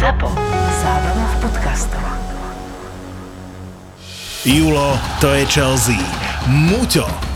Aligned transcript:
ZAPO. 0.00 0.32
Zábrná 0.80 1.26
v 1.28 1.36
podcastov. 1.44 2.04
Julo, 4.48 4.96
to 5.20 5.28
je 5.28 5.44
Chelsea. 5.44 6.00
Muťo, 6.48 7.04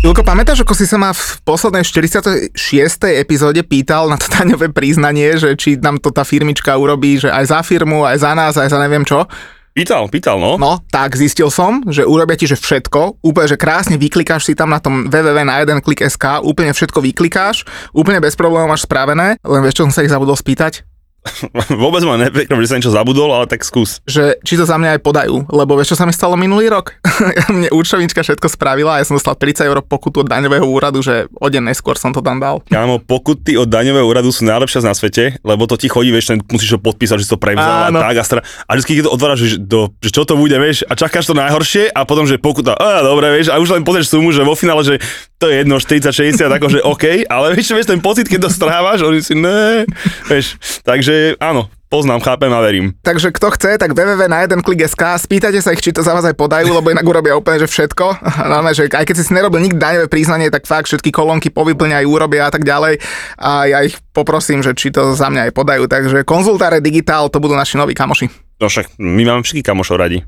Julko, 0.00 0.24
pamätáš, 0.24 0.64
ako 0.64 0.72
si 0.72 0.88
sa 0.88 0.96
ma 0.96 1.12
v 1.12 1.44
poslednej 1.44 1.84
46. 1.84 2.56
epizóde 3.20 3.60
pýtal 3.60 4.08
na 4.08 4.16
to 4.16 4.32
daňové 4.32 4.72
priznanie, 4.72 5.36
že 5.36 5.52
či 5.60 5.76
nám 5.76 6.00
to 6.00 6.08
tá 6.08 6.24
firmička 6.24 6.72
urobí, 6.72 7.20
že 7.20 7.28
aj 7.28 7.44
za 7.52 7.60
firmu, 7.60 8.08
aj 8.08 8.16
za 8.16 8.32
nás, 8.32 8.56
aj 8.56 8.72
za 8.72 8.80
neviem 8.80 9.04
čo? 9.04 9.28
Pýtal, 9.76 10.08
pýtal, 10.08 10.40
no. 10.40 10.56
No, 10.56 10.80
tak 10.88 11.20
zistil 11.20 11.52
som, 11.52 11.84
že 11.84 12.08
urobia 12.08 12.40
ti, 12.40 12.48
že 12.48 12.56
všetko, 12.56 13.20
úplne, 13.20 13.52
že 13.52 13.60
krásne 13.60 14.00
vyklikáš 14.00 14.48
si 14.48 14.56
tam 14.56 14.72
na 14.72 14.80
tom 14.80 15.12
www 15.12 15.36
na 15.44 15.60
jeden 15.60 15.84
klik 15.84 16.00
SK, 16.00 16.48
úplne 16.48 16.72
všetko 16.72 17.04
vyklikáš, 17.04 17.68
úplne 17.92 18.24
bez 18.24 18.40
problémov 18.40 18.72
máš 18.72 18.88
spravené, 18.88 19.36
len 19.44 19.60
vieš, 19.60 19.84
čo 19.84 19.84
som 19.84 19.92
sa 19.92 20.00
ich 20.00 20.08
zabudol 20.08 20.34
spýtať? 20.34 20.89
Vôbec 21.82 22.00
ma 22.08 22.16
neprekvapí, 22.16 22.64
že 22.64 22.70
sa 22.70 22.76
niečo 22.80 22.94
zabudol, 22.94 23.28
ale 23.28 23.44
tak 23.44 23.60
skús. 23.60 24.00
Že 24.08 24.40
či 24.40 24.56
to 24.56 24.64
za 24.64 24.80
mňa 24.80 24.96
aj 24.96 25.00
podajú, 25.04 25.36
lebo 25.52 25.76
vieš, 25.76 25.92
čo 25.94 26.00
sa 26.00 26.08
mi 26.08 26.16
stalo 26.16 26.34
minulý 26.34 26.72
rok? 26.72 26.96
Mne 27.54 27.68
účtovníčka 27.72 28.24
všetko 28.24 28.48
spravila 28.48 28.96
a 28.96 28.98
ja 29.00 29.08
som 29.08 29.20
dostal 29.20 29.36
30 29.36 29.68
eur 29.68 29.78
pokutu 29.84 30.24
od 30.24 30.28
daňového 30.28 30.64
úradu, 30.64 31.04
že 31.04 31.28
o 31.36 31.46
deň 31.48 31.72
neskôr 31.72 32.00
som 32.00 32.16
to 32.16 32.24
tam 32.24 32.40
dal. 32.40 32.64
Kámo, 32.72 33.04
pokuty 33.04 33.60
od 33.60 33.68
daňového 33.68 34.08
úradu 34.08 34.32
sú 34.32 34.48
najlepšia 34.48 34.80
na 34.80 34.96
svete, 34.96 35.36
lebo 35.44 35.68
to 35.68 35.76
ti 35.76 35.92
chodí, 35.92 36.08
vieš, 36.08 36.32
ten 36.32 36.38
musíš 36.48 36.76
to 36.76 36.80
podpísať, 36.80 37.20
že 37.20 37.24
si 37.28 37.32
to 37.32 37.40
prevzal 37.40 37.88
a 37.88 37.92
tak 37.92 38.16
a, 38.16 38.24
stra... 38.24 38.40
a 38.40 38.70
vždy, 38.76 38.92
keď 38.96 39.04
to 39.04 39.12
otváraš, 39.12 39.40
že, 39.44 39.56
do, 39.60 39.92
že 40.00 40.10
čo 40.10 40.24
to 40.24 40.40
bude, 40.40 40.56
vieš, 40.56 40.88
a 40.88 40.96
čakáš 40.96 41.28
to 41.28 41.36
najhoršie 41.36 41.92
a 41.92 42.00
potom, 42.08 42.24
že 42.24 42.40
pokuta, 42.40 42.72
a 42.74 43.04
dobre, 43.04 43.28
vieš, 43.36 43.52
a 43.52 43.60
už 43.60 43.76
len 43.76 43.84
pozrieš 43.84 44.12
sumu, 44.12 44.32
že 44.32 44.40
vo 44.40 44.56
finále, 44.56 44.80
že 44.82 44.96
to 45.40 45.48
je 45.48 45.64
jedno, 45.64 45.80
40, 45.80 46.12
60, 46.36 46.52
akože 46.60 46.78
OK, 46.84 47.24
ale 47.24 47.56
vieš, 47.56 47.72
vieš, 47.72 47.88
ten 47.88 48.04
pocit, 48.04 48.28
keď 48.28 48.44
to 48.44 48.50
strávaš, 48.52 49.00
oni 49.00 49.24
si, 49.24 49.32
ne, 49.32 49.88
vieš, 50.28 50.60
takže 50.84 51.40
áno, 51.40 51.72
poznám, 51.88 52.20
chápem 52.20 52.52
a 52.52 52.60
verím. 52.60 52.92
Takže 53.00 53.32
kto 53.32 53.48
chce, 53.56 53.80
tak 53.80 53.96
www 53.96 54.20
na 54.28 54.44
jeden 54.44 54.60
klik 54.60 54.84
SK, 54.84 55.16
spýtajte 55.16 55.64
sa 55.64 55.72
ich, 55.72 55.80
či 55.80 55.96
to 55.96 56.04
za 56.04 56.12
vás 56.12 56.28
aj 56.28 56.36
podajú, 56.36 56.76
lebo 56.76 56.92
inak 56.92 57.08
urobia 57.08 57.40
úplne, 57.40 57.56
že 57.56 57.72
všetko. 57.72 58.06
No, 58.50 58.66
že 58.76 58.92
aj 58.92 59.06
keď 59.08 59.16
si 59.16 59.24
si 59.26 59.32
nerobil 59.32 59.62
nikdy 59.64 59.80
daňové 59.80 60.06
priznanie, 60.12 60.52
tak 60.52 60.68
fakt 60.68 60.90
všetky 60.90 61.08
kolónky 61.14 61.48
povyplňajú, 61.48 62.06
urobia 62.06 62.46
a 62.46 62.52
tak 62.52 62.66
ďalej. 62.66 63.00
A 63.40 63.64
ja 63.66 63.78
ich 63.80 63.96
poprosím, 64.12 64.60
že 64.60 64.76
či 64.76 64.92
to 64.92 65.16
za 65.16 65.32
mňa 65.32 65.48
aj 65.48 65.52
podajú. 65.54 65.86
Takže 65.86 66.26
konzultáre 66.26 66.82
digitál, 66.82 67.30
to 67.30 67.38
budú 67.38 67.54
naši 67.54 67.78
noví 67.78 67.94
kamoši. 67.94 68.26
No 68.60 68.66
však 68.66 68.98
my 68.98 69.22
máme 69.22 69.42
všetky 69.46 69.64
kamošov 69.64 70.02
radi. 70.02 70.20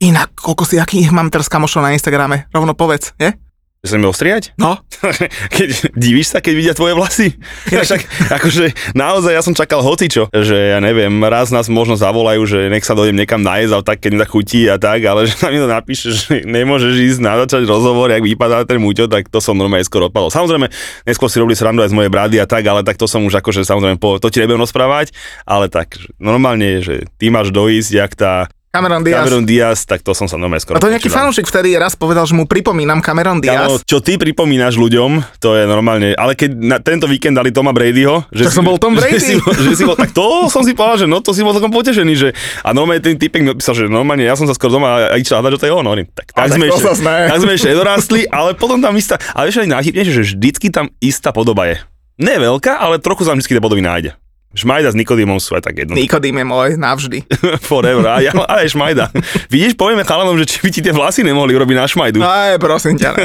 Inak, 0.00 0.32
koľko 0.34 0.64
si, 0.64 0.80
akých 0.80 1.12
mám 1.12 1.28
teraz 1.28 1.52
kamošov 1.52 1.84
na 1.84 1.92
Instagrame? 1.92 2.48
Rovno 2.50 2.72
povedz, 2.72 3.12
je? 3.20 3.36
Že 3.80 3.96
sa 3.96 3.96
mi 3.96 4.06
ostriať? 4.12 4.44
No, 4.60 4.76
keď, 5.56 5.96
divíš 5.96 6.36
sa, 6.36 6.44
keď 6.44 6.52
vidia 6.52 6.74
tvoje 6.76 6.92
vlasy? 6.92 7.32
Ja 7.72 7.80
však, 7.88 8.28
akože 8.28 8.92
naozaj 8.92 9.32
ja 9.32 9.40
som 9.40 9.56
čakal 9.56 9.80
hocičo, 9.80 10.28
že 10.36 10.76
ja 10.76 10.84
neviem, 10.84 11.08
raz 11.24 11.48
nás 11.48 11.64
možno 11.72 11.96
zavolajú, 11.96 12.44
že 12.44 12.68
nech 12.68 12.84
sa 12.84 12.92
dojdem 12.92 13.16
niekam 13.16 13.40
najesť, 13.40 13.72
ale 13.72 13.84
tak 13.88 14.04
keď 14.04 14.10
mi 14.12 14.20
tak 14.20 14.30
chutí 14.36 14.68
a 14.68 14.76
tak, 14.76 15.00
ale 15.08 15.24
že 15.24 15.40
na 15.40 15.48
mi 15.48 15.56
to 15.56 15.64
napíše, 15.64 16.12
že 16.12 16.44
nemôžeš 16.44 16.92
ísť 16.92 17.20
natáčať 17.24 17.64
rozhovor, 17.64 18.12
jak 18.12 18.20
vypadá 18.20 18.68
ten 18.68 18.84
muťo, 18.84 19.08
tak 19.08 19.32
to 19.32 19.40
som 19.40 19.56
normálne 19.56 19.88
skoro 19.88 20.12
odpadol. 20.12 20.28
Samozrejme, 20.28 20.68
neskôr 21.08 21.32
si 21.32 21.40
robili 21.40 21.56
srandu 21.56 21.80
aj 21.80 21.88
z 21.88 21.96
mojej 21.96 22.12
brady 22.12 22.36
a 22.36 22.44
tak, 22.44 22.68
ale 22.68 22.84
tak 22.84 23.00
to 23.00 23.08
som 23.08 23.24
už 23.24 23.40
akože 23.40 23.64
samozrejme, 23.64 23.96
po, 23.96 24.20
to 24.20 24.28
ti 24.28 24.44
nebudem 24.44 24.60
rozprávať, 24.60 25.16
ale 25.48 25.72
tak 25.72 25.96
normálne, 26.20 26.84
že 26.84 27.08
ty 27.16 27.32
máš 27.32 27.48
dojsť, 27.48 27.90
jak 27.96 28.12
tá 28.12 28.52
Cameron 28.70 29.02
Diaz. 29.02 29.26
Cameron 29.26 29.42
Diaz, 29.42 29.78
tak 29.82 29.98
to 29.98 30.14
som 30.14 30.30
sa 30.30 30.38
normálne 30.38 30.62
skoro 30.62 30.78
A 30.78 30.80
to 30.80 30.86
nejaký 30.86 31.10
fanúšik 31.10 31.42
vtedy 31.42 31.74
raz 31.74 31.98
povedal, 31.98 32.22
že 32.22 32.38
mu 32.38 32.46
pripomínam 32.46 33.02
Cameron 33.02 33.42
Diaz. 33.42 33.66
Kámo, 33.66 33.82
čo 33.82 33.98
ty 33.98 34.14
pripomínaš 34.14 34.78
ľuďom, 34.78 35.42
to 35.42 35.58
je 35.58 35.66
normálne, 35.66 36.14
ale 36.14 36.38
keď 36.38 36.54
na 36.54 36.78
tento 36.78 37.10
víkend 37.10 37.34
dali 37.34 37.50
Toma 37.50 37.74
Bradyho, 37.74 38.30
že 38.30 38.46
Tak 38.46 38.54
som 38.54 38.62
bol 38.62 38.78
Tom 38.78 38.94
Brady. 38.98 39.18
Že 39.18 39.26
si, 39.26 39.34
bol- 39.36 39.58
že 39.58 39.70
si 39.74 39.82
bol, 39.82 39.98
tak 39.98 40.14
to 40.14 40.46
som 40.46 40.62
si 40.62 40.78
povedal, 40.78 41.02
že 41.02 41.06
no 41.10 41.18
to 41.18 41.34
si 41.34 41.42
bol 41.42 41.50
celkom 41.50 41.74
potešený, 41.74 42.14
že 42.14 42.30
a 42.62 42.70
normálne 42.70 43.02
ten 43.02 43.18
typek 43.18 43.42
mi 43.42 43.50
odpísal, 43.50 43.74
že 43.74 43.84
normálne 43.90 44.22
ja 44.22 44.38
som 44.38 44.46
sa 44.46 44.54
skoro 44.54 44.78
doma 44.78 45.10
a 45.10 45.18
išiel 45.18 45.42
hľadať, 45.42 45.50
že 45.50 45.58
to 45.58 45.66
je 45.66 45.74
on, 45.74 45.82
hovorím, 45.82 46.06
tak, 46.14 46.30
tak, 46.30 46.54
sme 46.54 46.70
ešte, 46.70 46.86
tak 47.02 47.38
sme 47.42 47.52
ešte 47.58 47.68
nedorastli, 47.74 48.20
ale 48.30 48.54
potom 48.54 48.78
tam 48.78 48.94
istá, 48.94 49.18
ale 49.34 49.50
vieš 49.50 49.66
aj 49.66 49.70
najchybnejšie, 49.74 50.14
že 50.14 50.24
vždycky 50.30 50.70
tam 50.70 50.94
istá 51.02 51.34
podoba 51.34 51.66
je. 51.66 51.82
Ne 52.20 52.36
veľká, 52.36 52.76
ale 52.76 53.02
trochu 53.02 53.26
sa 53.26 53.34
vždycky 53.34 53.56
tie 53.56 53.64
podoby 53.64 53.82
nájde. 53.82 54.14
Šmajda 54.50 54.90
s 54.90 54.98
Nikodýmom 54.98 55.38
sú 55.38 55.54
aj 55.54 55.62
tak 55.62 55.78
jedno. 55.78 55.94
Nikodým 55.94 56.34
je 56.34 56.42
môj, 56.42 56.70
navždy. 56.74 57.22
Forever. 57.70 58.02
A 58.02 58.18
ja, 58.18 58.34
aj 58.34 58.74
Šmajda. 58.74 59.14
Vidíš, 59.46 59.78
povieme 59.78 60.02
chalanom, 60.02 60.34
že 60.42 60.50
či 60.50 60.58
by 60.58 60.70
ti 60.74 60.80
tie 60.82 60.90
vlasy 60.90 61.22
nemohli 61.22 61.54
urobiť 61.54 61.76
na 61.78 61.86
Šmajdu. 61.86 62.18
Aj, 62.18 62.58
prosím 62.58 62.98
ťa. 62.98 63.14
Ne. 63.14 63.24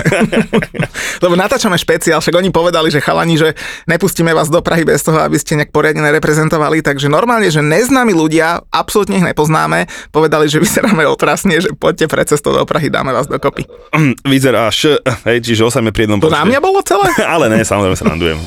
Lebo 1.26 1.34
natáčame 1.34 1.82
špeciál, 1.82 2.22
však 2.22 2.30
oni 2.30 2.54
povedali, 2.54 2.94
že 2.94 3.02
chalani, 3.02 3.42
že 3.42 3.58
nepustíme 3.90 4.30
vás 4.38 4.54
do 4.54 4.62
Prahy 4.62 4.86
bez 4.86 5.02
toho, 5.02 5.18
aby 5.18 5.42
ste 5.42 5.58
nejak 5.58 5.74
poriadne 5.74 6.06
nereprezentovali, 6.06 6.86
takže 6.86 7.10
normálne, 7.10 7.50
že 7.50 7.66
neznámi 7.66 8.14
ľudia, 8.14 8.62
absolútne 8.70 9.18
ich 9.18 9.26
nepoznáme, 9.26 9.90
povedali, 10.14 10.46
že 10.46 10.62
vyzeráme 10.62 11.10
otrasne, 11.10 11.58
že 11.58 11.74
poďte 11.74 12.06
pred 12.06 12.30
cestou 12.30 12.54
do 12.54 12.62
Prahy, 12.70 12.94
dáme 12.94 13.10
vás 13.10 13.26
dokopy. 13.26 13.66
Vyzeráš, 14.30 15.02
hej, 15.26 15.42
čiže 15.42 15.66
osajme 15.66 15.90
pri 15.90 16.06
jednom 16.06 16.22
To 16.22 16.30
na 16.30 16.46
mňa 16.46 16.62
bolo 16.62 16.86
celé? 16.86 17.10
Ale 17.26 17.50
ne, 17.50 17.66
samozrejme 17.66 17.98
sa 17.98 18.06
randujem. 18.14 18.38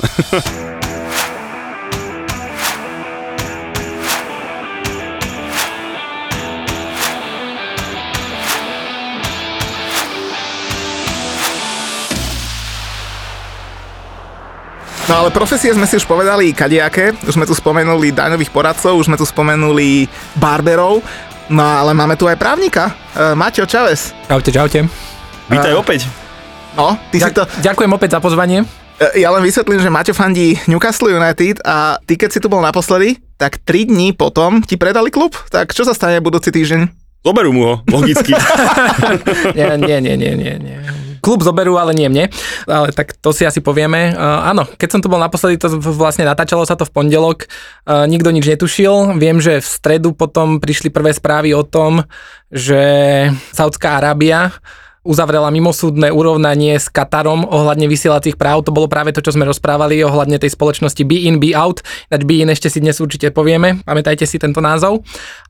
No 15.09 15.25
ale 15.25 15.33
profesie 15.33 15.73
sme 15.73 15.89
si 15.89 15.97
už 15.97 16.05
povedali 16.05 16.53
kadejaké, 16.53 17.17
už 17.25 17.41
sme 17.41 17.49
tu 17.49 17.57
spomenuli 17.57 18.13
daňových 18.13 18.53
poradcov, 18.53 18.93
už 18.93 19.09
sme 19.09 19.17
tu 19.17 19.25
spomenuli 19.25 20.05
barberov, 20.37 21.01
no 21.49 21.65
ale 21.65 21.97
máme 21.97 22.13
tu 22.13 22.29
aj 22.29 22.37
právnika, 22.37 22.93
uh, 23.17 23.33
Maťo 23.33 23.65
Čaves. 23.65 24.13
Čaute, 24.29 24.53
čaute. 24.53 24.85
Vítaj 25.49 25.73
A- 25.73 25.81
opäť. 25.81 26.05
No, 26.77 27.01
ty 27.09 27.25
si 27.25 27.33
to... 27.33 27.49
Ďakujem 27.65 27.89
opäť 27.89 28.15
za 28.15 28.21
pozvanie. 28.21 28.69
E, 29.01 29.25
Ja 29.25 29.33
len 29.33 29.41
vysvetlím, 29.41 29.81
že 29.81 29.89
Maťo 29.89 30.13
fandí 30.13 30.61
Newcastle 30.69 31.09
United 31.11 31.65
a 31.65 31.97
ty 32.05 32.21
keď 32.21 32.37
si 32.37 32.41
tu 32.45 32.53
bol 32.53 32.61
naposledy, 32.61 33.17
tak 33.41 33.65
3 33.65 33.89
dní 33.89 34.13
potom 34.13 34.61
ti 34.61 34.77
predali 34.77 35.09
klub. 35.09 35.33
Tak 35.49 35.73
čo 35.73 35.89
sa 35.89 35.97
stane 35.97 36.21
budúci 36.21 36.53
týždeň? 36.53 36.85
Zoberú 37.25 37.51
mu 37.51 37.63
ho, 37.65 37.75
logicky. 37.89 38.37
Nie, 39.57 39.73
nie, 39.81 40.05
nie, 40.05 40.15
nie, 40.21 40.33
nie, 40.37 40.55
nie. 40.61 41.08
Klub 41.29 41.45
zoberú, 41.45 41.77
ale 41.77 41.93
nie 41.93 42.09
mne. 42.09 42.33
Ale 42.65 42.89
tak 42.97 43.13
to 43.21 43.37
si 43.37 43.45
asi 43.45 43.61
povieme. 43.61 44.17
Uh, 44.17 44.49
áno, 44.49 44.65
keď 44.65 44.89
som 44.97 45.01
tu 45.05 45.13
bol 45.13 45.21
naposledy, 45.21 45.61
to 45.61 45.77
vlastne 45.93 46.25
natáčalo 46.25 46.65
sa 46.65 46.73
to 46.73 46.89
v 46.89 46.95
pondelok. 46.97 47.45
Uh, 47.85 48.09
nikto 48.09 48.33
nič 48.33 48.49
netušil. 48.49 49.21
Viem, 49.21 49.45
že 49.45 49.61
v 49.61 49.69
stredu 49.69 50.17
potom 50.17 50.57
prišli 50.57 50.89
prvé 50.89 51.13
správy 51.13 51.53
o 51.53 51.69
tom, 51.69 52.09
že 52.49 52.81
Saudská 53.53 54.01
Arábia 54.01 54.57
uzavrela 55.09 55.49
mimosúdne 55.49 56.13
urovnanie 56.13 56.77
s 56.77 56.93
Katarom 56.93 57.49
ohľadne 57.49 57.89
vysielacích 57.89 58.37
práv. 58.37 58.69
To 58.69 58.77
bolo 58.77 58.93
práve 58.93 59.17
to, 59.17 59.25
čo 59.25 59.33
sme 59.33 59.49
rozprávali 59.49 60.05
ohľadne 60.05 60.37
tej 60.37 60.53
spoločnosti 60.53 61.01
Be 61.09 61.25
In, 61.25 61.41
Be 61.41 61.57
Out. 61.57 61.81
Ináč 62.13 62.23
Be 62.29 62.45
In 62.45 62.53
ešte 62.53 62.69
si 62.69 62.85
dnes 62.85 63.01
určite 63.01 63.33
povieme. 63.33 63.81
Pamätajte 63.89 64.29
si 64.29 64.37
tento 64.37 64.61
názov. 64.61 65.01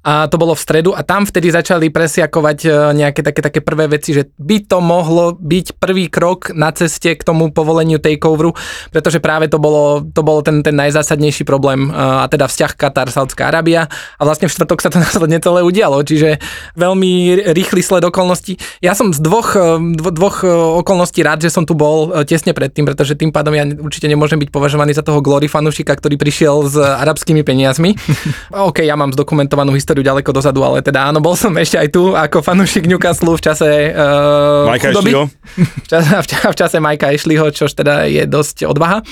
A 0.09 0.25
to 0.25 0.41
bolo 0.41 0.57
v 0.57 0.65
stredu 0.65 0.97
a 0.97 1.05
tam 1.05 1.29
vtedy 1.29 1.53
začali 1.53 1.93
presiakovať 1.93 2.59
e, 2.65 2.69
nejaké 2.97 3.21
také, 3.21 3.45
také 3.45 3.61
prvé 3.61 3.93
veci, 3.93 4.17
že 4.17 4.33
by 4.41 4.65
to 4.65 4.81
mohlo 4.81 5.37
byť 5.37 5.77
prvý 5.77 6.09
krok 6.09 6.57
na 6.57 6.73
ceste 6.73 7.13
k 7.13 7.21
tomu 7.21 7.53
povoleniu 7.53 8.01
takeoveru, 8.01 8.57
pretože 8.89 9.21
práve 9.21 9.53
to 9.53 9.61
bolo, 9.61 10.01
to 10.01 10.25
bolo 10.25 10.41
ten, 10.41 10.65
ten 10.65 10.73
najzásadnejší 10.81 11.45
problém 11.45 11.93
e, 11.93 11.93
a 11.93 12.25
teda 12.25 12.49
vzťah 12.49 12.73
Katar, 12.73 13.13
Saudská 13.13 13.53
Arábia 13.53 13.93
a 14.17 14.23
vlastne 14.25 14.49
v 14.49 14.57
štvrtok 14.57 14.81
sa 14.81 14.89
to 14.89 14.97
následne 15.05 15.45
celé 15.45 15.61
udialo, 15.61 16.01
čiže 16.01 16.41
veľmi 16.73 17.45
rýchly 17.53 17.85
sled 17.85 18.01
okolností. 18.09 18.57
Ja 18.81 18.97
som 18.97 19.13
z 19.13 19.21
dvoch, 19.21 19.61
e, 19.61 19.93
dvo, 19.93 20.09
dvoch 20.09 20.41
okolností 20.81 21.21
rád, 21.21 21.45
že 21.45 21.53
som 21.53 21.69
tu 21.69 21.77
bol 21.77 22.25
tesne 22.25 22.57
predtým, 22.57 22.89
pretože 22.89 23.13
tým 23.13 23.29
pádom 23.29 23.53
ja 23.53 23.69
určite 23.69 24.09
nemôžem 24.09 24.41
byť 24.41 24.49
považovaný 24.49 24.97
za 24.97 25.05
toho 25.05 25.21
glory 25.21 25.53
fanúšika, 25.53 25.93
ktorý 25.93 26.17
prišiel 26.17 26.65
s 26.65 26.81
arabskými 26.81 27.45
peniazmi. 27.45 27.93
OK, 28.73 28.89
ja 28.89 28.97
mám 28.97 29.13
zdokumentovanú 29.13 29.77
históriu 29.77 29.98
ďaleko 30.03 30.31
dozadu, 30.33 30.65
ale 30.65 30.81
teda 30.81 31.11
áno, 31.11 31.19
bol 31.23 31.35
som 31.35 31.53
ešte 31.57 31.77
aj 31.79 31.89
tu 31.93 32.13
ako 32.15 32.41
fanúšik 32.41 32.89
Newcastle 32.89 33.35
v 33.35 33.43
čase 33.43 33.69
uh, 33.93 34.69
Majka 34.69 34.91
chudoby. 34.91 35.11
Ashleyho. 35.13 35.25
V 35.59 35.87
čase, 35.89 36.09
v 36.49 36.57
čase 36.57 36.77
Majka 36.79 37.07
Ashleyho, 37.11 37.47
čož 37.51 37.73
teda 37.75 38.07
je 38.07 38.25
dosť 38.27 38.69
odvaha. 38.69 39.03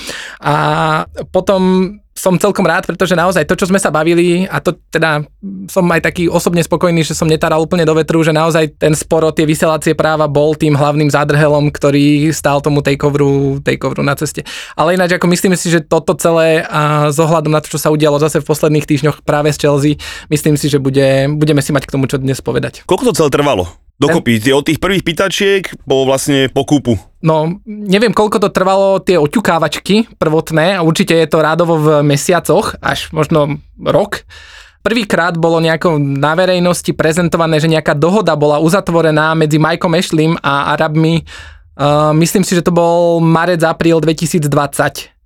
A 0.41 0.55
potom 1.29 1.93
som 2.17 2.33
celkom 2.41 2.65
rád, 2.65 2.89
pretože 2.89 3.13
naozaj 3.13 3.45
to, 3.45 3.53
čo 3.53 3.69
sme 3.69 3.77
sa 3.77 3.93
bavili, 3.93 4.49
a 4.49 4.57
to 4.57 4.73
teda 4.89 5.21
som 5.69 5.85
aj 5.85 6.01
taký 6.09 6.25
osobne 6.25 6.65
spokojný, 6.65 7.05
že 7.05 7.13
som 7.13 7.29
netaral 7.29 7.61
úplne 7.61 7.85
do 7.85 7.93
vetru, 7.93 8.25
že 8.25 8.33
naozaj 8.33 8.81
ten 8.81 8.97
spor 8.97 9.21
o 9.21 9.31
tie 9.31 9.45
vysielacie 9.45 9.93
práva 9.93 10.25
bol 10.25 10.57
tým 10.57 10.73
hlavným 10.73 11.13
zádrhelom, 11.13 11.69
ktorý 11.69 12.33
stál 12.33 12.57
tomu 12.65 12.81
takeoveru, 12.81 13.61
takeoveru 13.61 14.01
na 14.01 14.17
ceste. 14.17 14.41
Ale 14.73 14.97
ináč, 14.97 15.13
ako 15.13 15.29
myslím 15.29 15.53
si, 15.53 15.69
že 15.69 15.85
toto 15.85 16.17
celé 16.17 16.65
a 16.65 17.13
s 17.13 17.21
na 17.21 17.61
to, 17.61 17.69
čo 17.69 17.77
sa 17.77 17.93
udialo 17.93 18.17
zase 18.17 18.41
v 18.41 18.49
posledných 18.49 18.89
týždňoch 18.89 19.21
práve 19.21 19.53
z 19.53 19.61
Chelsea, 19.61 20.01
myslím 20.33 20.57
si, 20.57 20.73
že 20.73 20.81
bude, 20.81 21.29
budeme 21.37 21.61
si 21.61 21.69
mať 21.69 21.85
k 21.85 21.93
tomu 21.93 22.09
čo 22.09 22.17
dnes 22.17 22.41
povedať. 22.41 22.81
Koľko 22.89 23.13
to 23.13 23.17
celé 23.23 23.29
trvalo? 23.29 23.86
Dokopy, 23.97 24.37
tie 24.37 24.53
od 24.53 24.61
tých 24.61 24.77
prvých 24.77 25.01
pýtačiek 25.01 25.73
po 25.81 26.05
vlastne 26.05 26.53
po 26.53 26.61
kúpu. 26.69 27.01
No, 27.25 27.57
neviem, 27.65 28.13
koľko 28.13 28.37
to 28.37 28.53
trvalo 28.53 29.01
tie 29.01 29.17
oťukávačky 29.17 30.05
prvotné, 30.21 30.77
určite 30.77 31.17
je 31.17 31.25
to 31.25 31.41
rádovo 31.41 31.81
v 31.81 31.87
mesiacoch, 32.05 32.77
až 32.77 33.09
možno 33.09 33.57
rok. 33.81 34.21
Prvýkrát 34.85 35.33
bolo 35.33 35.57
nejako 35.57 35.97
na 35.97 36.37
verejnosti 36.37 36.93
prezentované, 36.93 37.57
že 37.57 37.73
nejaká 37.73 37.97
dohoda 37.97 38.37
bola 38.37 38.61
uzatvorená 38.61 39.33
medzi 39.33 39.57
Mikeom 39.57 39.97
Ashlim 39.97 40.33
a 40.45 40.77
Arabmi. 40.77 41.25
Uh, 41.73 42.13
myslím 42.21 42.45
si, 42.45 42.53
že 42.53 42.63
to 42.63 42.69
bol 42.69 43.17
marec, 43.17 43.65
apríl 43.65 43.97
2020, 43.97 44.45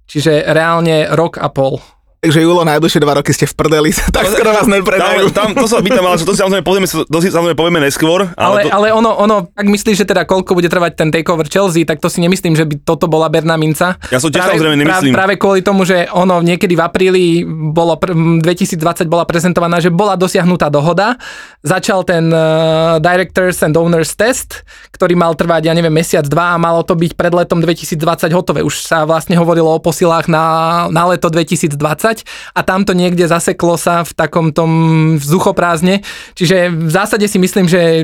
čiže 0.07 0.47
reálne 0.47 1.11
rok 1.11 1.37
a 1.43 1.51
pol. 1.51 1.83
Takže 2.21 2.37
Julo, 2.37 2.61
najbližšie 2.61 3.01
dva 3.01 3.17
roky 3.17 3.33
ste 3.33 3.49
v 3.49 3.53
prdeli, 3.57 3.89
tak 4.13 4.29
skoro 4.29 4.53
vás 4.53 4.69
nepredajú. 4.69 5.33
Tam, 5.33 5.57
tam, 5.57 5.65
to 5.65 5.65
sa 5.65 5.81
pýtam, 5.81 6.05
ale 6.05 6.21
to 6.21 6.37
si 6.37 6.45
samozrejme 6.45 6.61
povieme, 6.61 6.85
to 6.85 7.17
si 7.17 7.33
samozrejme 7.33 7.57
povieme 7.57 7.81
neskôr. 7.81 8.29
Ale, 8.37 8.37
ale, 8.37 8.59
to... 8.61 8.69
ale 8.77 8.87
ono, 8.93 9.09
ono, 9.17 9.35
ak 9.49 9.65
myslíš, 9.65 9.97
že 9.97 10.05
teda 10.05 10.29
koľko 10.29 10.53
bude 10.53 10.69
trvať 10.69 11.01
ten 11.01 11.09
takeover 11.09 11.49
Chelsea, 11.49 11.81
tak 11.81 11.97
to 11.97 12.13
si 12.13 12.21
nemyslím, 12.21 12.53
že 12.53 12.69
by 12.69 12.85
toto 12.85 13.09
bola 13.09 13.25
Berná 13.25 13.57
minca. 13.57 13.97
Ja 14.13 14.21
som 14.21 14.29
tiež 14.29 14.37
práve, 14.37 14.53
samozrejme 14.53 14.77
nemyslím. 14.85 15.17
Práve, 15.17 15.33
práve 15.33 15.41
kvôli 15.41 15.65
tomu, 15.65 15.81
že 15.81 16.05
ono 16.13 16.45
niekedy 16.45 16.77
v 16.77 16.81
apríli 16.85 17.25
bolo, 17.73 17.97
2020 17.97 18.77
bola 19.09 19.25
prezentovaná, 19.25 19.81
že 19.81 19.89
bola 19.89 20.13
dosiahnutá 20.13 20.69
dohoda. 20.69 21.17
Začal 21.65 22.05
ten 22.05 22.29
uh, 22.29 23.01
Directors 23.01 23.65
and 23.65 23.73
Owners 23.73 24.13
test, 24.13 24.61
ktorý 24.93 25.17
mal 25.17 25.33
trvať, 25.33 25.65
ja 25.65 25.73
neviem, 25.73 25.89
mesiac, 25.89 26.29
dva 26.29 26.53
a 26.53 26.61
malo 26.61 26.85
to 26.85 26.93
byť 26.93 27.17
pred 27.17 27.33
letom 27.33 27.65
2020 27.65 27.97
hotové. 28.29 28.61
Už 28.61 28.77
sa 28.77 29.09
vlastne 29.09 29.33
hovorilo 29.41 29.73
o 29.73 29.81
posilách 29.81 30.29
na, 30.29 30.45
na 30.93 31.09
leto 31.09 31.33
2020 31.33 32.10
a 32.53 32.61
tamto 32.61 32.91
to 32.91 32.99
niekde 32.99 33.23
zaseklo 33.23 33.79
sa 33.79 34.03
v 34.03 34.11
takom 34.11 34.51
tom 34.51 34.71
vzduchoprázdne. 35.15 36.03
Čiže 36.35 36.67
v 36.75 36.91
zásade 36.91 37.23
si 37.23 37.39
myslím, 37.39 37.71
že 37.71 38.03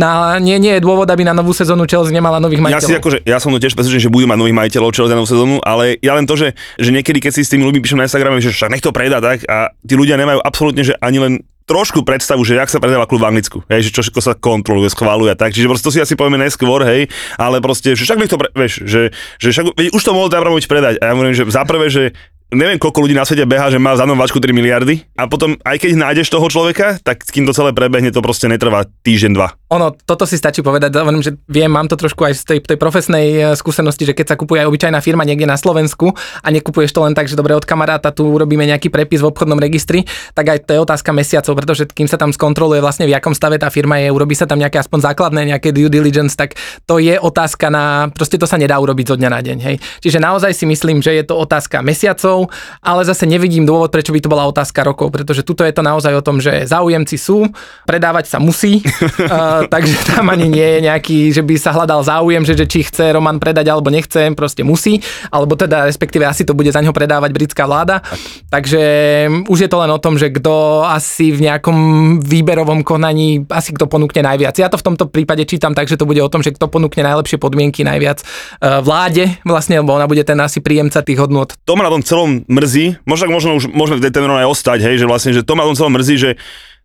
na, 0.00 0.40
nie, 0.40 0.56
nie 0.56 0.80
je 0.80 0.80
dôvod, 0.80 1.04
aby 1.12 1.20
na 1.20 1.36
novú 1.36 1.52
sezónu 1.52 1.84
Chelsea 1.84 2.16
nemala 2.16 2.40
nových 2.40 2.64
majiteľov. 2.64 2.80
Ja, 2.80 2.88
si 2.88 2.96
akože, 2.96 3.18
ja 3.28 3.36
som 3.36 3.52
to 3.52 3.60
tiež 3.60 3.76
presvedčený, 3.76 4.08
že 4.08 4.14
budú 4.14 4.24
mať 4.24 4.40
nových 4.40 4.56
majiteľov 4.56 4.96
Chelsea 4.96 5.12
na 5.12 5.20
novú 5.20 5.28
sezónu, 5.28 5.60
ale 5.60 6.00
ja 6.00 6.16
len 6.16 6.24
to, 6.24 6.40
že, 6.40 6.56
že 6.80 6.90
niekedy, 6.96 7.20
keď 7.20 7.32
si 7.36 7.44
s 7.44 7.52
tými 7.52 7.68
ľuďmi 7.68 7.84
píšem 7.84 8.00
na 8.00 8.08
Instagrame, 8.08 8.40
že 8.40 8.56
však 8.56 8.72
nech 8.72 8.80
to 8.80 8.88
predá, 8.88 9.20
tak 9.20 9.44
a 9.44 9.68
tí 9.84 9.92
ľudia 10.00 10.16
nemajú 10.16 10.40
absolútne, 10.40 10.80
že 10.80 10.96
ani 10.96 11.20
len 11.20 11.34
trošku 11.68 12.02
predstavu, 12.02 12.42
že 12.42 12.58
jak 12.58 12.66
sa 12.66 12.82
predáva 12.82 13.06
klub 13.06 13.22
v 13.22 13.30
Anglicku, 13.30 13.62
hej, 13.70 13.86
že 13.86 13.94
čo 13.94 14.02
všetko 14.02 14.20
sa 14.24 14.34
kontroluje, 14.34 14.90
schváluje 14.90 15.30
a 15.30 15.38
tak. 15.38 15.54
Čiže 15.54 15.70
proste 15.70 15.86
to 15.86 15.94
si 15.94 16.02
asi 16.02 16.18
povieme 16.18 16.40
neskôr, 16.40 16.82
hej, 16.82 17.06
ale 17.38 17.62
proste, 17.62 17.94
že 17.94 18.02
však 18.02 18.18
nech 18.18 18.32
to, 18.32 18.42
pre, 18.42 18.50
vieš, 18.58 18.82
že, 18.82 19.14
že 19.38 19.48
však, 19.54 19.78
veď 19.78 19.86
už 19.94 20.02
to 20.02 20.10
mohol 20.10 20.26
Abramovič 20.26 20.66
predať. 20.66 20.98
A 20.98 21.12
ja 21.12 21.14
hovorím, 21.14 21.36
že 21.36 21.46
za 21.46 21.62
prvé, 21.62 21.86
že 21.86 22.16
neviem, 22.50 22.78
koľko 22.82 23.06
ľudí 23.06 23.14
na 23.14 23.22
svete 23.22 23.46
beha, 23.46 23.70
že 23.70 23.78
má 23.78 23.94
za 23.94 24.06
váčku 24.06 24.42
3 24.42 24.50
miliardy 24.50 25.06
a 25.14 25.30
potom, 25.30 25.54
aj 25.62 25.76
keď 25.78 25.90
nájdeš 25.94 26.28
toho 26.34 26.46
človeka, 26.50 26.98
tak 27.02 27.22
kým 27.22 27.46
to 27.46 27.54
celé 27.54 27.70
prebehne, 27.70 28.10
to 28.10 28.18
proste 28.22 28.50
netrvá 28.50 28.86
týždeň, 29.06 29.32
dva. 29.34 29.54
Ono, 29.70 29.94
toto 29.94 30.26
si 30.26 30.34
stačí 30.34 30.66
povedať, 30.66 30.90
hovorím, 30.98 31.22
že 31.22 31.38
viem, 31.46 31.70
mám 31.70 31.86
to 31.86 31.94
trošku 31.94 32.26
aj 32.26 32.34
z 32.34 32.42
tej, 32.42 32.58
tej 32.66 32.78
profesnej 32.78 33.26
e, 33.30 33.38
skúsenosti, 33.54 34.02
že 34.02 34.18
keď 34.18 34.34
sa 34.34 34.36
kupuje 34.36 34.58
aj 34.58 34.66
obyčajná 34.66 34.98
firma 34.98 35.22
niekde 35.22 35.46
na 35.46 35.54
Slovensku 35.54 36.10
a 36.42 36.48
nekupuješ 36.50 36.90
to 36.90 37.06
len 37.06 37.14
tak, 37.14 37.30
že 37.30 37.38
dobre 37.38 37.54
od 37.54 37.62
kamaráta 37.62 38.10
tu 38.10 38.26
urobíme 38.26 38.66
nejaký 38.66 38.90
prepis 38.90 39.22
v 39.22 39.30
obchodnom 39.30 39.62
registri, 39.62 40.02
tak 40.34 40.50
aj 40.50 40.58
to 40.66 40.74
je 40.74 40.80
otázka 40.82 41.14
mesiacov, 41.14 41.54
pretože 41.54 41.86
kým 41.86 42.10
sa 42.10 42.18
tam 42.18 42.34
skontroluje 42.34 42.82
vlastne 42.82 43.06
v 43.06 43.14
akom 43.14 43.30
stave 43.30 43.62
tá 43.62 43.70
firma 43.70 44.02
je, 44.02 44.10
urobí 44.10 44.34
sa 44.34 44.50
tam 44.50 44.58
nejaké 44.58 44.82
aspoň 44.82 45.14
základné 45.14 45.54
nejaké 45.54 45.70
due 45.70 45.86
diligence, 45.86 46.34
tak 46.34 46.58
to 46.82 46.98
je 46.98 47.14
otázka 47.14 47.70
na, 47.70 48.10
proste 48.10 48.42
to 48.42 48.50
sa 48.50 48.58
nedá 48.58 48.74
urobiť 48.82 49.14
zo 49.14 49.16
dňa 49.16 49.30
na 49.30 49.38
deň, 49.38 49.58
hej. 49.62 49.76
Čiže 50.02 50.18
naozaj 50.18 50.50
si 50.50 50.66
myslím, 50.66 50.98
že 50.98 51.14
je 51.14 51.22
to 51.22 51.38
otázka 51.38 51.78
mesiacov, 51.78 52.39
ale 52.80 53.02
zase 53.04 53.26
nevidím 53.26 53.66
dôvod, 53.66 53.90
prečo 53.90 54.14
by 54.14 54.20
to 54.22 54.32
bola 54.32 54.46
otázka 54.46 54.86
rokov, 54.86 55.10
pretože 55.10 55.42
tuto 55.42 55.66
je 55.66 55.74
to 55.74 55.82
naozaj 55.82 56.14
o 56.14 56.22
tom, 56.24 56.38
že 56.38 56.64
záujemci 56.64 57.16
sú, 57.18 57.50
predávať 57.84 58.30
sa 58.30 58.38
musí, 58.38 58.80
uh, 58.80 59.66
takže 59.72 60.14
tam 60.14 60.30
ani 60.30 60.46
nie 60.46 60.68
je 60.78 60.80
nejaký, 60.86 61.18
že 61.34 61.42
by 61.42 61.54
sa 61.58 61.74
hľadal 61.74 62.06
záujem, 62.06 62.46
že, 62.46 62.54
že 62.54 62.66
či 62.70 62.86
chce 62.86 63.10
Roman 63.10 63.42
predať 63.42 63.66
alebo 63.66 63.90
nechce, 63.90 64.30
proste 64.38 64.62
musí, 64.62 65.02
alebo 65.34 65.58
teda 65.58 65.90
respektíve 65.90 66.22
asi 66.22 66.46
to 66.46 66.54
bude 66.54 66.70
za 66.70 66.78
ňo 66.78 66.94
predávať 66.94 67.34
britská 67.34 67.66
vláda. 67.66 68.04
Takže 68.52 68.82
už 69.50 69.58
je 69.66 69.70
to 69.70 69.80
len 69.82 69.90
o 69.90 69.98
tom, 69.98 70.14
že 70.20 70.30
kto 70.30 70.84
asi 70.86 71.34
v 71.34 71.50
nejakom 71.50 71.78
výberovom 72.22 72.86
konaní, 72.86 73.42
asi 73.50 73.74
kto 73.74 73.90
ponúkne 73.90 74.22
najviac. 74.22 74.54
Ja 74.60 74.70
to 74.70 74.78
v 74.78 74.86
tomto 74.92 75.10
prípade 75.10 75.42
čítam 75.48 75.74
tak, 75.74 75.90
že 75.90 75.98
to 75.98 76.06
bude 76.06 76.22
o 76.22 76.30
tom, 76.30 76.44
že 76.44 76.54
kto 76.54 76.70
ponúkne 76.70 77.02
najlepšie 77.02 77.42
podmienky 77.42 77.82
najviac 77.82 78.22
uh, 78.22 78.78
vláde, 78.84 79.40
vlastne, 79.42 79.82
lebo 79.82 79.96
ona 79.96 80.06
bude 80.06 80.22
ten 80.22 80.38
asi 80.38 80.62
príjemca 80.62 81.02
tých 81.02 81.18
hodnot. 81.18 81.58
To 81.66 81.74
ma 81.74 81.82
na 81.86 81.92
tom 81.92 82.04
celom 82.06 82.29
mrzí, 82.46 83.02
možno, 83.04 83.32
možno 83.32 83.50
už 83.58 83.70
môžeme 83.70 83.98
v 83.98 84.04
Detemeron 84.08 84.40
aj 84.40 84.50
ostať, 84.50 84.78
hej, 84.86 84.96
že 85.02 85.06
vlastne, 85.06 85.30
že 85.34 85.42
to 85.42 85.58
ma 85.58 85.66
celom 85.74 85.94
mrzí, 85.94 86.14
že 86.16 86.30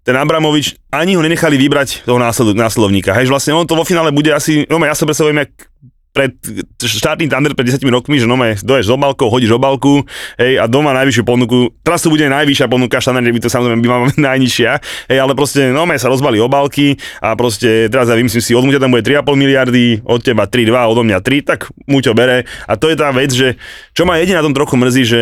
ten 0.05 0.13
Abramovič 0.13 0.77
ani 0.93 1.17
ho 1.17 1.21
nenechali 1.25 1.57
vybrať 1.57 2.05
toho 2.05 2.21
následovníka. 2.53 3.09
Hej, 3.17 3.25
že 3.25 3.33
vlastne 3.33 3.51
on 3.57 3.65
to 3.65 3.73
vo 3.73 3.81
finále 3.81 4.13
bude 4.13 4.29
asi, 4.29 4.69
no 4.69 4.77
ja 4.77 4.93
sa 4.93 5.09
predstavujem, 5.09 5.41
jak 5.41 5.51
pred 6.15 6.31
štátny 6.79 7.27
tander 7.27 7.51
pred 7.51 7.67
10 7.67 7.83
rokmi, 7.91 8.15
že 8.15 8.23
no 8.23 8.39
doješ 8.39 8.87
z 8.87 8.91
obálkou, 8.95 9.27
hodíš 9.27 9.59
obálku, 9.59 10.07
hej, 10.39 10.63
a 10.63 10.71
doma 10.71 10.95
najvyššiu 10.95 11.23
ponuku, 11.27 11.75
teraz 11.83 11.99
to 11.99 12.07
bude 12.07 12.23
najvyššia 12.23 12.71
ponuka, 12.71 13.03
štandardne 13.03 13.35
by 13.35 13.41
to 13.43 13.51
samozrejme 13.51 13.83
by 13.83 13.89
mala 13.91 14.07
najnižšia, 14.31 14.71
hej, 15.11 15.19
ale 15.19 15.35
proste 15.35 15.75
no 15.75 15.83
sa 15.99 16.07
rozbali 16.07 16.39
obálky 16.39 16.95
a 17.19 17.35
proste 17.35 17.91
teraz 17.91 18.07
ja 18.07 18.15
vymyslím 18.15 18.39
si, 18.39 18.55
od 18.55 18.63
Muťa 18.63 18.79
tam 18.79 18.95
bude 18.95 19.03
3,5 19.03 19.35
miliardy, 19.35 19.85
od 20.07 20.23
teba 20.23 20.47
3,2, 20.47 20.71
odo 20.87 21.03
mňa 21.03 21.19
3, 21.19 21.43
tak 21.43 21.67
Muťo 21.91 22.15
bere. 22.15 22.47
A 22.65 22.79
to 22.79 22.87
je 22.87 22.95
tá 22.95 23.11
vec, 23.11 23.35
že 23.35 23.59
čo 23.91 24.07
ma 24.07 24.15
jediná 24.15 24.39
tom 24.39 24.55
trochu 24.55 24.79
mrzí, 24.79 25.03
že 25.03 25.21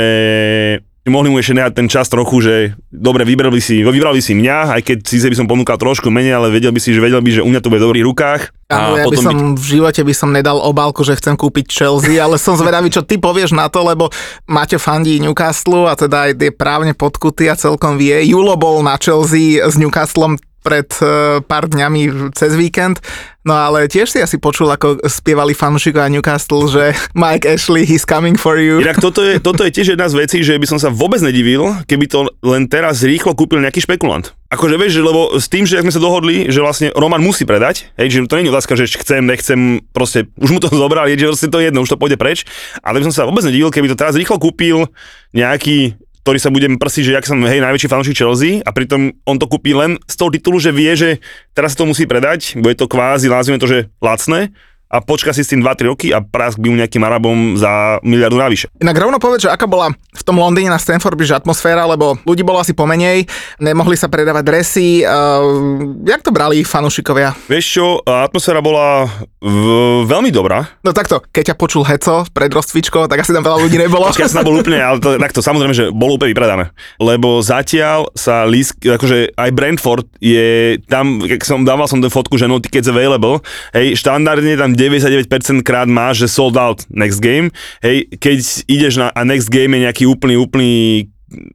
mohli 1.11 1.27
mu 1.27 1.35
ešte 1.35 1.59
nehať 1.59 1.73
ten 1.75 1.88
čas 1.91 2.07
trochu, 2.07 2.39
že 2.39 2.55
dobre, 2.88 3.27
vybral 3.27 3.51
by 3.51 3.59
si, 3.59 3.83
vybral 3.83 4.15
by 4.15 4.23
si 4.23 4.31
mňa, 4.31 4.79
aj 4.79 4.81
keď 4.88 4.97
si 5.03 5.19
by 5.19 5.35
som 5.35 5.47
ponúkal 5.51 5.75
trošku 5.75 6.07
menej, 6.07 6.39
ale 6.39 6.47
vedel 6.47 6.71
by 6.71 6.79
si, 6.79 6.95
že 6.95 7.03
vedel 7.03 7.19
by, 7.19 7.29
že 7.39 7.41
u 7.44 7.50
mňa 7.51 7.59
to 7.59 7.67
bude 7.67 7.83
v 7.83 7.88
dobrých 7.91 8.07
rukách. 8.07 8.41
Áno, 8.71 8.95
ja 8.95 9.05
by 9.11 9.17
som 9.19 9.35
by... 9.35 9.59
v 9.59 9.65
živote 9.67 10.01
by 10.01 10.13
som 10.15 10.29
nedal 10.31 10.63
obálku, 10.63 11.03
že 11.03 11.19
chcem 11.19 11.35
kúpiť 11.35 11.65
Chelsea, 11.67 12.23
ale 12.23 12.39
som 12.39 12.55
zvedavý, 12.55 12.88
čo 12.88 13.03
ty 13.03 13.19
povieš 13.19 13.51
na 13.51 13.67
to, 13.67 13.83
lebo 13.83 14.07
máte 14.47 14.79
fandí 14.79 15.19
Newcastle 15.19 15.91
a 15.91 16.00
teda 16.00 16.31
aj 16.31 16.39
tie 16.39 16.51
právne 16.55 16.95
podkuty 16.95 17.51
a 17.51 17.59
celkom 17.59 18.00
vie. 18.00 18.23
Julo 18.23 18.55
bol 18.55 18.79
na 18.79 18.95
Chelsea 18.95 19.59
s 19.59 19.75
Newcastlom 19.75 20.39
pred 20.63 20.88
uh, 21.03 21.43
pár 21.43 21.67
dňami 21.67 22.32
cez 22.32 22.55
víkend. 22.55 23.03
No 23.43 23.60
ale 23.60 23.91
tiež 23.91 24.08
si 24.08 24.24
asi 24.24 24.39
počul, 24.39 24.72
ako 24.72 25.03
spievali 25.03 25.51
fanúšikovia 25.51 26.08
Newcastle, 26.08 26.63
že 26.72 26.96
Mike 27.20 27.43
Ashley, 27.43 27.84
he's 27.84 28.08
coming 28.08 28.39
for 28.39 28.55
you. 28.55 28.79
Inak 28.79 29.03
toto 29.03 29.20
je, 29.20 29.38
toto 29.48 29.67
je 29.67 29.72
tiež 29.75 29.93
jedna 29.93 30.08
z 30.08 30.15
vecí, 30.15 30.39
že 30.41 30.55
by 30.55 30.63
som 30.63 30.79
sa 30.79 30.88
vôbec 30.88 31.20
nedivil, 31.20 31.75
keby 31.84 32.08
to 32.08 32.32
len 32.39 32.72
teraz 32.72 33.03
rýchlo 33.03 33.36
kúpil 33.36 33.60
nejaký 33.60 33.84
špekulant. 33.84 34.32
Akože 34.48 34.79
vieš, 34.79 35.01
že 35.01 35.01
lebo 35.03 35.36
s 35.36 35.51
tým, 35.51 35.67
že 35.67 35.84
sme 35.84 35.91
sa 35.91 36.00
dohodli, 36.00 36.48
že 36.48 36.63
vlastne 36.63 36.88
Roman 36.96 37.20
musí 37.20 37.43
predať, 37.43 37.91
hej, 38.00 38.08
že 38.08 38.17
to 38.32 38.39
nie 38.39 38.48
je 38.48 38.53
otázka, 38.55 38.79
že 38.79 38.88
chcem, 38.96 39.27
nechcem, 39.27 39.84
proste 39.91 40.32
už 40.39 40.50
mu 40.55 40.63
to 40.63 40.72
zobral, 40.79 41.12
je, 41.12 41.20
že 41.20 41.27
proste 41.27 41.51
to 41.51 41.60
je 41.60 41.67
jedno, 41.67 41.84
už 41.84 41.91
to 41.91 42.00
pôjde 42.00 42.15
preč, 42.15 42.48
ale 42.79 43.03
by 43.03 43.12
som 43.12 43.13
sa 43.13 43.27
vôbec 43.27 43.43
nedivil, 43.43 43.67
keby 43.75 43.91
to 43.91 44.00
teraz 44.00 44.15
rýchlo 44.15 44.39
kúpil 44.39 44.88
nejaký 45.36 46.00
ktorý 46.24 46.39
sa 46.39 46.50
bude 46.50 46.72
prsiť, 46.80 47.03
že 47.12 47.15
jak 47.20 47.27
som 47.27 47.44
hej, 47.44 47.60
najväčší 47.60 47.92
fanúšik 47.92 48.15
Chelsea 48.15 48.63
a 48.63 48.72
pritom 48.72 49.12
on 49.27 49.36
to 49.36 49.46
kúpi 49.46 49.75
len 49.75 50.00
z 50.08 50.15
toho 50.15 50.32
titulu, 50.32 50.56
že 50.56 50.72
vie, 50.72 50.92
že 50.96 51.20
teraz 51.51 51.75
sa 51.75 51.84
to 51.84 51.92
musí 51.92 52.08
predať, 52.08 52.56
bude 52.56 52.80
to 52.80 52.88
kvázi, 52.88 53.27
nazvime 53.27 53.60
to, 53.60 53.68
že 53.68 53.92
lacné 54.00 54.56
a 54.93 55.01
počka 55.01 55.33
si 55.33 55.41
s 55.41 55.50
tým 55.50 55.65
2-3 55.65 55.89
roky 55.89 56.07
a 56.13 56.21
prask 56.21 56.62
by 56.62 56.69
mu 56.69 56.77
nejakým 56.77 57.01
Arabom 57.01 57.57
za 57.57 57.97
miliardu 58.05 58.38
navyše. 58.38 58.69
Inak 58.77 59.01
rovno 59.01 59.17
povedz, 59.17 59.50
že 59.50 59.50
aká 59.50 59.65
bola 59.65 59.89
v 59.93 60.21
tom 60.21 60.38
Londýne 60.38 60.69
na 60.69 60.77
Stanford 60.77 61.17
Bridge 61.17 61.33
atmosféra, 61.33 61.89
lebo 61.89 62.21
ľudí 62.29 62.45
bolo 62.45 62.62
asi 62.62 62.77
pomenej, 62.77 63.25
nemohli 63.57 63.97
sa 63.97 64.05
predávať 64.05 64.43
dresy. 64.45 65.01
Uh, 65.01 65.97
jak 66.05 66.21
to 66.21 66.29
brali 66.29 66.62
fanúšikovia? 66.62 67.33
Vieš 67.50 67.65
čo, 67.65 67.85
atmosféra 68.05 68.62
bola 68.62 69.09
v, 69.41 69.65
veľmi 70.05 70.29
dobrá. 70.29 70.69
No 70.85 70.93
takto, 70.93 71.25
keď 71.33 71.53
ťa 71.53 71.55
počul 71.57 71.81
Heco 71.81 72.29
pred 72.29 72.53
rozcvičkou, 72.53 73.09
tak 73.09 73.25
asi 73.25 73.33
tam 73.33 73.41
veľa 73.41 73.57
ľudí 73.65 73.81
nebolo. 73.81 74.05
Počkaj, 74.13 74.29
ja 74.29 74.45
bol 74.45 74.62
úplne, 74.62 74.77
ale 74.77 75.01
to, 75.01 75.17
takto 75.17 75.41
samozrejme, 75.41 75.73
že 75.73 75.85
bolo 75.89 76.21
úplne 76.21 76.38
vypredané. 76.38 76.69
Lebo 77.01 77.41
zatiaľ 77.41 78.13
sa 78.13 78.45
lísk, 78.45 78.85
akože 78.85 79.33
aj 79.33 79.50
Brentford 79.57 80.05
je 80.21 80.77
tam, 80.85 81.17
keď 81.17 81.41
som 81.41 81.65
dával 81.65 81.89
som 81.89 81.97
ten 81.97 82.13
fotku, 82.13 82.38
že 82.38 82.45
no 82.45 82.62
tickets 82.62 82.85
available, 82.85 83.41
hej, 83.73 83.97
štandardne 83.97 84.53
tam 84.53 84.77
99% 84.90 85.63
krát 85.63 85.88
máš, 85.88 86.25
že 86.25 86.28
sold 86.28 86.60
out 86.60 86.84
next 86.92 87.24
game. 87.24 87.50
Hej, 87.80 88.12
keď 88.20 88.38
ideš 88.68 88.94
na 89.00 89.08
a 89.12 89.22
next 89.24 89.48
game 89.48 89.78
je 89.78 89.86
nejaký 89.88 90.04
úplný, 90.04 90.36
úplný 90.36 91.08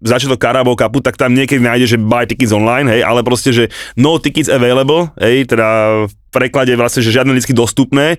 začiatok 0.03 0.43
Carabao 0.43 0.75
Cupu, 0.75 0.99
tak 1.01 1.15
tam 1.15 1.35
niekedy 1.35 1.63
nájde, 1.63 1.97
že 1.97 1.99
buy 1.99 2.27
tickets 2.27 2.51
online, 2.51 2.91
hej, 2.91 3.03
ale 3.07 3.23
proste, 3.23 3.55
že 3.55 3.71
no 3.95 4.19
tickets 4.19 4.51
available, 4.51 5.11
hej, 5.23 5.47
teda 5.47 5.67
v 6.11 6.13
preklade 6.35 6.75
vlastne, 6.75 7.01
že 7.01 7.15
žiadne 7.15 7.31
lístky 7.35 7.55
dostupné, 7.55 8.19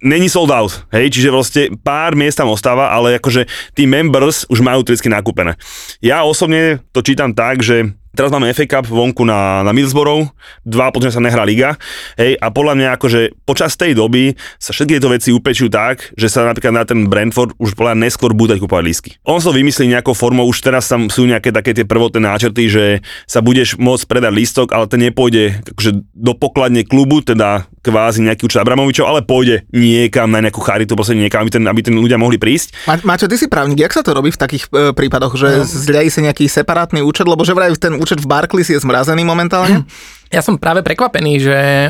není 0.00 0.32
sold 0.32 0.48
out, 0.48 0.88
hej, 0.94 1.12
čiže 1.12 1.28
vlastne 1.28 1.62
pár 1.84 2.16
miest 2.16 2.40
tam 2.40 2.48
ostáva, 2.48 2.88
ale 2.88 3.20
akože 3.20 3.44
tí 3.76 3.84
members 3.84 4.48
už 4.48 4.64
majú 4.64 4.82
lístky 4.84 5.12
nakúpené. 5.12 5.60
Ja 6.00 6.24
osobne 6.24 6.80
to 6.96 7.04
čítam 7.04 7.36
tak, 7.36 7.60
že 7.60 7.92
Teraz 8.18 8.34
máme 8.34 8.50
FA 8.50 8.66
Cup 8.66 8.90
vonku 8.90 9.22
na, 9.22 9.62
na 9.62 9.70
Middlesbrough, 9.70 10.26
dva 10.66 10.90
potom 10.90 11.06
sa 11.06 11.22
nehrá 11.22 11.46
liga, 11.46 11.78
hej, 12.18 12.34
a 12.42 12.50
podľa 12.50 12.74
mňa 12.74 12.88
akože 12.98 13.46
počas 13.46 13.78
tej 13.78 13.94
doby 13.94 14.34
sa 14.58 14.74
všetky 14.74 14.98
tieto 14.98 15.06
veci 15.06 15.30
upečujú 15.30 15.70
tak, 15.70 16.10
že 16.18 16.26
sa 16.26 16.42
napríklad 16.42 16.74
na 16.74 16.82
ten 16.82 17.06
Brentford 17.06 17.54
už 17.62 17.78
podľa 17.78 17.94
neskôr 17.94 18.34
bude 18.34 18.58
kúpovať 18.58 18.82
lísky. 18.82 19.10
On 19.22 19.38
sa 19.38 19.54
to 19.54 19.62
vymyslí 19.62 19.94
nejakou 19.94 20.18
formou, 20.18 20.50
už 20.50 20.66
teraz 20.66 20.90
tam 20.90 21.06
sú 21.06 21.30
nejaké 21.30 21.54
také 21.54 21.78
tie 21.78 21.86
prvotné 21.86 22.18
náčrty, 22.18 22.66
že 22.66 22.84
sa 23.30 23.38
budeš 23.38 23.78
môcť 23.78 24.10
predať 24.10 24.34
lístok, 24.34 24.74
ale 24.74 24.90
ten 24.90 24.98
nepôjde 24.98 25.62
akože 25.78 26.02
do 26.10 26.34
pokladne 26.34 26.82
klubu, 26.82 27.22
teda 27.22 27.70
kvázi 27.86 28.26
nejaký 28.26 28.50
účet 28.50 28.60
Abramovičov, 28.60 29.06
ale 29.06 29.20
pôjde 29.22 29.62
niekam 29.70 30.28
na 30.28 30.42
nejakú 30.42 30.58
charitu, 30.58 30.98
proste 30.98 31.14
niekam, 31.14 31.46
aby 31.46 31.50
ten, 31.54 31.64
aby 31.64 31.80
ten 31.86 31.94
ľudia 31.94 32.18
mohli 32.18 32.40
prísť. 32.40 32.74
Ma, 32.90 32.98
Mačo, 33.14 33.30
ty 33.30 33.38
si 33.38 33.46
právnik, 33.46 33.78
jak 33.86 33.94
sa 33.94 34.02
to 34.02 34.10
robí 34.10 34.34
v 34.34 34.40
takých 34.40 34.64
e, 34.74 34.90
prípadoch, 34.90 35.38
že 35.38 35.62
no. 35.62 35.64
zriadi 35.64 36.10
sa 36.10 36.20
nejaký 36.26 36.50
separátny 36.50 37.00
účet, 37.00 37.30
lebo 37.30 37.46
že 37.46 37.54
vraj 37.54 37.70
ten 37.78 37.94
účet 37.96 38.07
v 38.16 38.30
Barclays 38.30 38.72
je 38.72 38.80
zmrazený 38.80 39.28
momentálne? 39.28 39.84
Ja 40.28 40.44
som 40.44 40.60
práve 40.60 40.84
prekvapený, 40.84 41.40
že 41.40 41.88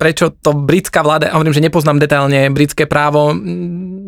prečo 0.00 0.32
to 0.32 0.56
britská 0.56 1.04
vláda, 1.04 1.36
hovorím, 1.36 1.52
že 1.52 1.60
nepoznám 1.68 2.00
detailne 2.00 2.48
britské 2.48 2.88
právo, 2.88 3.36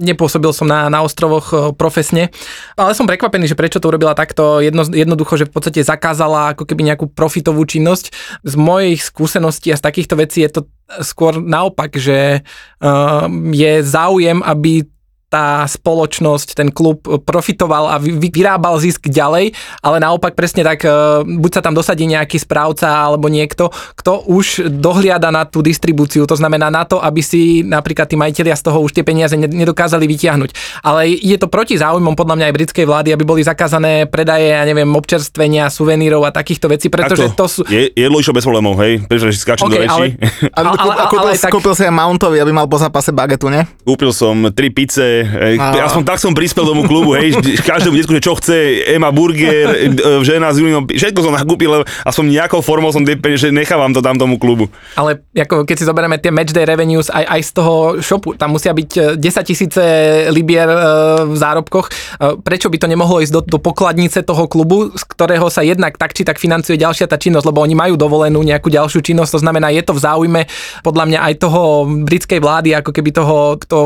nepôsobil 0.00 0.48
som 0.56 0.64
na, 0.64 0.88
na 0.88 1.04
ostrovoch 1.04 1.76
profesne, 1.76 2.32
ale 2.72 2.96
som 2.96 3.04
prekvapený, 3.04 3.52
že 3.52 3.52
prečo 3.52 3.76
to 3.76 3.92
urobila 3.92 4.16
takto 4.16 4.64
jedno, 4.64 4.80
jednoducho, 4.80 5.44
že 5.44 5.48
v 5.48 5.52
podstate 5.52 5.84
zakázala 5.84 6.56
ako 6.56 6.64
keby 6.64 6.88
nejakú 6.88 7.12
profitovú 7.12 7.68
činnosť. 7.68 8.16
Z 8.48 8.54
mojich 8.56 9.04
skúseností 9.04 9.68
a 9.68 9.76
z 9.76 9.84
takýchto 9.84 10.16
vecí 10.24 10.40
je 10.40 10.56
to 10.56 10.60
skôr 11.04 11.36
naopak, 11.36 11.92
že 12.00 12.40
uh, 12.80 13.28
je 13.52 13.84
záujem, 13.84 14.40
aby 14.40 14.88
tá 15.36 15.68
spoločnosť, 15.68 16.56
ten 16.56 16.72
klub 16.72 17.04
profitoval 17.04 17.92
a 17.92 18.00
vyrábal 18.00 18.80
zisk 18.80 19.12
ďalej, 19.12 19.52
ale 19.84 19.96
naopak 20.00 20.32
presne 20.32 20.64
tak, 20.64 20.80
e, 20.88 20.88
buď 21.28 21.60
sa 21.60 21.60
tam 21.60 21.76
dosadí 21.76 22.08
nejaký 22.08 22.40
správca 22.40 22.88
alebo 22.88 23.28
niekto, 23.28 23.68
kto 24.00 24.24
už 24.32 24.72
dohliada 24.80 25.28
na 25.28 25.44
tú 25.44 25.60
distribúciu, 25.60 26.24
to 26.24 26.40
znamená 26.40 26.72
na 26.72 26.88
to, 26.88 26.96
aby 27.04 27.20
si 27.20 27.60
napríklad 27.60 28.08
tí 28.08 28.16
majiteľia 28.16 28.56
z 28.56 28.64
toho 28.64 28.80
už 28.80 28.96
tie 28.96 29.04
peniaze 29.04 29.36
nedokázali 29.36 30.08
vytiahnuť. 30.08 30.80
Ale 30.80 31.12
je 31.12 31.36
to 31.36 31.52
proti 31.52 31.76
záujmom 31.76 32.16
podľa 32.16 32.40
mňa 32.40 32.46
aj 32.48 32.56
britskej 32.56 32.86
vlády, 32.88 33.12
aby 33.12 33.24
boli 33.28 33.44
zakázané 33.44 34.08
predaje, 34.08 34.56
ja 34.56 34.64
neviem, 34.64 34.88
občerstvenia, 34.88 35.68
suvenírov 35.68 36.24
a 36.24 36.32
takýchto 36.32 36.72
vecí, 36.72 36.88
pretože 36.88 37.36
to, 37.36 37.44
to 37.44 37.46
sú... 37.50 37.60
Je, 37.68 37.92
jedlo 37.92 38.16
išlo 38.16 38.32
bez 38.32 38.48
problémov, 38.48 38.80
hej? 38.80 39.04
Pretože 39.04 39.36
si 39.36 39.44
skáčem 39.44 39.68
okay, 39.68 39.84
do 39.84 39.92
Ale, 39.92 40.06
ale, 40.54 40.68
ale, 40.72 40.92
ale, 40.96 41.04
kúpil, 41.12 41.28
ale, 41.28 41.32
tak... 41.36 41.52
kúpil 41.52 41.74
si 41.76 41.82
aj 41.84 41.92
Mountovi, 41.92 42.38
aby 42.40 42.52
mal 42.54 42.64
po 42.64 42.80
zápase 42.80 43.12
bagetu, 43.12 43.52
ne? 43.52 43.66
Kúpil 43.84 44.14
som 44.14 44.48
tri 44.54 44.72
pice, 44.72 45.25
Hej, 45.26 45.58
a... 45.58 45.90
Aspoň 45.90 46.02
tak 46.06 46.18
som 46.22 46.32
prispel 46.32 46.62
tomu 46.62 46.86
klubu, 46.86 47.18
hej, 47.18 47.34
každému 47.66 47.98
detku, 47.98 48.14
že 48.16 48.22
čo 48.22 48.38
chce, 48.38 48.86
Ema 48.94 49.10
Burger, 49.10 49.90
žena 50.22 50.54
s 50.54 50.62
Julinom, 50.62 50.86
všetko 50.86 51.20
som 51.20 51.34
nakúpil, 51.34 51.82
aspoň 52.06 52.24
nejakou 52.30 52.62
formou 52.62 52.94
som 52.94 53.02
tie 53.02 53.18
že 53.34 53.50
nechávam 53.50 53.90
to 53.90 54.00
tam 54.00 54.16
tomu 54.16 54.38
klubu. 54.38 54.70
Ale 54.94 55.26
ako 55.34 55.66
keď 55.66 55.76
si 55.76 55.84
zoberieme 55.84 56.16
tie 56.22 56.30
matchday 56.30 56.62
revenues 56.62 57.10
aj, 57.10 57.24
aj 57.26 57.40
z 57.42 57.50
toho 57.50 57.74
shopu, 57.98 58.38
tam 58.38 58.54
musia 58.54 58.70
byť 58.70 59.18
10 59.18 59.22
e, 59.22 59.42
tisíce 59.42 59.82
libier 60.30 60.68
e, 60.70 60.78
v 61.26 61.34
zárobkoch, 61.34 61.90
e, 61.90 61.92
prečo 62.40 62.70
by 62.70 62.78
to 62.78 62.86
nemohlo 62.86 63.18
ísť 63.20 63.32
do, 63.34 63.42
do 63.42 63.58
pokladnice 63.58 64.22
toho 64.22 64.46
klubu, 64.46 64.94
z 64.94 65.02
ktorého 65.02 65.50
sa 65.50 65.66
jednak 65.66 65.98
tak 65.98 66.14
či 66.14 66.22
tak 66.22 66.38
financuje 66.38 66.78
ďalšia 66.78 67.10
tá 67.10 67.18
činnosť, 67.18 67.46
lebo 67.50 67.64
oni 67.64 67.74
majú 67.74 67.98
dovolenú 67.98 68.40
nejakú 68.46 68.70
ďalšiu 68.70 69.02
činnosť, 69.02 69.40
to 69.40 69.42
znamená, 69.42 69.74
je 69.74 69.82
to 69.82 69.96
v 69.96 70.02
záujme 70.02 70.40
podľa 70.86 71.04
mňa 71.10 71.18
aj 71.32 71.34
toho 71.42 71.62
britskej 72.06 72.38
vlády, 72.38 72.76
ako 72.76 72.90
keby 72.94 73.10
toho, 73.10 73.58
kto 73.58 73.76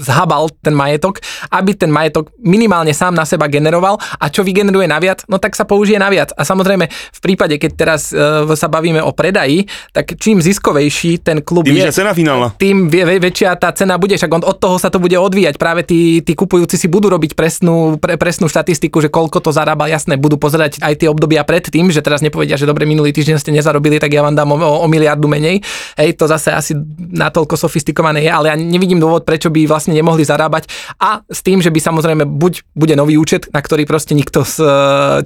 zhabal 0.00 0.48
ten 0.64 0.72
majetok, 0.72 1.20
aby 1.52 1.76
ten 1.76 1.92
majetok 1.92 2.32
minimálne 2.40 2.96
sám 2.96 3.12
na 3.12 3.28
seba 3.28 3.46
generoval 3.46 4.00
a 4.00 4.26
čo 4.32 4.40
vygeneruje 4.40 4.88
naviac, 4.88 5.28
no 5.28 5.36
tak 5.36 5.52
sa 5.52 5.68
použije 5.68 6.00
naviac. 6.00 6.32
A 6.34 6.42
samozrejme 6.42 6.88
v 6.88 7.20
prípade, 7.20 7.60
keď 7.60 7.70
teraz 7.76 8.10
uh, 8.10 8.48
sa 8.56 8.66
bavíme 8.72 9.04
o 9.04 9.12
predaji, 9.12 9.68
tak 9.92 10.16
čím 10.16 10.40
ziskovejší 10.40 11.20
ten 11.20 11.44
klub 11.44 11.68
tým 11.68 11.76
je, 11.76 11.92
cena 11.92 12.16
finálna. 12.16 12.56
tým 12.56 12.88
väčšia 12.90 13.54
tá 13.60 13.70
cena 13.76 14.00
bude, 14.00 14.16
však 14.16 14.32
od 14.32 14.56
toho 14.56 14.80
sa 14.80 14.88
to 14.88 14.96
bude 14.96 15.14
odvíjať. 15.14 15.60
Práve 15.60 15.84
tí, 15.84 16.24
tí 16.24 16.32
kupujúci 16.32 16.80
si 16.80 16.88
budú 16.88 17.12
robiť 17.12 17.36
presnú, 17.36 18.00
pre, 18.00 18.16
presnú 18.16 18.48
štatistiku, 18.48 19.04
že 19.04 19.12
koľko 19.12 19.44
to 19.44 19.50
zarába, 19.52 19.90
jasné, 19.90 20.16
budú 20.16 20.40
pozerať 20.40 20.80
aj 20.80 21.04
tie 21.04 21.08
obdobia 21.10 21.44
predtým, 21.44 21.92
že 21.92 22.00
teraz 22.00 22.24
nepovedia, 22.24 22.56
že 22.56 22.64
dobre, 22.64 22.88
minulý 22.88 23.12
týždeň 23.12 23.36
ste 23.36 23.52
nezarobili, 23.52 24.00
tak 24.00 24.14
ja 24.14 24.24
vám 24.24 24.32
dám 24.32 24.54
o, 24.54 24.56
o 24.56 24.86
miliardu 24.88 25.28
menej. 25.28 25.60
Hej, 25.98 26.16
to 26.16 26.24
zase 26.30 26.54
asi 26.54 26.72
natoľko 27.10 27.58
sofistikované 27.58 28.24
je, 28.24 28.30
ale 28.30 28.46
ja 28.52 28.56
nevidím 28.56 29.02
dôvod, 29.02 29.26
prečo 29.26 29.52
by 29.52 29.66
vlastne 29.66 29.89
vlastne 29.90 29.98
nemohli 29.98 30.22
zarábať 30.22 30.70
a 31.02 31.26
s 31.26 31.42
tým, 31.42 31.58
že 31.58 31.74
by 31.74 31.82
samozrejme 31.82 32.22
buď 32.38 32.62
bude 32.78 32.94
nový 32.94 33.18
účet, 33.18 33.50
na 33.50 33.58
ktorý 33.58 33.82
proste 33.84 34.14
nikto 34.14 34.46
z 34.46 34.62
e, 34.62 34.70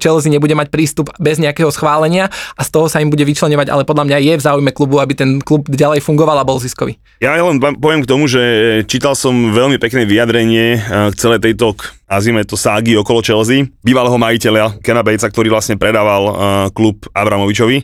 Chelsea 0.00 0.32
nebude 0.32 0.56
mať 0.56 0.72
prístup 0.72 1.12
bez 1.20 1.36
nejakého 1.36 1.68
schválenia 1.68 2.32
a 2.56 2.62
z 2.64 2.72
toho 2.72 2.88
sa 2.88 3.04
im 3.04 3.12
bude 3.12 3.28
vyčlenovať, 3.28 3.68
ale 3.68 3.84
podľa 3.84 4.08
mňa 4.08 4.18
je 4.24 4.32
v 4.40 4.42
záujme 4.42 4.70
klubu, 4.72 5.04
aby 5.04 5.12
ten 5.12 5.44
klub 5.44 5.68
ďalej 5.68 6.00
fungoval 6.00 6.40
a 6.40 6.48
bol 6.48 6.56
ziskový. 6.56 6.96
Ja 7.20 7.36
len 7.36 7.60
poviem 7.60 8.00
k 8.00 8.10
tomu, 8.10 8.24
že 8.24 8.40
čítal 8.88 9.12
som 9.12 9.52
veľmi 9.52 9.76
pekné 9.76 10.08
vyjadrenie 10.08 10.80
e, 10.80 11.12
k 11.12 11.14
celej 11.20 11.44
tejto 11.44 11.76
nazvime 12.08 12.46
to 12.46 12.54
ságy 12.54 12.94
okolo 12.94 13.24
Chelsea, 13.24 13.66
bývalého 13.82 14.14
majiteľa 14.14 14.78
Kena 14.84 15.02
Batesa, 15.02 15.26
ktorý 15.26 15.50
vlastne 15.50 15.74
predával 15.74 16.30
klub 16.70 17.10
Abramovičovi 17.10 17.82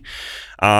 a 0.60 0.72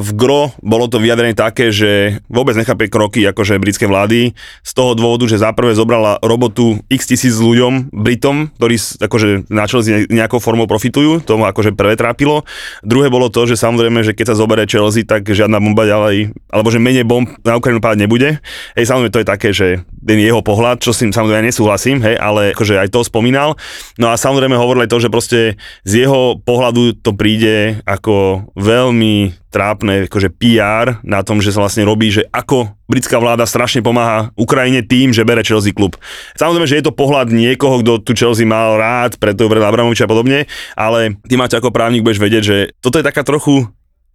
v 0.00 0.10
gro 0.16 0.56
bolo 0.64 0.88
to 0.88 0.96
vyjadrenie 0.96 1.36
také, 1.36 1.68
že 1.68 2.24
vôbec 2.32 2.56
nechápe 2.56 2.88
kroky 2.88 3.20
akože 3.28 3.60
britskej 3.60 3.84
vlády 3.84 4.32
z 4.64 4.72
toho 4.72 4.96
dôvodu, 4.96 5.28
že 5.28 5.36
záprve 5.36 5.76
zobrala 5.76 6.16
robotu 6.24 6.80
x 6.88 7.04
tisíc 7.04 7.36
ľuďom, 7.36 7.92
Britom, 7.92 8.48
ktorí 8.56 8.80
akože 8.80 9.52
na 9.52 9.68
Chelsea 9.68 10.08
nejakou 10.08 10.40
formou 10.40 10.64
profitujú, 10.64 11.20
tomu 11.20 11.44
akože 11.44 11.76
prvé 11.76 12.00
trápilo. 12.00 12.48
Druhé 12.80 13.12
bolo 13.12 13.28
to, 13.28 13.44
že 13.44 13.60
samozrejme, 13.60 14.00
že 14.00 14.16
keď 14.16 14.32
sa 14.32 14.40
zoberie 14.40 14.64
Chelsea, 14.64 15.04
tak 15.04 15.28
žiadna 15.28 15.60
bomba 15.60 15.84
ďalej, 15.84 16.32
alebo 16.48 16.72
že 16.72 16.80
menej 16.80 17.04
bomb 17.04 17.28
na 17.44 17.60
Ukrajinu 17.60 17.84
pád 17.84 18.00
nebude. 18.00 18.40
Hej, 18.72 18.88
samozrejme 18.88 19.12
to 19.12 19.20
je 19.20 19.28
také, 19.28 19.48
že 19.52 19.84
ten 20.00 20.16
jeho 20.16 20.40
pohľad, 20.40 20.80
čo 20.80 20.96
s 20.96 21.04
tým 21.04 21.12
samozrejme 21.12 21.44
nesúhlasím, 21.44 22.00
hej, 22.00 22.16
ale 22.16 22.56
akože 22.56 22.80
aj 22.80 22.88
to 22.88 23.04
spomínal. 23.04 23.60
No 24.00 24.08
a 24.08 24.16
samozrejme 24.16 24.56
hovorili 24.56 24.88
to, 24.88 24.96
že 24.96 25.12
proste 25.12 25.60
z 25.84 26.08
jeho 26.08 26.40
pohľadu 26.40 27.04
to 27.04 27.12
príde 27.12 27.84
ako 27.84 28.48
veľmi 28.56 29.25
trápne 29.48 30.04
akože 30.10 30.28
PR 30.36 31.00
na 31.00 31.24
tom, 31.24 31.40
že 31.40 31.54
sa 31.54 31.64
vlastne 31.64 31.86
robí, 31.88 32.12
že 32.12 32.28
ako 32.28 32.76
britská 32.86 33.18
vláda 33.18 33.48
strašne 33.48 33.82
pomáha 33.82 34.30
Ukrajine 34.38 34.84
tým, 34.84 35.10
že 35.10 35.26
bere 35.26 35.42
Chelsea 35.42 35.74
klub. 35.74 35.98
Samozrejme, 36.38 36.70
že 36.70 36.78
je 36.78 36.86
to 36.86 36.94
pohľad 36.94 37.34
niekoho, 37.34 37.82
kto 37.82 38.04
tu 38.04 38.12
Chelsea 38.14 38.46
mal 38.46 38.78
rád, 38.78 39.18
preto 39.18 39.50
bere 39.50 39.64
Abramoviča 39.64 40.06
a 40.06 40.12
podobne, 40.12 40.46
ale 40.78 41.18
ty 41.26 41.34
máte 41.34 41.58
ako 41.58 41.74
právnik 41.74 42.06
budeš 42.06 42.22
vedieť, 42.22 42.42
že 42.44 42.56
toto 42.78 43.00
je 43.00 43.08
taká 43.08 43.26
trochu 43.26 43.66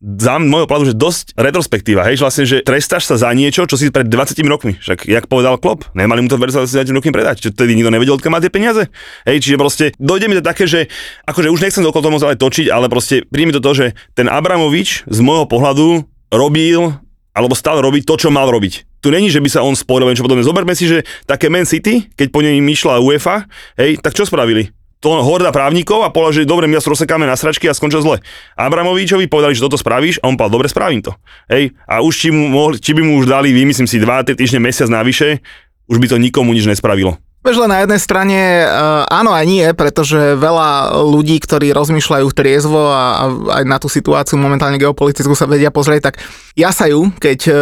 za 0.02 0.42
môjho 0.42 0.66
pohľadu, 0.66 0.92
že 0.92 0.96
dosť 0.98 1.26
retrospektíva, 1.38 2.02
hej, 2.10 2.18
že 2.18 2.24
vlastne, 2.26 2.46
že 2.50 2.58
trestáš 2.66 3.06
sa 3.06 3.22
za 3.22 3.30
niečo, 3.38 3.70
čo 3.70 3.78
si 3.78 3.94
pred 3.94 4.10
20 4.10 4.42
rokmi, 4.50 4.74
však 4.82 5.06
jak 5.06 5.30
povedal 5.30 5.62
Klopp, 5.62 5.86
nemali 5.94 6.26
mu 6.26 6.28
to 6.28 6.42
versa 6.42 6.66
20 6.66 6.98
rokmi 6.98 7.14
predať, 7.14 7.36
čo 7.46 7.50
tedy 7.54 7.78
nikto 7.78 7.94
nevedel, 7.94 8.18
odkiaľ 8.18 8.34
má 8.34 8.40
tie 8.42 8.50
peniaze. 8.50 8.90
Hej, 9.30 9.46
čiže 9.46 9.62
proste 9.62 9.86
dojde 10.02 10.26
mi 10.26 10.36
to 10.36 10.44
také, 10.44 10.66
že 10.66 10.90
akože 11.30 11.54
už 11.54 11.62
nechcem 11.62 11.86
okolo 11.86 12.02
toho 12.02 12.18
ale 12.26 12.42
točiť, 12.42 12.68
ale 12.74 12.90
proste 12.90 13.30
príjmi 13.30 13.54
to 13.54 13.62
to, 13.62 13.72
že 13.78 13.86
ten 14.18 14.26
Abramovič 14.26 15.06
z 15.06 15.20
môjho 15.22 15.46
pohľadu 15.46 16.10
robil 16.34 16.98
alebo 17.32 17.56
stále 17.56 17.80
robiť 17.80 18.04
to, 18.04 18.28
čo 18.28 18.30
mal 18.34 18.50
robiť. 18.52 19.00
Tu 19.00 19.08
není, 19.10 19.32
že 19.32 19.40
by 19.40 19.50
sa 19.50 19.64
on 19.64 19.74
spojil, 19.78 20.12
čo 20.14 20.26
podobne. 20.26 20.44
Zoberme 20.44 20.76
si, 20.76 20.86
že 20.86 21.08
také 21.24 21.48
Man 21.48 21.64
City, 21.64 22.12
keď 22.14 22.28
po 22.30 22.44
nej 22.44 22.60
išla 22.60 23.00
UEFA, 23.00 23.48
hej, 23.80 23.98
tak 24.04 24.14
čo 24.14 24.28
spravili? 24.28 24.70
To 25.02 25.10
horda 25.26 25.50
právnikov 25.50 26.06
a 26.06 26.14
povedal, 26.14 26.46
že 26.46 26.48
dobre, 26.48 26.70
my 26.70 26.78
sa 26.78 26.94
rozsekáme 26.94 27.26
na 27.26 27.34
sračky 27.34 27.66
a 27.66 27.74
skončil 27.74 28.06
zle. 28.06 28.22
Abramovičovi 28.54 29.26
povedali, 29.26 29.58
že 29.58 29.66
toto 29.66 29.76
spravíš 29.76 30.22
a 30.22 30.30
on 30.30 30.38
povedal, 30.38 30.62
dobre, 30.62 30.70
spravím 30.70 31.02
to. 31.02 31.18
Hej, 31.50 31.74
a 31.90 32.06
už 32.06 32.14
či, 32.14 32.30
mu 32.30 32.54
mohli, 32.54 32.78
či 32.78 32.94
by 32.94 33.02
mu 33.02 33.18
už 33.18 33.26
dali, 33.26 33.50
vymyslím 33.50 33.90
si, 33.90 33.98
2-3 33.98 34.38
týždne, 34.38 34.62
mesiac 34.62 34.94
navyše, 34.94 35.42
už 35.90 35.98
by 35.98 36.06
to 36.06 36.22
nikomu 36.22 36.54
nič 36.54 36.70
nespravilo. 36.70 37.18
Len 37.42 37.74
na 37.74 37.82
jednej 37.82 37.98
strane 37.98 38.38
uh, 38.70 39.02
áno 39.10 39.34
aj 39.34 39.46
nie, 39.50 39.66
pretože 39.74 40.38
veľa 40.38 40.94
ľudí, 41.02 41.42
ktorí 41.42 41.74
rozmýšľajú 41.74 42.28
triezvo 42.38 42.94
a, 42.94 43.02
a 43.18 43.24
aj 43.58 43.64
na 43.66 43.82
tú 43.82 43.90
situáciu 43.90 44.38
momentálne 44.38 44.78
geopolitickú 44.78 45.34
sa 45.34 45.50
vedia 45.50 45.74
pozrieť, 45.74 46.14
tak 46.14 46.22
jasajú, 46.54 47.18
keď 47.18 47.40
uh, 47.50 47.56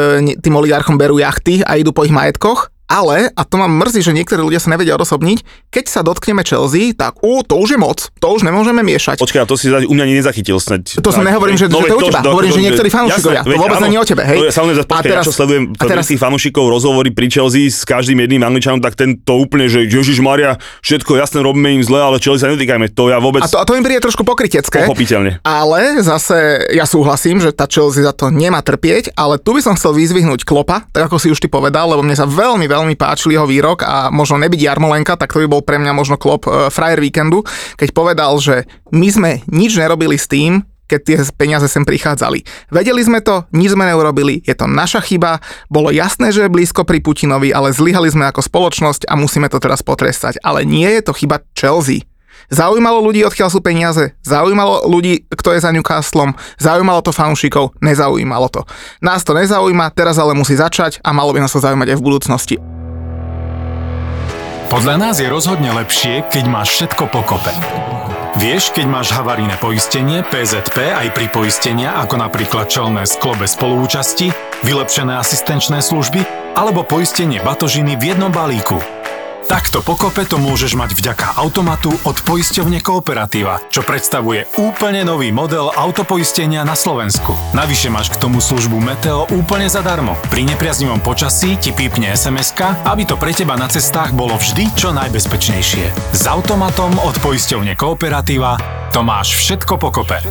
tým 0.43 0.59
oligarchom 0.59 0.99
berú 0.99 1.23
jachty 1.23 1.63
a 1.63 1.79
idú 1.79 1.95
po 1.95 2.03
ich 2.03 2.11
majetkoch 2.11 2.67
Ale, 2.89 3.29
a 3.29 3.41
to 3.45 3.55
ma 3.55 3.69
mrzí, 3.69 4.01
že 4.01 4.11
niektorí 4.11 4.41
ľudia 4.41 4.57
sa 4.57 4.67
nevedia 4.67 4.97
odosobniť, 4.97 5.45
keď 5.69 5.85
sa 5.85 6.01
dotkneme 6.01 6.41
Chelsea, 6.41 6.91
tak 6.91 7.21
ú, 7.21 7.39
to 7.39 7.53
už 7.55 7.69
je 7.71 7.79
moc, 7.79 8.09
to 8.17 8.27
už 8.27 8.41
nemôžeme 8.41 8.81
miešať. 8.81 9.21
Počkaj, 9.21 9.45
to 9.45 9.53
si 9.53 9.69
u 9.69 9.93
mňa 9.93 10.05
nezachytil 10.09 10.57
snáď. 10.57 10.97
To 10.97 11.13
som 11.13 11.21
nehovorím, 11.21 11.53
že- 11.53 11.69
že 11.69 11.77
to 11.77 11.85
je 11.85 11.93
u 11.93 12.01
teba. 12.01 12.25
Hovorím, 12.25 12.49
že 12.49 12.61
niektorí 12.65 12.89
fanúšikovia. 12.89 13.45
To 13.45 13.53
vôbec 13.55 13.77
nie 13.85 13.95
o 13.95 14.03
tebe, 14.03 14.25
hej? 14.25 14.37
To 14.39 14.45
je 14.45 14.51
samozrejme, 14.51 14.81
A 14.81 15.01
teraz- 15.05 15.21
ja 15.21 15.27
čo 15.29 15.31
sledujem 15.31 15.63
a 15.71 15.83
teraz- 15.85 16.09
tých 16.09 16.17
fanúšikov 16.17 16.65
rozhovory 16.65 17.13
pri 17.13 17.29
Chelsea 17.29 17.69
s 17.69 17.85
každým 17.85 18.25
jedným 18.25 18.41
angličanom, 18.41 18.81
tak 18.81 18.97
ten 18.97 19.13
to 19.15 19.37
úplne, 19.37 19.69
že 19.69 19.85
Ježiš 19.85 20.17
Maria, 20.19 20.57
všetko 20.81 21.13
jasné, 21.13 21.45
robíme 21.45 21.69
im 21.69 21.85
zle, 21.85 22.01
ale 22.01 22.17
Chelsea 22.17 22.41
sa 22.41 22.49
netýkajme. 22.49 22.89
To 22.97 23.13
ja 23.13 23.21
vôbec 23.21 23.45
A 23.45 23.47
to, 23.47 23.61
a 23.61 23.65
to 23.69 23.77
im 23.77 23.85
príde 23.85 24.01
trošku 24.01 24.25
pokrytecké. 24.25 24.89
pochopiteľne. 24.89 25.45
Ale 25.45 26.01
zase 26.01 26.65
ja 26.73 26.89
súhlasím, 26.89 27.37
že 27.37 27.53
tá 27.53 27.69
Chelsea 27.69 28.01
za 28.01 28.17
to 28.17 28.33
nemá 28.33 28.65
trpieť, 28.65 29.13
ale 29.13 29.37
tu 29.37 29.53
by 29.53 29.61
som 29.61 29.77
chcel 29.77 29.93
vyzvihnúť 29.93 30.41
Klopa, 30.41 30.89
tak 30.89 31.05
ako 31.05 31.21
si 31.21 31.29
už 31.29 31.37
ty 31.37 31.45
povedal, 31.45 31.85
lebo 31.85 32.01
mne 32.01 32.15
sa 32.15 32.25
veľmi, 32.25 32.65
veľmi 32.65 32.77
páčil 32.95 33.35
jeho 33.35 33.49
výrok 33.49 33.83
a 33.83 34.13
možno 34.13 34.37
nebyť 34.39 34.59
Jarmolenka, 34.59 35.17
tak 35.17 35.33
to 35.33 35.41
by 35.43 35.47
bol 35.49 35.61
pre 35.65 35.81
mňa 35.81 35.91
možno 35.91 36.15
Klop 36.15 36.45
e, 36.45 36.69
frajer 36.69 37.01
víkendu, 37.01 37.43
keď 37.75 37.89
povedal, 37.91 38.31
že 38.37 38.69
my 38.93 39.07
sme 39.09 39.31
nič 39.49 39.75
nerobili 39.75 40.15
s 40.15 40.29
tým, 40.29 40.63
keď 40.89 40.99
tie 41.05 41.17
peniaze 41.37 41.69
sem 41.69 41.85
prichádzali. 41.85 42.41
Vedeli 42.73 43.01
sme 43.05 43.21
to, 43.21 43.45
nič 43.53 43.77
sme 43.77 43.85
neurobili, 43.85 44.41
je 44.41 44.57
to 44.57 44.65
naša 44.65 45.05
chyba, 45.05 45.37
bolo 45.69 45.93
jasné, 45.93 46.33
že 46.33 46.49
je 46.49 46.53
blízko 46.53 46.81
pri 46.81 46.97
Putinovi, 47.05 47.53
ale 47.53 47.69
zlyhali 47.69 48.09
sme 48.09 48.25
ako 48.25 48.41
spoločnosť 48.41 49.05
a 49.05 49.13
musíme 49.13 49.45
to 49.53 49.61
teraz 49.61 49.85
potrestať. 49.85 50.41
Ale 50.41 50.65
nie 50.65 50.89
je 50.89 51.05
to 51.05 51.13
chyba 51.13 51.45
Chelsea. 51.53 52.08
Zaujímalo 52.49 53.05
ľudí, 53.05 53.21
odkiaľ 53.21 53.49
sú 53.53 53.61
peniaze, 53.61 54.17
zaujímalo 54.25 54.89
ľudí, 54.89 55.29
kto 55.29 55.53
je 55.53 55.61
za 55.61 55.69
Newcastlom, 55.69 56.33
zaujímalo 56.57 57.05
to 57.05 57.13
fanúšikov, 57.13 57.77
nezaujímalo 57.77 58.49
to. 58.49 58.65
Nás 59.05 59.21
to 59.21 59.37
nezaujíma, 59.37 59.93
teraz 59.93 60.17
ale 60.17 60.33
musí 60.33 60.57
začať 60.57 60.97
a 61.05 61.13
malo 61.13 61.29
by 61.29 61.45
nás 61.45 61.53
to 61.53 61.61
zaujímať 61.61 61.93
aj 61.93 61.97
v 62.01 62.05
budúcnosti. 62.05 62.55
Podľa 64.69 64.95
nás 65.01 65.17
je 65.21 65.29
rozhodne 65.29 65.69
lepšie, 65.73 66.25
keď 66.29 66.45
máš 66.45 66.77
všetko 66.77 67.09
pokope. 67.09 67.53
Vieš, 68.37 68.77
keď 68.77 68.85
máš 68.85 69.09
havarijné 69.13 69.57
poistenie, 69.57 70.21
PZP 70.21 70.93
aj 70.93 71.09
pri 71.17 71.25
poistenia, 71.33 71.97
ako 71.97 72.21
napríklad 72.21 72.69
čelné 72.69 73.09
sklo 73.09 73.33
bez 73.33 73.57
spoluúčasti, 73.57 74.29
vylepšené 74.61 75.17
asistenčné 75.17 75.81
služby 75.81 76.21
alebo 76.53 76.85
poistenie 76.85 77.41
batožiny 77.41 77.97
v 77.97 78.13
jednom 78.13 78.29
balíku. 78.29 78.98
Takto 79.49 79.81
pokope 79.81 80.29
to 80.29 80.37
môžeš 80.37 80.77
mať 80.77 80.93
vďaka 80.93 81.33
automatu 81.41 81.89
od 82.05 82.21
poisťovne 82.21 82.85
Kooperativa, 82.85 83.57
čo 83.73 83.81
predstavuje 83.81 84.45
úplne 84.61 85.01
nový 85.01 85.33
model 85.33 85.73
autopoistenia 85.73 86.61
na 86.61 86.77
Slovensku. 86.77 87.33
Navyše 87.57 87.89
máš 87.89 88.13
k 88.13 88.21
tomu 88.21 88.45
službu 88.45 88.77
Meteo 88.77 89.25
úplne 89.33 89.65
zadarmo. 89.65 90.13
Pri 90.29 90.45
nepriaznivom 90.45 91.01
počasí 91.01 91.57
ti 91.57 91.73
pípne 91.73 92.13
sms 92.13 92.61
aby 92.61 93.09
to 93.09 93.17
pre 93.17 93.33
teba 93.33 93.57
na 93.57 93.65
cestách 93.65 94.13
bolo 94.13 94.37
vždy 94.37 94.69
čo 94.77 94.93
najbezpečnejšie. 94.93 96.13
S 96.13 96.29
automatom 96.29 97.01
od 97.01 97.17
poisťovne 97.17 97.73
Kooperativa 97.73 98.53
to 98.93 99.01
máš 99.01 99.33
všetko 99.33 99.81
pokope. 99.81 100.21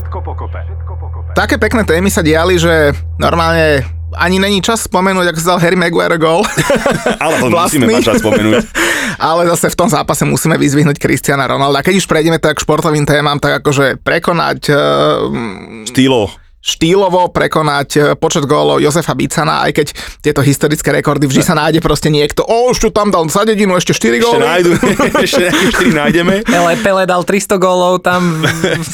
Také 1.34 1.58
pekné 1.58 1.82
témy 1.82 2.06
sa 2.06 2.22
diali, 2.22 2.54
že 2.54 2.94
normálne 3.18 3.97
ani 4.16 4.40
není 4.40 4.64
čas 4.64 4.88
spomenúť, 4.88 5.34
ako 5.34 5.40
dal 5.44 5.58
Harry 5.60 5.76
Maguire 5.76 6.16
gol. 6.16 6.40
Ale 7.24 7.34
to 7.42 7.52
Vlastný. 7.52 7.84
musíme 7.84 8.00
čas 8.00 8.24
spomenúť. 8.24 8.64
Ale 9.28 9.50
zase 9.52 9.68
v 9.68 9.76
tom 9.76 9.88
zápase 9.90 10.24
musíme 10.24 10.56
vyzvihnúť 10.56 10.96
Cristiana 10.96 11.44
Ronalda. 11.44 11.84
Keď 11.84 11.94
už 12.00 12.06
prejdeme 12.06 12.40
tak 12.40 12.56
k 12.56 12.64
športovým 12.64 13.04
témam, 13.04 13.36
tak 13.36 13.60
akože 13.60 14.00
prekonať 14.00 14.60
uh, 14.72 15.86
Štýlo. 15.90 16.32
Štýlovo 16.58 17.30
prekonať 17.30 17.88
e, 17.94 18.00
počet 18.18 18.42
gólov 18.44 18.82
Jozefa 18.82 19.14
Bicana, 19.14 19.62
aj 19.64 19.72
keď 19.78 19.86
tieto 20.20 20.40
historické 20.42 20.90
rekordy 20.90 21.30
vždy 21.30 21.42
sa 21.42 21.54
nájde 21.54 21.78
proste 21.78 22.10
niekto, 22.10 22.42
o, 22.42 22.74
už 22.74 22.82
tu 22.82 22.88
tam 22.90 23.14
dal 23.14 23.24
za 23.30 23.46
dedinu 23.46 23.78
ešte 23.78 23.94
4 23.94 24.18
Ešte 24.18 24.24
góly. 24.26 24.42
nájdu, 24.42 24.70
ešte 25.26 25.42
nejaké 25.48 25.64
4 25.94 26.00
nájdeme. 26.02 26.34
Pele, 26.42 26.72
Pele 26.82 27.02
dal 27.06 27.22
300 27.22 27.62
gólov, 27.62 28.02
tam 28.02 28.42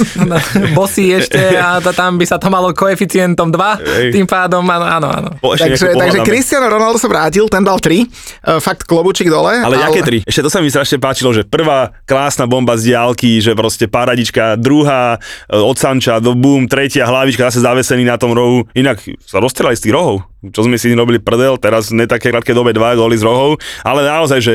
bosí 0.79 1.09
ešte 1.17 1.41
a 1.57 1.81
tam 1.81 2.21
by 2.21 2.25
sa 2.29 2.37
to 2.37 2.53
malo 2.53 2.77
koeficientom 2.77 3.49
2, 3.49 3.57
Hej. 3.81 4.11
tým 4.13 4.27
pádom 4.29 4.63
áno, 4.69 4.87
áno, 4.87 5.09
áno. 5.09 5.31
Ešte 5.57 5.75
Takže, 5.75 5.87
takže. 5.97 6.19
Cristiano 6.29 6.69
Ronaldo 6.69 7.01
sa 7.01 7.09
vrátil, 7.09 7.49
ten 7.49 7.65
dal 7.65 7.81
3, 7.81 8.61
fakt 8.61 8.85
klobučík 8.85 9.33
dole. 9.33 9.65
Ale 9.65 9.81
aké 9.81 10.05
tri? 10.05 10.19
Ešte 10.25 10.45
to 10.45 10.51
sa 10.53 10.61
mi 10.61 10.69
strašne 10.69 11.01
páčilo, 11.01 11.33
že 11.33 11.43
prvá 11.49 11.97
krásna 12.05 12.45
bomba 12.45 12.77
z 12.77 12.93
diálky, 12.93 13.41
že 13.41 13.57
proste 13.57 13.89
paradička, 13.89 14.61
druhá 14.61 15.17
e, 15.17 15.57
od 15.57 15.77
Sanča 15.79 16.21
do 16.21 16.37
boom, 16.37 16.69
tretia 16.69 17.09
hlavička 17.09 17.54
zase 17.55 17.63
zavesený 17.63 18.03
na 18.03 18.19
tom 18.19 18.35
rohu. 18.35 18.67
Inak 18.75 18.99
sa 19.23 19.39
rozstrelali 19.39 19.79
z 19.79 19.87
tých 19.87 19.95
rohov. 19.95 20.27
Čo 20.51 20.67
sme 20.67 20.75
si 20.75 20.91
robili 20.91 21.23
prdel, 21.23 21.55
teraz 21.63 21.95
ne 21.95 22.11
také 22.11 22.35
krátke 22.35 22.51
dobe 22.51 22.75
dva 22.75 22.99
góly 22.99 23.15
z 23.15 23.23
rohov, 23.23 23.63
ale 23.87 24.03
naozaj, 24.03 24.43
že 24.43 24.55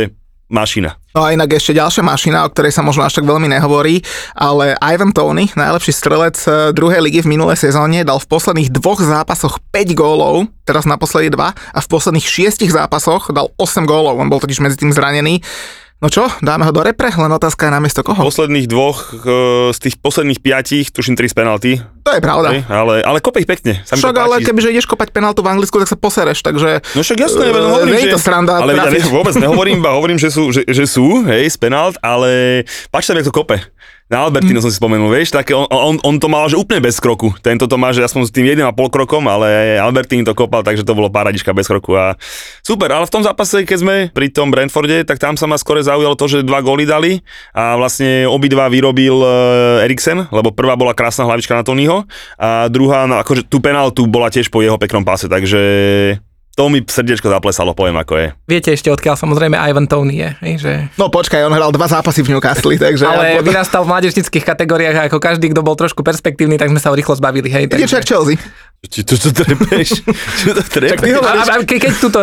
mašina. 0.51 0.99
No 1.13 1.23
a 1.23 1.31
inak 1.31 1.55
ešte 1.55 1.77
ďalšia 1.77 2.01
mašina, 2.01 2.43
o 2.43 2.51
ktorej 2.51 2.73
sa 2.73 2.81
možno 2.81 3.05
až 3.05 3.21
tak 3.21 3.29
veľmi 3.29 3.45
nehovorí, 3.47 4.01
ale 4.33 4.73
Ivan 4.81 5.13
Tony, 5.13 5.47
najlepší 5.53 5.93
strelec 5.93 6.35
eh, 6.49 6.73
druhej 6.73 6.99
ligy 7.05 7.23
v 7.23 7.37
minulej 7.37 7.69
sezóne, 7.69 8.01
dal 8.01 8.17
v 8.17 8.27
posledných 8.27 8.73
dvoch 8.73 8.99
zápasoch 8.99 9.61
5 9.71 9.93
gólov, 9.93 10.49
teraz 10.65 10.89
naposledy 10.89 11.29
2, 11.31 11.53
a 11.53 11.79
v 11.79 11.87
posledných 11.87 12.25
6 12.25 12.65
zápasoch 12.65 13.29
dal 13.29 13.53
8 13.61 13.85
gólov, 13.85 14.17
on 14.17 14.27
bol 14.27 14.41
totiž 14.41 14.59
medzi 14.59 14.81
tým 14.81 14.89
zranený. 14.89 15.45
No 15.99 16.07
čo, 16.07 16.31
dáme 16.39 16.63
ho 16.63 16.71
do 16.71 16.79
repre, 16.79 17.11
len 17.11 17.27
otázka 17.27 17.67
je 17.67 17.71
namiesto 17.75 18.07
koho. 18.07 18.23
Posledných 18.23 18.71
dvoch, 18.71 19.11
e, 19.11 19.75
z 19.75 19.79
tých 19.83 19.99
posledných 19.99 20.39
piatich, 20.39 20.95
tuším 20.95 21.19
3 21.19 21.27
z 21.27 21.35
penalty, 21.35 21.71
To 22.07 22.15
je 22.15 22.23
pravda. 22.23 22.55
hej, 22.55 22.63
ale, 22.71 23.03
ale 23.03 23.19
kope 23.19 23.43
ich 23.43 23.49
pekne. 23.51 23.83
Sa 23.83 23.99
Však 23.99 24.15
ale 24.15 24.39
kebyže 24.39 24.71
ideš 24.71 24.87
kopať 24.87 25.11
penaltu 25.11 25.43
v 25.43 25.51
Anglicku, 25.51 25.75
tak 25.75 25.91
sa 25.91 25.99
posereš, 25.99 26.39
takže... 26.39 26.79
No 26.95 27.03
však 27.03 27.19
jasné, 27.19 27.51
uh, 27.51 27.83
hovorím, 27.83 27.99
že... 27.99 28.15
to 28.15 28.21
sranda 28.23 28.63
ale 28.63 28.79
ja 28.79 28.87
vôbec 29.11 29.35
nehovorím, 29.35 29.79
iba 29.83 29.91
hovorím, 29.91 30.15
že 30.15 30.31
sú, 30.31 30.55
že, 30.55 30.63
že 30.71 30.87
sú, 30.87 31.27
hej, 31.27 31.51
z 31.51 31.59
penalt, 31.59 31.99
ale 31.99 32.63
páči 32.95 33.11
sa 33.11 33.13
mi, 33.13 33.19
jak 33.19 33.27
to 33.27 33.35
kope. 33.35 33.59
Na 34.09 34.25
Albertino 34.25 34.57
som 34.57 34.73
si 34.73 34.81
spomenul, 34.81 35.13
vieš, 35.13 35.37
také 35.37 35.53
on, 35.53 35.69
on, 35.69 36.01
on, 36.01 36.17
to 36.17 36.25
mal 36.25 36.49
že 36.49 36.57
úplne 36.57 36.81
bez 36.81 36.97
kroku. 36.97 37.29
Tento 37.45 37.69
to 37.69 37.77
má, 37.77 37.93
že 37.93 38.01
aspoň 38.01 38.25
s 38.25 38.33
tým 38.33 38.49
jedným 38.49 38.65
a 38.65 38.73
pol 38.73 38.89
krokom, 38.89 39.21
ale 39.29 39.77
Albertini 39.77 40.25
to 40.25 40.33
kopal, 40.33 40.65
takže 40.65 40.81
to 40.81 40.97
bolo 40.97 41.13
paradička 41.13 41.53
bez 41.53 41.69
kroku 41.69 41.93
a 41.93 42.17
super. 42.65 42.89
Ale 42.89 43.05
v 43.05 43.13
tom 43.13 43.21
zápase, 43.21 43.69
keď 43.69 43.77
sme 43.77 43.95
pri 44.09 44.33
tom 44.33 44.49
Brentforde, 44.49 45.05
tak 45.05 45.21
tam 45.21 45.37
sa 45.37 45.45
ma 45.45 45.61
skore 45.61 45.85
zaujalo 45.85 46.17
to, 46.17 46.25
že 46.25 46.41
dva 46.41 46.57
góly 46.65 46.89
dali 46.89 47.21
a 47.53 47.77
vlastne 47.77 48.25
obidva 48.25 48.65
vyrobil 48.65 49.13
uh, 49.13 49.85
Eriksen, 49.85 50.25
lebo 50.33 50.57
prvá 50.57 50.73
bola 50.73 50.97
krásna 50.97 51.29
hlavička 51.29 51.53
na 51.53 51.61
Tonyho 51.61 52.09
a 52.41 52.65
druhá, 52.65 53.05
no 53.05 53.21
akože 53.21 53.45
tú 53.45 53.61
penaltu 53.61 54.09
bola 54.09 54.33
tiež 54.33 54.49
po 54.49 54.65
jeho 54.65 54.81
peknom 54.81 55.05
páse, 55.05 55.29
takže 55.29 55.61
to 56.59 56.67
mi 56.67 56.83
srdiečko 56.83 57.31
zaplesalo, 57.31 57.71
poviem 57.71 57.95
ako 58.03 58.19
je. 58.19 58.27
Viete 58.43 58.75
ešte 58.75 58.91
odkiaľ 58.91 59.15
samozrejme 59.15 59.55
Ivan 59.55 59.87
Tony 59.87 60.19
je, 60.19 60.59
že... 60.59 60.91
No 60.99 61.07
počkaj, 61.07 61.47
on 61.47 61.55
hral 61.55 61.71
dva 61.71 61.87
zápasy 61.87 62.19
v 62.19 62.35
Newcastle, 62.35 62.75
takže... 62.83 63.07
Ale 63.07 63.39
ja, 63.39 63.41
vyrastal 63.41 63.87
v 63.87 63.95
mládežnických 63.95 64.43
kategóriách 64.43 64.95
a 64.99 65.01
ako 65.07 65.23
každý, 65.23 65.55
kto 65.55 65.63
bol 65.63 65.79
trošku 65.79 66.03
perspektívny, 66.03 66.59
tak 66.59 66.67
sme 66.67 66.83
sa 66.83 66.91
ho 66.91 66.95
rýchlo 66.99 67.15
zbavili, 67.15 67.47
hej. 67.47 67.71
Ide 67.71 67.87
Čak 67.87 68.03
Chelsea. 68.03 68.35
Či 68.79 69.03
to, 69.03 69.19
to 69.19 69.35
trepeš? 69.35 69.99
Čo 70.39 70.55
to 70.55 70.63
trepeš? 70.63 71.03
A, 71.03 71.19
hovoríš, 71.19 71.47
a 71.51 71.55
ke, 71.67 71.83
keď 71.83 71.93
tuto 71.99 72.19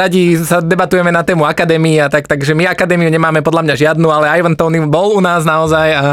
radi 0.00 0.32
sa 0.40 0.64
debatujeme 0.64 1.12
na 1.12 1.20
tému 1.20 1.44
akadémie, 1.44 2.00
a 2.00 2.08
tak, 2.08 2.24
takže 2.24 2.56
my 2.56 2.72
akadémiu 2.72 3.12
nemáme 3.12 3.44
podľa 3.44 3.68
mňa 3.68 3.74
žiadnu, 3.76 4.08
ale 4.08 4.32
Ivan 4.32 4.56
Tony 4.56 4.80
bol 4.88 5.12
u 5.12 5.20
nás 5.20 5.44
naozaj 5.44 5.92
a 5.92 6.04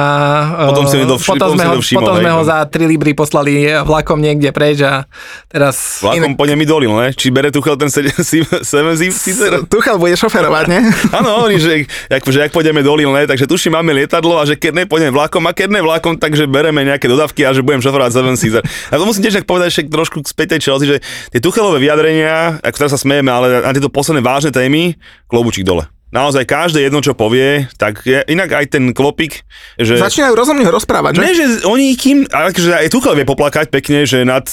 Potom 0.68 0.84
si 0.92 1.00
všim- 1.00 1.08
potom 1.08 1.40
potom 1.40 1.50
sme, 1.56 1.64
si 1.64 1.68
ho, 1.68 1.72
to 1.72 1.84
všimol, 1.88 2.00
potom 2.04 2.16
sme 2.20 2.32
ho 2.36 2.42
no. 2.44 2.48
za 2.52 2.58
3 2.68 2.84
libry 2.84 3.16
poslali 3.16 3.72
vlakom 3.88 4.20
niekde 4.20 4.52
preč 4.52 4.84
a 4.84 5.08
teraz... 5.48 6.04
Vlakom 6.04 6.36
po 6.36 6.44
mi 6.44 6.68
dolil, 6.68 6.92
ne? 6.92 7.16
Či 7.16 7.32
bere 7.32 7.48
Tuchel 7.58 7.74
ten 7.74 7.90
7 7.90 8.14
Caesar? 8.14 9.66
Tuchel 9.74 9.98
bude 9.98 10.14
šoferovať, 10.14 10.66
ne? 10.70 10.80
Áno, 11.18 11.42
hovorím, 11.42 11.58
že, 11.58 11.90
jak, 12.06 12.22
že 12.22 12.40
jak 12.46 12.54
pôjdeme 12.54 12.86
dolil, 12.86 13.10
ne? 13.10 13.26
Takže 13.26 13.50
tuším, 13.50 13.74
máme 13.74 13.98
lietadlo 13.98 14.38
a 14.38 14.46
že 14.46 14.54
keď 14.54 14.72
ne, 14.78 14.84
pôjdeme 14.86 15.10
vlakom 15.10 15.42
a 15.50 15.52
keď 15.58 15.74
ne 15.74 15.82
vlakom, 15.82 16.22
takže 16.22 16.46
bereme 16.46 16.86
nejaké 16.86 17.10
dodávky 17.10 17.42
a 17.50 17.58
že 17.58 17.66
budem 17.66 17.82
šoferovať 17.82 18.14
7 18.14 18.38
Caesar. 18.38 18.64
A 18.64 19.02
to 19.02 19.10
musím 19.10 19.26
tiež 19.26 19.42
tak 19.42 19.50
povedať 19.50 19.68
ešte 19.74 19.90
trošku 19.90 20.22
späť 20.22 20.58
tej 20.58 20.70
Chelsea, 20.70 20.86
že 20.86 20.98
tie 21.34 21.42
Tuchelové 21.42 21.82
vyjadrenia, 21.82 22.62
ako 22.62 22.78
teraz 22.78 22.94
sa 22.94 23.02
smejeme, 23.02 23.34
ale 23.34 23.66
na 23.66 23.74
tieto 23.74 23.90
posledné 23.90 24.22
vážne 24.22 24.54
témy, 24.54 24.94
klobučík 25.26 25.66
dole. 25.66 25.90
Naozaj 26.08 26.48
každé 26.48 26.88
jedno, 26.88 27.04
čo 27.04 27.12
povie, 27.20 27.68
tak 27.76 28.08
je, 28.08 28.24
inak 28.32 28.48
aj 28.56 28.72
ten 28.72 28.96
klopik, 28.96 29.44
že... 29.76 30.00
Začínajú 30.00 30.40
rozumne 30.40 30.64
rozprávať, 30.72 31.20
že? 31.20 31.22
Ne, 31.22 31.32
že 31.36 31.46
oni 31.68 32.00
kým, 32.00 32.24
akože 32.32 32.80
aj 32.80 32.88
Tuchel 32.88 33.12
vie 33.20 33.28
poplakať 33.28 33.68
pekne, 33.68 34.08
že 34.08 34.24
nad 34.24 34.48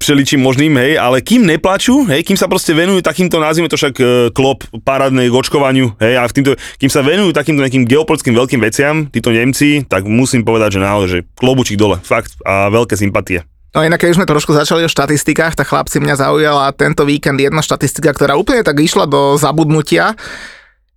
všeličím 0.00 0.40
možným, 0.44 0.76
hej, 0.76 1.00
ale 1.00 1.24
kým 1.24 1.44
neplačú, 1.48 2.04
hej, 2.08 2.22
kým 2.22 2.36
sa 2.36 2.46
proste 2.46 2.76
venujú 2.76 3.00
takýmto, 3.00 3.40
nazvime 3.40 3.70
to 3.72 3.80
však 3.80 3.94
e, 3.96 4.04
klop 4.30 4.62
parádnej 4.84 5.32
k 5.32 5.34
očkovaniu, 5.34 5.96
hej, 5.98 6.14
a 6.20 6.28
v 6.28 6.34
týmto, 6.36 6.50
kým 6.78 6.90
sa 6.92 7.00
venujú 7.00 7.32
takýmto 7.32 7.64
nejakým 7.64 7.88
geopolitickým 7.88 8.36
veľkým 8.36 8.60
veciam, 8.60 8.94
títo 9.08 9.32
Nemci, 9.32 9.88
tak 9.88 10.04
musím 10.04 10.44
povedať, 10.44 10.78
že 10.78 10.80
naozaj, 10.84 11.08
že 11.08 11.18
klobučík 11.36 11.80
dole, 11.80 11.96
fakt, 12.04 12.36
a 12.44 12.68
veľké 12.68 12.94
sympatie. 12.94 13.42
No 13.76 13.84
inak, 13.84 14.00
keď 14.00 14.16
už 14.16 14.18
sme 14.24 14.30
trošku 14.30 14.56
začali 14.56 14.88
o 14.88 14.92
štatistikách, 14.92 15.52
tak 15.52 15.68
chlapci 15.68 16.00
mňa 16.00 16.16
zaujala 16.16 16.72
tento 16.72 17.04
víkend 17.04 17.36
jedna 17.36 17.60
štatistika, 17.60 18.16
ktorá 18.16 18.32
úplne 18.32 18.64
tak 18.64 18.80
išla 18.80 19.04
do 19.04 19.36
zabudnutia. 19.36 20.16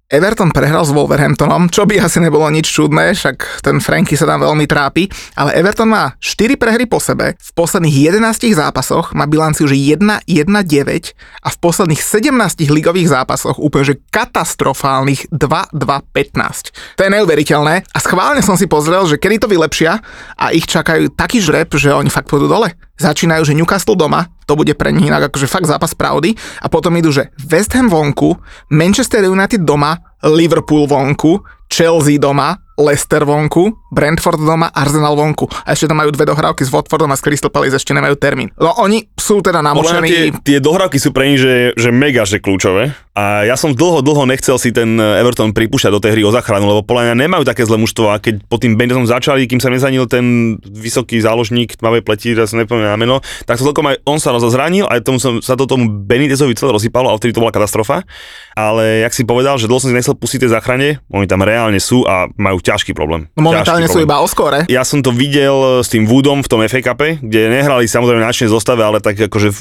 Everton 0.10 0.50
prehral 0.50 0.82
s 0.82 0.90
Wolverhamptonom, 0.90 1.70
čo 1.70 1.86
by 1.86 2.02
asi 2.02 2.18
nebolo 2.18 2.50
nič 2.50 2.66
čudné, 2.66 3.14
však 3.14 3.62
ten 3.62 3.78
Franky 3.78 4.18
sa 4.18 4.26
tam 4.26 4.42
veľmi 4.42 4.66
trápi, 4.66 5.06
ale 5.38 5.54
Everton 5.54 5.86
má 5.86 6.18
4 6.18 6.58
prehry 6.58 6.90
po 6.90 6.98
sebe, 6.98 7.38
v 7.38 7.52
posledných 7.54 8.18
11 8.18 8.58
zápasoch 8.58 9.14
má 9.14 9.30
bilanciu, 9.30 9.70
že 9.70 9.78
1-1-9 9.78 11.14
a 11.46 11.48
v 11.54 11.58
posledných 11.62 12.02
17 12.02 12.26
ligových 12.74 13.14
zápasoch 13.14 13.62
úplne, 13.62 13.94
že 13.94 14.02
katastrofálnych 14.10 15.30
2-2-15. 15.30 16.98
To 16.98 17.02
je 17.06 17.14
neuveriteľné 17.14 17.86
a 17.94 17.98
schválne 18.02 18.42
som 18.42 18.58
si 18.58 18.66
pozrel, 18.66 19.06
že 19.06 19.22
kedy 19.22 19.46
to 19.46 19.48
vylepšia 19.54 20.02
a 20.42 20.50
ich 20.50 20.66
čakajú 20.66 21.14
taký 21.14 21.38
žreb, 21.38 21.70
že 21.78 21.94
oni 21.94 22.10
fakt 22.10 22.34
pôjdu 22.34 22.50
dole. 22.50 22.74
Začínajú, 22.98 23.46
že 23.46 23.54
Newcastle 23.54 23.94
doma, 23.94 24.28
to 24.50 24.58
bude 24.58 24.74
pre 24.74 24.90
nich 24.90 25.06
inak 25.06 25.30
akože 25.30 25.46
fakt 25.46 25.70
zápas 25.70 25.94
pravdy. 25.94 26.34
A 26.66 26.68
potom 26.74 26.98
idú, 26.98 27.14
že 27.14 27.30
West 27.46 27.78
Ham 27.78 27.86
vonku, 27.86 28.34
Manchester 28.74 29.30
United 29.30 29.62
doma, 29.62 30.02
Liverpool 30.26 30.90
vonku, 30.90 31.46
Chelsea 31.70 32.18
doma, 32.18 32.58
Leicester 32.82 33.22
vonku, 33.22 33.89
Brentford 33.90 34.42
doma, 34.42 34.70
Arsenal 34.74 35.18
vonku. 35.18 35.50
A 35.66 35.74
ešte 35.74 35.90
tam 35.90 36.02
majú 36.02 36.14
dve 36.14 36.30
dohrávky 36.30 36.66
s 36.66 36.70
Watfordom 36.74 37.10
a 37.12 37.18
s 37.18 37.22
Crystal 37.22 37.52
Palace 37.54 37.78
ešte 37.78 37.94
nemajú 37.94 38.16
termín. 38.18 38.54
No 38.58 38.74
oni 38.78 39.10
sú 39.18 39.42
teda 39.42 39.60
mňa 39.60 39.74
tie, 39.74 39.76
namočení. 39.76 40.10
tie 40.46 40.58
dohrávky 40.62 40.98
sú 41.02 41.10
pre 41.14 41.30
nich, 41.30 41.42
že, 41.42 41.74
že 41.76 41.90
mega, 41.90 42.24
že 42.24 42.42
kľúčové. 42.42 42.94
A 43.20 43.44
ja 43.44 43.60
som 43.60 43.76
dlho, 43.76 44.00
dlho 44.00 44.24
nechcel 44.24 44.56
si 44.56 44.72
ten 44.72 44.96
Everton 44.96 45.52
pripúšťať 45.52 45.92
do 45.92 46.00
tej 46.00 46.16
hry 46.16 46.24
o 46.24 46.32
záchranu, 46.32 46.72
lebo 46.72 46.88
podľa 46.88 47.12
mňa 47.12 47.16
nemajú 47.28 47.44
také 47.44 47.68
zlé 47.68 47.76
mužstvo 47.76 48.16
a 48.16 48.16
keď 48.16 48.48
po 48.48 48.56
tým 48.56 48.80
Bendesom 48.80 49.04
začali, 49.04 49.44
kým 49.44 49.60
sa 49.60 49.68
nezanil 49.68 50.08
ten 50.08 50.56
vysoký 50.64 51.20
záložník 51.20 51.76
tmavej 51.76 52.08
pleti, 52.08 52.32
teraz 52.32 52.56
neviem 52.56 52.80
na 52.80 52.96
meno, 52.96 53.20
tak 53.44 53.60
to 53.60 53.68
celkom 53.68 53.92
aj 53.92 54.00
on 54.08 54.24
sa 54.24 54.32
rozozranil, 54.32 54.88
aj 54.88 55.04
tomu 55.04 55.20
som, 55.20 55.44
sa 55.44 55.60
to 55.60 55.68
tomu 55.68 55.92
Benitezovi 55.92 56.56
celé 56.56 56.72
rozsypalo 56.72 57.12
a 57.12 57.18
vtedy 57.20 57.36
to 57.36 57.44
bola 57.44 57.52
katastrofa. 57.52 58.08
Ale 58.56 59.04
jak 59.04 59.16
si 59.16 59.24
povedal, 59.28 59.56
že 59.60 59.68
dlho 59.68 59.84
som 59.84 59.92
si 59.92 59.96
nechcel 59.96 60.16
pustiť 60.16 60.48
tej 60.48 60.52
záchrane, 60.56 61.04
oni 61.12 61.28
tam 61.28 61.44
reálne 61.44 61.80
sú 61.80 62.08
a 62.08 62.28
majú 62.40 62.64
ťažký 62.64 62.96
problém. 62.96 63.28
No 63.36 63.52
momentálne 63.52 63.79
Ťažký 63.86 63.96
sú 63.96 64.04
iba 64.04 64.20
o 64.20 64.28
skóre. 64.28 64.68
Ja 64.68 64.84
som 64.84 65.00
to 65.00 65.16
videl 65.16 65.80
s 65.80 65.92
tým 65.92 66.10
Woodom 66.10 66.44
v 66.44 66.50
tom 66.52 66.60
FA 66.68 66.82
Cupe, 66.84 67.22
kde 67.22 67.52
nehrali 67.52 67.88
samozrejme 67.88 68.20
na 68.20 68.32
načnej 68.32 68.52
zostave, 68.52 68.84
ale 68.84 69.00
tak 69.00 69.16
akože 69.16 69.56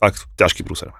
fakt 0.00 0.26
ťažký 0.40 0.64
prúser. 0.64 0.90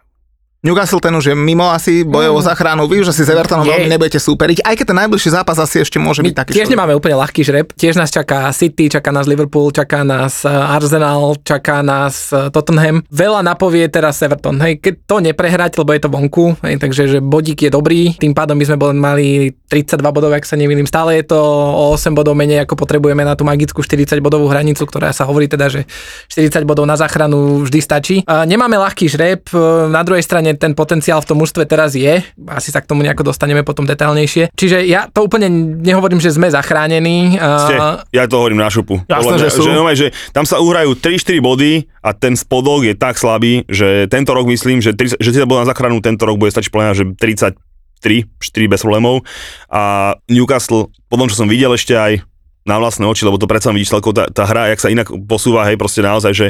Newcastle 0.62 1.02
ten 1.02 1.10
už 1.10 1.26
je 1.26 1.34
mimo 1.34 1.66
asi 1.66 2.06
bojov 2.06 2.38
o 2.38 2.42
záchranu. 2.46 2.86
Vy 2.86 3.02
už 3.02 3.10
asi 3.10 3.26
s 3.26 3.34
Evertonom 3.34 3.66
veľmi 3.66 3.90
nebudete 3.90 4.22
súperiť, 4.22 4.62
aj 4.62 4.74
keď 4.78 4.86
ten 4.86 4.98
najbližší 5.02 5.34
zápas 5.34 5.58
asi 5.58 5.82
ešte 5.82 5.98
môže 5.98 6.22
My 6.22 6.30
byť 6.30 6.36
taký. 6.38 6.50
tiež 6.54 6.70
čo- 6.70 6.74
nemáme 6.78 6.94
úplne 6.94 7.18
ľahký 7.18 7.42
žreb. 7.42 7.74
Tiež 7.74 7.98
nás 7.98 8.14
čaká 8.14 8.46
City, 8.54 8.86
čaká 8.86 9.10
nás 9.10 9.26
Liverpool, 9.26 9.74
čaká 9.74 10.06
nás 10.06 10.46
eh, 10.46 10.54
Arsenal, 10.54 11.34
čaká 11.42 11.82
nás 11.82 12.30
eh, 12.30 12.46
Tottenham. 12.54 13.02
Veľa 13.10 13.42
napovie 13.42 13.90
teraz 13.90 14.22
Everton. 14.22 14.62
Hej, 14.62 14.78
keď 14.78 14.94
to 15.02 15.16
neprehrať, 15.18 15.82
lebo 15.82 15.90
je 15.90 16.00
to 16.00 16.08
vonku, 16.08 16.54
hej, 16.62 16.78
takže 16.78 17.10
že 17.10 17.18
bodík 17.18 17.66
je 17.66 17.70
dobrý, 17.74 18.14
tým 18.14 18.30
pádom 18.30 18.54
by 18.54 18.62
sme 18.62 18.78
boli, 18.78 18.94
mali 18.94 19.26
32 19.66 19.98
bodov, 20.14 20.30
ak 20.30 20.46
sa 20.46 20.54
nemýlim. 20.54 20.86
Stále 20.86 21.18
je 21.18 21.34
to 21.34 21.42
o 21.42 21.90
8 21.90 22.14
bodov 22.14 22.38
menej, 22.38 22.62
ako 22.62 22.78
potrebujeme 22.78 23.26
na 23.26 23.34
tú 23.34 23.42
magickú 23.42 23.82
40 23.82 24.22
bodovú 24.22 24.46
hranicu, 24.46 24.86
ktorá 24.86 25.10
sa 25.10 25.26
hovorí 25.26 25.50
teda, 25.50 25.66
že 25.66 25.90
40 26.30 26.62
bodov 26.62 26.86
na 26.86 26.94
záchranu 26.94 27.66
vždy 27.66 27.80
stačí. 27.82 28.16
Nemáme 28.22 28.78
ľahký 28.78 29.10
žreb, 29.10 29.42
na 29.90 30.06
druhej 30.06 30.22
strane 30.22 30.51
ten 30.56 30.72
potenciál 30.76 31.20
v 31.22 31.28
tom 31.28 31.38
mužstve 31.40 31.64
teraz 31.68 31.94
je, 31.94 32.22
asi 32.48 32.68
sa 32.70 32.80
k 32.80 32.88
tomu 32.88 33.04
nejako 33.04 33.32
dostaneme 33.32 33.62
potom 33.62 33.84
detailnejšie. 33.84 34.52
Čiže 34.52 34.84
ja 34.86 35.08
to 35.08 35.24
úplne 35.24 35.48
nehovorím, 35.80 36.18
že 36.18 36.32
sme 36.34 36.48
zachránení. 36.52 37.36
Ste, 37.36 37.74
ja 38.12 38.24
to 38.26 38.40
hovorím 38.40 38.60
na 38.60 38.68
šupu. 38.68 39.02
Jasné, 39.06 39.36
že 39.38 39.48
sú. 39.52 39.66
Že, 39.66 39.72
normálne, 39.74 39.98
že 39.98 40.08
tam 40.30 40.44
sa 40.48 40.60
uhrajú 40.60 40.96
3-4 40.98 41.38
body 41.42 41.72
a 42.02 42.10
ten 42.12 42.34
spodok 42.34 42.86
je 42.86 42.94
tak 42.98 43.16
slabý, 43.16 43.64
že 43.70 44.06
tento 44.08 44.34
rok 44.34 44.48
myslím, 44.50 44.82
že, 44.82 44.96
30, 44.96 45.20
že 45.20 45.30
30 45.34 45.48
bodov 45.48 45.64
na 45.64 45.70
záchranu 45.70 46.02
tento 46.02 46.26
rok 46.26 46.36
bude 46.36 46.50
stačiť 46.50 46.70
mňa, 46.72 46.98
že 46.98 47.04
33, 47.16 48.26
4 48.40 48.72
bez 48.72 48.80
problémov. 48.82 49.22
A 49.70 50.14
Newcastle, 50.26 50.90
po 51.06 51.16
tom, 51.16 51.30
čo 51.30 51.38
som 51.38 51.48
videl 51.48 51.72
ešte 51.74 51.94
aj 51.94 52.24
na 52.62 52.78
vlastné 52.78 53.02
oči, 53.06 53.26
lebo 53.26 53.42
to 53.42 53.50
predsa 53.50 53.74
vidíš 53.74 53.90
celkovo 53.90 54.14
tá, 54.14 54.30
tá 54.30 54.46
hra, 54.46 54.70
jak 54.70 54.82
sa 54.82 54.92
inak 54.92 55.10
posúva, 55.26 55.66
hej, 55.66 55.74
proste 55.74 55.98
naozaj, 55.98 56.32
že 56.32 56.46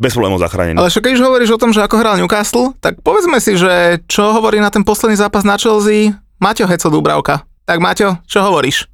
bez 0.00 0.16
problémov 0.16 0.40
zachránený. 0.40 0.80
Ale 0.80 0.88
však 0.88 1.04
keď 1.04 1.12
už 1.20 1.24
hovoríš 1.28 1.50
o 1.52 1.60
tom, 1.60 1.76
že 1.76 1.84
ako 1.84 2.00
hral 2.00 2.16
Newcastle, 2.16 2.72
tak 2.80 3.04
povedzme 3.04 3.36
si, 3.36 3.60
že 3.60 4.00
čo 4.08 4.32
hovorí 4.32 4.56
na 4.56 4.72
ten 4.72 4.80
posledný 4.80 5.20
zápas 5.20 5.44
na 5.44 5.60
Chelsea 5.60 6.16
Maťo 6.40 6.64
Heco 6.64 6.88
Dubravka. 6.88 7.44
Tak 7.68 7.78
Maťo, 7.84 8.16
čo 8.24 8.40
hovoríš? 8.40 8.88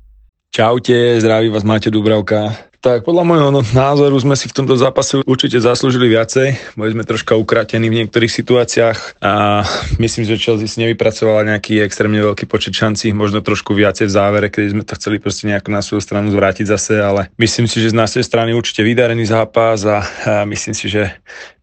Čaute, 0.50 1.22
zdraví 1.22 1.48
vás 1.48 1.62
Máte 1.62 1.94
Dubravka. 1.94 2.50
Tak 2.80 3.02
podľa 3.02 3.24
môjho 3.26 3.48
no- 3.50 3.66
názoru 3.74 4.14
sme 4.20 4.36
si 4.38 4.46
v 4.46 4.56
tomto 4.62 4.76
zápase 4.78 5.18
určite 5.24 5.58
zaslúžili 5.58 6.12
viacej. 6.12 6.76
Boli 6.78 6.94
sme 6.94 7.08
troška 7.08 7.34
ukratení 7.34 7.88
v 7.88 8.04
niektorých 8.04 8.30
situáciách 8.30 9.18
a 9.24 9.64
myslím, 9.98 10.24
že 10.28 10.38
Chelsea 10.38 10.68
si 10.70 10.78
nevypracovala 10.84 11.56
nejaký 11.56 11.82
extrémne 11.82 12.20
veľký 12.22 12.46
počet 12.46 12.76
šancí, 12.76 13.10
možno 13.16 13.42
trošku 13.42 13.74
viacej 13.74 14.06
v 14.06 14.14
závere, 14.14 14.46
keď 14.52 14.64
sme 14.76 14.82
to 14.84 14.94
chceli 14.98 15.16
proste 15.18 15.48
nejako 15.50 15.68
na 15.72 15.82
svoju 15.82 16.02
stranu 16.04 16.30
zvrátiť 16.30 16.66
zase, 16.68 16.94
ale 17.00 17.32
myslím 17.40 17.66
si, 17.66 17.80
že 17.82 17.92
z 17.92 17.98
našej 17.98 18.22
strany 18.22 18.54
určite 18.54 18.84
vydarený 18.86 19.26
zápas 19.26 19.82
a, 19.82 20.04
myslím 20.46 20.74
si, 20.76 20.86
že 20.92 21.10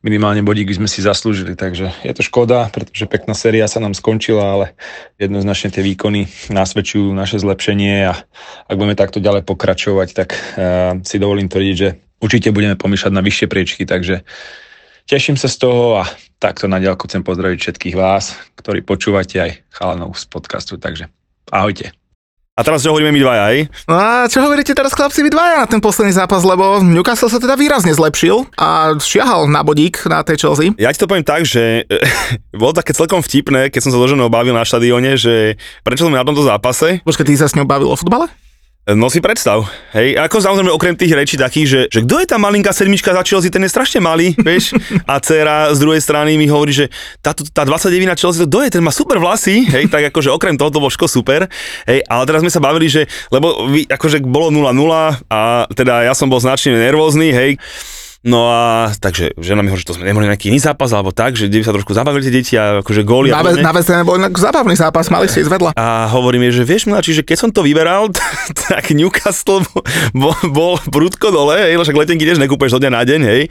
minimálne 0.04 0.44
bodík 0.44 0.68
by 0.68 0.84
sme 0.84 0.90
si 0.92 1.00
zaslúžili, 1.00 1.56
takže 1.56 1.90
je 2.04 2.14
to 2.14 2.22
škoda, 2.22 2.68
pretože 2.70 3.08
pekná 3.08 3.32
séria 3.32 3.66
sa 3.72 3.80
nám 3.80 3.96
skončila, 3.96 4.44
ale 4.44 4.66
jednoznačne 5.16 5.72
tie 5.72 5.80
výkony 5.80 6.28
nasvedčujú 6.52 7.16
naše 7.16 7.40
zlepšenie 7.40 8.12
a 8.12 8.14
ak 8.68 8.76
budeme 8.76 9.00
takto 9.00 9.24
ďalej 9.24 9.48
pokračovať, 9.48 10.08
tak 10.12 10.30
uh, 10.36 11.00
si 11.08 11.16
dovolím 11.18 11.48
tvrdiť, 11.48 11.76
že 11.80 11.90
určite 12.20 12.52
budeme 12.52 12.76
pomýšľať 12.76 13.14
na 13.16 13.24
vyššie 13.24 13.48
priečky, 13.48 13.84
takže 13.88 14.28
teším 15.08 15.40
sa 15.40 15.48
z 15.48 15.58
toho 15.64 16.04
a 16.04 16.08
takto 16.36 16.68
na 16.68 16.84
ďalku 16.84 17.08
chcem 17.08 17.24
pozdraviť 17.24 17.58
všetkých 17.64 17.96
vás, 17.96 18.36
ktorí 18.60 18.84
počúvate 18.84 19.40
aj 19.40 19.52
chalanov 19.72 20.20
z 20.20 20.28
podcastu, 20.28 20.76
takže 20.76 21.08
ahojte. 21.48 22.03
A 22.54 22.62
teraz 22.62 22.86
čo 22.86 22.94
hovoríme 22.94 23.10
my 23.10 23.18
dvaja, 23.18 23.44
hej? 23.50 23.60
No 23.90 23.98
a 23.98 24.30
čo 24.30 24.38
hovoríte 24.46 24.78
teraz 24.78 24.94
chlapci 24.94 25.26
vy 25.26 25.34
dvaja 25.34 25.66
na 25.66 25.68
ten 25.70 25.82
posledný 25.82 26.14
zápas, 26.14 26.46
lebo 26.46 26.86
Newcastle 26.86 27.26
sa 27.26 27.42
teda 27.42 27.58
výrazne 27.58 27.90
zlepšil 27.90 28.46
a 28.62 28.94
šiahal 28.94 29.50
na 29.50 29.66
bodík 29.66 30.06
na 30.06 30.22
tej 30.22 30.46
Chelsea. 30.46 30.70
Ja 30.78 30.94
ti 30.94 31.02
to 31.02 31.10
poviem 31.10 31.26
tak, 31.26 31.50
že 31.50 31.90
bolo 32.54 32.70
také 32.78 32.94
celkom 32.94 33.26
vtipné, 33.26 33.74
keď 33.74 33.82
som 33.82 33.90
sa 33.90 33.98
so 33.98 34.30
bavil 34.30 34.54
na 34.54 34.62
štadióne, 34.62 35.18
že 35.18 35.58
prečo 35.82 36.06
sme 36.06 36.22
na 36.22 36.28
tomto 36.30 36.46
zápase, 36.46 37.02
Počkaj, 37.02 37.26
ty 37.26 37.34
sa 37.42 37.50
s 37.50 37.58
ňou 37.58 37.66
bavil 37.66 37.90
o 37.90 37.98
futbale? 37.98 38.30
No 38.84 39.08
si 39.08 39.24
predstav, 39.24 39.64
hej, 39.96 40.20
ako 40.20 40.44
samozrejme 40.44 40.68
okrem 40.76 40.92
tých 41.00 41.16
rečí 41.16 41.40
takých, 41.40 41.68
že, 41.72 41.82
že 41.88 42.00
kto 42.04 42.20
je 42.20 42.28
tá 42.28 42.36
malinká 42.36 42.76
sedmička 42.76 43.16
za 43.16 43.24
Chelsea, 43.24 43.48
ten 43.48 43.64
je 43.64 43.72
strašne 43.72 44.04
malý, 44.04 44.36
vieš, 44.44 44.76
a 45.08 45.24
dcera 45.24 45.72
z 45.72 45.80
druhej 45.80 46.04
strany 46.04 46.36
mi 46.36 46.52
hovorí, 46.52 46.76
že 46.76 46.92
tá, 47.24 47.32
tá 47.32 47.64
29 47.64 48.04
na 48.04 48.20
Chelsea, 48.20 48.44
to 48.44 48.52
kto 48.52 48.60
je, 48.68 48.76
ten 48.76 48.84
má 48.84 48.92
super 48.92 49.24
vlasy, 49.24 49.64
hej, 49.72 49.88
tak 49.88 50.12
akože 50.12 50.36
okrem 50.36 50.60
toho 50.60 50.68
to 50.68 50.84
bolo 50.84 50.92
všetko 50.92 51.08
super, 51.08 51.48
hej, 51.88 52.04
ale 52.04 52.24
teraz 52.28 52.44
sme 52.44 52.52
sa 52.52 52.60
bavili, 52.60 52.92
že, 52.92 53.08
lebo 53.32 53.72
vy, 53.72 53.88
akože 53.88 54.20
bolo 54.20 54.52
0-0 54.52 54.76
a 55.32 55.64
teda 55.72 56.04
ja 56.04 56.12
som 56.12 56.28
bol 56.28 56.44
značne 56.44 56.76
nervózny, 56.76 57.32
hej, 57.32 57.56
No 58.24 58.48
a 58.48 58.88
takže 59.04 59.36
žena 59.36 59.60
mi 59.60 59.68
hovorí, 59.68 59.84
že 59.84 59.92
to 59.92 60.00
sme 60.00 60.08
nemohli 60.08 60.32
nejaký 60.32 60.48
iný 60.48 60.64
zápas 60.64 60.96
alebo 60.96 61.12
tak, 61.12 61.36
že 61.36 61.52
kde 61.52 61.60
by 61.60 61.66
sa 61.68 61.76
trošku 61.76 61.92
zabavili 61.92 62.24
tie 62.24 62.32
deti 62.32 62.54
a 62.56 62.80
akože 62.80 63.04
góly 63.04 63.28
Na, 63.36 63.44
na 63.44 63.76
Ham 63.76 64.08
bol 64.08 64.16
zábavný 64.32 64.80
zápas, 64.80 65.12
mali 65.12 65.28
ste 65.28 65.44
ísť 65.44 65.52
vedľa. 65.52 65.72
A 65.76 66.08
hovorí 66.08 66.40
mi, 66.40 66.48
že 66.48 66.64
vieš 66.64 66.88
Miláči, 66.88 67.12
že 67.12 67.28
keď 67.28 67.38
som 67.44 67.50
to 67.52 67.60
vyberal, 67.68 68.08
tak 68.72 68.96
Newcastle 68.96 69.68
bol, 70.16 70.32
bol 70.56 70.80
prudko 70.88 71.36
dole, 71.36 71.68
hej, 71.68 71.76
však 71.76 72.00
letenky 72.00 72.24
tiež 72.24 72.40
nekúpeš 72.40 72.72
zo 72.72 72.80
dňa 72.80 72.92
na 72.96 73.04
deň, 73.04 73.22
hej, 73.28 73.42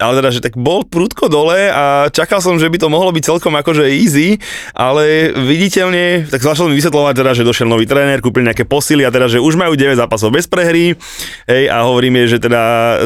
ale 0.00 0.12
teda, 0.24 0.28
že 0.32 0.40
tak 0.40 0.56
bol 0.56 0.80
prudko 0.88 1.28
dole 1.28 1.68
a 1.68 2.08
čakal 2.08 2.40
som, 2.40 2.56
že 2.56 2.72
by 2.72 2.80
to 2.80 2.88
mohlo 2.88 3.12
byť 3.12 3.36
celkom 3.36 3.52
akože 3.52 3.84
easy, 3.92 4.40
ale 4.72 5.28
viditeľne, 5.36 6.24
tak 6.32 6.40
začal 6.40 6.72
mi 6.72 6.80
vysvetľovať 6.80 7.14
teda, 7.20 7.30
že 7.36 7.44
došiel 7.44 7.68
nový 7.68 7.84
tréner, 7.84 8.24
kúpil 8.24 8.48
nejaké 8.48 8.64
posily 8.64 9.04
a 9.04 9.12
teda, 9.12 9.28
že 9.28 9.44
už 9.44 9.60
majú 9.60 9.76
9 9.76 9.92
zápasov 9.92 10.32
bez 10.32 10.48
prehry, 10.48 10.96
hej, 11.44 11.68
a 11.68 11.84
hovorí 11.84 12.08
mi, 12.08 12.24
že 12.24 12.40
teda 12.40 12.62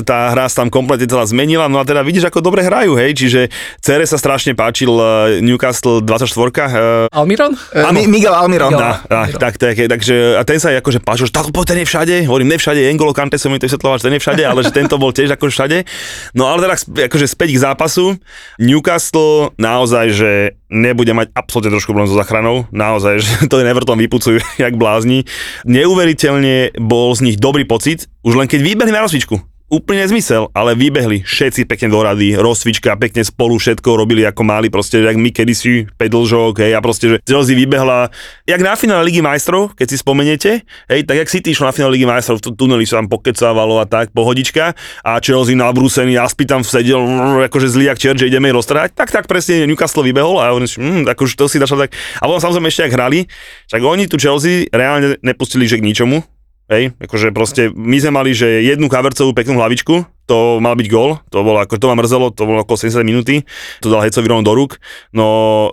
tá 0.06 0.30
hra 0.30 0.46
sa 0.46 0.62
tam 0.62 0.70
kompletne 0.70 1.15
celá 1.16 1.24
zmenila, 1.24 1.64
no 1.72 1.80
a 1.80 1.84
teda 1.88 2.04
vidíš, 2.04 2.28
ako 2.28 2.44
dobre 2.44 2.60
hrajú, 2.60 2.92
hej, 3.00 3.16
čiže 3.16 3.40
Cere 3.80 4.04
sa 4.04 4.20
strašne 4.20 4.52
páčil 4.52 4.92
eh, 4.92 5.40
Newcastle 5.40 6.04
24, 6.04 6.28
eh, 6.28 7.08
Almiron? 7.08 7.56
E, 7.72 7.80
Mi- 7.96 8.04
Miguel 8.04 8.36
Almiron. 8.36 8.68
Miguel. 8.68 8.84
Tá, 8.84 8.92
tá, 9.08 9.20
tak, 9.32 9.56
tak, 9.56 9.72
takže, 9.80 10.36
a 10.36 10.44
ten 10.44 10.60
sa 10.60 10.76
aj 10.76 10.84
akože 10.84 11.00
páčil, 11.00 11.24
že 11.24 11.32
poď, 11.32 11.64
ten 11.72 11.78
je 11.80 11.86
všade, 11.88 12.14
hovorím, 12.28 12.52
ne 12.52 12.60
všade, 12.60 12.84
Engolo 12.92 13.16
Kante 13.16 13.40
som 13.40 13.48
mi 13.48 13.56
to 13.56 13.64
vysvetloval, 13.64 13.96
že 13.96 14.12
ten 14.12 14.14
je 14.14 14.20
všade, 14.20 14.42
ale 14.44 14.60
že 14.60 14.76
tento 14.76 15.00
bol 15.00 15.08
tiež 15.08 15.32
ako 15.32 15.48
všade. 15.48 15.88
No 16.36 16.52
ale 16.52 16.68
teda 16.68 16.74
akože 17.08 17.26
späť 17.32 17.56
k 17.56 17.62
zápasu, 17.64 18.20
Newcastle 18.60 19.56
naozaj, 19.56 20.12
že 20.12 20.30
nebude 20.68 21.14
mať 21.14 21.32
absolútne 21.32 21.72
trošku 21.72 21.94
problém 21.94 22.10
so 22.10 22.18
záchranou, 22.18 22.66
naozaj, 22.74 23.22
že 23.22 23.32
to 23.50 23.56
je 23.56 23.64
Everton 23.64 23.96
vypucujú 23.96 24.38
jak 24.64 24.74
blázni. 24.76 25.24
Neuveriteľne 25.64 26.76
bol 26.76 27.16
z 27.16 27.32
nich 27.32 27.36
dobrý 27.40 27.64
pocit, 27.64 28.10
už 28.20 28.36
len 28.36 28.50
keď 28.50 28.60
vybehli 28.60 28.92
na 28.92 29.00
rozsvičku. 29.06 29.55
Úplne 29.66 30.06
zmysel, 30.06 30.46
ale 30.54 30.78
vybehli 30.78 31.26
všetci 31.26 31.66
pekne 31.66 31.90
do 31.90 31.98
rady, 31.98 32.38
rozcvička, 32.38 32.94
pekne 32.94 33.26
spolu 33.26 33.58
všetko 33.58 33.98
robili 33.98 34.22
ako 34.22 34.46
mali, 34.46 34.70
proste, 34.70 35.02
jak 35.02 35.18
my 35.18 35.34
kedysi, 35.34 35.90
pedlžok, 35.98 36.62
hej, 36.62 36.78
a 36.78 36.80
proste, 36.80 37.10
že 37.10 37.16
Chelsea 37.26 37.58
vybehla, 37.58 38.14
jak 38.46 38.62
na 38.62 38.78
finále 38.78 39.02
Ligy 39.10 39.26
majstrov, 39.26 39.74
keď 39.74 39.86
si 39.90 39.96
spomeniete, 39.98 40.50
hej, 40.86 41.00
tak 41.02 41.18
jak 41.18 41.28
City 41.30 41.50
išlo 41.50 41.66
na 41.66 41.74
finále 41.74 41.98
Ligy 41.98 42.06
majstrov, 42.06 42.38
v 42.38 42.54
tuneli 42.54 42.86
sa 42.86 43.02
tam 43.02 43.10
pokecávalo 43.10 43.82
a 43.82 43.86
tak, 43.90 44.14
pohodička, 44.14 44.78
a 45.02 45.10
Chelsea 45.18 45.58
nabrúsený, 45.58 46.14
Aspi 46.14 46.46
tam 46.46 46.62
sedel, 46.62 47.02
akože 47.50 47.66
zlý 47.66 47.90
jak 47.90 47.98
čert, 47.98 48.18
že 48.22 48.30
ideme 48.30 48.54
roztrať, 48.54 48.94
tak 48.94 49.10
tak 49.10 49.26
presne 49.26 49.66
Newcastle 49.66 50.06
vybehol 50.06 50.38
a 50.38 50.54
oni, 50.54 50.70
hm, 50.70 51.10
akože 51.10 51.34
to 51.34 51.50
si 51.50 51.58
dašlo 51.58 51.82
tak, 51.82 51.90
a 52.22 52.30
potom 52.30 52.38
samozrejme 52.38 52.70
ešte 52.70 52.86
ak 52.86 52.94
hrali, 52.94 53.26
však 53.66 53.82
oni 53.82 54.06
tu 54.06 54.14
Chelsea 54.14 54.70
reálne 54.70 55.18
nepustili, 55.26 55.66
že 55.66 55.82
k 55.82 55.86
ničomu, 55.90 56.22
Hej, 56.66 56.98
akože 56.98 57.30
proste 57.30 57.70
my 57.70 57.94
sme 58.02 58.10
mali, 58.10 58.34
že 58.34 58.66
jednu 58.66 58.90
kavercovú 58.90 59.30
peknú 59.30 59.54
hlavičku, 59.54 60.02
to 60.26 60.58
mal 60.58 60.74
byť 60.74 60.88
gól, 60.90 61.22
to 61.30 61.38
bolo 61.46 61.62
ako 61.62 61.78
to 61.78 61.86
ma 61.86 61.94
mrzelo, 61.94 62.34
to 62.34 62.42
bolo 62.42 62.66
okolo 62.66 62.74
70 62.74 63.06
minúty, 63.06 63.46
to 63.78 63.86
dal 63.86 64.02
Hecovi 64.02 64.26
rovno 64.26 64.42
do 64.42 64.50
rúk, 64.50 64.82
no 65.14 65.26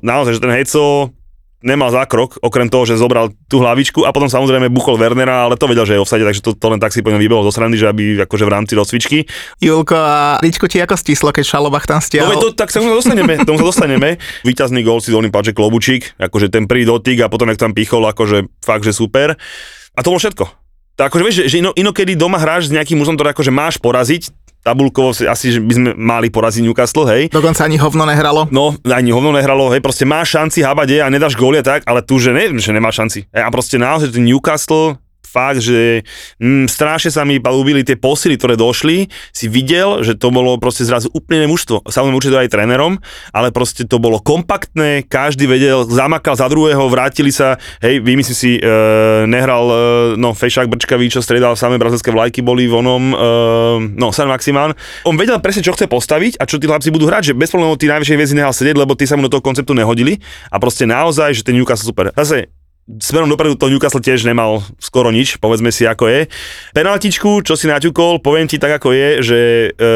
naozaj, 0.05 0.37
že 0.37 0.43
ten 0.45 0.53
Heco 0.53 1.09
nemal 1.63 1.89
zákrok, 1.89 2.37
okrem 2.43 2.67
toho, 2.69 2.85
že 2.85 2.99
zobral 2.99 3.31
tú 3.47 3.57
hlavičku 3.57 4.03
a 4.05 4.11
potom 4.11 4.27
samozrejme 4.29 4.67
buchol 4.69 4.99
Wernera, 4.99 5.47
ale 5.47 5.55
to 5.55 5.65
vedel, 5.65 5.87
že 5.87 5.95
je 5.95 6.03
offside, 6.03 6.21
takže 6.21 6.43
to, 6.43 6.51
to 6.53 6.67
len 6.69 6.77
tak 6.77 6.91
si 6.91 6.99
po 6.99 7.09
ňom 7.09 7.17
vybehol 7.17 7.41
zo 7.47 7.55
srandy, 7.55 7.79
že 7.79 7.87
aby 7.87 8.19
akože 8.27 8.43
v 8.45 8.51
rámci 8.51 8.75
rozcvičky. 8.75 9.17
Julko, 9.63 9.95
a 9.95 10.37
Ličko 10.43 10.67
ti 10.67 10.77
ako 10.77 10.93
stislo, 10.93 11.31
keď 11.31 11.47
Šalobach 11.47 11.87
tam 11.87 11.97
No 11.97 12.05
stiahol? 12.05 12.35
veď 12.35 12.43
to, 12.43 12.49
tak 12.53 12.67
sa 12.69 12.83
tomu 12.83 12.93
dostaneme, 12.93 13.41
tomu 13.47 13.57
sa 13.57 13.65
dostaneme. 13.65 14.19
Výťazný 14.45 14.83
gól 14.83 14.99
si 14.99 15.09
dovolím 15.09 15.31
páče 15.31 15.55
Klobučík, 15.55 16.19
akože 16.19 16.51
ten 16.51 16.67
prvý 16.67 16.83
dotyk 16.83 17.23
a 17.23 17.31
potom 17.31 17.47
jak 17.47 17.57
tam 17.57 17.71
pichol, 17.71 18.03
akože 18.11 18.43
fakt, 18.59 18.83
že 18.83 18.91
super. 18.91 19.39
A 19.95 19.99
to 20.03 20.11
bolo 20.11 20.19
všetko. 20.19 20.62
Tak 20.93 21.09
akože 21.09 21.23
vieš, 21.25 21.37
že, 21.49 21.57
ino, 21.57 21.73
inokedy 21.73 22.13
doma 22.13 22.37
hráš 22.37 22.69
s 22.69 22.73
nejakým 22.73 23.01
mužom, 23.01 23.17
ktorý 23.17 23.33
akože 23.33 23.49
máš 23.49 23.81
poraziť, 23.81 24.29
tabulkovo 24.63 25.11
si, 25.11 25.27
asi 25.27 25.51
že 25.51 25.59
by 25.59 25.73
sme 25.73 25.89
mali 25.97 26.31
poraziť 26.31 26.63
Newcastle, 26.63 27.09
hej. 27.09 27.33
Dokonca 27.33 27.67
ani 27.67 27.81
hovno 27.81 28.07
nehralo. 28.07 28.47
No, 28.53 28.77
ani 28.87 29.11
hovno 29.11 29.35
nehralo, 29.35 29.73
hej, 29.73 29.83
proste 29.83 30.07
máš 30.07 30.37
šanci 30.37 30.63
habať 30.63 30.87
je 30.93 30.99
a 31.03 31.11
nedáš 31.11 31.35
góly 31.35 31.59
a 31.59 31.65
tak, 31.65 31.83
ale 31.83 32.05
tu, 32.05 32.21
že 32.21 32.31
ne, 32.31 32.55
že 32.61 32.71
nemá 32.71 32.93
šanci. 32.93 33.27
Hej, 33.33 33.43
a 33.43 33.49
proste 33.51 33.75
naozaj 33.75 34.15
ten 34.15 34.23
Newcastle, 34.23 35.01
fakt, 35.33 35.65
že 35.65 36.05
mm, 36.37 36.69
strašne 36.69 37.09
sa 37.09 37.25
mi 37.25 37.41
ľúbili 37.41 37.81
tie 37.81 37.97
posily, 37.97 38.37
ktoré 38.37 38.53
došli, 38.53 39.09
si 39.33 39.49
videl, 39.49 40.05
že 40.05 40.13
to 40.13 40.29
bolo 40.29 40.61
proste 40.61 40.85
zrazu 40.85 41.09
úplne 41.09 41.49
mužstvo. 41.49 41.89
Samozrejme 41.89 42.19
určite 42.21 42.37
aj 42.37 42.53
trénerom, 42.53 43.01
ale 43.33 43.49
proste 43.49 43.89
to 43.89 43.97
bolo 43.97 44.21
kompaktné, 44.21 45.01
každý 45.09 45.49
vedel, 45.49 45.89
zamakal 45.89 46.37
za 46.37 46.45
druhého, 46.45 46.85
vrátili 46.91 47.33
sa, 47.33 47.57
hej, 47.81 48.05
vymyslím 48.05 48.37
si, 48.37 48.51
e, 48.57 48.61
nehral, 49.25 49.65
e, 49.65 49.75
no, 50.21 50.37
Fešák 50.37 50.69
Brčkavý, 50.69 51.09
čo 51.09 51.25
striedal, 51.25 51.57
samé 51.57 51.81
brazilské 51.81 52.13
vlajky 52.13 52.45
boli 52.45 52.69
v 52.69 52.83
onom, 52.83 53.03
e, 53.11 53.15
no, 53.97 54.11
San 54.11 54.29
Maximán. 54.29 54.75
On 55.07 55.15
vedel 55.15 55.39
presne, 55.39 55.65
čo 55.65 55.73
chce 55.73 55.87
postaviť 55.87 56.37
a 56.37 56.43
čo 56.45 56.59
tí 56.59 56.67
chlapci 56.67 56.91
budú 56.91 57.07
hrať, 57.07 57.31
že 57.31 57.37
bez 57.37 57.49
problémov 57.49 57.79
tí 57.79 57.87
najväčšie 57.87 58.15
hviezdy 58.19 58.35
nehal 58.43 58.53
sedieť, 58.53 58.75
lebo 58.75 58.93
tí 58.93 59.07
sa 59.07 59.15
mu 59.15 59.25
do 59.25 59.31
toho 59.31 59.45
konceptu 59.45 59.71
nehodili 59.71 60.19
a 60.51 60.59
proste 60.59 60.83
naozaj, 60.83 61.39
že 61.39 61.41
ten 61.47 61.55
Newcastle 61.55 61.89
super. 61.89 62.11
Zase 62.13 62.62
smerom 62.83 63.31
dopredu 63.31 63.55
to 63.55 63.71
Newcastle 63.71 64.03
tiež 64.03 64.27
nemal 64.27 64.59
skoro 64.75 65.07
nič, 65.07 65.39
povedzme 65.39 65.71
si 65.71 65.87
ako 65.87 66.11
je. 66.11 66.19
Penaltičku, 66.75 67.39
čo 67.39 67.55
si 67.55 67.71
naťukol, 67.71 68.19
poviem 68.19 68.43
ti 68.51 68.59
tak 68.59 68.83
ako 68.83 68.91
je, 68.91 69.09
že 69.23 69.39
e, 69.71 69.87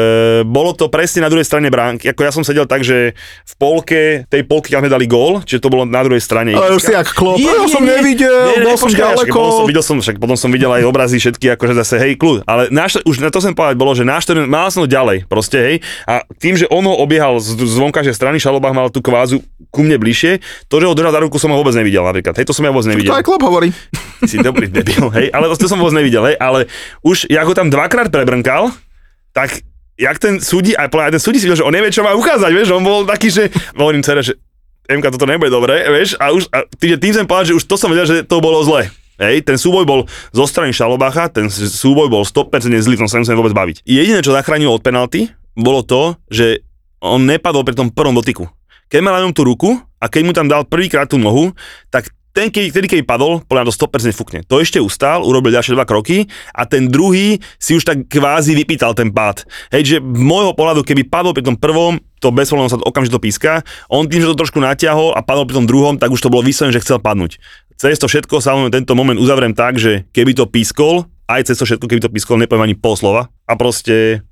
bolo 0.48 0.72
to 0.72 0.88
presne 0.88 1.20
na 1.20 1.28
druhej 1.28 1.44
strane 1.44 1.68
bránky. 1.68 2.08
Ako 2.08 2.24
ja 2.24 2.32
som 2.32 2.40
sedel 2.48 2.64
tak, 2.64 2.80
že 2.88 3.12
v 3.44 3.54
polke, 3.60 4.24
tej 4.32 4.42
polky 4.48 4.72
kam 4.72 4.80
sme 4.80 4.88
dali 4.88 5.04
gól, 5.04 5.44
čiže 5.44 5.60
to 5.60 5.68
bolo 5.68 5.84
na 5.84 6.00
druhej 6.00 6.24
strane. 6.24 6.56
Ale 6.56 6.80
už 6.80 6.82
si 6.88 6.92
jak 6.96 7.12
klop. 7.12 7.36
Nie, 7.36 7.52
ja 7.52 7.68
som 7.68 7.84
nie. 7.84 7.92
nevidel, 7.92 8.56
Nie, 8.56 8.64
bol 8.64 8.76
som 8.80 8.88
ďaleko. 8.88 9.36
Potom 9.36 9.52
som, 9.52 9.68
videl 9.68 9.84
som, 9.84 9.96
však 10.00 10.16
potom 10.16 10.36
som 10.40 10.48
videl 10.48 10.72
aj 10.72 10.82
obrazy 10.88 11.20
všetky, 11.20 11.60
akože 11.60 11.76
zase 11.76 12.00
hej, 12.00 12.16
kľud. 12.16 12.48
Ale 12.48 12.72
náš, 12.72 13.04
už 13.04 13.20
na 13.20 13.28
to 13.28 13.44
som 13.44 13.52
povedať 13.52 13.76
bolo, 13.76 13.92
že 13.92 14.08
náš 14.08 14.24
ten 14.24 14.48
mal 14.48 14.72
som 14.72 14.84
ho 14.84 14.88
ďalej, 14.88 15.28
proste 15.28 15.58
hej. 15.60 15.76
A 16.08 16.24
tým, 16.40 16.56
že 16.56 16.64
on 16.72 16.88
ho 16.88 16.96
obiehal 16.96 17.36
z, 17.36 17.52
z 17.52 17.76
vonkajšej 17.76 18.16
strany, 18.16 18.40
Šalobach 18.40 18.72
mal 18.72 18.88
tú 18.88 19.04
kvázu 19.04 19.44
ku 19.68 19.84
mne 19.84 20.00
bližšie, 20.00 20.40
to, 20.72 20.80
že 20.80 20.88
ho 20.88 20.96
držal 20.96 21.12
za 21.12 21.20
ruku, 21.20 21.36
som 21.36 21.52
ho 21.52 21.60
vôbec 21.60 21.76
nevidel 21.76 22.00
napríklad. 22.00 22.40
Hej, 22.40 22.48
to 22.48 22.56
som 22.56 22.64
ja 22.64 22.72
vôbec 22.78 22.94
nevidel. 22.94 23.10
To 23.10 23.18
aj 23.18 23.26
klop 23.26 23.42
hovorí. 23.42 23.74
si 24.30 24.38
dobrý 24.38 24.70
debil, 24.70 25.10
hej, 25.14 25.34
ale 25.34 25.50
to, 25.54 25.66
som 25.66 25.78
vôbec 25.78 25.98
nevidel, 25.98 26.22
hej, 26.30 26.38
ale 26.38 26.70
už, 27.02 27.26
jak 27.26 27.46
ho 27.46 27.54
tam 27.54 27.70
dvakrát 27.70 28.10
prebrnkal, 28.10 28.70
tak 29.34 29.62
jak 29.98 30.16
ten 30.22 30.38
súdi, 30.38 30.78
aj 30.78 30.90
podľa 30.90 31.18
ten 31.18 31.22
súdi 31.22 31.42
si 31.42 31.46
videl, 31.46 31.62
že 31.62 31.66
on 31.66 31.74
nevie, 31.74 31.90
čo 31.90 32.06
má 32.06 32.14
ukázať, 32.14 32.50
vieš, 32.54 32.74
on 32.74 32.86
bol 32.86 33.02
taký, 33.02 33.30
že, 33.30 33.50
hovorím 33.74 34.02
cere, 34.06 34.22
že 34.22 34.38
MK, 34.88 35.04
toto 35.14 35.26
nebude 35.26 35.50
dobre, 35.50 35.84
vieš, 35.90 36.14
a 36.18 36.30
už, 36.30 36.50
a 36.54 36.64
tým, 36.78 36.96
tým 36.98 37.12
som 37.12 37.26
povedal, 37.26 37.52
že 37.52 37.58
už 37.58 37.64
to 37.66 37.74
som 37.76 37.90
vedel, 37.90 38.06
že 38.06 38.24
to 38.24 38.38
bolo 38.38 38.62
zle. 38.62 38.90
Hej, 39.18 39.42
ten 39.42 39.58
súboj 39.58 39.82
bol 39.82 40.00
zo 40.30 40.46
strany 40.46 40.70
Šalobacha, 40.70 41.26
ten 41.26 41.50
súboj 41.50 42.06
bol 42.06 42.22
100% 42.22 42.70
zlý, 42.78 42.94
v 42.94 43.02
tom 43.02 43.10
sa 43.10 43.18
nemusíme 43.18 43.34
vôbec 43.34 43.50
baviť. 43.50 43.82
Jediné, 43.82 44.22
čo 44.22 44.30
zachránilo 44.30 44.70
od 44.70 44.82
penalty, 44.82 45.26
bolo 45.58 45.82
to, 45.82 46.14
že 46.30 46.62
on 47.02 47.26
nepadol 47.26 47.66
pri 47.66 47.74
tom 47.74 47.90
prvom 47.90 48.14
dotyku. 48.14 48.46
Keď 48.86 49.00
mal 49.02 49.18
len 49.18 49.34
tú 49.34 49.42
ruku 49.42 49.74
a 49.98 50.06
keď 50.06 50.22
mu 50.22 50.32
tam 50.32 50.46
dal 50.46 50.62
prvýkrát 50.62 51.10
tú 51.10 51.18
nohu, 51.18 51.50
tak 51.90 52.14
ten, 52.36 52.52
keď, 52.52 52.70
vtedy, 52.70 52.86
keď 52.86 52.98
padol, 53.08 53.40
podľa 53.44 53.66
mňa 53.66 53.68
to 53.72 53.78
100% 53.88 54.14
fúkne. 54.14 54.40
To 54.46 54.62
ešte 54.62 54.78
ustál, 54.78 55.26
urobil 55.26 55.50
ďalšie 55.50 55.74
dva 55.74 55.88
kroky 55.88 56.28
a 56.54 56.68
ten 56.68 56.86
druhý 56.86 57.42
si 57.58 57.74
už 57.74 57.82
tak 57.82 58.06
kvázi 58.06 58.54
vypýtal 58.54 58.94
ten 58.94 59.10
pád. 59.10 59.42
Hej, 59.74 59.82
že 59.84 59.96
môjho 59.98 60.54
pohľadu, 60.54 60.86
keby 60.86 61.08
padol 61.08 61.34
pri 61.34 61.42
tom 61.42 61.58
prvom, 61.58 61.98
to 62.22 62.30
bez 62.30 62.50
problémov 62.50 62.70
sa 62.70 62.78
okamžite 62.78 63.18
píska. 63.18 63.66
On 63.90 64.06
tým, 64.06 64.22
že 64.22 64.30
to 64.30 64.38
trošku 64.38 64.62
natiahol 64.62 65.14
a 65.14 65.24
padol 65.24 65.48
pri 65.48 65.58
tom 65.58 65.66
druhom, 65.66 65.96
tak 65.96 66.14
už 66.14 66.22
to 66.22 66.30
bolo 66.30 66.46
vyslovene, 66.46 66.74
že 66.74 66.82
chcel 66.82 67.02
padnúť. 67.02 67.42
Cez 67.78 67.98
to 67.98 68.10
všetko 68.10 68.42
samozrejme 68.42 68.74
tento 68.74 68.94
moment 68.98 69.18
uzavriem 69.18 69.54
tak, 69.54 69.78
že 69.78 70.06
keby 70.10 70.34
to 70.34 70.50
pískol, 70.50 71.06
aj 71.30 71.46
cez 71.46 71.56
to 71.58 71.64
všetko, 71.66 71.86
keby 71.86 72.02
to 72.02 72.10
pískol, 72.10 72.38
nepoviem 72.38 72.70
ani 72.70 72.76
pol 72.78 72.98
slova. 72.98 73.30
A 73.46 73.54
proste 73.54 74.22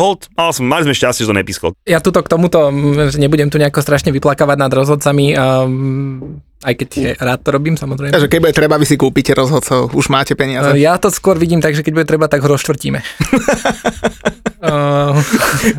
Hold, 0.00 0.32
mal 0.32 0.48
som, 0.56 0.64
mali 0.64 0.88
sme 0.88 0.96
šťastie, 0.96 1.28
že 1.28 1.30
to 1.30 1.36
nepískol. 1.36 1.70
Ja 1.84 2.00
tuto 2.00 2.24
k 2.24 2.32
tomuto, 2.32 2.72
mm, 2.72 3.20
nebudem 3.20 3.52
tu 3.52 3.60
nejako 3.60 3.84
strašne 3.84 4.08
vyplakávať 4.16 4.56
nad 4.56 4.72
rozhodcami, 4.72 5.36
um, 5.36 6.40
aj 6.60 6.74
keď 6.76 6.88
je, 6.92 7.10
rád 7.16 7.40
to 7.40 7.50
robím 7.56 7.80
samozrejme. 7.80 8.12
Takže 8.12 8.28
keď 8.28 8.38
bude 8.44 8.54
treba, 8.54 8.76
vy 8.76 8.84
si 8.84 9.00
kúpite 9.00 9.32
rozhodcov, 9.32 9.96
už 9.96 10.12
máte 10.12 10.36
peniaze. 10.36 10.68
Uh, 10.68 10.76
Ja 10.76 11.00
to 11.00 11.08
skôr 11.08 11.40
vidím 11.40 11.64
tak, 11.64 11.72
že 11.72 11.80
keď 11.80 11.92
bude 11.96 12.06
treba, 12.08 12.28
tak 12.28 12.44
ho 12.44 12.48
rozštvrtíme. 12.52 13.00
uh, 14.60 15.16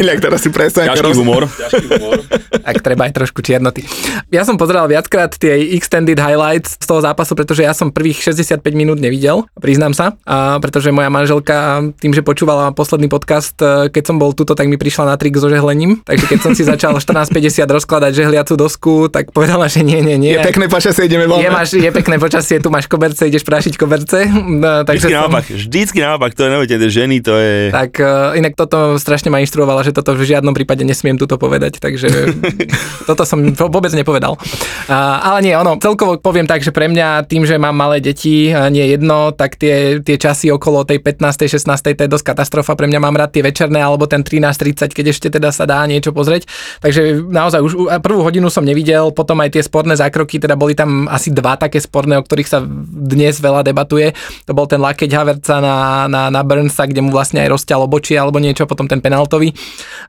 Inak 0.02 0.18
teraz 0.26 0.42
si 0.42 0.50
predstav, 0.50 0.90
Ťažký 0.90 1.06
roz... 1.06 1.18
humor. 1.22 1.44
ak 2.66 2.82
treba 2.82 3.06
aj 3.06 3.14
trošku 3.14 3.46
čiernoty. 3.46 3.86
Ja 4.34 4.42
som 4.42 4.58
pozeral 4.58 4.90
viackrát 4.90 5.38
tie 5.38 5.78
extended 5.78 6.18
highlights 6.18 6.82
z 6.82 6.86
toho 6.90 7.02
zápasu, 7.02 7.38
pretože 7.38 7.62
ja 7.62 7.78
som 7.78 7.94
prvých 7.94 8.34
65 8.34 8.66
minút 8.74 8.98
nevidel, 8.98 9.46
priznám 9.62 9.94
sa, 9.94 10.18
a 10.26 10.58
pretože 10.58 10.90
moja 10.90 11.14
manželka 11.14 11.86
tým, 12.02 12.14
že 12.14 12.26
počúvala 12.26 12.74
posledný 12.74 13.06
podcast, 13.06 13.54
e, 13.62 13.94
keď 13.94 14.04
som 14.14 14.16
bol 14.18 14.34
tuto, 14.34 14.58
tak 14.58 14.66
mi 14.66 14.82
prišla 14.82 15.14
na 15.14 15.16
trik 15.18 15.38
so 15.38 15.50
žehlením. 15.50 16.02
Takže 16.06 16.26
keď 16.26 16.40
som 16.42 16.52
si 16.58 16.64
začal 16.66 16.98
14.50 17.02 17.70
rozkladať 17.70 18.12
žehliacu 18.18 18.54
dosku, 18.58 18.94
tak 19.14 19.30
povedala, 19.30 19.70
že 19.70 19.86
nie, 19.86 20.02
nie, 20.02 20.18
nie. 20.18 20.34
Je 20.34 20.42
pekné 20.42 20.71
počasie, 20.72 21.12
ideme 21.12 21.28
von. 21.28 21.44
Je, 21.44 21.52
máš, 21.52 21.76
je 21.76 21.92
pekné 21.92 22.16
počasie, 22.16 22.64
tu 22.64 22.72
máš 22.72 22.88
koberce, 22.88 23.28
ideš 23.28 23.44
prášiť 23.44 23.76
koberce. 23.76 24.32
No, 24.32 24.88
takže 24.88 25.12
Vždycky 25.12 25.12
som, 25.12 25.22
naopak, 25.28 25.46
vždycky 25.52 26.00
naopak, 26.00 26.32
to 26.32 26.48
je 26.48 26.50
neviete, 26.50 26.76
tie 26.80 26.90
ženy, 26.90 27.18
to 27.20 27.34
je... 27.36 27.76
tak 27.76 28.00
uh, 28.00 28.32
inak 28.40 28.56
toto 28.56 28.96
strašne 28.96 29.28
ma 29.28 29.44
inštruovala, 29.44 29.84
že 29.84 29.92
toto 29.92 30.16
v 30.16 30.24
žiadnom 30.24 30.56
prípade 30.56 30.88
nesmiem 30.88 31.20
tuto 31.20 31.36
povedať, 31.36 31.84
takže 31.84 32.08
toto 33.10 33.28
som 33.28 33.52
vôbec 33.52 33.92
nepovedal. 33.92 34.40
Uh, 34.88 34.96
ale 35.20 35.44
nie, 35.44 35.54
ono, 35.54 35.76
celkovo 35.76 36.16
poviem 36.18 36.48
tak, 36.48 36.64
že 36.64 36.72
pre 36.72 36.88
mňa 36.88 37.28
tým, 37.28 37.44
že 37.44 37.60
mám 37.60 37.76
malé 37.76 38.00
deti, 38.00 38.54
nie 38.72 38.86
jedno, 38.94 39.34
tak 39.34 39.58
tie, 39.58 40.00
tie 40.00 40.16
časy 40.22 40.54
okolo 40.54 40.86
tej 40.86 41.02
15. 41.02 41.50
16. 41.50 41.98
to 41.98 42.02
je 42.06 42.10
dosť 42.10 42.26
katastrofa. 42.32 42.78
Pre 42.78 42.86
mňa 42.86 43.00
mám 43.02 43.18
rád 43.18 43.34
tie 43.34 43.42
večerné 43.42 43.82
alebo 43.82 44.06
ten 44.06 44.22
13.30, 44.22 44.94
keď 44.94 45.06
ešte 45.10 45.28
teda 45.34 45.50
sa 45.50 45.66
dá 45.66 45.82
niečo 45.90 46.14
pozrieť. 46.14 46.46
Takže 46.86 47.26
naozaj 47.26 47.60
už 47.66 47.74
prvú 48.06 48.22
hodinu 48.22 48.54
som 48.54 48.62
nevidel, 48.62 49.10
potom 49.10 49.42
aj 49.42 49.58
tie 49.58 49.64
sporné 49.66 49.98
zákroky, 49.98 50.38
teda 50.38 50.54
boli 50.62 50.78
tam 50.78 51.10
asi 51.10 51.34
dva 51.34 51.58
také 51.58 51.82
sporné, 51.82 52.22
o 52.22 52.26
ktorých 52.26 52.46
sa 52.46 52.62
dnes 52.86 53.42
veľa 53.42 53.66
debatuje. 53.66 54.14
To 54.46 54.54
bol 54.54 54.70
ten 54.70 54.78
lakeť 54.78 55.10
Haverca 55.10 55.58
na, 55.58 56.06
na, 56.06 56.30
na 56.30 56.42
Burnsa, 56.46 56.86
kde 56.86 57.02
mu 57.02 57.10
vlastne 57.10 57.42
aj 57.42 57.50
rozťalo 57.58 57.90
bočie 57.90 58.22
alebo 58.22 58.38
niečo, 58.38 58.70
potom 58.70 58.86
ten 58.86 59.02
penaltový. 59.02 59.58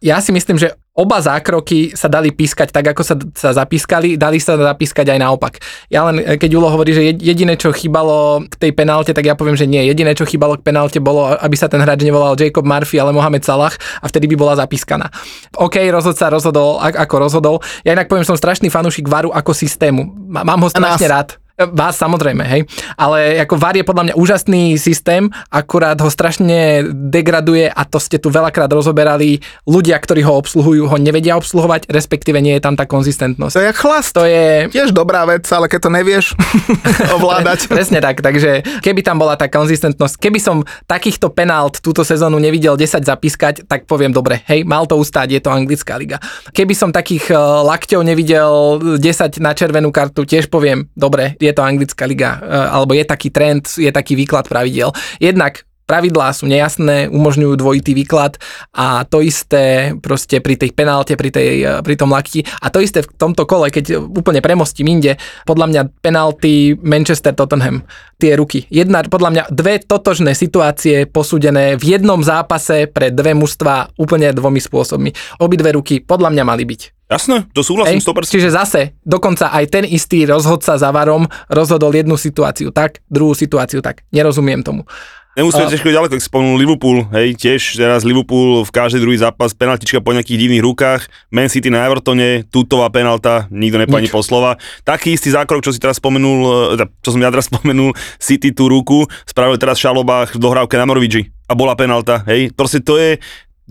Ja 0.04 0.20
si 0.20 0.36
myslím, 0.36 0.60
že 0.60 0.76
oba 0.92 1.18
zákroky 1.18 1.96
sa 1.96 2.04
dali 2.06 2.30
pískať 2.30 2.68
tak, 2.68 2.84
ako 2.92 3.02
sa, 3.02 3.16
sa 3.32 3.56
zapískali, 3.56 4.20
dali 4.20 4.36
sa 4.36 4.60
zapískať 4.60 5.08
aj 5.08 5.18
naopak. 5.18 5.56
Ja 5.88 6.04
len, 6.04 6.20
e, 6.20 6.36
keď 6.36 6.50
Ulo 6.52 6.68
hovorí, 6.68 6.92
že 6.92 7.02
jed- 7.02 7.24
jediné, 7.24 7.56
čo 7.56 7.72
chýbalo 7.72 8.44
k 8.44 8.54
tej 8.60 8.72
penalte, 8.72 9.10
tak 9.10 9.24
ja 9.24 9.32
poviem, 9.32 9.56
že 9.56 9.64
nie. 9.64 9.80
Jediné, 9.82 10.12
čo 10.12 10.28
chýbalo 10.28 10.60
k 10.60 10.62
penalte, 10.62 11.00
bolo, 11.00 11.32
aby 11.32 11.56
sa 11.56 11.66
ten 11.66 11.80
hráč 11.80 12.04
nevolal 12.04 12.36
Jacob 12.36 12.62
Murphy, 12.62 13.00
ale 13.00 13.10
Mohamed 13.10 13.40
Salah 13.40 13.72
a 13.72 14.06
vtedy 14.06 14.28
by 14.28 14.36
bola 14.36 14.54
zapískaná. 14.54 15.08
OK, 15.56 15.80
rozhodca 15.88 16.28
rozhodol, 16.28 16.76
ak, 16.78 16.94
ako 17.00 17.14
rozhodol. 17.18 17.56
Ja 17.82 17.96
inak 17.96 18.06
poviem, 18.06 18.28
som 18.28 18.36
strašný 18.36 18.68
fanúšik 18.68 19.08
varu 19.08 19.32
ako 19.32 19.50
systému. 19.50 20.06
Má- 20.28 20.44
Mám 20.44 20.60
ho 20.60 20.68
strašne 20.68 21.08
rád. 21.08 21.41
Vás 21.58 22.00
samozrejme, 22.00 22.44
hej. 22.48 22.64
Ale 22.96 23.36
ako 23.44 23.60
VAR 23.60 23.76
je 23.76 23.84
podľa 23.84 24.04
mňa 24.08 24.14
úžasný 24.16 24.80
systém, 24.80 25.28
akurát 25.52 26.00
ho 26.00 26.08
strašne 26.08 26.88
degraduje 26.90 27.68
a 27.68 27.82
to 27.84 28.00
ste 28.00 28.16
tu 28.16 28.32
veľakrát 28.32 28.72
rozoberali. 28.72 29.44
Ľudia, 29.68 30.00
ktorí 30.00 30.24
ho 30.24 30.32
obsluhujú, 30.40 30.88
ho 30.88 30.96
nevedia 30.96 31.36
obsluhovať, 31.36 31.92
respektíve 31.92 32.40
nie 32.40 32.56
je 32.56 32.62
tam 32.64 32.74
tá 32.74 32.88
konzistentnosť. 32.88 33.52
To 33.52 33.64
je 33.68 33.72
chlast. 33.76 34.10
To 34.16 34.24
je... 34.24 34.72
Tiež 34.72 34.96
dobrá 34.96 35.28
vec, 35.28 35.44
ale 35.52 35.68
keď 35.68 35.80
to 35.88 35.90
nevieš 35.92 36.24
ovládať. 37.20 37.68
Presne 37.76 38.00
tak, 38.00 38.24
takže 38.24 38.64
keby 38.80 39.04
tam 39.04 39.20
bola 39.20 39.36
tá 39.36 39.52
konzistentnosť, 39.52 40.16
keby 40.16 40.40
som 40.40 40.64
takýchto 40.88 41.28
penált 41.32 41.84
túto 41.84 42.00
sezónu 42.00 42.40
nevidel 42.40 42.80
10 42.80 43.04
zapískať, 43.04 43.68
tak 43.68 43.84
poviem 43.84 44.10
dobre, 44.10 44.40
hej, 44.48 44.64
mal 44.64 44.88
to 44.88 44.96
ustáť, 44.96 45.36
je 45.36 45.40
to 45.44 45.52
anglická 45.52 46.00
liga. 46.00 46.16
Keby 46.56 46.72
som 46.72 46.90
takých 46.90 47.28
eh, 47.32 47.36
lakťov 47.38 48.00
nevidel 48.00 48.52
10 48.96 49.36
na 49.40 49.52
červenú 49.52 49.92
kartu, 49.92 50.24
tiež 50.24 50.48
poviem, 50.48 50.88
dobre, 50.96 51.36
je 51.42 51.52
to 51.52 51.66
anglická 51.66 52.06
liga, 52.06 52.38
e, 52.38 52.46
alebo 52.46 52.94
je 52.94 53.04
taký 53.04 53.34
trend, 53.34 53.66
je 53.74 53.90
taký 53.90 54.14
výklad 54.14 54.46
pravidel. 54.46 54.94
Jednak 55.18 55.66
pravidlá 55.92 56.32
sú 56.32 56.48
nejasné, 56.48 57.12
umožňujú 57.12 57.52
dvojitý 57.58 57.92
výklad 57.92 58.40
a 58.72 59.04
to 59.04 59.20
isté 59.20 59.92
proste 60.00 60.40
pri 60.40 60.56
tej 60.56 60.72
penálte, 60.72 61.18
pri, 61.18 61.28
tej, 61.28 61.50
e, 61.60 61.70
pri 61.84 61.94
tom 62.00 62.14
lakti 62.14 62.46
a 62.62 62.72
to 62.72 62.80
isté 62.80 63.04
v 63.04 63.12
tomto 63.18 63.44
kole, 63.44 63.68
keď 63.68 64.00
úplne 64.00 64.40
premostím 64.40 64.88
inde, 64.88 65.20
podľa 65.44 65.66
mňa 65.68 65.82
penalty 66.00 66.78
Manchester 66.80 67.36
Tottenham, 67.36 67.84
tie 68.16 68.38
ruky. 68.38 68.64
Jedna, 68.72 69.04
podľa 69.04 69.30
mňa 69.34 69.42
dve 69.52 69.82
totožné 69.82 70.32
situácie 70.32 71.04
posúdené 71.10 71.76
v 71.76 71.98
jednom 71.98 72.22
zápase 72.24 72.88
pre 72.88 73.12
dve 73.12 73.36
mužstva 73.36 73.98
úplne 73.98 74.30
dvomi 74.32 74.62
spôsobmi. 74.62 75.42
Obidve 75.44 75.76
ruky 75.76 76.00
podľa 76.00 76.32
mňa 76.32 76.44
mali 76.46 76.64
byť. 76.64 77.01
Jasné, 77.12 77.36
to 77.52 77.60
súhlasím 77.60 78.00
Hej, 78.00 78.08
100%. 78.08 78.32
Čiže 78.32 78.50
zase, 78.50 78.80
dokonca 79.04 79.52
aj 79.52 79.64
ten 79.68 79.84
istý 79.84 80.24
rozhodca 80.24 80.80
za 80.80 80.88
varom 80.88 81.28
rozhodol 81.52 81.92
jednu 81.92 82.16
situáciu 82.16 82.72
tak, 82.72 83.04
druhú 83.12 83.36
situáciu 83.36 83.84
tak. 83.84 84.08
Nerozumiem 84.08 84.64
tomu. 84.64 84.88
Nemusíme 85.32 85.64
tiež 85.64 85.80
chodiť 85.80 85.96
ďaleko, 85.96 86.12
ak 86.20 86.28
spomenul 86.28 86.60
Liverpool, 86.60 87.08
hej, 87.16 87.32
tiež 87.32 87.80
teraz 87.80 88.04
Liverpool 88.04 88.68
v 88.68 88.70
každý 88.70 89.00
druhý 89.00 89.16
zápas, 89.16 89.56
penaltička 89.56 90.04
po 90.04 90.12
nejakých 90.12 90.44
divných 90.44 90.60
rukách, 90.60 91.08
Man 91.32 91.48
City 91.48 91.72
na 91.72 91.88
Evertone, 91.88 92.44
tutová 92.52 92.92
penalta, 92.92 93.48
nikto 93.48 93.80
nepadne 93.80 94.12
po 94.12 94.20
slova. 94.20 94.60
Taký 94.84 95.16
istý 95.16 95.32
zákrok, 95.32 95.64
čo 95.64 95.72
si 95.72 95.80
teraz 95.80 95.96
spomenul, 96.04 96.76
e, 96.76 96.84
čo 97.00 97.16
som 97.16 97.20
ja 97.24 97.32
teraz 97.32 97.48
spomenul, 97.52 97.96
City 98.20 98.52
tú 98.52 98.68
ruku, 98.68 99.08
spravil 99.24 99.56
teraz 99.56 99.80
Šalobách 99.80 100.36
v 100.36 100.40
dohrávke 100.44 100.76
na 100.76 100.84
Norvidži 100.84 101.32
a 101.48 101.56
bola 101.56 101.80
penalta, 101.80 102.20
hej, 102.28 102.52
proste 102.52 102.84
to 102.84 103.00
je 103.00 103.16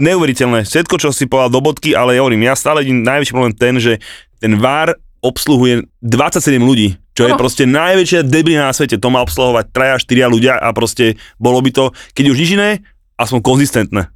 neuveriteľné. 0.02 0.66
Všetko, 0.66 0.98
čo 0.98 1.10
si 1.14 1.30
povedal 1.30 1.54
do 1.54 1.62
bodky, 1.62 1.94
ale 1.94 2.18
ja 2.18 2.26
hovorím, 2.26 2.50
ja 2.50 2.58
stále 2.58 2.82
vidím 2.82 3.06
najväčší 3.06 3.32
problém 3.32 3.56
ten, 3.56 3.78
že 3.78 4.02
ten 4.42 4.58
VAR 4.58 4.98
obsluhuje 5.22 5.86
27 6.02 6.58
ľudí, 6.58 6.98
čo 7.14 7.30
je 7.30 7.34
Áno. 7.38 7.40
proste 7.40 7.70
najväčšia 7.70 8.26
debilina 8.26 8.68
na 8.68 8.74
svete. 8.74 8.98
To 8.98 9.14
má 9.14 9.22
obsluhovať 9.22 9.70
3 9.70 10.02
4 10.02 10.34
ľudia 10.34 10.58
a 10.58 10.74
proste 10.74 11.22
bolo 11.38 11.62
by 11.62 11.70
to, 11.70 11.94
keď 12.18 12.26
už 12.34 12.38
nič 12.42 12.52
iné, 12.58 12.70
aspoň 13.22 13.40
konzistentné. 13.46 14.10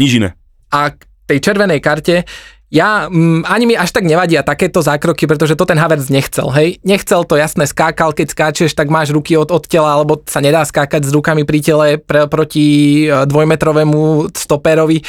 Nič 0.00 0.16
iné. 0.16 0.32
A 0.72 0.96
k 0.96 1.04
tej 1.28 1.38
červenej 1.44 1.84
karte 1.84 2.24
ja, 2.68 3.08
mm, 3.08 3.48
ani 3.48 3.64
mi 3.64 3.74
až 3.80 3.96
tak 3.96 4.04
nevadia 4.04 4.44
takéto 4.44 4.84
zákroky, 4.84 5.24
pretože 5.24 5.56
to 5.56 5.64
ten 5.64 5.80
Havertz 5.80 6.12
nechcel, 6.12 6.52
hej. 6.52 6.76
Nechcel 6.84 7.24
to, 7.24 7.40
jasné, 7.40 7.64
skákal, 7.64 8.12
keď 8.12 8.36
skáčeš, 8.36 8.76
tak 8.76 8.92
máš 8.92 9.08
ruky 9.08 9.40
od, 9.40 9.48
od 9.48 9.64
tela, 9.64 9.96
alebo 9.96 10.20
sa 10.28 10.44
nedá 10.44 10.68
skákať 10.68 11.08
s 11.08 11.10
rukami 11.16 11.48
pri 11.48 11.64
tele 11.64 11.86
pre, 11.96 12.28
proti 12.28 12.66
e, 13.08 13.24
dvojmetrovému 13.24 14.28
stoperovi. 14.36 15.00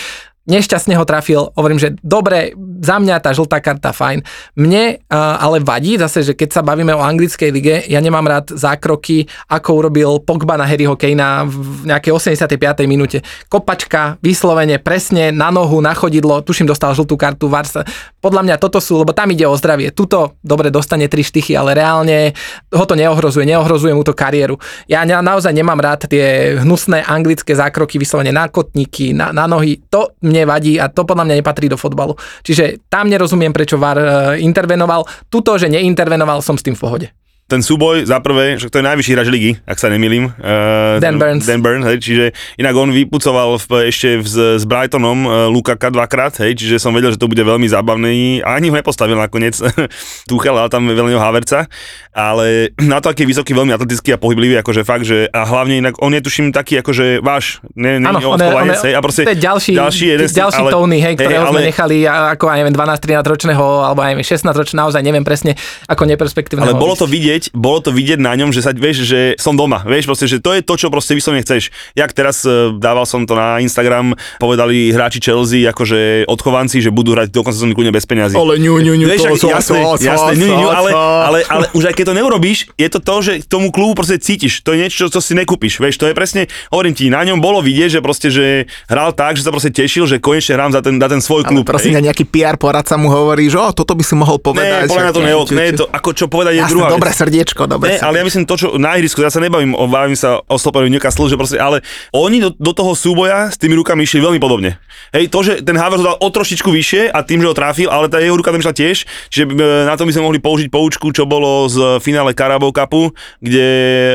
Nešťastne 0.50 0.98
ho 0.98 1.06
trafil, 1.06 1.54
hovorím, 1.54 1.78
že 1.78 1.94
dobre, 2.02 2.58
za 2.82 2.98
mňa 2.98 3.22
tá 3.22 3.30
žltá 3.38 3.62
karta 3.62 3.94
fajn. 3.94 4.26
Mne 4.58 4.98
uh, 4.98 5.38
ale 5.38 5.62
vadí 5.62 6.00
zase, 6.02 6.26
že 6.26 6.34
keď 6.34 6.50
sa 6.58 6.62
bavíme 6.66 6.90
o 6.96 7.06
anglickej 7.06 7.50
lige, 7.54 7.76
ja 7.86 8.02
nemám 8.02 8.26
rád 8.26 8.58
zákroky, 8.58 9.30
ako 9.46 9.70
urobil 9.78 10.18
Pogba 10.26 10.58
na 10.58 10.66
Harryho 10.66 10.98
Kanea 10.98 11.46
v 11.46 11.86
nejakej 11.86 12.12
85. 12.18 12.90
minúte. 12.90 13.22
Kopačka, 13.46 14.18
vyslovene, 14.26 14.82
presne 14.82 15.30
na 15.30 15.54
nohu, 15.54 15.78
na 15.86 15.94
chodidlo, 15.94 16.42
tuším 16.42 16.66
dostal 16.66 16.98
žltú 16.98 17.14
kartu, 17.14 17.46
Varsa. 17.46 17.86
Podľa 18.18 18.42
mňa 18.42 18.56
toto 18.58 18.82
sú, 18.82 18.98
lebo 19.00 19.14
tam 19.14 19.30
ide 19.30 19.46
o 19.46 19.54
zdravie. 19.54 19.94
Tuto, 19.94 20.40
dobre, 20.42 20.74
dostane 20.74 21.06
tri 21.06 21.22
štychy, 21.22 21.54
ale 21.54 21.78
reálne 21.78 22.34
ho 22.74 22.86
to 22.90 22.98
neohrozuje, 22.98 23.46
neohrozuje 23.46 23.94
mu 23.94 24.02
to 24.02 24.18
kariéru. 24.18 24.58
Ja 24.90 25.06
na, 25.06 25.22
naozaj 25.22 25.54
nemám 25.54 25.78
rád 25.78 26.10
tie 26.10 26.58
hnusné 26.58 27.06
anglické 27.06 27.54
zákroky, 27.54 28.00
vyslovene 28.00 28.32
na 28.32 28.48
kotníky, 28.48 29.12
na, 29.12 29.30
na 29.36 29.46
nohy. 29.46 29.84
To 29.92 30.16
mne 30.24 30.39
vadí 30.44 30.78
a 30.78 30.92
to 30.92 31.08
podľa 31.08 31.26
mňa 31.26 31.36
nepatrí 31.40 31.72
do 31.72 31.80
fotbalu. 31.80 32.16
Čiže 32.44 32.86
tam 32.92 33.08
nerozumiem, 33.08 33.56
prečo 33.56 33.80
VAR 33.80 33.98
e, 33.98 34.08
intervenoval. 34.44 35.08
Tuto, 35.32 35.56
že 35.56 35.72
neintervenoval, 35.72 36.44
som 36.44 36.60
s 36.60 36.64
tým 36.64 36.76
v 36.76 36.84
pohode. 36.84 37.08
Ten 37.50 37.66
súboj, 37.66 38.06
za 38.06 38.22
prvé, 38.22 38.62
že 38.62 38.70
to 38.70 38.78
je 38.78 38.86
najvyšší 38.86 39.12
hráč 39.18 39.28
ligy, 39.34 39.52
ak 39.66 39.82
sa 39.82 39.90
nemýlim. 39.90 40.30
Uh, 40.38 41.02
Dan 41.02 41.18
Burns. 41.18 41.50
Dan 41.50 41.66
Burns, 41.66 41.82
hej, 41.90 41.98
čiže 41.98 42.26
inak 42.62 42.78
on 42.78 42.94
vypucoval 42.94 43.58
v, 43.58 43.90
ešte 43.90 44.22
v, 44.22 44.28
s 44.62 44.64
Brightonom 44.70 45.26
uh, 45.26 45.32
Lukaka 45.50 45.90
dvakrát, 45.90 46.38
hej, 46.46 46.54
čiže 46.54 46.78
som 46.78 46.94
vedel, 46.94 47.10
že 47.10 47.18
to 47.18 47.26
bude 47.26 47.42
veľmi 47.42 47.66
zábavný. 47.66 48.46
A 48.46 48.62
ani 48.62 48.70
ho 48.70 48.78
nepostavil 48.78 49.18
nakoniec 49.18 49.58
Tuchel, 50.30 50.54
ale 50.54 50.70
tam 50.70 50.86
veľmi 50.86 51.18
Haverca. 51.18 51.66
Ale 52.14 52.70
na 52.92 53.02
to, 53.02 53.10
aký 53.10 53.26
je 53.26 53.34
vysoký, 53.34 53.58
veľmi 53.58 53.74
atletický 53.74 54.14
a 54.14 54.22
pohyblivý, 54.22 54.62
akože 54.62 54.86
fakt, 54.86 55.10
že 55.10 55.26
a 55.34 55.42
hlavne 55.50 55.82
inak 55.82 55.98
on 56.06 56.14
je 56.14 56.22
tuším 56.22 56.54
taký 56.54 56.78
akože 56.86 57.26
váš, 57.26 57.64
ne, 57.74 57.98
ne, 57.98 58.06
ne, 58.06 58.26
on 58.30 58.38
on 58.38 58.70
je- 58.70 58.92
hej, 58.92 58.94
a 58.94 59.00
proste 59.02 59.26
to 59.26 59.34
je 59.34 59.42
ďalší, 59.42 59.74
ďalší, 59.74 60.06
jeden 60.06 60.28
ďalší 60.28 60.62
ale, 60.62 60.72
Tony, 60.72 61.00
hej, 61.02 61.14
ktorého 61.16 61.46
hej, 61.48 61.52
sme 61.52 61.62
nechali 61.66 61.98
ako, 62.06 62.44
ja 62.52 62.56
neviem, 62.62 62.76
12-13 62.76 63.24
ročného, 63.26 63.66
alebo 63.88 64.00
neviem, 64.04 64.26
16 64.26 64.46
ročného, 64.52 64.80
naozaj 64.80 65.02
neviem 65.04 65.24
presne, 65.24 65.56
ako 65.88 66.04
neperspektívneho. 66.08 66.68
Ale 66.68 66.76
bolo 66.76 66.96
to 66.96 67.08
vidieť, 67.08 67.39
bolo 67.56 67.80
to 67.80 67.96
vidieť 67.96 68.20
na 68.20 68.36
ňom, 68.36 68.52
že 68.52 68.60
sa, 68.60 68.76
vieš, 68.76 69.08
že 69.08 69.40
som 69.40 69.56
doma, 69.56 69.88
vieš, 69.88 70.12
proste, 70.12 70.28
že 70.28 70.44
to 70.44 70.52
je 70.52 70.62
to, 70.62 70.74
čo 70.76 70.92
proste 70.92 71.16
vyslovene 71.16 71.42
chceš. 71.48 71.72
Jak 71.96 72.12
teraz 72.12 72.44
e, 72.44 72.76
dával 72.76 73.08
som 73.08 73.24
to 73.24 73.40
na 73.40 73.64
Instagram, 73.64 74.20
povedali 74.44 74.92
hráči 74.92 75.24
Chelsea, 75.24 75.64
akože 75.70 76.28
odchovanci, 76.28 76.84
že 76.84 76.92
budú 76.92 77.16
hrať 77.16 77.32
do 77.32 77.42
konca 77.46 77.56
sezóny 77.56 77.74
kľudne 77.78 77.96
bez 77.96 78.04
peniazy. 78.04 78.36
Ale 78.36 78.60
ňu, 78.60 78.76
ňu, 78.84 78.94
ňu, 79.00 79.06
Vieš, 79.08 79.22
to, 79.40 79.48
jasné, 79.48 79.80
to, 79.80 80.04
jasné, 80.04 80.32
ňu, 80.36 80.48
ňu, 80.52 80.68
ale, 80.68 80.90
ale, 80.94 81.40
ale, 81.48 81.66
už 81.72 81.90
aj 81.90 81.96
keď 81.96 82.06
to 82.12 82.16
neurobíš, 82.20 82.58
je 82.76 82.90
to 82.92 83.00
to, 83.00 83.16
že 83.24 83.32
tomu 83.48 83.72
klubu 83.72 83.96
proste 83.96 84.20
cítiš. 84.20 84.66
To 84.68 84.76
je 84.76 84.86
niečo, 84.86 85.08
čo 85.08 85.20
si 85.22 85.38
nekúpiš. 85.38 85.80
Vieš, 85.80 86.02
to 86.02 86.06
je 86.10 86.14
presne, 86.18 86.50
hovorím 86.74 86.98
ti, 86.98 87.08
na 87.08 87.22
ňom 87.24 87.38
bolo 87.40 87.62
vidieť, 87.64 87.98
že 87.98 88.00
proste, 88.04 88.28
že 88.34 88.68
hral 88.90 89.14
tak, 89.14 89.38
že 89.38 89.46
sa 89.46 89.52
proste 89.54 89.72
tešil, 89.72 90.10
že 90.10 90.18
konečne 90.18 90.58
hrám 90.58 90.72
za 90.74 90.82
ten, 90.82 90.98
za 90.98 91.08
ten 91.08 91.22
svoj 91.22 91.46
Ale 91.46 91.52
klub. 91.54 91.64
prosím, 91.70 91.96
hej. 91.96 92.06
nejaký 92.10 92.26
PR 92.26 92.58
poradca 92.58 92.98
mu 92.98 93.14
hovorí, 93.14 93.48
že 93.48 93.62
o, 93.62 93.70
toto 93.72 93.94
by 93.94 94.04
si 94.04 94.16
mohol 94.18 94.42
povedať. 94.42 94.88
Ne, 94.88 94.90
podľa 94.90 95.12
to 95.14 95.22
ne, 95.54 95.68
to, 95.76 95.86
ako 95.88 96.10
čo 96.16 96.26
povedať 96.26 96.60
je 96.60 96.64
druhá 96.72 96.90
dobré 96.90 97.12
vec. 97.12 97.18
Srdiečko, 97.30 97.70
dobré 97.70 97.96
Ne, 97.96 98.02
ale 98.02 98.20
ja 98.20 98.26
myslím 98.26 98.50
to, 98.50 98.58
čo 98.58 98.68
na 98.82 98.98
ihrisku, 98.98 99.22
ja 99.22 99.30
sa 99.30 99.38
nebavím 99.38 99.78
o, 99.78 99.86
bavím 99.86 100.18
sa 100.18 100.42
o 100.42 100.58
stoperovi 100.58 100.90
Newcastle, 100.90 101.30
že 101.30 101.38
proste, 101.38 101.62
ale 101.62 101.86
oni 102.10 102.42
do, 102.42 102.50
do, 102.58 102.74
toho 102.74 102.98
súboja 102.98 103.54
s 103.54 103.62
tými 103.62 103.78
rukami 103.78 104.10
išli 104.10 104.18
veľmi 104.18 104.42
podobne. 104.42 104.82
Hej, 105.14 105.30
to, 105.30 105.40
že 105.46 105.54
ten 105.62 105.78
Havertz 105.78 106.02
ho 106.02 106.10
dal 106.10 106.18
o 106.18 106.28
trošičku 106.28 106.74
vyššie 106.74 107.14
a 107.14 107.22
tým, 107.22 107.46
že 107.46 107.48
ho 107.48 107.56
trafil, 107.56 107.88
ale 107.94 108.10
tá 108.10 108.18
jeho 108.18 108.34
ruka 108.34 108.50
tam 108.50 108.60
išla 108.60 108.74
tiež, 108.74 109.06
čiže 109.30 109.46
e, 109.46 109.86
na 109.86 109.94
to 109.94 110.10
by 110.10 110.12
sme 110.12 110.26
mohli 110.26 110.40
použiť 110.42 110.68
poučku, 110.74 111.14
čo 111.14 111.30
bolo 111.30 111.70
z 111.70 112.02
finále 112.02 112.34
Carabao 112.34 112.74
Cupu, 112.74 113.14
kde 113.38 113.70
e, 113.70 114.14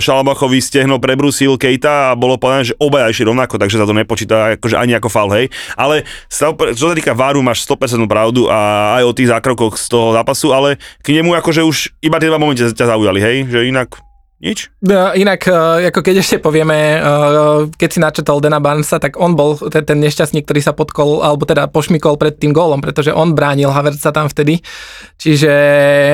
Šalabachovi 0.00 0.58
stehno 0.64 0.96
prebrusil 0.96 1.60
Kejta 1.60 2.12
a 2.12 2.16
bolo 2.16 2.40
povedané, 2.40 2.72
že 2.72 2.78
obaja 2.80 3.12
išli 3.12 3.28
rovnako, 3.28 3.60
takže 3.60 3.76
sa 3.76 3.86
to 3.86 3.92
nepočíta 3.92 4.56
akože 4.56 4.80
ani 4.80 4.96
ako 4.96 5.08
faul, 5.12 5.30
hej. 5.36 5.52
Ale 5.76 6.08
čo 6.32 6.88
sa 6.88 6.96
týka 6.96 7.12
VARu, 7.12 7.44
máš 7.44 7.68
100% 7.68 8.08
pravdu 8.08 8.48
a 8.48 8.92
aj 9.00 9.04
o 9.04 9.12
tých 9.12 9.28
zákrokoch 9.30 9.76
z 9.76 9.86
toho 9.90 10.14
zápasu, 10.14 10.54
ale 10.54 10.80
k 11.02 11.16
nemu 11.18 11.34
akože 11.38 11.66
už 11.66 11.76
iba 12.04 12.13
tie 12.20 12.30
dva 12.30 12.40
momenty 12.40 12.64
ťa 12.70 12.90
zaujali, 12.90 13.20
hej, 13.20 13.36
že 13.50 13.66
inak 13.66 13.98
nič. 14.44 14.68
No, 14.84 15.16
Inak, 15.16 15.48
e, 15.48 15.88
ako 15.88 16.04
keď 16.04 16.20
ešte 16.20 16.36
povieme, 16.36 16.76
e, 16.76 16.98
keď 17.72 17.88
si 17.88 17.98
načetol 17.98 18.44
Dana 18.44 18.60
Barnesa, 18.60 19.00
tak 19.00 19.16
on 19.16 19.32
bol 19.32 19.56
ten, 19.72 19.80
ten 19.88 19.96
nešťastník, 20.04 20.44
ktorý 20.44 20.60
sa 20.60 20.76
podkol, 20.76 21.24
alebo 21.24 21.48
teda 21.48 21.72
pošmykol 21.72 22.20
pred 22.20 22.36
tým 22.36 22.52
gólom, 22.52 22.84
pretože 22.84 23.08
on 23.08 23.32
bránil 23.32 23.72
Havertza 23.72 24.12
tam 24.12 24.28
vtedy. 24.28 24.60
Čiže 25.16 25.52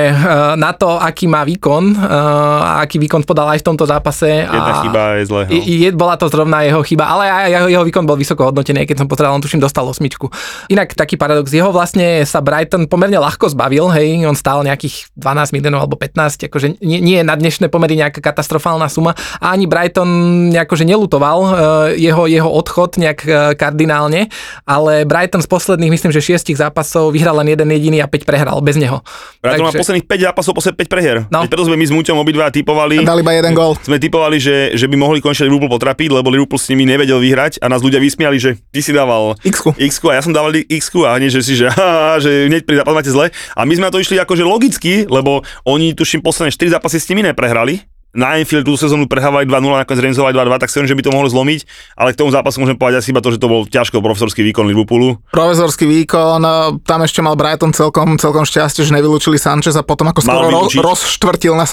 e, 0.07 0.11
na 0.55 0.71
to, 0.71 0.95
aký 0.95 1.27
má 1.27 1.43
výkon, 1.43 1.99
a 2.01 2.79
aký 2.87 2.95
výkon 3.03 3.27
podal 3.27 3.51
aj 3.51 3.59
v 3.59 3.67
tomto 3.67 3.83
zápase. 3.83 4.47
Jedna 4.47 4.71
a 4.71 4.81
chyba 4.87 5.01
je 5.19 5.23
zle. 5.27 5.41
No. 5.45 5.51
Je, 5.51 5.89
bola 5.91 6.15
to 6.15 6.31
zrovna 6.31 6.63
jeho 6.63 6.79
chyba, 6.87 7.11
ale 7.11 7.27
aj 7.27 7.49
jeho, 7.51 7.67
jeho 7.67 7.83
výkon 7.83 8.07
bol 8.07 8.15
vysoko 8.15 8.47
hodnotený, 8.47 8.87
keď 8.87 9.03
som 9.03 9.07
pozeral, 9.11 9.35
on 9.35 9.43
tuším 9.43 9.59
dostal 9.59 9.83
osmičku. 9.83 10.31
Inak 10.71 10.95
taký 10.95 11.19
paradox, 11.19 11.51
jeho 11.51 11.75
vlastne 11.75 12.23
sa 12.23 12.39
Brighton 12.39 12.87
pomerne 12.87 13.19
ľahko 13.19 13.51
zbavil, 13.51 13.91
hej, 13.91 14.23
on 14.23 14.37
stál 14.37 14.63
nejakých 14.63 15.11
12 15.19 15.51
miliónov 15.51 15.83
alebo 15.83 15.99
15, 15.99 16.47
akože 16.47 16.79
nie, 16.79 17.03
nie 17.03 17.19
na 17.25 17.35
dnešné 17.35 17.67
pomery 17.67 17.99
nejaká 17.99 18.20
katastrofálna 18.21 18.87
suma 18.87 19.17
a 19.41 19.51
ani 19.51 19.65
Brighton 19.65 20.07
nejako, 20.53 20.73
že 20.77 20.85
nelutoval 20.85 21.37
uh, 21.41 21.51
jeho, 21.97 22.29
jeho 22.29 22.47
odchod 22.47 23.01
nejak 23.01 23.19
uh, 23.25 23.33
kardinálne, 23.57 24.29
ale 24.63 25.03
Brighton 25.03 25.41
z 25.41 25.49
posledných, 25.49 25.91
myslím, 25.91 26.13
že 26.13 26.21
šiestich 26.21 26.61
zápasov 26.61 27.11
vyhral 27.11 27.35
len 27.41 27.51
jeden 27.51 27.67
jediný 27.73 27.99
a 27.99 28.07
5 28.07 28.23
prehral 28.23 28.57
bez 28.61 28.77
neho. 28.77 29.01
Brighton 29.41 29.67
má 29.67 29.73
posledných 29.73 30.05
5 30.05 30.27
zápasov, 30.29 30.51
posledných 30.55 30.79
5 30.85 30.93
prehier. 30.93 31.17
No. 31.33 31.43
Preto 31.49 31.65
sme 31.65 31.75
my 31.75 31.85
s 31.89 31.91
Muťom 31.91 32.17
obidva 32.21 32.53
typovali. 32.53 33.01
Dali 33.01 33.25
iba 33.25 33.33
jeden 33.33 33.53
gól. 33.57 33.73
Sme 33.81 33.97
typovali, 33.97 34.37
že, 34.37 34.77
že 34.77 34.85
by 34.85 34.95
mohli 34.95 35.19
konečne 35.19 35.49
Liverpool 35.49 35.71
potrapiť, 35.73 36.09
lebo 36.13 36.29
Liverpool 36.29 36.61
s 36.61 36.69
nimi 36.69 36.85
nevedel 36.85 37.17
vyhrať 37.17 37.59
a 37.59 37.65
nás 37.67 37.81
ľudia 37.81 37.97
vysmiali, 37.97 38.37
že 38.37 38.61
ty 38.69 38.79
si 38.85 38.93
dával 38.93 39.35
X-ku. 39.41 39.73
X-ku 39.73 40.13
a 40.13 40.19
ja 40.19 40.21
som 40.21 40.35
dával 40.35 40.53
X-ku 40.69 41.07
a 41.07 41.17
hneď, 41.17 41.39
že 41.39 41.41
si, 41.41 41.53
že, 41.57 41.71
že 42.23 42.51
hneď 42.51 42.63
pri 42.67 42.83
zápase 42.83 42.95
máte 42.95 43.11
zle. 43.11 43.25
A 43.57 43.65
my 43.65 43.73
sme 43.73 43.87
na 43.89 43.93
to 43.93 43.99
išli 43.99 44.19
akože 44.21 44.43
logicky, 44.45 45.09
lebo 45.09 45.41
oni 45.65 45.97
tuším 45.97 46.21
posledné 46.21 46.53
4 46.53 46.77
zápasy 46.77 46.97
s 47.01 47.09
nimi 47.09 47.25
neprehrali 47.25 47.81
na 48.11 48.35
Anfield 48.35 48.67
tú 48.67 48.75
sezónu 48.75 49.07
prehávali 49.07 49.47
2-0, 49.47 49.55
nakoniec 49.71 50.01
remizovali 50.03 50.35
2-2, 50.35 50.59
tak 50.59 50.67
si 50.67 50.81
že 50.81 50.97
by 50.97 51.03
to 51.05 51.11
mohlo 51.15 51.29
zlomiť, 51.31 51.63
ale 51.95 52.11
k 52.11 52.19
tomu 52.19 52.27
zápasu 52.33 52.59
môžem 52.59 52.75
povedať 52.75 52.99
asi 52.99 53.15
iba 53.15 53.23
to, 53.23 53.31
že 53.31 53.39
to 53.39 53.47
bol 53.47 53.63
ťažko 53.63 54.03
profesorský 54.03 54.43
výkon 54.51 54.67
Liverpoolu. 54.67 55.21
Profesorský 55.31 55.87
výkon, 55.87 56.41
e, 56.43 56.51
tam 56.83 56.99
ešte 57.05 57.23
mal 57.23 57.39
Brighton 57.39 57.71
celkom, 57.71 58.19
celkom 58.19 58.43
šťastie, 58.43 58.83
že 58.83 58.91
nevylúčili 58.91 59.39
Sanchez 59.39 59.77
a 59.77 59.83
potom 59.85 60.11
ako 60.11 60.19
skoro 60.25 60.47
ro- 60.49 60.67
vylúčiť. 60.67 60.81
rozštvrtil 60.83 61.53
na 61.55 61.63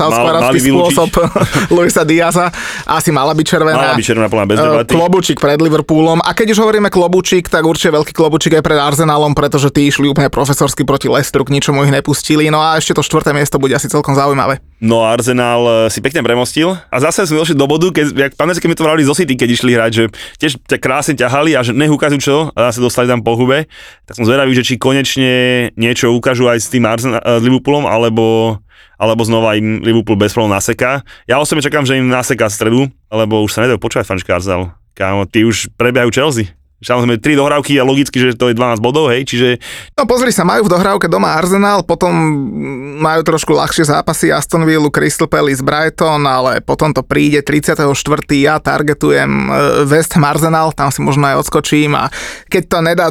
vylúčiť. 0.63 0.95
spôsob 0.95 1.11
Luisa 1.75 2.07
Diaza. 2.07 2.55
Asi 2.87 3.11
mala 3.11 3.35
byť 3.35 3.47
červená. 3.49 3.95
Mala 3.95 3.99
byť 3.99 4.07
červená 4.07 4.29
plná 4.31 4.45
bez 4.47 4.57
E, 4.59 4.63
debaty. 4.63 4.91
Klobúčik 4.95 5.39
pred 5.41 5.59
Liverpoolom. 5.59 6.21
A 6.23 6.31
keď 6.37 6.55
už 6.55 6.59
hovoríme 6.63 6.93
klobúčik, 6.93 7.49
tak 7.51 7.67
určite 7.67 7.97
veľký 7.97 8.13
klobúčik 8.15 8.53
aj 8.55 8.63
pred 8.63 8.79
Arsenalom, 8.79 9.33
pretože 9.35 9.73
tí 9.73 9.89
išli 9.89 10.07
úplne 10.07 10.29
profesorsky 10.29 10.85
proti 10.85 11.09
Leicesteru, 11.09 11.49
k 11.49 11.57
ničomu 11.57 11.83
ich 11.83 11.91
nepustili. 11.91 12.47
No 12.53 12.61
a 12.61 12.77
ešte 12.77 12.93
to 12.93 13.03
štvrté 13.03 13.33
miesto 13.33 13.57
bude 13.57 13.73
asi 13.73 13.89
celkom 13.89 14.13
zaujímavé. 14.13 14.61
No 14.79 15.03
a 15.03 15.11
Arsenal 15.11 15.63
e, 15.67 15.71
si 15.91 15.99
pekne 15.99 16.23
premostil 16.23 16.71
a 16.71 16.97
zase 17.03 17.27
sme 17.27 17.43
došli 17.43 17.59
do 17.59 17.67
bodu, 17.67 17.91
keď, 17.91 18.15
jak, 18.15 18.33
pamätáte, 18.39 18.63
keď 18.63 18.71
my 18.71 18.77
to 18.79 18.87
vrali 18.87 19.03
zo 19.03 19.15
City, 19.15 19.35
keď 19.35 19.49
išli 19.51 19.75
hrať, 19.75 19.91
že 19.91 20.05
tiež 20.39 20.53
ťa 20.71 20.79
krásne 20.79 21.15
ťahali 21.19 21.59
a 21.59 21.67
že 21.67 21.75
nech 21.75 21.91
ukážu 21.91 22.23
čo 22.23 22.37
a 22.55 22.71
zase 22.71 22.79
dostali 22.79 23.11
tam 23.11 23.27
po 23.27 23.35
hube, 23.35 23.67
tak 24.07 24.15
som 24.15 24.23
zvedavý, 24.23 24.55
že 24.55 24.63
či 24.63 24.79
konečne 24.79 25.31
niečo 25.75 26.15
ukážu 26.15 26.47
aj 26.47 26.63
s 26.63 26.71
tým 26.71 26.87
Arsenal, 26.87 27.19
e, 27.19 27.43
s 27.43 27.43
Liverpoolom, 27.43 27.91
alebo 27.91 28.57
alebo 28.99 29.23
znova 29.23 29.55
im 29.55 29.79
Liverpool 29.79 30.19
bez 30.19 30.35
problémov 30.35 30.59
naseká. 30.59 31.07
Ja 31.31 31.39
osobne 31.39 31.63
čakám, 31.63 31.87
že 31.87 32.03
im 32.03 32.11
naseká 32.11 32.51
stredu, 32.51 32.91
lebo 33.15 33.47
už 33.47 33.55
sa 33.55 33.63
nedajú 33.63 33.79
počúvať 33.79 34.11
fančka 34.11 34.35
Arsenal. 34.35 34.75
Kámo, 34.99 35.23
tí 35.31 35.47
už 35.47 35.71
prebiehajú 35.79 36.11
Chelsea. 36.11 36.58
Samozrejme, 36.79 37.19
3 37.19 37.35
dohrávky 37.35 37.75
a 37.75 37.83
logicky, 37.83 38.23
že 38.23 38.39
to 38.39 38.49
je 38.49 38.55
12 38.55 38.79
bodov, 38.79 39.11
hej, 39.11 39.27
čiže 39.27 39.59
No 39.99 40.07
pozri 40.07 40.31
sa, 40.31 40.47
majú 40.47 40.67
v 40.67 40.71
dohrávke 40.71 41.11
doma 41.11 41.35
Arsenal, 41.35 41.83
potom 41.83 42.15
majú 42.99 43.27
trošku 43.27 43.51
ľahšie 43.51 43.83
zápasy 43.83 44.31
Aston 44.31 44.63
Villa, 44.63 44.87
Crystal 44.87 45.27
Palace, 45.27 45.59
Brighton, 45.59 46.23
ale 46.23 46.63
potom 46.63 46.95
to 46.95 47.03
príde 47.03 47.43
34. 47.43 47.83
Ja 48.39 48.63
targetujem 48.63 49.27
e, 49.27 49.51
West 49.91 50.15
Ham 50.15 50.23
Arsenal, 50.23 50.71
tam 50.71 50.95
si 50.95 51.03
možno 51.03 51.27
aj 51.27 51.43
odskočím 51.43 51.99
a 51.99 52.11
keď 52.47 52.63
to 52.71 52.79
nedá 52.79 53.07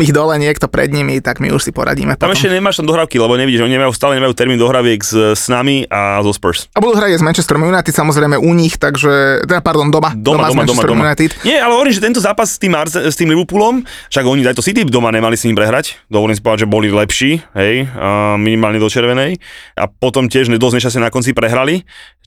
ich 0.00 0.12
dole 0.12 0.36
niekto 0.40 0.68
pred 0.68 0.88
nimi, 0.88 1.20
tak 1.20 1.44
my 1.44 1.52
už 1.52 1.60
si 1.60 1.72
poradíme. 1.76 2.16
tam 2.16 2.32
potom. 2.32 2.36
ešte 2.36 2.52
nemáš 2.52 2.80
tam 2.80 2.88
dohrávky, 2.88 3.20
lebo 3.20 3.36
nevidíš, 3.36 3.64
oni 3.64 3.76
nemajú, 3.76 3.92
stále 3.92 4.16
nemajú 4.16 4.32
termín 4.32 4.56
dohraviek 4.56 5.00
s, 5.00 5.12
s 5.36 5.44
nami 5.48 5.84
a 5.88 6.20
zo 6.24 6.32
Spurs. 6.32 6.68
A 6.72 6.80
budú 6.80 6.96
hrať 6.96 7.20
s 7.20 7.24
Manchesterom 7.24 7.64
United, 7.64 7.92
samozrejme 7.92 8.40
u 8.40 8.52
nich, 8.56 8.80
takže, 8.80 9.44
teda 9.44 9.60
pardon, 9.60 9.92
doma, 9.92 10.12
Doma, 10.14 10.48
doma, 10.48 10.48
doma, 10.48 10.58
Manchesterom 10.64 10.96
doma. 10.96 11.06
United. 11.10 11.30
Nie, 11.42 11.58
ale 11.60 11.72
hovorím, 11.74 11.92
že 11.92 12.00
tento 12.00 12.20
zápas 12.22 12.48
s 12.54 12.58
tým, 12.60 12.72
Arse- 12.72 12.93
s 12.94 13.14
tým 13.18 13.30
Liverpoolom, 13.34 13.82
však 14.10 14.24
oni 14.24 14.46
aj 14.46 14.56
to 14.58 14.64
City 14.64 14.86
doma 14.86 15.10
nemali 15.10 15.34
s 15.34 15.44
ním 15.44 15.58
prehrať, 15.58 15.98
dovolím 16.06 16.38
si 16.38 16.42
povedať, 16.42 16.66
že 16.66 16.72
boli 16.72 16.88
lepší, 16.90 17.42
hej, 17.58 17.90
minimálne 18.38 18.78
do 18.78 18.86
červenej. 18.86 19.38
A 19.74 19.90
potom 19.90 20.30
tiež 20.30 20.48
dosť 20.54 20.74
nešťastne 20.78 21.02
na 21.02 21.10
konci 21.10 21.34
prehrali, 21.34 21.82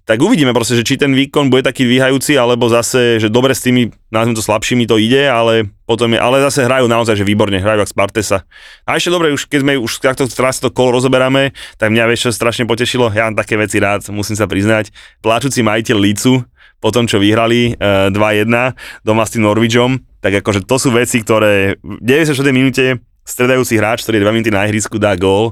tak 0.08 0.24
uvidíme 0.24 0.56
proste, 0.56 0.80
že 0.80 0.88
či 0.88 0.96
ten 0.96 1.12
výkon 1.12 1.52
bude 1.52 1.68
taký 1.68 1.84
dvíhajúci, 1.84 2.40
alebo 2.40 2.72
zase, 2.72 3.20
že 3.20 3.28
dobre 3.28 3.52
s 3.52 3.60
tými, 3.60 3.92
nazvime 4.08 4.40
to 4.40 4.44
slabšími 4.48 4.88
to 4.88 4.96
ide, 4.96 5.28
ale 5.28 5.68
potom 5.84 6.16
je, 6.16 6.20
ale 6.20 6.40
zase 6.48 6.64
hrajú 6.64 6.88
naozaj, 6.88 7.20
že 7.20 7.28
výborne, 7.28 7.60
hrajú 7.60 7.84
ak 7.84 7.92
Spartesa. 7.92 8.48
A 8.88 8.96
ešte 8.96 9.12
dobre, 9.12 9.36
už 9.36 9.52
keď 9.52 9.68
sme 9.68 9.76
už 9.76 10.00
takto 10.00 10.24
teraz 10.32 10.64
to 10.64 10.72
kolo 10.72 10.96
rozoberáme, 10.96 11.52
tak 11.76 11.92
mňa 11.92 12.08
vieš, 12.08 12.32
čo 12.32 12.40
strašne 12.40 12.64
potešilo, 12.64 13.12
ja 13.12 13.28
mám 13.28 13.36
také 13.36 13.60
veci 13.60 13.84
rád, 13.84 14.08
musím 14.08 14.40
sa 14.40 14.48
priznať, 14.48 14.96
pláčuci 15.20 15.60
majiteľ 15.60 16.00
Lícu, 16.00 16.40
po 16.78 16.94
tom, 16.94 17.10
čo 17.10 17.18
vyhrali 17.18 17.74
e, 17.74 18.14
2-1 18.14 18.54
doma 19.02 19.26
s 19.26 19.34
tým 19.34 19.44
Norwichom, 19.44 19.98
tak 20.22 20.42
akože 20.44 20.66
to 20.66 20.76
sú 20.82 20.90
veci, 20.94 21.22
ktoré 21.22 21.78
v 21.82 22.02
96. 22.02 22.42
minúte 22.50 23.02
stredajúci 23.28 23.76
hráč, 23.76 24.08
ktorý 24.08 24.22
je 24.22 24.26
2 24.26 24.36
minúty 24.36 24.52
na 24.54 24.66
ihrisku, 24.66 24.96
dá 24.96 25.14
gól. 25.20 25.52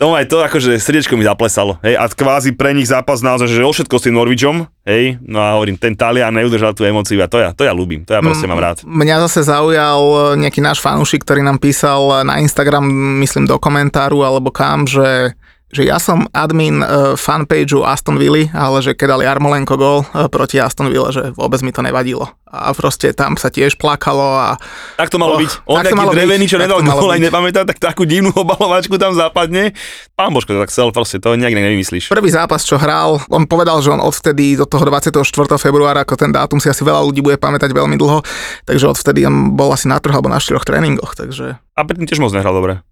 To 0.00 0.18
aj 0.18 0.26
to 0.26 0.42
akože 0.42 0.82
srdiečko 0.82 1.14
mi 1.14 1.22
zaplesalo. 1.22 1.78
Hej, 1.78 1.94
a 1.94 2.10
kvázi 2.10 2.58
pre 2.58 2.74
nich 2.74 2.90
zápas 2.90 3.22
naozaj, 3.22 3.46
že 3.46 3.62
o 3.62 3.70
všetko 3.70 3.94
s 4.00 4.04
tým 4.08 4.18
Norwichom, 4.18 4.66
hej, 4.82 5.20
no 5.22 5.38
a 5.38 5.54
hovorím, 5.54 5.78
ten 5.78 5.94
Talian 5.94 6.34
neudržal 6.34 6.74
tú 6.74 6.82
emóciu 6.82 7.22
a 7.22 7.30
to 7.30 7.38
ja, 7.38 7.54
to 7.54 7.62
ja 7.62 7.70
ľúbim, 7.70 8.02
to 8.02 8.10
ja 8.10 8.18
proste 8.18 8.50
mám 8.50 8.58
rád. 8.58 8.82
Mňa 8.82 9.22
zase 9.28 9.46
zaujal 9.46 10.34
nejaký 10.42 10.58
náš 10.58 10.82
fanúšik, 10.82 11.22
ktorý 11.22 11.46
nám 11.46 11.62
písal 11.62 12.26
na 12.26 12.42
Instagram, 12.42 12.82
myslím 13.22 13.46
do 13.46 13.62
komentáru 13.62 14.26
alebo 14.26 14.50
kam, 14.50 14.90
že 14.90 15.38
že 15.72 15.88
ja 15.88 15.96
som 15.96 16.28
admin 16.36 16.84
uh, 16.84 17.16
fanpageu 17.16 17.80
Aston 17.80 18.20
Villa, 18.20 18.44
ale 18.52 18.84
že 18.84 18.92
keď 18.92 19.16
dali 19.16 19.24
Armolenko 19.24 19.80
gol 19.80 20.04
uh, 20.04 20.28
proti 20.28 20.60
Aston 20.60 20.92
Villa, 20.92 21.08
že 21.08 21.32
vôbec 21.32 21.64
mi 21.64 21.72
to 21.72 21.80
nevadilo. 21.80 22.28
A 22.52 22.76
proste 22.76 23.16
tam 23.16 23.40
sa 23.40 23.48
tiež 23.48 23.80
plakalo 23.80 24.36
a 24.36 24.60
Tak 25.00 25.08
to 25.08 25.16
malo 25.16 25.34
Oh, 25.34 25.40
byť. 25.40 25.52
On 25.64 25.80
taký 25.80 25.96
malo 25.96 26.12
drevený, 26.12 26.44
byť, 26.44 26.52
čo 26.52 26.60
nedal 26.60 26.84
gól, 26.84 27.08
aj 27.08 27.16
byť. 27.16 27.24
nepamätám, 27.24 27.64
tak 27.64 27.80
takú 27.80 28.04
divnú 28.04 28.28
obalovačku 28.36 29.00
tam 29.00 29.16
zapadne. 29.16 29.72
Pán 30.12 30.36
Božko 30.36 30.52
to 30.52 30.60
tak 30.60 30.68
chcel, 30.68 30.92
proste 30.92 31.16
to 31.16 31.32
nejak 31.32 31.56
nevymyslíš. 31.56 32.12
prvý 32.12 32.28
zápas, 32.28 32.68
čo 32.68 32.76
hral, 32.76 33.24
on 33.32 33.48
povedal, 33.48 33.80
že 33.80 33.88
on 33.88 34.04
odvtedy 34.04 34.60
do 34.60 34.68
toho 34.68 34.84
24. 34.84 35.24
februára, 35.56 36.04
ako 36.04 36.20
ten 36.20 36.28
dátum 36.28 36.60
si 36.60 36.68
asi 36.68 36.84
veľa 36.84 37.00
ľudí 37.00 37.24
bude 37.24 37.40
pamätať 37.40 37.72
veľmi 37.72 37.96
dlho, 37.96 38.20
takže 38.68 38.84
odvtedy 38.92 39.24
on 39.24 39.56
bol 39.56 39.72
asi 39.72 39.88
na 39.88 39.96
troch 39.96 40.20
alebo 40.20 40.28
na 40.28 40.36
štyroch 40.36 40.68
tréningoch, 40.68 41.16
takže 41.16 41.56
A 41.56 41.80
predtým 41.88 42.04
tiež 42.04 42.20
moc 42.20 42.36
nehral 42.36 42.52
dobre. 42.52 42.84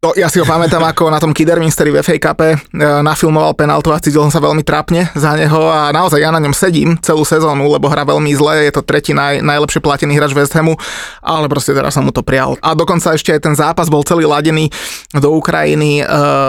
No, 0.00 0.16
ja 0.16 0.32
si 0.32 0.40
ho 0.40 0.48
pamätám, 0.48 0.80
ako 0.80 1.12
na 1.12 1.20
tom 1.20 1.36
Kidderminsteri 1.36 1.92
v 1.92 2.00
FA 2.00 2.16
Cup 2.16 2.40
e, 2.40 2.56
nafilmoval 3.04 3.52
penaltu 3.52 3.92
a 3.92 4.00
cítil 4.00 4.24
sa 4.32 4.40
veľmi 4.40 4.64
trápne 4.64 5.12
za 5.12 5.36
neho 5.36 5.68
a 5.68 5.92
naozaj 5.92 6.24
ja 6.24 6.32
na 6.32 6.40
ňom 6.40 6.56
sedím 6.56 6.96
celú 7.04 7.20
sezónu, 7.20 7.68
lebo 7.68 7.84
hra 7.84 8.08
veľmi 8.08 8.32
zle, 8.32 8.64
je 8.64 8.72
to 8.72 8.80
tretí 8.80 9.12
naj, 9.12 9.44
najlepšie 9.44 9.84
platený 9.84 10.16
hráč 10.16 10.32
West 10.32 10.56
Hamu, 10.56 10.72
ale 11.20 11.52
proste 11.52 11.76
teraz 11.76 11.92
som 11.92 12.08
mu 12.08 12.16
to 12.16 12.24
prial. 12.24 12.56
A 12.64 12.72
dokonca 12.72 13.12
ešte 13.12 13.36
aj 13.36 13.44
ten 13.44 13.52
zápas 13.52 13.92
bol 13.92 14.00
celý 14.00 14.24
ladený 14.24 14.72
do 15.20 15.36
Ukrajiny. 15.36 16.00
E, 16.00 16.04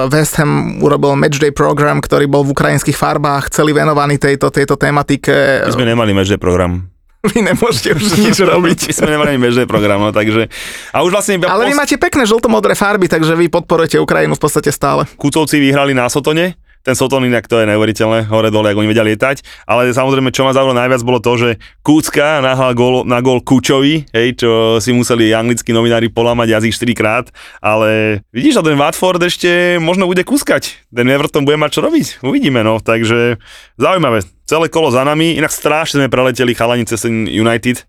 West 0.08 0.40
Ham 0.40 0.80
urobil 0.80 1.20
matchday 1.20 1.52
program, 1.52 2.00
ktorý 2.00 2.32
bol 2.32 2.48
v 2.48 2.56
ukrajinských 2.56 2.96
farbách, 2.96 3.52
celý 3.52 3.76
venovaný 3.76 4.16
tejto, 4.16 4.48
tejto 4.48 4.80
tematike. 4.80 5.68
My 5.68 5.76
sme 5.76 5.92
nemali 5.92 6.16
matchday 6.16 6.40
program. 6.40 6.91
Vy 7.22 7.46
nemôžete 7.46 7.94
už 7.94 8.18
nič 8.26 8.38
robiť. 8.42 8.90
My 8.90 8.94
sme 8.98 9.10
nemali 9.14 9.30
ani 9.38 9.42
matchday 9.46 9.68
program, 9.70 10.02
no, 10.02 10.10
takže... 10.10 10.50
A 10.90 11.06
už 11.06 11.14
vlastne 11.14 11.38
Ale 11.46 11.70
vy 11.70 11.78
máte 11.78 11.94
pekné 12.02 12.26
žltomodré 12.26 12.74
farby, 12.74 13.06
takže 13.06 13.38
vy 13.38 13.46
podporujete 13.46 14.02
Ukrajinu 14.02 14.34
v 14.34 14.42
podstate 14.42 14.74
stále. 14.74 15.06
Kutovci 15.22 15.62
vyhrali 15.62 15.94
na 15.94 16.10
Sotone, 16.10 16.58
ten 16.82 16.98
Soton 16.98 17.26
inak 17.26 17.46
to 17.46 17.62
je 17.62 17.70
neuveriteľné, 17.70 18.30
hore 18.30 18.50
dole, 18.50 18.74
ako 18.74 18.82
oni 18.82 18.90
vedia 18.90 19.06
lietať, 19.06 19.46
ale 19.70 19.94
samozrejme, 19.94 20.34
čo 20.34 20.46
ma 20.46 20.54
zaujalo 20.54 20.74
najviac 20.74 21.02
bolo 21.06 21.22
to, 21.22 21.34
že 21.38 21.50
Kúcka 21.86 22.42
nahral 22.42 22.74
gól, 22.74 23.06
na 23.06 23.22
gól 23.22 23.42
Kučovi, 23.42 24.10
hej, 24.10 24.28
čo 24.38 24.82
si 24.82 24.94
museli 24.94 25.34
anglickí 25.34 25.70
novinári 25.74 26.10
polámať 26.10 26.58
jazyk 26.58 26.74
4 26.94 26.98
krát, 26.98 27.26
ale 27.62 28.22
vidíš, 28.34 28.62
že 28.62 28.66
ten 28.66 28.78
Watford 28.78 29.22
ešte 29.22 29.78
možno 29.78 30.10
bude 30.10 30.26
kúskať, 30.26 30.82
ten 30.90 31.08
Everton 31.10 31.46
bude 31.46 31.58
mať 31.62 31.78
čo 31.78 31.82
robiť, 31.86 32.08
uvidíme, 32.26 32.66
no, 32.66 32.82
takže 32.82 33.38
zaujímavé, 33.78 34.26
celé 34.50 34.68
kolo 34.68 34.90
za 34.90 35.06
nami, 35.06 35.38
inak 35.38 35.54
strašne 35.54 36.02
sme 36.02 36.10
preleteli 36.10 36.58
chalani 36.58 36.84
cez 36.90 37.06
United, 37.08 37.86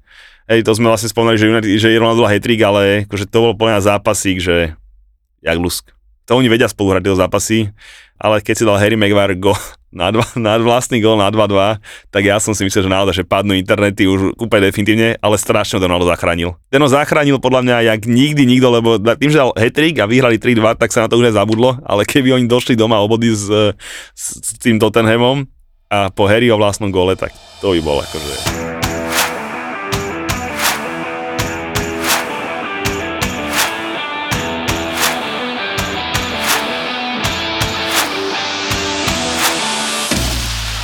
hej, 0.52 0.60
to 0.62 0.76
sme 0.76 0.92
vlastne 0.92 1.08
spomínali, 1.08 1.40
že, 1.40 1.48
United, 1.48 1.70
že 1.80 1.96
Ronaldo 1.96 2.28
hat-trick, 2.28 2.60
ale 2.60 3.08
akože 3.08 3.26
to 3.30 3.38
bol 3.40 3.54
plná 3.56 3.80
zápasík, 3.80 4.42
že 4.42 4.76
jak 5.42 5.58
lusk. 5.58 5.90
To 6.32 6.40
oni 6.40 6.48
vedia 6.48 6.64
spolu 6.64 6.96
tieto 6.96 7.12
zápasy, 7.12 7.68
ale 8.16 8.40
keď 8.40 8.54
si 8.56 8.64
dal 8.64 8.80
Harry 8.80 8.96
Maguire 8.96 9.36
go 9.36 9.52
na, 9.92 10.08
dva, 10.08 10.24
na 10.32 10.56
vlastný 10.56 11.04
gol 11.04 11.20
na 11.20 11.28
2-2, 11.28 11.76
tak 12.08 12.22
ja 12.24 12.40
som 12.40 12.56
si 12.56 12.64
myslel, 12.64 12.88
že 12.88 12.90
naozaj, 12.90 13.14
že 13.20 13.28
padnú 13.28 13.52
internety 13.52 14.08
už 14.08 14.40
úplne 14.40 14.72
definitívne, 14.72 15.20
ale 15.20 15.36
strašne 15.36 15.76
ho 15.76 15.84
Ronaldo 15.84 16.08
zachránil. 16.08 16.56
Ten 16.72 16.80
ho 16.80 16.88
zachránil 16.88 17.36
podľa 17.36 17.60
mňa 17.68 17.76
jak 17.84 18.00
nikdy 18.08 18.48
nikto, 18.48 18.72
lebo 18.72 18.96
tým, 18.96 19.28
že 19.28 19.44
dal 19.44 19.52
hat 19.52 19.76
a 19.76 20.06
vyhrali 20.08 20.40
3-2, 20.40 20.80
tak 20.80 20.88
sa 20.88 21.04
na 21.04 21.12
to 21.12 21.20
už 21.20 21.28
nezabudlo, 21.28 21.84
ale 21.84 22.08
keby 22.08 22.32
oni 22.32 22.48
došli 22.48 22.80
doma 22.80 22.96
o 23.04 23.12
body 23.12 23.28
s, 23.28 23.52
s, 24.16 24.26
s 24.40 24.56
tým 24.56 24.80
Tottenhamom 24.80 25.44
a 25.92 26.08
po 26.08 26.24
Harryho 26.24 26.56
vlastnom 26.56 26.88
gole, 26.88 27.12
tak 27.12 27.36
to 27.60 27.76
by 27.76 27.80
bol 27.84 28.00
akože... 28.00 28.71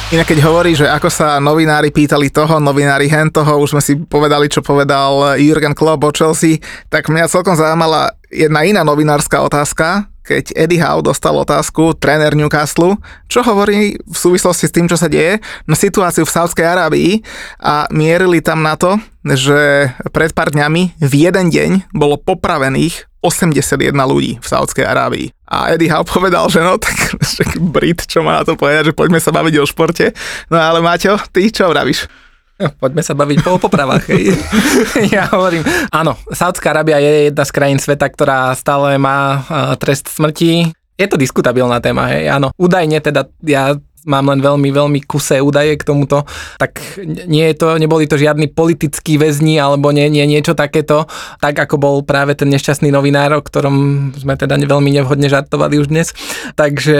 Inak 0.09 0.25
keď 0.25 0.41
hovorí, 0.41 0.73
že 0.73 0.89
ako 0.89 1.13
sa 1.13 1.37
novinári 1.37 1.93
pýtali 1.93 2.33
toho, 2.33 2.57
novinári 2.57 3.13
hen 3.13 3.29
toho, 3.29 3.61
už 3.61 3.77
sme 3.77 3.83
si 3.85 3.93
povedali, 3.93 4.49
čo 4.49 4.65
povedal 4.65 5.37
Jurgen 5.37 5.77
Klopp 5.77 6.01
o 6.01 6.09
Chelsea, 6.09 6.65
tak 6.89 7.13
mňa 7.13 7.29
celkom 7.29 7.53
zaujímala 7.53 8.17
jedna 8.33 8.65
iná 8.65 8.81
novinárska 8.89 9.45
otázka, 9.45 10.09
keď 10.29 10.53
Eddie 10.53 10.85
Howe 10.85 11.01
dostal 11.01 11.33
otázku, 11.33 11.97
tréner 11.97 12.37
Newcastle, 12.37 13.01
čo 13.33 13.41
hovorí 13.41 13.97
v 13.97 14.17
súvislosti 14.17 14.69
s 14.69 14.75
tým, 14.77 14.85
čo 14.85 15.01
sa 15.01 15.09
deje, 15.09 15.41
na 15.65 15.73
situáciu 15.73 16.29
v 16.29 16.35
Saudskej 16.37 16.69
Arábii 16.69 17.25
a 17.57 17.89
mierili 17.89 18.45
tam 18.45 18.61
na 18.61 18.77
to, 18.77 19.01
že 19.25 19.89
pred 20.13 20.37
pár 20.37 20.53
dňami 20.53 21.01
v 21.01 21.13
jeden 21.17 21.49
deň 21.49 21.71
bolo 21.97 22.21
popravených 22.21 23.09
81 23.25 23.97
ľudí 23.97 24.37
v 24.37 24.47
Saudskej 24.47 24.85
Arábii. 24.85 25.33
A 25.49 25.73
Eddie 25.73 25.89
Howe 25.89 26.05
povedal, 26.05 26.53
že 26.53 26.61
no, 26.61 26.77
tak 26.77 27.17
však 27.19 27.57
Brit, 27.59 28.05
čo 28.05 28.21
má 28.21 28.37
na 28.37 28.45
to 28.45 28.55
povedať, 28.55 28.93
že 28.93 28.97
poďme 28.97 29.19
sa 29.19 29.33
baviť 29.33 29.55
o 29.59 29.65
športe. 29.65 30.13
No 30.53 30.61
ale 30.61 30.85
Maťo, 30.85 31.17
ty 31.33 31.49
čo 31.49 31.73
vravíš? 31.73 32.28
Poďme 32.59 33.03
sa 33.07 33.15
baviť 33.15 33.39
po 33.47 33.59
popravách. 33.63 34.11
hej. 34.11 34.35
ja 35.15 35.31
hovorím, 35.31 35.63
áno, 35.95 36.19
Saudská 36.31 36.75
Arábia 36.75 36.99
je 36.99 37.31
jedna 37.31 37.45
z 37.47 37.55
krajín 37.55 37.79
sveta, 37.79 38.11
ktorá 38.11 38.51
stále 38.59 38.99
má 38.99 39.43
eh, 39.43 39.75
trest 39.79 40.11
smrti. 40.11 40.75
Je 40.99 41.07
to 41.07 41.15
diskutabilná 41.15 41.79
téma, 41.79 42.11
hej, 42.11 42.27
áno. 42.27 42.51
Údajne 42.59 42.99
teda, 42.99 43.31
ja 43.47 43.79
mám 44.07 44.31
len 44.31 44.39
veľmi, 44.39 44.71
veľmi 44.71 45.01
kusé 45.09 45.43
údaje 45.43 45.75
k 45.75 45.87
tomuto, 45.87 46.23
tak 46.61 46.79
nie 47.27 47.49
je 47.51 47.57
to, 47.57 47.81
neboli 47.81 48.07
to 48.07 48.21
žiadni 48.21 48.47
politickí 48.53 49.19
väzni 49.19 49.59
alebo 49.59 49.91
nie, 49.91 50.07
nie 50.13 50.29
niečo 50.29 50.55
takéto, 50.55 51.09
tak 51.43 51.59
ako 51.59 51.81
bol 51.81 51.97
práve 52.07 52.39
ten 52.39 52.53
nešťastný 52.53 52.93
novinár, 52.93 53.35
o 53.35 53.43
ktorom 53.43 54.11
sme 54.15 54.39
teda 54.39 54.55
veľmi 54.61 54.91
nevhodne 54.95 55.27
žartovali 55.27 55.81
už 55.81 55.91
dnes. 55.91 56.13
Takže 56.55 56.99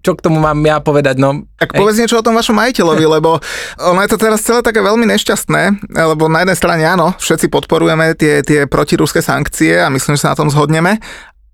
čo 0.00 0.12
k 0.14 0.22
tomu 0.24 0.38
mám 0.38 0.58
ja 0.62 0.78
povedať? 0.78 1.18
No, 1.18 1.44
Tak 1.58 1.74
povedz 1.74 1.98
niečo 1.98 2.20
o 2.20 2.24
tom 2.24 2.38
vašom 2.38 2.56
majiteľovi, 2.56 3.04
lebo 3.18 3.42
ono 3.76 4.00
je 4.04 4.10
to 4.10 4.18
teraz 4.20 4.40
celé 4.46 4.62
také 4.62 4.80
veľmi 4.80 5.04
nešťastné, 5.04 5.92
lebo 5.92 6.30
na 6.30 6.46
jednej 6.46 6.58
strane 6.58 6.84
áno, 6.86 7.12
všetci 7.18 7.50
podporujeme 7.50 8.14
tie, 8.14 8.40
tie 8.46 8.64
protiruské 8.70 9.20
sankcie 9.20 9.78
a 9.82 9.90
myslím, 9.90 10.14
že 10.14 10.24
sa 10.24 10.32
na 10.32 10.38
tom 10.38 10.48
zhodneme, 10.48 11.02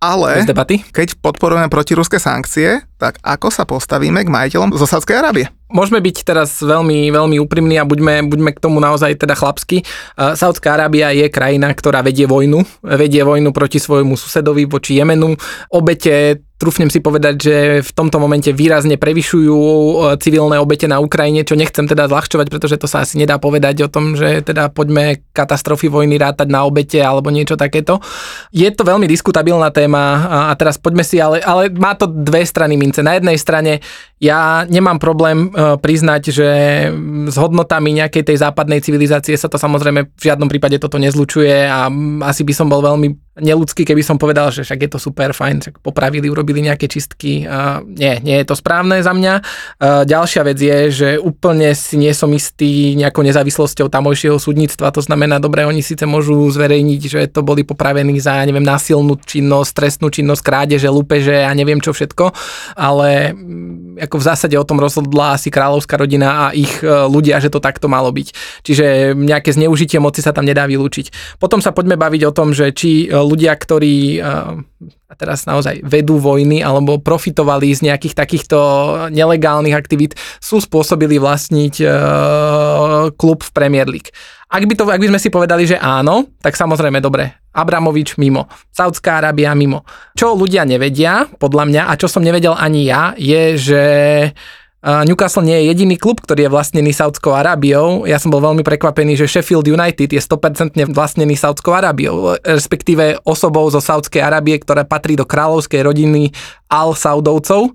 ale 0.05 0.45
keď 0.93 1.17
podporujeme 1.25 1.73
protiruské 1.73 2.21
sankcie, 2.21 2.85
tak 3.01 3.17
ako 3.25 3.49
sa 3.49 3.65
postavíme 3.65 4.21
k 4.21 4.29
majiteľom 4.29 4.77
zo 4.77 4.85
Sádskej 4.85 5.17
Arábie? 5.17 5.49
Môžeme 5.73 5.99
byť 5.99 6.17
teraz 6.23 6.61
veľmi, 6.61 7.11
veľmi 7.11 7.37
úprimní 7.41 7.81
a 7.81 7.89
buďme, 7.89 8.29
buďme 8.31 8.51
k 8.55 8.63
tomu 8.63 8.79
naozaj 8.79 9.17
teda 9.19 9.35
chlapsky. 9.35 9.83
Uh, 10.15 10.37
Saudská 10.39 10.77
Arábia 10.77 11.11
je 11.11 11.27
krajina, 11.33 11.73
ktorá 11.73 12.05
vedie 12.05 12.29
vojnu. 12.29 12.63
Vedie 12.85 13.25
vojnu 13.25 13.51
proti 13.51 13.83
svojmu 13.83 14.15
susedovi, 14.15 14.69
voči 14.71 15.01
Jemenu. 15.01 15.35
Obete 15.73 16.45
trúfnem 16.55 16.87
si 16.87 17.03
povedať, 17.03 17.35
že 17.37 17.57
v 17.83 17.91
tomto 17.91 18.23
momente 18.23 18.55
výrazne 18.55 18.95
prevyšujú 18.95 19.59
e, 19.59 19.95
civilné 20.23 20.63
obete 20.63 20.87
na 20.87 21.03
Ukrajine, 21.03 21.43
čo 21.43 21.59
nechcem 21.59 21.85
teda 21.91 22.07
zľahčovať, 22.07 22.47
pretože 22.47 22.79
to 22.79 22.87
sa 22.87 23.03
asi 23.03 23.19
nedá 23.19 23.43
povedať 23.43 23.85
o 23.85 23.89
tom, 23.91 24.15
že 24.15 24.41
teda 24.47 24.71
poďme 24.71 25.27
katastrofy 25.35 25.91
vojny 25.91 26.15
rátať 26.15 26.49
na 26.49 26.63
obete 26.63 27.03
alebo 27.03 27.35
niečo 27.35 27.59
takéto. 27.59 27.99
Je 28.55 28.71
to 28.71 28.87
veľmi 28.87 29.11
diskutabilná 29.11 29.75
téma 29.75 30.03
a 30.51 30.53
teraz 30.55 30.79
poďme 30.79 31.03
si, 31.03 31.19
ale, 31.19 31.43
ale 31.43 31.75
má 31.75 31.99
to 31.99 32.07
dve 32.07 32.47
strany 32.47 32.79
mince. 32.79 33.03
Na 33.03 33.19
jednej 33.19 33.35
strane 33.35 33.83
ja 34.23 34.63
nemám 34.71 35.03
problém 35.03 35.51
e, 35.51 35.77
priznať, 35.77 36.23
že 36.31 36.49
s 37.29 37.37
hodnotami 37.37 37.99
nejakej 37.99 38.31
tej 38.31 38.37
západnej 38.41 38.79
civilizácie 38.79 39.35
sa 39.35 39.51
to 39.51 39.59
samozrejme 39.59 40.07
v 40.07 40.23
žiadnom 40.23 40.47
prípade 40.47 40.79
toto 40.79 41.03
nezlučuje 41.03 41.67
a 41.67 41.91
asi 42.25 42.47
by 42.47 42.55
som 42.55 42.71
bol 42.71 42.79
veľmi 42.79 43.34
neludský, 43.35 43.82
keby 43.82 44.03
som 44.07 44.14
povedal, 44.14 44.55
že 44.55 44.62
však 44.62 44.87
je 44.87 44.91
to 44.95 44.99
super, 45.03 45.35
fajn, 45.35 45.57
však 45.59 45.74
popravili, 45.82 46.30
urobili 46.30 46.62
nejaké 46.62 46.87
čistky. 46.87 47.43
Uh, 47.43 47.82
nie, 47.82 48.22
nie 48.22 48.37
je 48.39 48.47
to 48.47 48.55
správne 48.55 49.03
za 49.03 49.11
mňa. 49.11 49.35
Uh, 49.82 50.03
ďalšia 50.07 50.43
vec 50.47 50.59
je, 50.59 50.78
že 50.95 51.09
úplne 51.18 51.74
si 51.74 51.99
nie 51.99 52.14
som 52.14 52.30
istý 52.30 52.95
nejakou 52.95 53.26
nezávislosťou 53.26 53.91
tamojšieho 53.91 54.39
súdnictva, 54.39 54.95
to 54.95 55.03
znamená, 55.03 55.43
dobre, 55.43 55.66
oni 55.66 55.82
síce 55.82 56.07
môžu 56.07 56.47
zverejniť, 56.55 57.01
že 57.03 57.20
to 57.26 57.43
boli 57.43 57.66
popravení 57.66 58.14
za, 58.22 58.39
neviem, 58.47 58.62
násilnú 58.62 59.18
činnosť, 59.18 59.70
trestnú 59.74 60.14
činnosť, 60.14 60.43
krádeže, 60.47 60.87
lupeže 60.87 61.43
a 61.43 61.51
neviem 61.51 61.82
čo 61.82 61.91
všetko, 61.91 62.30
ale 62.78 63.35
mm, 63.35 63.99
ako 64.07 64.16
v 64.22 64.26
zásade 64.30 64.55
o 64.55 64.66
tom 64.66 64.78
rozhodla 64.78 65.35
asi 65.35 65.51
kráľovská 65.51 65.99
rodina 65.99 66.51
a 66.51 66.55
ich 66.55 66.70
uh, 66.87 67.11
ľudia, 67.11 67.43
že 67.43 67.51
to 67.51 67.59
takto 67.59 67.91
malo 67.91 68.14
byť. 68.14 68.28
Čiže 68.62 69.16
nejaké 69.18 69.51
zneužitie 69.51 69.99
moci 69.99 70.22
sa 70.22 70.30
tam 70.30 70.47
nedá 70.47 70.70
vylúčiť. 70.70 71.39
Potom 71.43 71.59
sa 71.59 71.74
poďme 71.74 71.99
baviť 71.99 72.22
o 72.30 72.32
tom, 72.35 72.55
že 72.55 72.70
či 72.70 73.11
ľudia, 73.25 73.57
ktorí 73.57 74.20
a 75.14 75.14
teraz 75.14 75.47
naozaj 75.47 75.87
vedú 75.87 76.18
vojny 76.18 76.59
alebo 76.59 76.99
profitovali 76.99 77.70
z 77.70 77.87
nejakých 77.87 78.18
takýchto 78.18 78.59
nelegálnych 79.14 79.77
aktivít, 79.77 80.18
sú 80.43 80.59
spôsobili 80.59 81.22
vlastniť 81.22 81.75
klub 83.14 83.47
v 83.47 83.51
Premier 83.55 83.87
League. 83.87 84.11
Ak 84.51 84.66
by, 84.66 84.75
to, 84.75 84.87
ak 84.87 85.03
by 85.03 85.11
sme 85.11 85.22
si 85.22 85.31
povedali, 85.31 85.66
že 85.66 85.79
áno, 85.79 86.31
tak 86.39 86.55
samozrejme 86.55 87.03
dobre, 87.03 87.31
Abramovič 87.55 88.18
mimo, 88.18 88.51
Saudská 88.70 89.22
Arábia 89.22 89.55
mimo. 89.55 89.87
Čo 90.14 90.35
ľudia 90.35 90.66
nevedia, 90.66 91.27
podľa 91.39 91.64
mňa, 91.70 91.83
a 91.91 91.93
čo 91.99 92.07
som 92.11 92.22
nevedel 92.22 92.55
ani 92.55 92.87
ja, 92.87 93.14
je, 93.18 93.55
že 93.59 93.83
Newcastle 94.85 95.49
nie 95.49 95.57
je 95.64 95.72
jediný 95.72 95.97
klub, 95.97 96.20
ktorý 96.20 96.45
je 96.45 96.53
vlastnený 96.53 96.93
Saudskou 96.93 97.32
Arábiou. 97.32 98.05
Ja 98.05 98.20
som 98.20 98.28
bol 98.28 98.45
veľmi 98.45 98.61
prekvapený, 98.61 99.16
že 99.16 99.24
Sheffield 99.24 99.64
United 99.64 100.12
je 100.12 100.20
100% 100.20 100.93
vlastnený 100.93 101.41
Saudskou 101.41 101.72
Arábiou, 101.72 102.37
respektíve 102.45 103.16
osobou 103.24 103.64
zo 103.72 103.80
Saudskej 103.80 104.20
Arábie, 104.20 104.61
ktorá 104.61 104.85
patrí 104.85 105.16
do 105.16 105.24
kráľovskej 105.24 105.80
rodiny 105.89 106.37
Al-Saudovcov. 106.68 107.72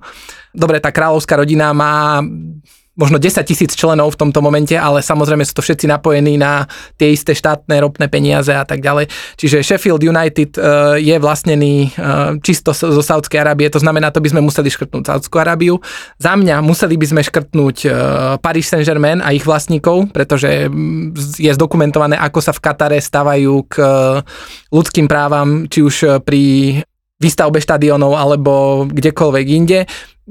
Dobre, 0.53 0.77
tá 0.77 0.93
kráľovská 0.93 1.33
rodina 1.41 1.73
má 1.73 2.21
možno 2.99 3.15
10 3.15 3.47
tisíc 3.47 3.71
členov 3.79 4.11
v 4.13 4.19
tomto 4.27 4.43
momente, 4.43 4.75
ale 4.75 4.99
samozrejme 4.99 5.47
sú 5.47 5.55
to 5.55 5.63
všetci 5.63 5.87
napojení 5.87 6.35
na 6.35 6.67
tie 6.99 7.15
isté 7.15 7.31
štátne 7.31 7.79
ropné 7.79 8.11
peniaze 8.11 8.51
a 8.51 8.67
tak 8.67 8.83
ďalej. 8.83 9.07
Čiže 9.39 9.63
Sheffield 9.63 10.03
United 10.03 10.59
uh, 10.59 10.99
je 10.99 11.15
vlastnený 11.15 11.95
uh, 11.95 12.35
čisto 12.43 12.75
zo 12.75 12.99
Saudskej 12.99 13.39
Arábie, 13.39 13.71
to 13.71 13.79
znamená, 13.79 14.11
to 14.11 14.19
by 14.19 14.27
sme 14.27 14.43
museli 14.43 14.67
škrtnúť 14.67 15.07
Saudskú 15.07 15.39
Arábiu. 15.39 15.79
Za 16.19 16.35
mňa 16.35 16.59
museli 16.59 16.99
by 16.99 17.07
sme 17.07 17.21
škrtnúť 17.23 17.77
uh, 17.87 17.93
Paris 18.43 18.67
Saint-Germain 18.67 19.23
a 19.23 19.31
ich 19.31 19.47
vlastníkov, 19.47 20.11
pretože 20.11 20.67
mm, 20.67 21.39
je 21.39 21.51
zdokumentované, 21.55 22.19
ako 22.19 22.43
sa 22.43 22.51
v 22.51 22.59
Katare 22.59 22.99
stavajú 22.99 23.63
k 23.71 23.75
ľudským 24.75 25.07
právam, 25.07 25.71
či 25.71 25.79
už 25.79 25.95
pri 26.27 26.75
výstavbe 27.19 27.59
štadionov 27.59 28.15
alebo 28.15 28.83
kdekoľvek 28.87 29.45
inde 29.51 29.79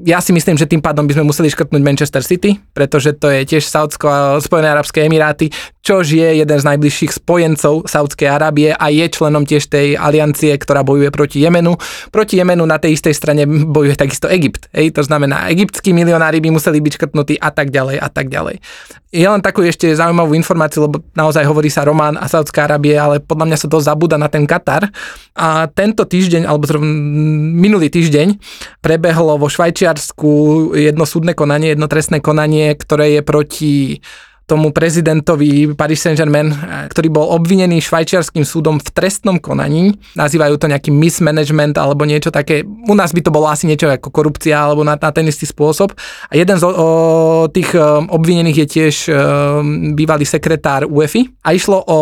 ja 0.07 0.23
si 0.23 0.31
myslím, 0.31 0.55
že 0.55 0.69
tým 0.69 0.79
pádom 0.79 1.03
by 1.03 1.15
sme 1.17 1.27
museli 1.27 1.51
škrtnúť 1.51 1.81
Manchester 1.83 2.23
City, 2.23 2.55
pretože 2.71 3.11
to 3.19 3.27
je 3.27 3.43
tiež 3.43 3.67
Saudsko 3.67 4.39
Spojené 4.39 4.71
arabské 4.71 5.03
emiráty, 5.03 5.51
čož 5.83 6.15
je 6.15 6.39
jeden 6.39 6.57
z 6.59 6.67
najbližších 6.69 7.19
spojencov 7.19 7.83
Saudskej 7.89 8.29
Arábie 8.31 8.71
a 8.71 8.85
je 8.87 9.05
členom 9.11 9.43
tiež 9.43 9.67
tej 9.67 9.99
aliancie, 9.99 10.55
ktorá 10.55 10.85
bojuje 10.87 11.11
proti 11.11 11.43
Jemenu. 11.43 11.75
Proti 12.13 12.39
Jemenu 12.39 12.63
na 12.63 12.79
tej 12.79 12.95
istej 12.95 13.15
strane 13.15 13.43
bojuje 13.47 13.99
takisto 13.99 14.31
Egypt. 14.31 14.71
Hej, 14.71 14.95
to 14.95 15.03
znamená, 15.03 15.51
egyptskí 15.51 15.91
milionári 15.91 16.39
by 16.39 16.53
museli 16.55 16.79
byť 16.79 16.93
škrtnutí 16.95 17.35
a 17.41 17.49
tak 17.51 17.73
ďalej 17.73 17.97
a 17.99 18.07
tak 18.07 18.31
ďalej. 18.31 18.63
Je 19.09 19.25
len 19.25 19.41
takú 19.41 19.65
ešte 19.65 19.89
zaujímavú 19.89 20.37
informáciu, 20.37 20.85
lebo 20.85 21.01
naozaj 21.17 21.41
hovorí 21.49 21.73
sa 21.73 21.81
Román 21.81 22.13
a 22.13 22.29
Saudská 22.29 22.69
Arábie, 22.69 22.93
ale 22.93 23.17
podľa 23.17 23.45
mňa 23.49 23.57
sa 23.57 23.65
to 23.65 23.81
zabúda 23.81 24.21
na 24.21 24.29
ten 24.29 24.45
Katar. 24.45 24.85
A 25.33 25.65
tento 25.65 26.05
týždeň, 26.05 26.45
alebo 26.45 26.69
minulý 27.57 27.89
týždeň, 27.89 28.37
prebehlo 28.85 29.41
vo 29.41 29.49
Švajčiarsku 29.49 30.29
jedno 30.77 31.09
súdne 31.09 31.33
konanie, 31.33 31.73
jedno 31.73 31.89
trestné 31.89 32.21
konanie, 32.21 32.77
ktoré 32.77 33.17
je 33.17 33.21
proti 33.25 33.73
tomu 34.49 34.73
prezidentovi 34.73 35.77
Paris 35.77 36.01
Saint-Germain, 36.01 36.49
ktorý 36.89 37.13
bol 37.13 37.29
obvinený 37.37 37.85
švajčiarským 37.85 38.41
súdom 38.41 38.81
v 38.81 38.89
trestnom 38.89 39.37
konaní. 39.37 39.93
Nazývajú 40.17 40.57
to 40.57 40.65
nejaký 40.65 40.89
mismanagement 40.89 41.77
alebo 41.77 42.09
niečo 42.09 42.33
také. 42.33 42.65
U 42.65 42.97
nás 42.97 43.13
by 43.13 43.21
to 43.21 43.29
bolo 43.29 43.45
asi 43.45 43.69
niečo 43.69 43.85
ako 43.85 44.09
korupcia 44.09 44.57
alebo 44.57 44.81
na, 44.81 44.97
na 44.97 45.11
ten 45.13 45.29
istý 45.29 45.45
spôsob. 45.45 45.93
A 46.27 46.33
jeden 46.33 46.57
z 46.57 46.65
o, 46.65 47.45
tých 47.53 47.77
um, 47.77 48.09
obvinených 48.09 48.65
je 48.65 48.67
tiež 48.67 48.95
um, 49.07 49.93
bývalý 49.93 50.25
sekretár 50.25 50.89
UEFI 50.89 51.45
a 51.45 51.53
išlo 51.53 51.85
o 51.85 51.99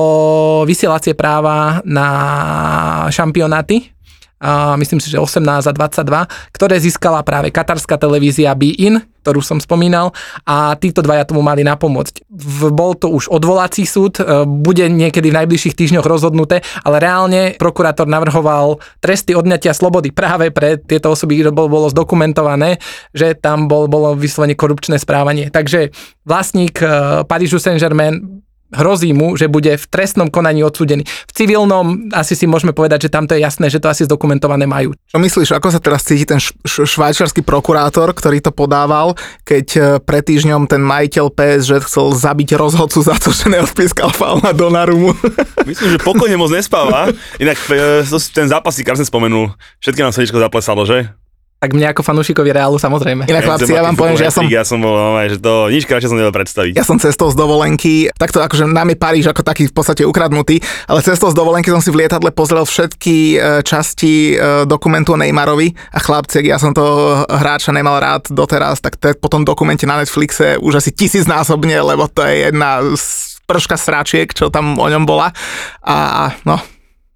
vysielacie 0.63 1.11
práva 1.11 1.83
na 1.83 2.07
šampionáty 3.11 3.96
a 4.37 4.77
myslím 4.77 5.01
si, 5.01 5.09
že 5.09 5.17
18 5.17 5.65
a 5.65 5.73
22, 5.73 6.53
ktoré 6.53 6.77
získala 6.77 7.25
práve 7.25 7.49
katarská 7.49 7.97
televízia 7.97 8.53
Be-In, 8.53 9.01
ktorú 9.27 9.43
som 9.43 9.59
spomínal 9.59 10.15
a 10.47 10.77
títo 10.79 11.03
dvaja 11.03 11.27
tomu 11.27 11.43
mali 11.43 11.59
napomôcť. 11.67 12.31
Bol 12.71 12.95
to 12.95 13.11
už 13.11 13.27
odvolací 13.27 13.83
súd, 13.83 14.23
e, 14.23 14.47
bude 14.47 14.87
niekedy 14.87 15.35
v 15.35 15.37
najbližších 15.43 15.75
týždňoch 15.75 16.07
rozhodnuté, 16.07 16.63
ale 16.87 17.03
reálne 17.03 17.41
prokurátor 17.59 18.07
navrhoval 18.07 18.79
tresty 19.03 19.35
odňatia 19.35 19.75
slobody 19.75 20.15
práve 20.15 20.47
pre 20.55 20.79
tieto 20.79 21.11
osoby, 21.11 21.43
kde 21.43 21.51
bolo 21.51 21.91
zdokumentované, 21.91 22.79
že 23.11 23.35
tam 23.35 23.67
bol, 23.67 23.91
bolo 23.91 24.15
vyslovene 24.15 24.55
korupčné 24.55 24.95
správanie. 24.95 25.51
Takže 25.51 25.91
vlastník 26.23 26.79
e, 26.79 26.87
Parížu 27.27 27.59
Saint-Germain 27.59 28.46
hrozí 28.71 29.15
mu, 29.15 29.39
že 29.39 29.47
bude 29.47 29.75
v 29.75 29.85
trestnom 29.87 30.27
konaní 30.27 30.63
odsúdený. 30.63 31.07
V 31.07 31.31
civilnom 31.31 32.11
asi 32.11 32.35
si 32.35 32.45
môžeme 32.49 32.75
povedať, 32.75 33.07
že 33.07 33.13
tam 33.13 33.25
to 33.25 33.35
je 33.35 33.43
jasné, 33.43 33.71
že 33.71 33.79
to 33.79 33.87
asi 33.87 34.03
zdokumentované 34.03 34.67
majú. 34.67 34.91
Čo 35.07 35.17
myslíš, 35.19 35.55
ako 35.55 35.67
sa 35.71 35.79
teraz 35.79 36.03
cíti 36.03 36.27
ten 36.27 36.39
š- 36.39 36.55
š- 36.67 36.87
švajčiarsky 36.97 37.43
prokurátor, 37.43 38.11
ktorý 38.11 38.43
to 38.43 38.51
podával, 38.51 39.15
keď 39.47 39.65
e, 39.75 39.79
pred 40.03 40.23
týždňom 40.23 40.67
ten 40.67 40.83
majiteľ 40.83 41.31
PSG 41.31 41.83
chcel 41.87 42.11
zabiť 42.11 42.59
rozhodcu 42.59 42.99
za 43.03 43.15
to, 43.15 43.31
že 43.31 43.47
neodpískal 43.47 44.11
faul 44.11 44.43
na 44.43 44.51
Donarumu? 44.51 45.15
Myslím, 45.69 45.95
že 45.95 45.99
pokojne 46.03 46.35
moc 46.35 46.51
nespáva. 46.51 47.11
Inak 47.39 47.57
e, 47.71 48.03
ten 48.33 48.47
zápas 48.51 48.75
si 48.75 48.83
krásne 48.83 49.07
spomenul. 49.07 49.55
Všetky 49.79 50.03
nám 50.03 50.11
srdečko 50.11 50.39
zaplesalo, 50.43 50.83
že? 50.83 51.11
Tak 51.57 51.73
mne 51.73 51.89
ako 51.89 52.05
fanúšikovi 52.05 52.53
Reálu 52.53 52.77
samozrejme. 52.77 53.25
Inak 53.25 53.41
chlapci, 53.41 53.73
ja 53.73 53.81
vám 53.81 53.97
poviem, 53.97 54.13
že 54.13 54.29
ja 54.29 54.33
som, 54.33 54.45
Ja 54.45 54.61
som 54.61 54.77
bol, 54.77 54.93
no, 54.93 55.17
že 55.25 55.41
to 55.41 55.73
nič 55.73 55.89
krajšie 55.89 56.13
som 56.13 56.17
nevedel 56.21 56.29
predstaviť. 56.37 56.77
ja 56.77 56.85
som 56.85 57.01
cestou 57.01 57.33
z 57.33 57.35
dovolenky, 57.35 58.13
takto 58.13 58.45
akože 58.45 58.69
nám 58.69 58.93
je 58.93 58.97
Paríž 59.01 59.25
ako 59.33 59.41
taký 59.41 59.65
v 59.65 59.73
podstate 59.73 60.05
ukradnutý, 60.05 60.61
ale 60.85 61.01
cestou 61.01 61.33
z 61.33 61.35
dovolenky 61.37 61.73
som 61.73 61.81
si 61.81 61.89
v 61.89 62.05
lietadle 62.05 62.29
pozrel 62.29 62.61
všetky 62.61 63.17
e, 63.33 63.37
časti 63.65 64.37
e, 64.37 64.69
dokumentu 64.69 65.13
o 65.13 65.17
Neymarovi 65.17 65.73
a 65.73 65.97
chlapci, 65.97 66.45
ja 66.45 66.61
som 66.61 66.77
toho 66.77 67.25
hráča 67.25 67.73
nemal 67.73 67.97
rád 67.97 68.29
doteraz, 68.29 68.77
tak 68.77 69.01
to 69.01 69.09
je 69.09 69.17
po 69.17 69.25
tom 69.25 69.41
dokumente 69.41 69.89
na 69.89 69.97
Netflixe 69.97 70.61
už 70.61 70.77
asi 70.77 70.93
tisícnásobne, 70.93 71.73
lebo 71.81 72.05
to 72.05 72.21
je 72.21 72.53
jedna 72.53 72.85
z 72.93 73.33
prška 73.49 73.81
sračiek, 73.81 74.29
čo 74.29 74.53
tam 74.53 74.77
o 74.77 74.85
ňom 74.85 75.09
bola 75.09 75.33
a 75.81 75.97
a 76.21 76.23
no, 76.45 76.61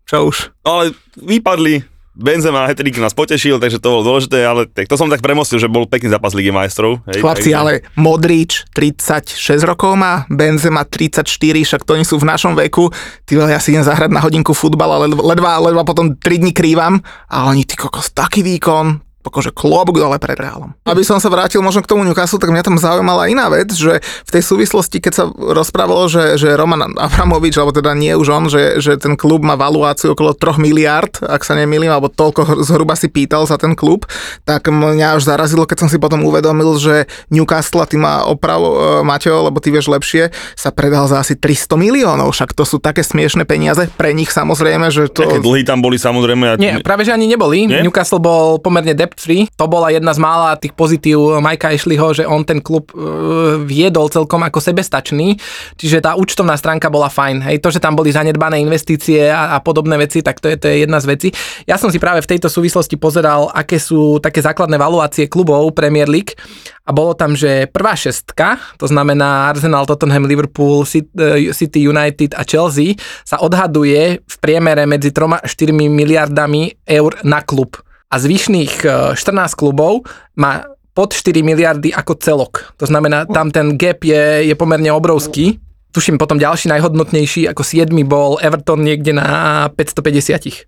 čo 0.10 0.26
už. 0.26 0.50
No 0.66 0.82
ale 0.82 0.98
vypadli. 1.14 1.91
Benzema 2.12 2.68
hetrik 2.68 3.00
nás 3.00 3.16
potešil, 3.16 3.56
takže 3.56 3.80
to 3.80 3.88
bolo 3.88 4.04
dôležité, 4.04 4.44
ale 4.44 4.68
tak 4.68 4.92
to 4.92 5.00
som 5.00 5.08
tak 5.08 5.24
premostil, 5.24 5.64
že 5.64 5.72
bol 5.72 5.88
pekný 5.88 6.12
zápas 6.12 6.36
Ligy 6.36 6.52
majstrov. 6.52 7.00
Hej, 7.08 7.24
Chlapci, 7.24 7.56
takže- 7.56 7.60
ale 7.60 7.72
Modrič 7.96 8.68
36 8.76 9.64
rokov 9.64 9.96
má, 9.96 10.28
Benzema 10.28 10.84
34, 10.84 11.64
však 11.64 11.88
to 11.88 11.96
oni 11.96 12.04
sú 12.04 12.20
v 12.20 12.28
našom 12.28 12.52
veku. 12.60 12.92
Ty 13.24 13.32
vole, 13.40 13.56
ja 13.56 13.64
si 13.64 13.72
idem 13.72 13.88
zahrať 13.88 14.12
na 14.12 14.20
hodinku 14.20 14.52
futbal, 14.52 14.92
ale 14.92 15.08
ledva, 15.08 15.64
ledva 15.64 15.88
potom 15.88 16.20
3 16.20 16.44
dní 16.44 16.52
krývam 16.52 17.00
a 17.32 17.48
oni, 17.48 17.64
ty 17.64 17.80
kokos, 17.80 18.12
taký 18.12 18.44
výkon, 18.44 19.11
akože 19.24 19.52
klobúk 19.52 19.96
dole 19.96 20.18
pred 20.18 20.34
Reálom. 20.34 20.74
Aby 20.84 21.02
som 21.02 21.18
sa 21.18 21.28
vrátil 21.28 21.60
možno 21.60 21.80
k 21.80 21.88
tomu 21.88 22.02
Newcastle, 22.02 22.38
tak 22.38 22.50
mňa 22.50 22.64
tam 22.64 22.76
zaujímala 22.76 23.26
iná 23.26 23.48
vec, 23.48 23.70
že 23.72 23.98
v 24.00 24.30
tej 24.30 24.42
súvislosti, 24.42 24.98
keď 24.98 25.14
sa 25.14 25.24
rozprávalo, 25.30 26.06
že, 26.06 26.36
že 26.36 26.54
Roman 26.54 26.82
Abramovič, 26.92 27.56
alebo 27.56 27.72
teda 27.72 27.94
nie 27.94 28.12
už 28.12 28.28
on, 28.28 28.44
že, 28.48 28.78
že 28.78 28.96
ten 28.96 29.14
klub 29.14 29.42
má 29.42 29.54
valuáciu 29.54 30.12
okolo 30.12 30.32
3 30.32 30.58
miliard, 30.58 31.14
ak 31.20 31.42
sa 31.42 31.54
nemýlim, 31.54 31.88
alebo 31.88 32.08
toľko 32.08 32.42
hr- 32.42 32.62
zhruba 32.62 32.94
si 32.94 33.08
pýtal 33.08 33.44
za 33.44 33.56
ten 33.56 33.72
klub, 33.72 34.08
tak 34.42 34.66
mňa 34.66 35.16
až 35.16 35.28
zarazilo, 35.28 35.64
keď 35.64 35.78
som 35.78 35.90
si 35.90 35.98
potom 35.98 36.22
uvedomil, 36.22 36.76
že 36.76 36.96
Newcastle, 37.28 37.82
a 37.82 37.88
ty 37.88 37.96
má 37.96 38.24
oprav, 38.24 38.58
e, 38.58 38.72
Maťo, 39.02 39.44
lebo 39.44 39.58
ty 39.58 39.70
vieš 39.70 39.88
lepšie, 39.88 40.30
sa 40.54 40.70
predal 40.70 41.06
za 41.06 41.20
asi 41.20 41.34
300 41.34 41.76
miliónov, 41.76 42.32
však 42.32 42.52
to 42.52 42.64
sú 42.64 42.78
také 42.78 43.02
smiešne 43.02 43.44
peniaze, 43.44 43.86
pre 43.92 44.12
nich 44.12 44.30
samozrejme, 44.30 44.88
že 44.88 45.08
to... 45.08 45.24
Také 45.24 45.40
dlhy 45.40 45.62
tam 45.62 45.80
boli 45.80 45.96
samozrejme. 45.96 46.46
a- 46.48 46.58
Nie, 46.58 46.80
práve 46.80 47.04
že 47.04 47.12
ani 47.12 47.28
neboli. 47.28 47.66
Nie? 47.66 47.82
Newcastle 47.82 48.18
bol 48.18 48.58
pomerne 48.58 48.94
debt 48.94 49.11
free. 49.18 49.48
To 49.58 49.66
bola 49.68 49.92
jedna 49.92 50.14
z 50.16 50.20
mála 50.20 50.60
tých 50.60 50.76
pozitív 50.76 51.42
Majka 51.42 51.74
Ashleyho, 51.74 52.14
že 52.16 52.24
on 52.28 52.46
ten 52.46 52.60
klub 52.64 52.92
uh, 52.94 53.60
viedol 53.64 54.08
celkom 54.12 54.44
ako 54.46 54.60
sebestačný. 54.62 55.36
Čiže 55.76 56.04
tá 56.04 56.16
účtovná 56.16 56.56
stránka 56.56 56.88
bola 56.88 57.12
fajn. 57.12 57.44
Hej, 57.48 57.64
to, 57.64 57.74
že 57.74 57.84
tam 57.84 57.98
boli 57.98 58.14
zanedbané 58.14 58.62
investície 58.62 59.28
a, 59.28 59.56
a 59.56 59.58
podobné 59.60 59.98
veci, 59.98 60.22
tak 60.22 60.40
to 60.40 60.52
je, 60.52 60.56
to 60.56 60.68
je 60.70 60.86
jedna 60.86 61.00
z 61.02 61.06
vecí. 61.10 61.30
Ja 61.66 61.76
som 61.76 61.90
si 61.90 61.98
práve 61.98 62.24
v 62.24 62.30
tejto 62.30 62.48
súvislosti 62.48 62.96
pozeral, 62.96 63.50
aké 63.52 63.82
sú 63.82 64.22
také 64.22 64.40
základné 64.44 64.78
valuácie 64.78 65.26
klubov 65.32 65.74
Premier 65.74 66.08
League 66.08 66.38
a 66.86 66.90
bolo 66.90 67.14
tam, 67.14 67.38
že 67.38 67.70
prvá 67.70 67.94
šestka, 67.94 68.58
to 68.82 68.90
znamená 68.90 69.54
Arsenal, 69.54 69.86
Tottenham, 69.86 70.26
Liverpool, 70.26 70.84
eh, 70.84 71.54
City 71.54 71.86
United 71.86 72.34
a 72.34 72.44
Chelsea, 72.44 72.98
sa 73.24 73.38
odhaduje 73.40 74.20
v 74.26 74.36
priemere 74.42 74.90
medzi 74.90 75.14
3 75.14 75.40
a 75.40 75.48
4 75.48 75.72
miliardami 75.72 76.74
eur 76.90 77.22
na 77.24 77.46
klub. 77.46 77.78
A 78.12 78.16
zvyšných 78.20 78.74
eh, 78.84 79.16
14 79.16 79.56
klubov 79.56 80.04
má 80.36 80.68
pod 80.92 81.16
4 81.16 81.40
miliardy 81.40 81.96
ako 81.96 82.14
celok. 82.20 82.76
To 82.76 82.86
znamená, 82.86 83.24
tam 83.24 83.48
ten 83.48 83.80
gap 83.80 84.04
je, 84.04 84.52
je 84.52 84.56
pomerne 84.60 84.92
obrovský. 84.92 85.64
Tuším, 85.92 86.20
potom 86.20 86.40
ďalší 86.40 86.72
najhodnotnejší, 86.72 87.48
ako 87.52 87.64
7 87.64 87.92
bol 88.08 88.40
Everton 88.44 88.84
niekde 88.84 89.16
na 89.16 89.68
550. 89.72 90.68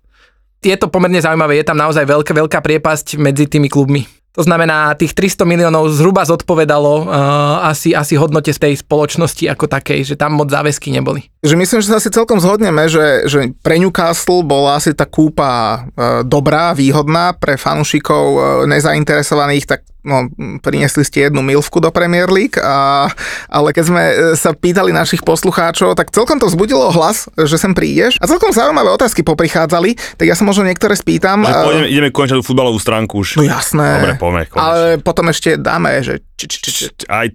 Je 0.64 0.76
to 0.80 0.88
pomerne 0.88 1.20
zaujímavé, 1.20 1.60
je 1.60 1.68
tam 1.68 1.76
naozaj 1.76 2.08
veľká, 2.08 2.32
veľká 2.32 2.58
priepasť 2.64 3.20
medzi 3.20 3.44
tými 3.44 3.68
klubmi. 3.68 4.08
To 4.34 4.42
znamená, 4.42 4.98
tých 4.98 5.14
300 5.14 5.46
miliónov 5.46 5.86
zhruba 5.94 6.26
zodpovedalo 6.26 7.06
uh, 7.06 7.70
asi, 7.70 7.94
asi 7.94 8.18
hodnote 8.18 8.50
z 8.50 8.58
tej 8.58 8.74
spoločnosti 8.82 9.46
ako 9.46 9.70
takej, 9.70 10.02
že 10.02 10.14
tam 10.18 10.34
moc 10.34 10.50
záväzky 10.50 10.90
neboli. 10.90 11.30
že 11.38 11.54
myslím, 11.54 11.78
že 11.78 11.94
sa 11.94 12.02
asi 12.02 12.10
celkom 12.10 12.42
zhodneme, 12.42 12.90
že, 12.90 13.30
že 13.30 13.54
pre 13.62 13.78
Newcastle 13.78 14.42
bola 14.42 14.80
asi 14.80 14.90
tá 14.90 15.04
kúpa 15.04 15.86
e, 15.92 16.26
dobrá, 16.26 16.72
výhodná, 16.72 17.36
pre 17.36 17.54
fanúšikov 17.54 18.24
e, 18.24 18.38
nezainteresovaných, 18.66 19.64
tak 19.68 19.80
no, 20.00 20.28
priniesli 20.60 21.04
ste 21.04 21.28
jednu 21.28 21.40
milvku 21.40 21.80
do 21.80 21.92
Premier 21.92 22.28
League, 22.28 22.56
a, 22.56 23.08
ale 23.48 23.76
keď 23.76 23.84
sme 23.84 24.02
e, 24.02 24.14
sa 24.40 24.56
pýtali 24.56 24.92
našich 24.92 25.20
poslucháčov, 25.20 25.96
tak 25.96 26.12
celkom 26.12 26.40
to 26.40 26.48
vzbudilo 26.48 26.92
hlas, 26.92 27.28
že 27.36 27.60
sem 27.60 27.76
prídeš 27.76 28.16
a 28.20 28.28
celkom 28.28 28.52
zaujímavé 28.52 28.88
otázky 28.92 29.20
poprichádzali, 29.20 30.16
tak 30.16 30.24
ja 30.24 30.36
sa 30.36 30.48
možno 30.48 30.64
niektoré 30.64 30.96
spýtam. 30.96 31.44
Že 31.44 31.52
a- 31.52 31.64
pôjdeme, 31.68 31.88
ideme 31.92 32.08
končiť 32.08 32.40
tú 32.40 32.44
futbalovú 32.44 32.80
stránku 32.80 33.20
už. 33.20 33.36
No 33.40 33.44
jasné. 33.44 34.00
Dobre, 34.00 34.16
poďme, 34.24 34.48
konečne. 34.48 34.64
Ale 34.64 34.80
potom 35.04 35.28
ešte 35.28 35.60
dáme, 35.60 36.00
že 36.00 36.24
či, 36.40 36.44
či, 36.48 36.58
či, 36.58 36.70
či. 36.72 36.84
Aj 37.12 37.28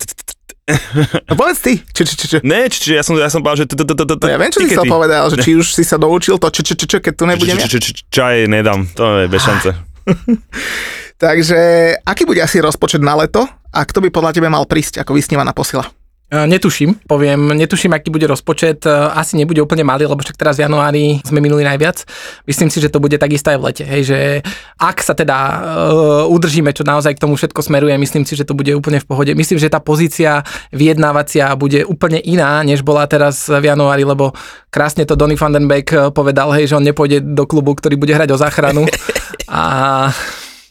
No 1.30 1.34
povedz 1.34 1.66
ty. 1.66 1.82
Či, 1.82 2.02
či, 2.06 2.14
či, 2.14 2.26
či. 2.30 2.38
Ne, 2.46 2.70
či, 2.70 2.78
či, 2.78 2.90
ja 2.94 3.02
som, 3.02 3.18
ja 3.18 3.26
som 3.34 3.42
povedal, 3.42 3.66
že... 3.66 3.74
No 3.74 4.30
ja 4.30 4.38
viem, 4.38 4.54
čo 4.54 4.62
si 4.62 4.70
tikety. 4.70 4.86
povedal, 4.86 5.26
že 5.34 5.42
či 5.42 5.58
už 5.58 5.74
si 5.74 5.82
sa 5.82 5.98
doučil 5.98 6.38
to, 6.38 6.46
či, 6.54 6.62
či, 6.62 6.74
či, 6.78 6.86
keď 7.02 7.14
tu 7.18 7.26
nebudem 7.26 7.58
ja. 7.58 7.66
Čaj 8.14 8.46
nedám, 8.46 8.86
to 8.94 9.26
je 9.26 9.26
bez 9.26 9.42
šance. 9.42 9.74
Takže 11.20 11.60
aký 12.06 12.24
bude 12.24 12.40
asi 12.40 12.62
rozpočet 12.64 13.04
na 13.04 13.18
leto 13.18 13.44
a 13.74 13.80
kto 13.84 14.00
by 14.00 14.14
podľa 14.14 14.32
teba 14.40 14.48
mal 14.48 14.64
prísť 14.64 15.02
ako 15.04 15.18
vysnívaná 15.18 15.52
posila? 15.52 15.84
Uh, 16.30 16.46
netuším, 16.46 17.02
poviem, 17.10 17.58
netuším, 17.58 17.98
aký 17.98 18.14
bude 18.14 18.30
rozpočet, 18.30 18.86
uh, 18.86 19.10
asi 19.18 19.34
nebude 19.34 19.66
úplne 19.66 19.82
malý, 19.82 20.06
lebo 20.06 20.22
však 20.22 20.38
teraz 20.38 20.62
v 20.62 20.70
januári 20.70 21.26
sme 21.26 21.42
minuli 21.42 21.66
najviac. 21.66 22.06
Myslím 22.46 22.70
si, 22.70 22.78
že 22.78 22.94
to 22.94 23.02
bude 23.02 23.18
takisto 23.18 23.50
aj 23.50 23.58
v 23.58 23.66
lete, 23.66 23.86
hej, 23.86 24.02
že 24.06 24.18
ak 24.78 25.02
sa 25.02 25.18
teda 25.18 25.38
uh, 25.38 26.30
udržíme, 26.30 26.70
čo 26.70 26.86
naozaj 26.86 27.18
k 27.18 27.24
tomu 27.26 27.34
všetko 27.34 27.66
smeruje, 27.66 27.98
myslím 27.98 28.30
si, 28.30 28.38
že 28.38 28.46
to 28.46 28.54
bude 28.54 28.70
úplne 28.78 29.02
v 29.02 29.10
pohode. 29.10 29.32
Myslím, 29.34 29.58
že 29.58 29.74
tá 29.74 29.82
pozícia 29.82 30.46
vyjednávacia 30.70 31.50
bude 31.58 31.82
úplne 31.84 32.22
iná, 32.22 32.62
než 32.62 32.86
bola 32.86 33.10
teraz 33.10 33.50
v 33.50 33.66
januári, 33.66 34.06
lebo 34.06 34.38
krásne 34.70 35.10
to 35.10 35.18
Donny 35.18 35.34
van 35.34 35.54
den 35.54 35.66
Beek 35.66 35.90
eh, 35.94 36.14
povedal, 36.14 36.54
hej, 36.54 36.70
že 36.70 36.78
on 36.78 36.86
nepôjde 36.86 37.26
do 37.26 37.50
klubu, 37.50 37.74
ktorý 37.74 37.98
bude 37.98 38.14
hrať 38.14 38.30
o 38.32 38.38
záchranu. 38.38 38.86
A 39.50 40.14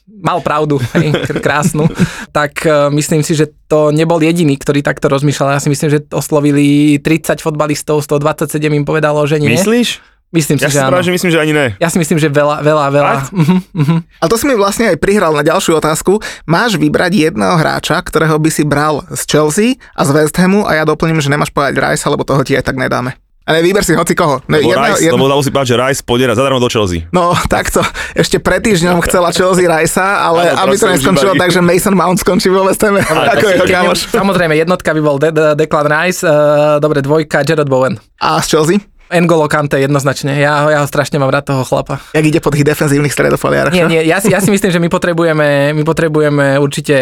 mal 0.08 0.40
pravdu, 0.40 0.80
hej, 0.96 1.12
kr- 1.12 1.40
krásnu, 1.46 1.86
tak 2.30 2.64
uh, 2.64 2.88
myslím 2.90 3.20
si, 3.20 3.32
že 3.32 3.46
to 3.66 3.90
nebol 3.90 4.18
jediný, 4.18 4.54
ktorý 4.54 4.80
takto 4.80 5.06
rozmýšľal. 5.06 5.54
Ja 5.54 5.62
si 5.62 5.68
myslím, 5.68 5.88
že 5.88 6.02
oslovili 6.10 6.96
30 6.98 7.38
fotbalistov, 7.38 8.00
127 8.00 8.48
im 8.68 8.82
povedalo, 8.82 9.22
že 9.24 9.38
nie. 9.38 9.52
Myslíš? 9.52 10.00
Myslím 10.28 10.60
si, 10.60 10.64
Ja 10.64 10.68
si 10.68 10.76
že 10.76 10.84
áno. 10.84 10.92
práve, 10.92 11.08
že 11.08 11.14
myslím, 11.16 11.32
že 11.32 11.40
ani 11.40 11.54
ne. 11.56 11.66
Ja 11.80 11.88
si 11.88 11.96
myslím, 11.96 12.20
že 12.20 12.28
veľa, 12.28 12.60
veľa, 12.60 12.86
veľa. 12.92 13.12
Fakt? 13.16 13.32
Mhm, 13.32 13.56
mhm. 13.72 13.96
Ale 14.20 14.28
to 14.28 14.36
si 14.36 14.44
mi 14.44 14.54
vlastne 14.54 14.92
aj 14.92 15.00
prihral 15.00 15.32
na 15.32 15.40
ďalšiu 15.40 15.80
otázku. 15.80 16.20
Máš 16.44 16.76
vybrať 16.76 17.32
jedného 17.32 17.56
hráča, 17.56 17.96
ktorého 18.04 18.36
by 18.36 18.50
si 18.52 18.60
bral 18.60 19.08
z 19.08 19.24
Chelsea 19.24 19.68
a 19.96 20.04
z 20.04 20.12
West 20.12 20.36
Hamu 20.36 20.68
a 20.68 20.76
ja 20.76 20.84
doplním, 20.84 21.24
že 21.24 21.32
nemáš 21.32 21.48
povedať 21.48 21.80
Rice, 21.80 22.04
lebo 22.04 22.28
toho 22.28 22.44
ti 22.44 22.52
aj 22.52 22.60
tak 22.60 22.76
nedáme. 22.76 23.16
Ale 23.48 23.64
vyber 23.64 23.80
si 23.80 23.96
hoci 23.96 24.12
koho. 24.12 24.44
No, 24.44 24.60
Lebo, 24.60 24.76
Rice, 24.76 25.08
lebo 25.08 25.24
dalo 25.24 25.40
si 25.40 25.48
povedať, 25.48 25.72
že 25.72 25.76
Rice 25.80 26.00
pôjde 26.04 26.28
zadarmo 26.28 26.60
do 26.60 26.68
Chelsea. 26.68 27.08
no 27.08 27.32
takto, 27.48 27.80
ešte 28.12 28.36
pred 28.36 28.60
týždňom 28.60 29.00
chcela 29.08 29.32
Chelsea 29.32 29.64
Ricea, 29.64 30.28
ale 30.28 30.52
Áno, 30.52 30.68
aby 30.68 30.76
to 30.76 30.86
neskončilo 30.92 31.32
tak, 31.32 31.48
že 31.48 31.64
Mason 31.64 31.96
Mount 31.96 32.20
skončí 32.20 32.52
vo 32.52 32.68
West 32.68 32.84
ako 32.84 33.46
jeho 33.48 33.64
kamoš. 33.64 34.12
Samozrejme, 34.12 34.52
jednotka 34.52 34.92
by 34.92 35.00
bol 35.00 35.16
De- 35.16 35.32
De- 35.32 35.56
Declan 35.56 35.88
Rice, 35.88 36.20
uh, 36.22 36.76
dobre, 36.76 37.00
dvojka 37.00 37.40
Jared 37.40 37.72
Bowen. 37.72 37.96
A 38.20 38.44
z 38.44 38.52
Chelsea? 38.52 38.97
N'Golo 39.08 39.48
Kante 39.48 39.80
jednoznačne, 39.80 40.36
ja, 40.36 40.64
ho- 40.64 40.72
ja 40.72 40.78
ho 40.84 40.88
strašne 40.88 41.16
mám 41.16 41.32
rád 41.32 41.48
toho 41.48 41.64
chlapa. 41.64 42.00
Jak 42.12 42.24
ide 42.24 42.40
po 42.44 42.52
tých 42.52 42.64
defenzívnych 42.64 43.12
stredopoliarach. 43.12 43.72
Nie, 43.72 43.88
nie, 43.88 44.02
ja 44.04 44.20
si, 44.20 44.28
ja 44.28 44.40
si 44.44 44.52
myslím, 44.52 44.68
že 44.68 44.80
my 44.80 44.88
potrebujeme, 44.92 45.72
my 45.72 45.82
potrebujeme 45.82 46.60
určite, 46.60 46.94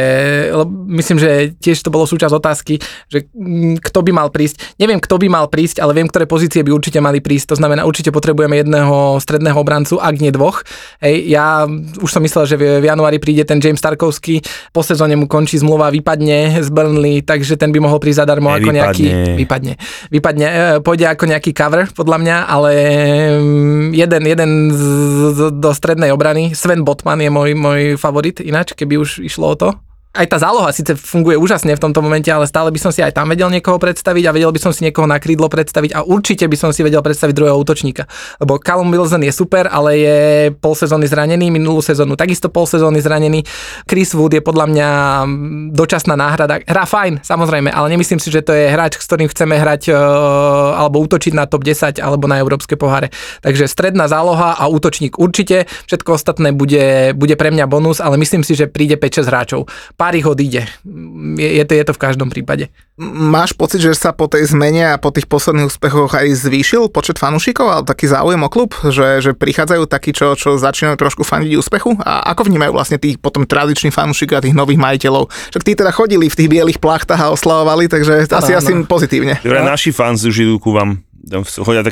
lebo 0.55 0.71
myslím, 0.95 1.19
že 1.19 1.31
tiež 1.59 1.83
to 1.83 1.91
bolo 1.91 2.07
súčasť 2.07 2.35
otázky, 2.35 2.79
že 3.11 3.27
mm, 3.35 3.83
kto 3.83 4.07
by 4.07 4.11
mal 4.15 4.29
prísť. 4.31 4.79
Neviem, 4.79 5.03
kto 5.03 5.19
by 5.19 5.27
mal 5.27 5.47
prísť, 5.51 5.83
ale 5.83 5.93
viem, 5.99 6.07
ktoré 6.07 6.31
pozície 6.31 6.63
by 6.63 6.71
určite 6.71 7.03
mali 7.03 7.19
prísť. 7.19 7.55
To 7.55 7.57
znamená, 7.59 7.83
určite 7.83 8.15
potrebujeme 8.15 8.63
jedného 8.63 9.19
stredného 9.19 9.59
obrancu, 9.59 9.99
ak 9.99 10.15
nie 10.23 10.31
dvoch. 10.31 10.63
Hej, 11.03 11.27
ja 11.27 11.67
už 11.99 12.11
som 12.11 12.23
myslel, 12.23 12.45
že 12.47 12.57
v, 12.57 12.63
v 12.83 12.87
januári 12.87 13.19
príde 13.19 13.43
ten 13.43 13.59
James 13.59 13.79
Starkovský, 13.83 14.41
po 14.71 14.87
sezóne 14.87 15.19
mu 15.19 15.27
končí 15.27 15.59
zmluva, 15.59 15.91
vypadne 15.91 16.63
z 16.63 16.69
Burnley, 16.71 17.27
takže 17.27 17.59
ten 17.59 17.75
by 17.75 17.83
mohol 17.83 17.99
prísť 17.99 18.23
zadarmo 18.23 18.53
ako 18.55 18.71
Nevypadne. 18.71 18.79
nejaký... 18.79 19.07
Vypadne. 19.37 19.73
Vypadne. 20.13 20.47
e, 20.47 20.63
Pôjde 20.85 21.07
ako 21.11 21.25
nejaký 21.27 21.51
cover, 21.57 21.89
podľa 21.97 22.19
mňa, 22.21 22.37
ale 22.45 22.73
mm, 23.41 23.87
jeden, 23.97 24.23
jeden 24.29 24.51
z, 24.71 24.83
z, 25.33 25.41
do 25.57 25.71
strednej 25.73 26.13
obrany, 26.13 26.53
Sven 26.53 26.85
Botman 26.85 27.25
je 27.25 27.33
môj, 27.33 27.57
môj 27.57 27.81
favorit 27.97 28.39
ináč, 28.45 28.77
keby 28.77 29.01
už 29.01 29.25
išlo 29.25 29.57
o 29.57 29.57
to. 29.57 29.69
Aj 30.17 30.27
tá 30.33 30.41
záloha 30.41 30.73
síce 30.73 30.97
funguje 30.97 31.37
úžasne 31.37 31.77
v 31.77 31.83
tomto 31.83 32.01
momente, 32.01 32.33
ale 32.33 32.49
stále 32.49 32.73
by 32.73 32.81
som 32.81 32.91
si 32.91 33.05
aj 33.05 33.13
tam 33.13 33.29
vedel 33.29 33.53
niekoho 33.53 33.77
predstaviť 33.77 34.25
a 34.27 34.35
vedel 34.35 34.51
by 34.51 34.61
som 34.61 34.73
si 34.73 34.89
niekoho 34.89 35.05
na 35.05 35.21
krídlo 35.21 35.53
predstaviť 35.53 35.93
a 35.93 36.01
určite 36.03 36.49
by 36.49 36.57
som 36.57 36.71
si 36.73 36.81
vedel 36.81 37.05
predstaviť 37.05 37.35
druhého 37.37 37.57
útočníka. 37.61 38.09
Lebo 38.41 38.57
Callum 38.57 38.89
Wilson 38.89 39.23
je 39.23 39.33
super, 39.33 39.69
ale 39.69 39.91
je 40.01 40.19
pol 40.57 40.73
sezóny 40.73 41.05
zranený, 41.05 41.53
minulú 41.53 41.85
sezónu 41.85 42.17
takisto 42.17 42.49
pol 42.49 42.65
sezóny 42.65 43.05
zranený. 43.05 43.45
Chris 43.85 44.17
Wood 44.17 44.35
je 44.35 44.43
podľa 44.43 44.67
mňa 44.73 44.89
dočasná 45.77 46.17
náhrada. 46.17 46.65
Hrá 46.65 46.89
fajn, 46.89 47.21
samozrejme, 47.21 47.69
ale 47.69 47.87
nemyslím 47.93 48.19
si, 48.19 48.33
že 48.33 48.41
to 48.41 48.57
je 48.57 48.73
hráč, 48.73 48.97
s 48.97 49.07
ktorým 49.07 49.29
chceme 49.29 49.61
hrať 49.61 49.93
e, 49.93 49.95
alebo 50.81 51.05
útočiť 51.05 51.37
na 51.37 51.45
top 51.45 51.63
10 51.63 52.01
alebo 52.01 52.25
na 52.25 52.41
európske 52.41 52.81
poháre. 52.81 53.13
Takže 53.45 53.69
stredná 53.69 54.09
záloha 54.09 54.57
a 54.57 54.65
útočník 54.73 55.21
určite, 55.21 55.69
všetko 55.91 56.17
ostatné 56.17 56.57
bude, 56.57 57.13
bude 57.13 57.37
pre 57.37 57.53
mňa 57.53 57.69
bonus, 57.69 58.01
ale 58.01 58.17
myslím 58.17 58.41
si, 58.41 58.57
že 58.57 58.71
príde 58.71 58.97
5-6 58.97 59.29
hráčov 59.29 59.61
ich 60.13 60.27
odíde. 60.29 60.69
Je, 61.41 61.49
je, 61.57 61.65
to, 61.65 61.73
je 61.73 61.85
to 61.89 61.97
v 61.97 62.03
každom 62.03 62.29
prípade. 62.29 62.69
Máš 63.01 63.53
pocit, 63.53 63.85
že 63.85 63.93
sa 63.93 64.13
po 64.13 64.29
tej 64.29 64.49
zmene 64.49 64.93
a 64.93 65.01
po 65.01 65.13
tých 65.13 65.29
posledných 65.29 65.69
úspechoch 65.69 66.17
aj 66.17 66.33
zvýšil 66.49 66.89
počet 66.89 67.21
fanúšikov, 67.21 67.67
ale 67.69 67.83
taký 67.85 68.09
záujem 68.09 68.41
o 68.41 68.49
klub, 68.49 68.73
že, 68.89 69.21
že 69.21 69.31
prichádzajú 69.37 69.85
takí, 69.89 70.17
čo, 70.17 70.37
čo 70.37 70.57
začínajú 70.57 70.97
trošku 70.97 71.25
fandiť 71.25 71.57
úspechu? 71.57 71.97
A 72.01 72.33
ako 72.33 72.49
vnímajú 72.49 72.73
vlastne 72.73 73.01
tých 73.01 73.21
potom 73.21 73.45
tradičných 73.49 73.93
fanúšikov 73.93 74.41
a 74.41 74.45
tých 74.45 74.57
nových 74.57 74.81
majiteľov? 74.81 75.29
Však 75.29 75.65
tí 75.65 75.73
teda 75.77 75.93
chodili 75.93 76.29
v 76.29 76.37
tých 76.37 76.49
bielých 76.51 76.81
plachtách 76.81 77.21
a 77.21 77.33
oslavovali, 77.33 77.89
takže 77.89 78.29
asi, 78.29 78.53
asi 78.53 78.73
pozitívne. 78.85 79.41
Dobre, 79.41 79.65
naši 79.65 79.93
fans 79.93 80.25
už 80.25 80.37
idú 80.45 80.57
ku 80.61 80.75
vám 80.75 81.06
chodia 81.67 81.83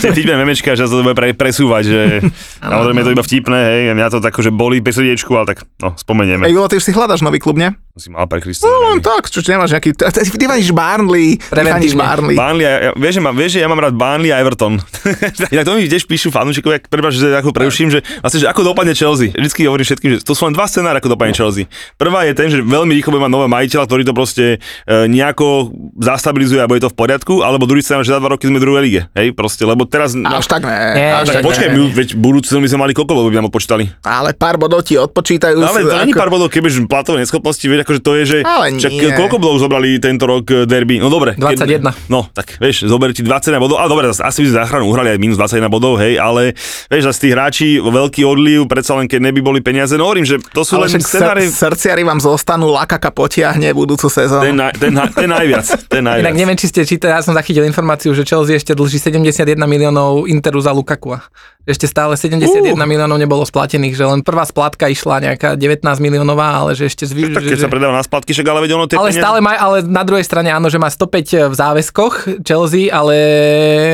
vtipné 0.00 0.34
memečka, 0.40 0.72
že 0.72 0.88
sa 0.88 0.94
to 0.96 1.04
bude 1.04 1.12
pre, 1.12 1.36
presúvať, 1.36 1.82
že 1.84 2.00
samozrejme 2.64 2.98
je 3.04 3.06
to 3.06 3.12
iba 3.12 3.24
vtipné, 3.24 3.58
hej, 3.60 3.80
mňa 3.92 4.08
to 4.08 4.18
tak, 4.24 4.32
že 4.40 4.48
bolí 4.48 4.80
pri 4.80 4.96
srdiečku, 4.96 5.28
ale 5.36 5.52
tak, 5.52 5.68
no, 5.84 5.92
spomenieme. 6.00 6.48
Ej, 6.48 6.56
ty 6.72 6.74
už 6.80 6.84
si 6.88 6.92
hľadaš 6.96 7.20
nový 7.20 7.36
klub, 7.36 7.60
nie? 7.60 7.68
Si 8.00 8.08
mal 8.08 8.24
pre 8.24 8.40
Kristova. 8.40 8.72
No, 8.72 8.96
len 8.96 9.04
tak, 9.04 9.28
čo, 9.28 9.44
čo 9.44 9.52
nemáš 9.52 9.76
nejaký, 9.76 9.92
ty 9.92 10.44
faníš 10.48 10.72
Burnley, 10.72 11.36
ty 11.36 11.60
faníš. 11.60 11.92
Burnley, 11.92 12.64
ja, 12.64 12.96
vieš, 12.96 13.18
že, 13.18 13.20
mám, 13.20 13.34
vieš, 13.36 13.50
že 13.58 13.60
ja 13.60 13.68
mám 13.68 13.82
rád 13.84 13.92
Burnley 13.92 14.32
a 14.32 14.40
Everton. 14.40 14.80
Inak 15.52 15.64
to 15.68 15.76
mi 15.76 15.84
tiež 15.84 16.08
píšu 16.08 16.32
fanúšikovia, 16.32 16.80
prepáč, 16.80 17.20
že 17.20 17.28
ako 17.36 17.52
preruším, 17.52 17.92
že 17.92 18.00
vlastne, 18.24 18.40
že 18.40 18.48
ako 18.48 18.72
dopadne 18.72 18.96
Chelsea. 18.96 19.28
Vždycky 19.36 19.68
hovorím 19.68 19.84
všetkým, 19.84 20.10
že 20.16 20.18
to 20.24 20.32
sú 20.32 20.48
len 20.48 20.56
dva 20.56 20.64
scenáre, 20.64 20.96
ako 20.96 21.12
dopadne 21.12 21.36
Chelsea. 21.36 21.68
Prvá 22.00 22.24
je 22.24 22.32
ten, 22.32 22.48
že 22.48 22.64
veľmi 22.64 22.96
rýchlo 22.96 23.12
bude 23.12 23.26
mať 23.28 23.32
nového 23.36 23.52
majiteľa, 23.52 23.84
ktorý 23.84 24.02
to 24.08 24.14
proste 24.16 24.44
e, 24.56 24.88
nejako 25.04 25.74
zastabilizuje 26.00 26.64
a 26.64 26.70
bude 26.70 26.80
to 26.80 26.88
v 26.88 26.96
poriadku, 26.96 27.44
alebo 27.44 27.68
druhý 27.68 27.84
scenár, 27.84 28.06
že 28.06 28.16
za 28.16 28.22
dva 28.22 28.32
roky 28.32 28.48
sme 28.48 28.56
v 28.56 28.69
druhej 28.70 28.82
lige. 28.86 29.00
Hej, 29.18 29.34
proste, 29.34 29.66
lebo 29.66 29.82
teraz... 29.82 30.14
Až 30.14 30.46
tak 30.46 30.62
ne. 30.62 30.78
Nie, 30.94 31.10
až 31.18 31.34
tak 31.34 31.42
počkaj, 31.42 31.68
my, 31.74 31.90
veď 31.90 32.08
budúci 32.14 32.54
sme 32.54 32.62
mali 32.78 32.94
koľko 32.94 33.12
bodov 33.18 33.30
by 33.34 33.36
nám 33.42 33.48
odpočítali. 33.50 33.84
Ale 34.06 34.30
pár 34.38 34.56
bodov 34.60 34.86
ti 34.86 34.94
odpočítajú. 34.94 35.58
No, 35.58 35.66
ale 35.66 35.82
to 35.82 35.96
ako... 35.96 36.04
ani 36.06 36.12
pár 36.14 36.30
bodov, 36.30 36.46
kebyže 36.52 36.86
platové 36.86 37.26
neschopnosti, 37.26 37.64
vieš, 37.66 37.82
akože 37.82 38.00
to 38.00 38.12
je, 38.20 38.22
že 38.22 38.38
Ale 38.46 38.78
čak, 38.78 38.92
nie. 38.94 39.10
koľko 39.16 39.36
bodov 39.42 39.56
zobrali 39.58 39.98
tento 39.98 40.30
rok 40.30 40.44
eh, 40.52 40.68
derby? 40.68 41.02
No 41.02 41.10
dobre. 41.10 41.34
21. 41.34 41.82
no, 42.12 42.28
tak 42.30 42.60
vieš, 42.60 42.86
zober 42.86 43.10
ti 43.10 43.26
21 43.26 43.58
bodov, 43.58 43.82
ale 43.82 43.88
dobre, 43.90 44.04
asi 44.12 44.38
by 44.44 44.46
sme 44.46 44.56
záchranu 44.62 44.84
uhrali 44.86 45.16
aj 45.16 45.18
minus 45.18 45.40
21 45.40 45.66
bodov, 45.72 45.98
hej, 45.98 46.20
ale 46.20 46.54
vieš, 46.86 47.10
zase 47.10 47.18
tí 47.18 47.28
hráči, 47.32 47.68
veľký 47.80 48.22
odliv, 48.28 48.68
predsa 48.68 48.94
len 48.94 49.08
keď 49.08 49.20
neby 49.32 49.40
boli 49.40 49.60
peniaze, 49.64 49.96
no 49.96 50.06
hovorím, 50.06 50.28
že 50.28 50.38
to 50.52 50.62
sú 50.62 50.76
Ale 50.76 50.92
len 50.92 51.00
scenáre, 51.00 51.42
sr- 51.48 51.72
srdciari 51.72 52.04
vám 52.04 52.20
zostanú, 52.20 52.70
Lakaka 52.70 53.10
potiahne 53.10 53.72
budúcu 53.72 54.06
sezónu. 54.12 54.44
ten, 54.44 54.56
na, 54.56 54.68
ten, 54.70 54.92
ten 54.92 55.28
najviac, 55.30 55.66
ten 55.88 56.02
najviac. 56.04 56.24
Inak 56.28 56.36
neviem, 56.36 56.56
či 56.60 56.66
ste 56.68 56.84
čítali, 56.84 57.16
ja 57.16 57.24
som 57.24 57.32
zachytil 57.32 57.64
informáciu, 57.64 58.12
že 58.12 58.22
Chelsea 58.28 58.59
ešte 58.60 58.76
dlží 58.76 59.00
71 59.00 59.56
miliónov 59.64 60.28
Interu 60.28 60.60
za 60.60 60.76
Lukakua. 60.76 61.24
Ešte 61.64 61.84
stále 61.84 62.16
71 62.16 62.72
uh. 62.72 62.84
miliónov 62.84 63.20
nebolo 63.20 63.44
splatených, 63.44 63.96
že 63.96 64.04
len 64.04 64.20
prvá 64.24 64.44
splátka 64.48 64.88
išla 64.88 65.20
nejaká 65.20 65.56
19 65.56 65.84
miliónová, 66.00 66.64
ale 66.64 66.76
že 66.76 66.88
ešte 66.88 67.04
zvýš... 67.04 67.36
tak 67.36 67.44
keď 67.44 67.58
že, 67.60 67.64
sa 67.64 67.72
predáva 67.72 67.94
na 67.96 68.04
splatky, 68.04 68.32
však 68.32 68.46
ale 68.48 68.60
veď 68.64 68.70
ono 68.76 68.84
tie 68.88 68.96
ale 68.96 69.12
peniaze- 69.12 69.20
stále 69.20 69.38
má, 69.44 69.52
ale 69.56 69.84
na 69.84 70.02
druhej 70.04 70.24
strane 70.24 70.48
áno, 70.52 70.72
že 70.72 70.80
má 70.80 70.88
105 70.88 71.52
v 71.52 71.54
záväzkoch 71.54 72.14
Chelsea, 72.44 72.88
ale 72.88 73.16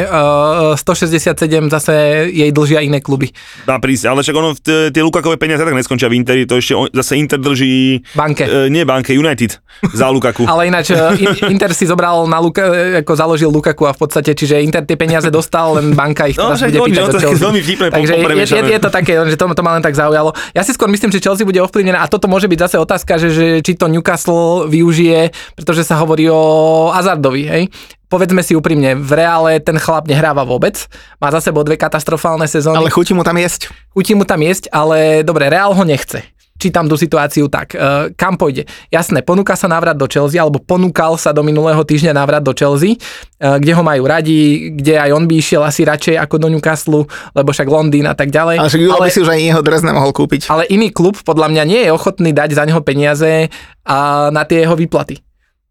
uh, 0.06 0.78
167 0.78 1.36
zase 1.68 1.94
jej 2.30 2.50
dlžia 2.54 2.86
iné 2.86 3.02
kluby. 3.02 3.34
dá 3.66 3.82
prísť, 3.82 4.14
ale 4.14 4.22
však 4.22 4.36
ono, 4.38 4.50
tie 4.64 5.02
Lukakové 5.02 5.36
peniaze 5.36 5.66
tak 5.66 5.74
neskončia 5.74 6.06
v 6.10 6.22
Interi, 6.22 6.46
to 6.46 6.58
ešte 6.58 6.74
on, 6.74 6.86
zase 6.90 7.18
Inter 7.18 7.38
drží... 7.42 8.02
Banke. 8.14 8.46
E, 8.46 8.72
nie 8.72 8.86
banke, 8.88 9.12
United 9.12 9.58
za 9.92 10.08
Lukaku. 10.08 10.48
Ale 10.52 10.70
ináč 10.70 10.94
uh, 10.94 11.12
In- 11.18 11.58
Inter 11.58 11.76
si 11.76 11.84
zobral 11.84 12.24
na 12.24 12.40
Luka, 12.40 12.64
ako 13.04 13.12
založil 13.12 13.50
Lukaku 13.52 13.84
a 13.84 13.92
v 13.92 14.00
podstate, 14.00 14.32
čiže 14.32 14.55
Inter 14.60 14.82
tie 14.82 14.94
peniaze 14.94 15.28
dostal, 15.28 15.76
len 15.76 15.92
banka 15.92 16.24
ich 16.24 16.36
No, 16.36 16.52
bude 16.52 16.60
že 16.60 16.70
do 16.70 17.18
Chelsea. 17.18 17.42
veľmi 17.42 17.60
vtipné, 17.60 17.86
po- 17.88 17.96
Takže 17.96 18.12
je, 18.12 18.46
je, 18.46 18.62
je, 18.68 18.80
to 18.80 18.90
také, 18.90 19.12
že 19.24 19.36
to, 19.36 19.44
to 19.46 19.62
ma 19.62 19.72
len 19.72 19.82
tak 19.82 19.92
zaujalo. 19.92 20.32
Ja 20.52 20.62
si 20.62 20.70
skôr 20.70 20.86
myslím, 20.86 21.10
že 21.10 21.18
Chelsea 21.18 21.42
bude 21.42 21.58
ovplyvnená 21.58 21.98
a 21.98 22.06
toto 22.06 22.26
môže 22.26 22.46
byť 22.46 22.58
zase 22.60 22.76
otázka, 22.76 23.16
že, 23.16 23.28
že 23.28 23.46
či 23.60 23.74
to 23.74 23.86
Newcastle 23.86 24.64
využije, 24.66 25.30
pretože 25.52 25.82
sa 25.82 25.96
hovorí 25.96 26.26
o 26.26 26.40
Hazardovi, 26.88 27.44
hej. 27.44 27.64
Povedzme 28.06 28.38
si 28.38 28.54
úprimne, 28.54 28.94
v 28.94 29.12
reále 29.12 29.58
ten 29.58 29.74
chlap 29.76 30.06
nehráva 30.06 30.46
vôbec, 30.46 30.78
má 31.18 31.26
za 31.28 31.42
sebou 31.42 31.66
dve 31.66 31.74
katastrofálne 31.74 32.46
sezóny. 32.46 32.78
Ale 32.78 32.86
chutí 32.88 33.10
mu 33.10 33.26
tam 33.26 33.34
jesť. 33.34 33.66
Chutí 33.90 34.14
mu 34.14 34.22
tam 34.22 34.38
jesť, 34.38 34.70
ale 34.70 35.26
dobre, 35.26 35.50
Real 35.50 35.74
ho 35.74 35.82
nechce. 35.82 36.22
Čítam 36.56 36.88
tú 36.88 36.96
situáciu 36.96 37.46
tak. 37.52 37.76
Uh, 37.76 38.10
kam 38.16 38.40
pôjde? 38.40 38.64
Jasné, 38.88 39.20
ponúka 39.20 39.52
sa 39.54 39.68
návrat 39.68 39.96
do 39.96 40.08
Chelsea, 40.08 40.40
alebo 40.40 40.56
ponúkal 40.56 41.20
sa 41.20 41.30
do 41.36 41.44
minulého 41.44 41.80
týždňa 41.84 42.16
návrat 42.16 42.40
do 42.40 42.56
Chelsea, 42.56 42.96
uh, 42.96 43.60
kde 43.60 43.72
ho 43.76 43.82
majú 43.84 44.08
radi, 44.08 44.72
kde 44.72 44.96
aj 44.96 45.10
on 45.12 45.24
by 45.28 45.34
išiel 45.36 45.62
asi 45.62 45.84
radšej 45.84 46.16
ako 46.16 46.36
do 46.40 46.48
Newcastle, 46.48 47.04
lebo 47.36 47.48
však 47.52 47.68
Londýn 47.68 48.08
a 48.08 48.16
tak 48.16 48.32
ďalej. 48.32 48.56
Ale 48.62 48.70
však 48.72 48.82
Julo 48.82 48.96
by 48.96 49.10
si 49.12 49.20
už 49.20 49.30
aj 49.32 49.40
jeho 49.40 49.60
dres 49.60 49.82
nemohol 49.84 50.16
kúpiť. 50.16 50.48
ale 50.48 50.64
iný 50.72 50.88
klub 50.88 51.20
podľa 51.20 51.52
mňa 51.52 51.62
nie 51.68 51.80
je 51.84 51.90
ochotný 51.92 52.32
dať 52.32 52.56
za 52.56 52.64
neho 52.64 52.80
peniaze 52.80 53.52
a 53.84 54.28
na 54.32 54.42
tie 54.48 54.64
jeho 54.64 54.78
výplaty. 54.78 55.25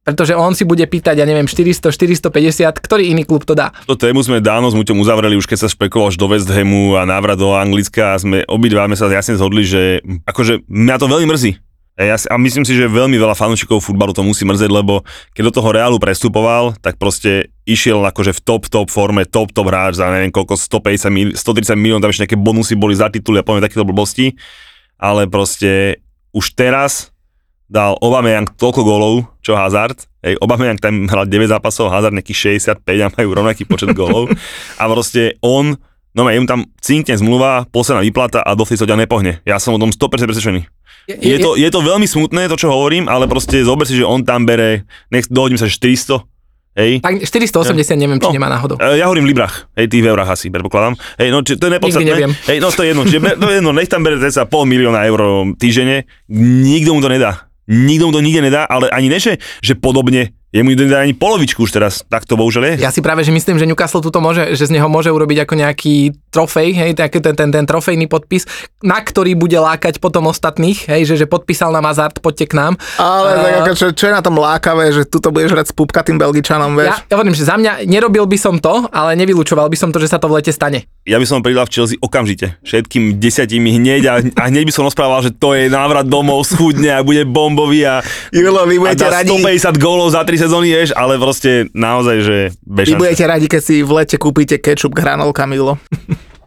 Pretože 0.05 0.37
on 0.37 0.53
si 0.53 0.69
bude 0.69 0.85
pýtať, 0.85 1.17
ja 1.17 1.25
neviem, 1.25 1.49
400, 1.49 1.89
450, 1.89 2.29
ktorý 2.77 3.09
iný 3.09 3.25
klub 3.25 3.41
to 3.41 3.57
dá. 3.57 3.73
To 3.89 3.97
tému 3.97 4.21
sme 4.21 4.37
dávno 4.37 4.69
s 4.69 4.77
Muťom 4.77 5.01
uzavreli, 5.01 5.33
už 5.33 5.49
keď 5.49 5.65
sa 5.65 5.67
špekuloval 5.67 6.13
až 6.13 6.21
do 6.21 6.29
West 6.29 6.45
Hamu 6.45 6.93
a 6.93 7.09
návrat 7.09 7.41
do 7.41 7.57
Anglicka 7.57 8.13
a 8.13 8.21
sme 8.21 8.45
obidva 8.45 8.85
sme 8.85 8.93
sa 8.93 9.09
jasne 9.09 9.33
zhodli, 9.33 9.65
že 9.65 10.05
akože 10.29 10.69
mňa 10.69 10.95
to 11.01 11.09
veľmi 11.09 11.25
mrzí. 11.33 11.51
Ja, 11.95 12.19
si- 12.19 12.27
a 12.27 12.35
myslím 12.35 12.67
si, 12.67 12.75
že 12.75 12.91
veľmi 12.91 13.15
veľa 13.15 13.33
fanúšikov 13.39 13.79
futbalu 13.79 14.11
to 14.11 14.19
musí 14.19 14.43
mrzieť, 14.43 14.67
lebo 14.67 15.01
keď 15.31 15.47
do 15.47 15.53
toho 15.57 15.71
Realu 15.71 15.95
prestupoval, 15.95 16.75
tak 16.83 16.99
proste 16.99 17.55
išiel 17.63 18.03
akože 18.03 18.35
v 18.35 18.39
top, 18.43 18.67
top 18.67 18.91
forme, 18.91 19.23
top, 19.23 19.55
top 19.55 19.71
hráč 19.71 19.97
za 19.97 20.11
neviem 20.11 20.27
koľko, 20.29 20.59
150 20.59 21.07
mil, 21.09 21.27
130 21.33 21.73
miliónov, 21.79 22.03
tam 22.03 22.11
ešte 22.11 22.27
nejaké 22.27 22.37
bonusy 22.37 22.75
boli 22.75 22.99
za 22.99 23.07
tituly 23.07 23.39
a 23.39 23.47
poviem 23.47 23.63
takéto 23.63 23.87
blbosti, 23.87 24.35
ale 24.99 25.25
proste 25.31 26.03
už 26.35 26.51
teraz 26.51 27.14
dal 27.65 27.97
Aubameyang 27.97 28.45
toľko 28.53 28.81
gólov, 28.81 29.13
čo 29.41 29.53
Hazard. 29.53 30.05
Hej, 30.21 30.37
Aubameyang 30.37 30.77
tam 30.77 31.05
hral 31.05 31.25
9 31.25 31.49
zápasov, 31.49 31.89
Hazard 31.89 32.13
nejakých 32.13 32.61
65 32.77 32.81
a 32.81 33.09
majú 33.09 33.29
rovnaký 33.33 33.65
počet 33.65 33.89
gólov. 33.91 34.29
a 34.75 34.83
proste 34.85 35.37
on, 35.41 35.73
no 36.11 36.21
je 36.25 36.37
mu 36.37 36.45
tam 36.45 36.69
cinkne 36.77 37.13
zmluva, 37.13 37.65
posledná 37.67 38.01
výplata 38.01 38.39
a 38.39 38.53
dovtedy 38.53 38.77
sa 38.77 38.87
ťa 38.87 38.97
nepohne. 38.97 39.41
Ja 39.43 39.57
som 39.57 39.73
o 39.73 39.81
tom 39.81 39.89
100% 39.89 40.01
presvedčený. 40.25 40.61
Je 41.05 41.37
to, 41.37 41.53
je 41.53 41.69
to 41.69 41.79
veľmi 41.79 42.05
smutné, 42.05 42.49
to 42.49 42.57
čo 42.57 42.69
hovorím, 42.69 43.05
ale 43.05 43.25
proste 43.25 43.61
zober 43.61 43.85
si, 43.85 43.93
že 43.93 44.01
on 44.01 44.25
tam 44.25 44.41
bere, 44.41 44.89
nech 45.09 45.29
dohodím 45.29 45.53
sa, 45.53 45.69
že 45.69 45.77
400, 45.77 46.17
hej. 46.81 46.97
Tak 46.97 47.21
480 47.21 47.93
neviem, 47.93 48.17
či 48.17 48.25
No. 48.25 48.33
nemá 48.33 48.49
náhodou. 48.49 48.73
E, 48.75 48.97
Ja 48.97 49.05
hovorím 49.05 49.29
v 49.29 49.37
librách, 49.37 49.69
hej, 49.75 49.85
ty 49.85 50.01
v 50.01 50.09
eurách 50.09 50.33
asi, 50.33 50.49
predpokladám. 50.49 50.97
Hej, 51.21 51.29
no, 51.29 51.45
či, 51.45 51.55
to 51.55 51.69
je 51.69 51.77
nepodstatné. 51.77 52.09
neviem. 52.09 52.33
Hej, 52.49 52.57
no 52.57 52.69
to 52.69 52.81
je 52.81 52.89
jedno, 52.89 53.03
čiže, 53.05 53.21
to 53.37 53.45
je 53.45 53.55
jedno, 53.55 53.69
nech 53.69 53.85
tam 53.85 54.01
bere 54.01 54.17
teda 54.17 54.49
pol 54.49 54.65
milióna 54.65 55.05
eur 55.05 55.21
týždenne, 55.53 56.09
nikto 56.27 56.97
mu 56.97 57.05
to 57.05 57.09
nedá. 57.11 57.53
Nikto 57.67 58.07
mu 58.07 58.13
to 58.13 58.21
nikde 58.21 58.41
nedá, 58.45 58.63
ale 58.69 58.89
ani 58.93 59.09
neže, 59.09 59.41
že 59.63 59.73
podobne, 59.73 60.37
jemu 60.55 60.71
nedá 60.71 61.03
ani 61.03 61.11
polovičku 61.11 61.67
už 61.67 61.75
teraz, 61.75 62.07
tak 62.07 62.23
to 62.23 62.39
bohužiaľ 62.39 62.79
je. 62.79 62.87
Ja 62.87 62.91
si 62.95 63.03
práve, 63.03 63.27
že 63.27 63.35
myslím, 63.35 63.59
že 63.59 63.67
Newcastle 63.67 63.99
tuto 63.99 64.23
môže, 64.23 64.55
že 64.55 64.71
z 64.71 64.79
neho 64.79 64.87
môže 64.87 65.11
urobiť 65.11 65.43
ako 65.43 65.53
nejaký 65.59 66.15
trofej, 66.31 66.71
hej, 66.71 66.91
taký 66.95 67.19
ten, 67.19 67.35
ten, 67.35 67.49
ten 67.51 67.67
trofejný 67.67 68.07
podpis, 68.07 68.47
na 68.79 69.03
ktorý 69.03 69.35
bude 69.35 69.59
lákať 69.59 69.99
potom 69.99 70.31
ostatných, 70.31 70.87
hej, 70.87 71.11
že, 71.11 71.15
že 71.19 71.25
podpísal 71.27 71.75
nám 71.75 71.91
Hazard, 71.91 72.23
poďte 72.23 72.47
k 72.47 72.53
nám. 72.55 72.73
Ale 72.95 73.35
A- 73.35 73.43
tak 73.43 73.53
ako, 73.67 73.71
čo, 73.75 73.85
čo 73.91 74.05
je 74.07 74.13
na 74.15 74.23
tom 74.23 74.39
lákavé, 74.39 74.95
že 74.95 75.03
tu 75.03 75.19
to 75.19 75.35
budeš 75.35 75.51
hrať 75.51 75.67
s 75.71 75.73
pupkatým 75.75 76.15
Belgičanom, 76.15 76.71
vieš? 76.79 77.03
Ja, 77.03 77.11
ja 77.11 77.13
hovorím, 77.19 77.35
že 77.35 77.43
za 77.43 77.59
mňa 77.59 77.83
nerobil 77.83 78.23
by 78.23 78.37
som 78.39 78.55
to, 78.63 78.87
ale 78.95 79.19
nevylučoval 79.19 79.67
by 79.67 79.75
som 79.75 79.91
to, 79.91 79.99
že 79.99 80.07
sa 80.07 80.23
to 80.23 80.31
v 80.31 80.39
lete 80.39 80.55
stane. 80.55 80.87
Ja 81.03 81.19
by 81.19 81.25
som 81.27 81.43
pridal 81.43 81.67
v 81.67 81.73
Chelsea 81.75 81.99
okamžite, 81.99 82.57
všetkým 82.65 83.21
desiatimi 83.21 83.75
hneď 83.75 84.01
a, 84.07 84.13
a 84.23 84.43
hneď 84.49 84.71
by 84.71 84.73
som 84.73 84.87
rozprával, 84.87 85.21
že 85.21 85.35
to 85.35 85.53
je 85.53 85.69
návrat 85.69 86.07
domov, 86.07 86.47
schudne 86.47 86.89
a 86.89 87.05
bude 87.05 87.27
bombový 87.27 87.85
a, 87.85 88.01
Julo, 88.33 88.65
vy 88.65 88.77
a 88.77 88.81
budete 88.81 89.05
dá 89.05 89.21
radi, 89.21 89.29
150 89.29 89.77
gólov 89.77 90.15
za 90.17 90.25
3 90.25 90.44
sezóny, 90.45 90.69
vieš, 90.69 90.93
ale 90.93 91.17
proste 91.17 91.65
naozaj, 91.73 92.17
že 92.21 92.37
bez 92.61 92.85
vy 92.85 92.93
budete 93.01 93.25
radi, 93.25 93.49
keď 93.49 93.61
si 93.61 93.75
v 93.81 93.91
lete 93.97 94.17
kúpite 94.21 94.61
kečup 94.61 94.93
k 94.93 95.01
hranolkám, 95.01 95.49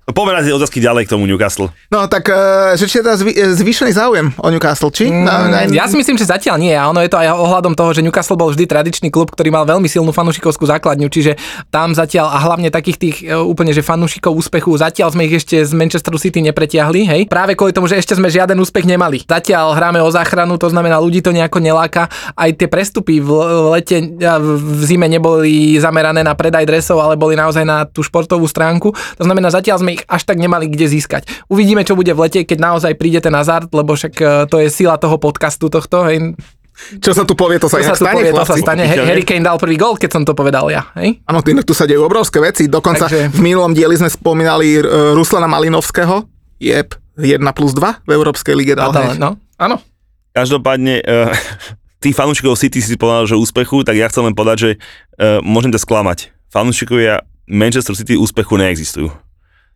Julo. 0.08 0.16
Poďme 0.16 0.40
na 0.40 0.42
tie 0.42 0.56
otázky 0.56 0.80
ďalej 0.80 1.04
k 1.04 1.12
tomu 1.12 1.28
Newcastle. 1.28 1.68
No 1.92 2.08
tak, 2.08 2.32
uh, 2.32 2.72
že 2.80 2.88
či 2.88 2.98
je 2.98 3.02
teda 3.04 3.16
zvý, 3.20 3.32
zvýšený 3.36 3.92
záujem 3.92 4.26
o 4.40 4.48
Newcastle, 4.48 4.88
či? 4.88 5.12
Na, 5.12 5.44
na, 5.44 5.58
Mm, 5.68 5.76
Ja 5.76 5.84
si 5.84 6.00
myslím, 6.00 6.16
že 6.16 6.24
zatiaľ 6.24 6.56
nie. 6.56 6.72
A 6.72 6.88
ono 6.88 7.04
je 7.04 7.12
to 7.12 7.20
aj 7.20 7.28
ohľadom 7.28 7.76
toho, 7.76 7.92
že 7.92 8.00
Newcastle 8.00 8.40
bol 8.40 8.48
vždy 8.48 8.64
tradičný 8.64 9.12
klub, 9.12 9.28
ktorý 9.28 9.52
mal 9.52 9.68
veľmi 9.68 9.84
silnú 9.84 10.16
fanúšikovskú 10.16 10.64
základňu, 10.64 11.12
čiže 11.12 11.36
tam 11.68 11.92
zatiaľ 11.92 12.32
a 12.32 12.38
hlavne 12.40 12.72
takých 12.72 12.96
tých 12.96 13.16
e, 13.26 13.36
úplne 13.36 13.74
že 13.76 13.84
fanúšikov 13.84 14.32
úspechu, 14.32 14.72
zatiaľ 14.80 15.12
sme 15.12 15.28
ich 15.28 15.44
ešte 15.44 15.60
z 15.60 15.76
Manchesteru 15.76 16.16
City 16.16 16.40
nepretiahli, 16.40 17.04
hej. 17.04 17.20
Práve 17.28 17.52
kvôli 17.58 17.76
tomu, 17.76 17.84
že 17.90 18.00
ešte 18.00 18.16
sme 18.16 18.32
žiaden 18.32 18.56
úspech 18.56 18.88
nemali. 18.88 19.26
Zatiaľ 19.28 19.76
hráme 19.76 20.00
o 20.00 20.08
záchranu, 20.08 20.56
to 20.56 20.72
znamená, 20.72 20.96
ľudí 21.02 21.20
to 21.20 21.34
nejako 21.34 21.58
neláka. 21.60 22.08
Aj 22.32 22.48
tie 22.54 22.70
prestupy 22.70 23.20
v, 23.20 23.28
v 23.28 23.66
lete, 23.76 23.96
v 24.16 24.80
zime 24.86 25.10
neboli 25.10 25.76
zamerané 25.76 26.22
na 26.22 26.32
predaj 26.38 26.64
dresov, 26.64 27.02
ale 27.02 27.18
boli 27.18 27.34
naozaj 27.36 27.66
na 27.66 27.84
tú 27.84 28.00
športovú 28.00 28.46
stránku. 28.48 28.94
To 29.18 29.24
znamená, 29.26 29.50
zatiaľ 29.50 29.82
sme 29.82 29.97
ich 29.98 30.06
až 30.06 30.22
tak 30.22 30.38
nemali 30.38 30.70
kde 30.70 30.86
získať. 30.86 31.26
Uvidíme, 31.50 31.82
čo 31.82 31.98
bude 31.98 32.14
v 32.14 32.30
lete, 32.30 32.46
keď 32.46 32.58
naozaj 32.62 32.94
príde 32.94 33.18
ten 33.18 33.34
hazard, 33.34 33.66
lebo 33.74 33.98
však 33.98 34.14
e, 34.14 34.24
to 34.46 34.62
je 34.62 34.70
sila 34.70 34.94
toho 34.94 35.18
podcastu 35.18 35.66
tohto, 35.66 36.06
hej. 36.06 36.38
Čo 37.02 37.10
sa 37.10 37.26
tu 37.26 37.34
povie, 37.34 37.58
to 37.58 37.66
sa 37.66 37.82
inak 37.82 37.98
sa 37.98 37.98
tu 37.98 38.06
stane, 38.06 38.22
povie, 38.22 38.30
to 38.30 38.46
sa 38.46 38.54
stane. 38.54 38.84
Harry 38.86 39.26
Kane 39.26 39.42
dal 39.42 39.58
prvý 39.58 39.74
gol, 39.74 39.98
keď 39.98 40.10
som 40.14 40.22
to 40.22 40.30
povedal 40.38 40.70
ja. 40.70 40.86
Áno, 41.26 41.42
inak 41.42 41.66
tu 41.66 41.74
sa 41.74 41.90
dejú 41.90 42.06
obrovské 42.06 42.38
veci. 42.38 42.70
Dokonca 42.70 43.10
Takže- 43.10 43.34
v 43.34 43.40
minulom 43.42 43.74
dieli 43.74 43.98
sme 43.98 44.06
spomínali 44.06 44.78
uh, 44.78 45.10
Ruslana 45.18 45.50
Malinovského. 45.50 46.30
Jeb, 46.62 46.94
1 47.18 47.42
plus 47.50 47.74
2 47.74 48.06
v 48.06 48.10
Európskej 48.14 48.54
lige 48.54 48.78
dal. 48.78 48.94
Hneď. 48.94 49.18
no, 49.18 49.42
áno. 49.58 49.82
Každopádne, 50.30 51.02
uh, 51.02 51.34
tých 52.04 52.14
fanúšikov 52.14 52.54
City 52.54 52.78
si 52.78 52.94
povedal, 52.94 53.26
že 53.26 53.34
úspechu, 53.34 53.82
tak 53.82 53.98
ja 53.98 54.06
chcem 54.06 54.30
len 54.30 54.38
povedať, 54.38 54.56
že 54.62 54.70
uh, 55.18 55.42
môžem 55.42 55.74
ťa 55.74 55.82
sklamať. 55.82 56.30
Fanúšikovia 56.54 57.26
Manchester 57.50 57.98
City 57.98 58.14
úspechu 58.14 58.54
neexistujú. 58.54 59.10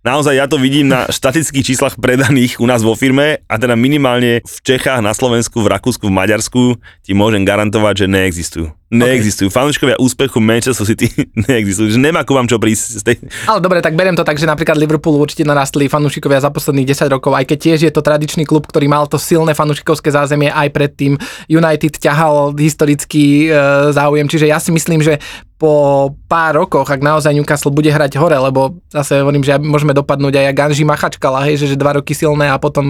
Naozaj 0.02 0.34
ja 0.34 0.50
to 0.50 0.58
vidím 0.58 0.90
na 0.90 1.06
štatických 1.06 1.62
číslach 1.62 1.94
predaných 1.94 2.58
u 2.58 2.66
nás 2.66 2.82
vo 2.82 2.98
firme 2.98 3.38
a 3.46 3.54
teda 3.54 3.78
minimálne 3.78 4.42
v 4.42 4.56
Čechách, 4.66 4.98
na 4.98 5.14
Slovensku, 5.14 5.62
v 5.62 5.70
Rakúsku, 5.70 6.10
v 6.10 6.16
Maďarsku 6.18 6.62
ti 7.06 7.14
môžem 7.14 7.46
garantovať, 7.46 8.02
že 8.02 8.06
neexistujú. 8.10 8.66
Neexistujú. 8.92 9.48
Okay. 9.48 9.56
Fanúšikovia 9.56 9.96
úspechu 9.96 10.38
Manchester 10.38 10.84
City 10.84 11.08
neexistujú. 11.48 11.96
Že 11.96 12.00
nemá 12.00 12.28
ku 12.28 12.36
vám 12.36 12.44
čo 12.44 12.60
prísť 12.60 12.84
z 13.00 13.02
tej... 13.02 13.16
Ale 13.48 13.64
dobre, 13.64 13.80
tak 13.80 13.96
beriem 13.96 14.12
to 14.12 14.22
tak, 14.22 14.36
že 14.36 14.44
napríklad 14.44 14.76
Liverpool 14.76 15.16
určite 15.16 15.48
narastli 15.48 15.88
fanúšikovia 15.88 16.44
za 16.44 16.52
posledných 16.52 16.92
10 16.92 17.08
rokov, 17.08 17.32
aj 17.32 17.48
keď 17.48 17.58
tiež 17.58 17.80
je 17.88 17.92
to 17.92 18.04
tradičný 18.04 18.44
klub, 18.44 18.68
ktorý 18.68 18.92
mal 18.92 19.08
to 19.08 19.16
silné 19.16 19.56
fanúšikovské 19.56 20.12
zázemie 20.12 20.52
aj 20.52 20.68
predtým. 20.76 21.16
United 21.48 21.96
ťahal 21.96 22.52
historický 22.52 23.48
e, 23.48 23.96
záujem, 23.96 24.28
čiže 24.28 24.52
ja 24.52 24.60
si 24.60 24.68
myslím, 24.68 25.00
že 25.00 25.16
po 25.62 26.10
pár 26.26 26.58
rokoch, 26.58 26.90
ak 26.90 26.98
naozaj 26.98 27.38
Newcastle 27.38 27.70
bude 27.70 27.86
hrať 27.86 28.18
hore, 28.18 28.34
lebo 28.34 28.82
zase 28.90 29.22
hovorím, 29.22 29.46
že 29.46 29.62
môžeme 29.62 29.94
dopadnúť 29.94 30.50
aj 30.50 30.58
Ganži 30.58 30.82
Machačkala, 30.82 31.46
hej, 31.46 31.62
že, 31.62 31.70
že 31.70 31.76
dva 31.78 32.02
roky 32.02 32.18
silné 32.18 32.50
a 32.50 32.58
potom 32.58 32.82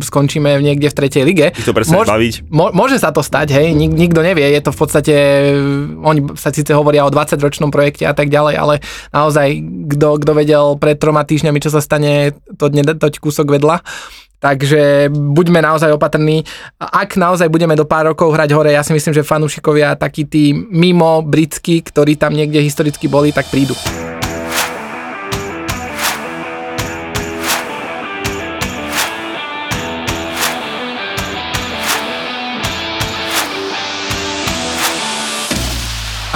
skončíme 0.00 0.64
niekde 0.64 0.88
v 0.88 0.96
tretej 0.96 1.28
lige. 1.28 1.52
Ich 1.52 1.68
to 1.68 1.76
prestaneš 1.76 2.08
baviť. 2.08 2.34
Môže 2.48 2.96
sa 2.96 3.12
to 3.12 3.20
stať, 3.20 3.52
hej, 3.60 3.76
Nik- 3.76 3.92
nikto 3.92 4.24
nevie, 4.24 4.48
je 4.48 4.62
to 4.64 4.72
v 4.72 4.78
podstate, 4.80 5.14
oni 6.02 6.20
sa 6.36 6.50
síce 6.50 6.72
hovoria 6.72 7.06
o 7.06 7.12
20-ročnom 7.12 7.70
projekte 7.70 8.04
a 8.08 8.14
tak 8.14 8.28
ďalej, 8.28 8.54
ale 8.56 8.74
naozaj, 9.10 9.48
kto, 9.96 10.08
kto 10.22 10.32
vedel 10.32 10.64
pred 10.80 10.96
troma 10.98 11.22
týždňami, 11.24 11.58
čo 11.62 11.70
sa 11.70 11.80
stane, 11.80 12.36
to 12.56 12.68
dne 12.68 12.86
toť 12.86 13.20
kúsok 13.20 13.56
vedľa. 13.56 13.82
Takže 14.36 15.08
buďme 15.10 15.64
naozaj 15.64 15.96
opatrní. 15.96 16.44
Ak 16.76 17.16
naozaj 17.16 17.48
budeme 17.48 17.72
do 17.72 17.88
pár 17.88 18.12
rokov 18.12 18.36
hrať 18.36 18.52
hore, 18.52 18.70
ja 18.76 18.84
si 18.84 18.92
myslím, 18.92 19.16
že 19.16 19.24
fanúšikovia 19.24 19.96
takí 19.96 20.28
tí 20.28 20.52
mimo 20.52 21.24
britskí, 21.24 21.80
ktorí 21.80 22.20
tam 22.20 22.36
niekde 22.36 22.60
historicky 22.60 23.08
boli, 23.08 23.32
tak 23.32 23.48
prídu. 23.48 23.72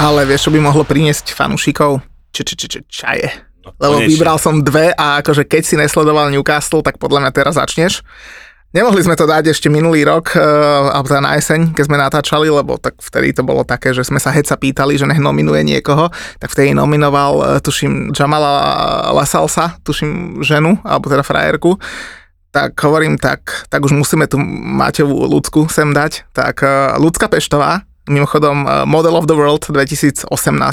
Ale 0.00 0.24
vieš, 0.24 0.48
čo 0.48 0.54
by 0.56 0.64
mohlo 0.64 0.80
priniesť 0.80 1.36
fanúšikov? 1.36 2.00
Č, 2.32 2.40
č, 2.40 2.56
č, 2.56 2.62
č, 2.72 2.74
čaje. 2.88 3.28
Lebo 3.76 4.00
konečne. 4.00 4.08
vybral 4.16 4.40
som 4.40 4.64
dve 4.64 4.96
a 4.96 5.20
akože 5.20 5.44
keď 5.44 5.62
si 5.62 5.76
nesledoval 5.76 6.32
Newcastle, 6.32 6.80
tak 6.80 6.96
podľa 6.96 7.28
mňa 7.28 7.32
teraz 7.36 7.60
začneš. 7.60 8.00
Nemohli 8.72 9.04
sme 9.04 9.12
to 9.12 9.28
dať 9.28 9.52
ešte 9.52 9.68
minulý 9.68 10.08
rok, 10.08 10.32
uh, 10.32 10.96
alebo 10.96 11.04
teda 11.04 11.20
na 11.20 11.36
jeseň, 11.36 11.76
keď 11.76 11.84
sme 11.84 12.00
natáčali, 12.00 12.48
lebo 12.48 12.80
tak 12.80 12.96
vtedy 12.96 13.36
to 13.36 13.44
bolo 13.44 13.60
také, 13.60 13.92
že 13.92 14.00
sme 14.00 14.16
sa 14.16 14.32
heca 14.32 14.56
pýtali, 14.56 14.96
že 14.96 15.04
nech 15.04 15.20
nominuje 15.20 15.60
niekoho, 15.68 16.08
tak 16.40 16.48
vtedy 16.48 16.72
nominoval, 16.72 17.32
uh, 17.36 17.46
tuším, 17.60 18.16
Jamala 18.16 19.12
Lasalsa, 19.12 19.76
tuším, 19.84 20.40
ženu, 20.40 20.80
alebo 20.80 21.12
teda 21.12 21.20
frajerku. 21.20 21.76
Tak 22.56 22.72
hovorím, 22.80 23.20
tak, 23.20 23.68
tak 23.68 23.84
už 23.84 23.92
musíme 23.92 24.24
tu 24.24 24.40
Maťovú 24.40 25.28
ľudsku 25.28 25.68
sem 25.68 25.92
dať. 25.92 26.26
Tak 26.34 26.66
Ľudská 26.98 27.30
Peštová, 27.30 27.86
mimochodom 28.08 28.64
uh, 28.64 28.88
Model 28.88 29.18
of 29.18 29.28
the 29.28 29.36
World 29.36 29.68
2018, 29.68 30.24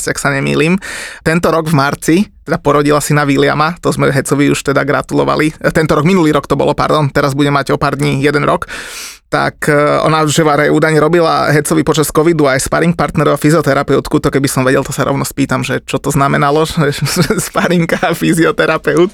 ak 0.07 0.17
sa 0.17 0.29
nemýlim. 0.31 0.79
Tento 1.25 1.47
rok 1.51 1.67
v 1.67 1.75
marci 1.75 2.17
teda 2.47 2.63
porodila 2.63 3.03
na 3.11 3.27
Williama, 3.27 3.75
to 3.83 3.91
sme 3.91 4.07
Hecovi 4.07 4.47
už 4.47 4.63
teda 4.71 4.87
gratulovali. 4.87 5.51
E, 5.59 5.67
Tento 5.75 5.99
rok, 5.99 6.07
minulý 6.07 6.31
rok 6.31 6.47
to 6.47 6.55
bolo, 6.55 6.71
pardon, 6.71 7.11
teraz 7.11 7.35
bude 7.35 7.51
mať 7.51 7.75
o 7.75 7.77
pár 7.77 7.99
dní 7.99 8.23
jeden 8.23 8.47
rok. 8.47 8.71
Tak 9.27 9.67
uh, 9.67 10.07
ona 10.07 10.23
už 10.23 10.39
vraj 10.39 10.71
údajne 10.71 11.03
robila 11.03 11.51
Hecovi 11.51 11.83
počas 11.83 12.07
covidu 12.07 12.47
aj 12.47 12.63
sparring 12.63 12.95
partnerov 12.95 13.35
a 13.35 13.41
fyzioterapeutku, 13.43 14.23
to 14.23 14.31
keby 14.31 14.47
som 14.47 14.63
vedel, 14.63 14.87
to 14.87 14.95
sa 14.95 15.03
rovno 15.03 15.27
spýtam, 15.27 15.67
že 15.67 15.83
čo 15.83 15.99
to 15.99 16.15
znamenalo, 16.15 16.63
že 16.71 17.03
sparring 17.43 17.91
a 17.99 18.15
fyzioterapeut. 18.15 19.11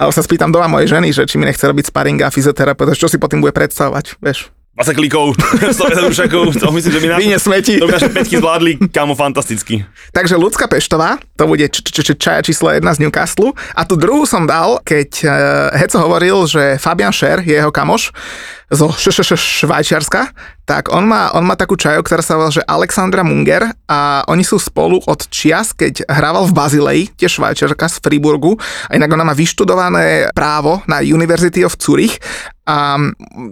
Ale 0.00 0.10
sa 0.16 0.24
spýtam 0.24 0.48
doma 0.48 0.72
mojej 0.72 0.96
ženy, 0.96 1.12
že 1.12 1.28
či 1.28 1.36
mi 1.36 1.44
nechce 1.44 1.68
robiť 1.68 1.92
sparring 1.92 2.24
a 2.24 2.32
fyzioterapeut, 2.32 2.96
čo 2.96 3.12
si 3.12 3.20
potom 3.20 3.44
bude 3.44 3.52
predstavovať, 3.52 4.16
vieš. 4.24 4.48
20 4.78 4.94
klikov, 4.94 5.34
150 5.34 6.08
dušakov, 6.08 6.44
to 6.54 6.70
myslím, 6.70 6.92
že 6.94 7.00
by 7.02 7.06
naše, 7.10 7.38
smeti. 7.42 7.74
to 7.82 7.90
by 7.90 7.98
naše 7.98 8.08
peťky 8.08 8.36
zvládli, 8.38 8.72
kamo, 8.94 9.18
fantasticky. 9.18 9.82
Takže 10.14 10.38
Ľudská 10.38 10.70
Peštová, 10.70 11.18
to 11.34 11.50
bude 11.50 11.66
č- 11.68 11.82
č- 11.82 12.06
č- 12.06 12.14
čaja 12.16 12.40
číslo 12.40 12.70
jedna 12.70 12.94
z 12.94 13.02
Newcastle. 13.02 13.50
A 13.74 13.82
tu 13.82 13.98
druhú 13.98 14.24
som 14.24 14.46
dal, 14.46 14.78
keď 14.86 15.10
uh, 15.26 15.32
Heco 15.74 15.98
hovoril, 16.06 16.46
že 16.46 16.78
Fabian 16.78 17.10
Scher 17.10 17.42
je 17.42 17.58
jeho 17.58 17.74
kamoš 17.74 18.14
zo 18.70 18.94
š- 18.94 19.10
š- 19.10 19.34
š- 19.34 19.66
Švajčiarska, 19.66 20.30
tak 20.62 20.94
on 20.94 21.02
má, 21.02 21.34
on 21.34 21.42
má 21.42 21.58
takú 21.58 21.74
čaju, 21.74 22.06
ktorá 22.06 22.22
sa 22.22 22.38
volá, 22.38 22.54
že 22.54 22.62
Alexandra 22.62 23.26
Munger 23.26 23.74
a 23.90 24.22
oni 24.30 24.46
sú 24.46 24.62
spolu 24.62 25.02
od 25.10 25.26
čias, 25.26 25.74
keď 25.74 26.06
hrával 26.06 26.46
v 26.46 26.54
Bazileji, 26.54 27.04
tiež 27.18 27.42
Švajčiarka 27.42 27.90
z 27.90 27.98
Friburgu. 27.98 28.54
A 28.86 28.94
inak 28.94 29.10
ona 29.10 29.26
má 29.26 29.34
vyštudované 29.34 30.30
právo 30.30 30.86
na 30.86 31.02
University 31.02 31.66
of 31.66 31.74
Zurich 31.74 32.22
a 32.70 32.94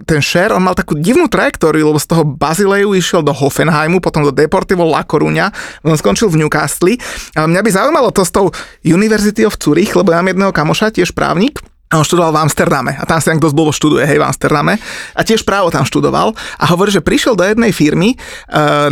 ten 0.07 0.23
Scher, 0.23 0.55
on 0.55 0.63
mal 0.63 0.79
takú 0.79 0.95
divnú 0.95 1.27
trajektóriu, 1.27 1.91
lebo 1.91 1.99
z 1.99 2.07
toho 2.07 2.23
Bazileju 2.23 2.95
išiel 2.95 3.19
do 3.19 3.35
Hoffenheimu, 3.35 3.99
potom 3.99 4.23
do 4.23 4.31
Deportivo 4.31 4.87
La 4.87 5.03
Coruña, 5.03 5.51
on 5.83 5.99
skončil 5.99 6.31
v 6.31 6.47
Newcastle. 6.47 6.95
A 7.35 7.43
mňa 7.43 7.59
by 7.59 7.69
zaujímalo 7.75 8.15
to 8.15 8.23
s 8.23 8.31
tou 8.31 8.47
University 8.87 9.43
of 9.43 9.59
Zurich, 9.59 9.91
lebo 9.91 10.15
ja 10.15 10.23
mám 10.23 10.31
jedného 10.31 10.55
kamoša, 10.55 10.95
tiež 10.95 11.11
právnik, 11.11 11.59
a 11.89 11.97
on 11.97 12.05
študoval 12.05 12.29
v 12.29 12.41
Amsterdame 12.45 12.93
a 12.93 13.03
tam 13.09 13.17
sa 13.17 13.33
dosť 13.33 13.55
dlho 13.57 13.73
študuje, 13.73 14.05
hej, 14.05 14.21
v 14.21 14.25
Amsterdame 14.29 14.77
a 15.17 15.21
tiež 15.25 15.41
právo 15.41 15.73
tam 15.73 15.81
študoval 15.81 16.37
a 16.37 16.65
hovorí, 16.69 16.93
že 16.93 17.01
prišiel 17.01 17.33
do 17.33 17.41
jednej 17.41 17.73
firmy 17.73 18.13
e, 18.13 18.17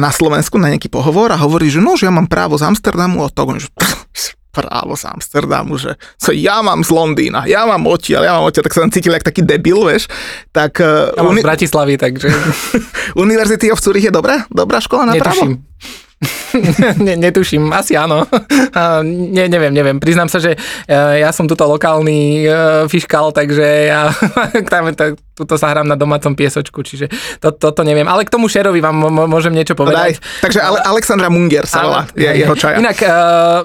na 0.01 0.09
Slovensku 0.09 0.57
na 0.57 0.73
nejaký 0.73 0.89
pohovor 0.89 1.29
a 1.29 1.37
hovorí, 1.37 1.69
že 1.69 1.77
no, 1.77 1.93
že 1.93 2.09
ja 2.09 2.13
mám 2.13 2.25
právo 2.25 2.57
z 2.57 2.65
Amsterdamu 2.65 3.21
a 3.21 3.29
to, 3.29 3.45
že 3.61 3.69
právo 4.49 4.97
z 4.97 5.05
Amsterdamu, 5.13 5.77
že 5.77 5.93
co 6.17 6.33
ja 6.33 6.65
mám 6.65 6.81
z 6.81 6.89
Londýna, 6.89 7.45
ja 7.45 7.69
mám 7.69 7.85
odtiaľ, 7.85 8.25
ja 8.25 8.33
mám 8.41 8.49
odtiaľ, 8.49 8.65
tak 8.65 8.73
sa 8.73 8.81
tam 8.81 8.89
cítil 8.89 9.13
jak 9.13 9.21
taký 9.21 9.45
debil, 9.45 9.85
vieš. 9.85 10.09
Tak 10.49 10.81
uh, 10.81 11.13
Ja 11.13 11.21
mám 11.21 11.37
z 11.37 11.45
Bratislavy, 11.45 12.01
takže 12.01 12.33
University 13.25 13.69
of 13.69 13.77
Zurich 13.77 14.09
je 14.09 14.13
dobrá? 14.13 14.49
Dobrá 14.49 14.81
škola 14.81 15.05
na 15.05 15.13
právo? 15.21 15.61
ne, 17.05 17.13
netuším, 17.15 17.73
asi 17.73 17.97
áno. 17.97 18.25
Ne, 19.07 19.45
neviem, 19.49 19.73
neviem. 19.73 19.97
Priznám 19.99 20.29
sa, 20.31 20.39
že 20.39 20.55
e, 20.87 20.97
ja 21.21 21.29
som 21.35 21.49
tuto 21.49 21.67
lokálny 21.67 22.45
e, 22.45 22.49
fiškal, 22.87 23.33
takže 23.35 23.65
ja 23.89 24.09
tam, 24.71 24.89
to, 24.93 25.17
tuto 25.37 25.53
sa 25.53 25.69
hrám 25.69 25.85
na 25.85 25.93
domácom 25.93 26.33
piesočku, 26.33 26.81
čiže 26.81 27.13
to, 27.37 27.53
toto 27.53 27.85
neviem. 27.85 28.03
Ale 28.03 28.25
k 28.25 28.33
tomu 28.33 28.49
Šerovi 28.49 28.81
vám 28.81 28.97
môžem 29.29 29.53
niečo 29.53 29.77
No 29.77 29.85
daj. 29.85 29.85
povedať. 29.85 30.13
Takže 30.41 30.59
Ale, 30.59 30.81
Alexandra 30.81 31.29
Munger 31.29 31.63
sa 31.63 31.85
volá, 31.85 32.01
je 32.11 32.25
jeho 32.25 32.55
čaja. 32.57 32.81
Inak 32.81 32.97
uh, 32.99 33.09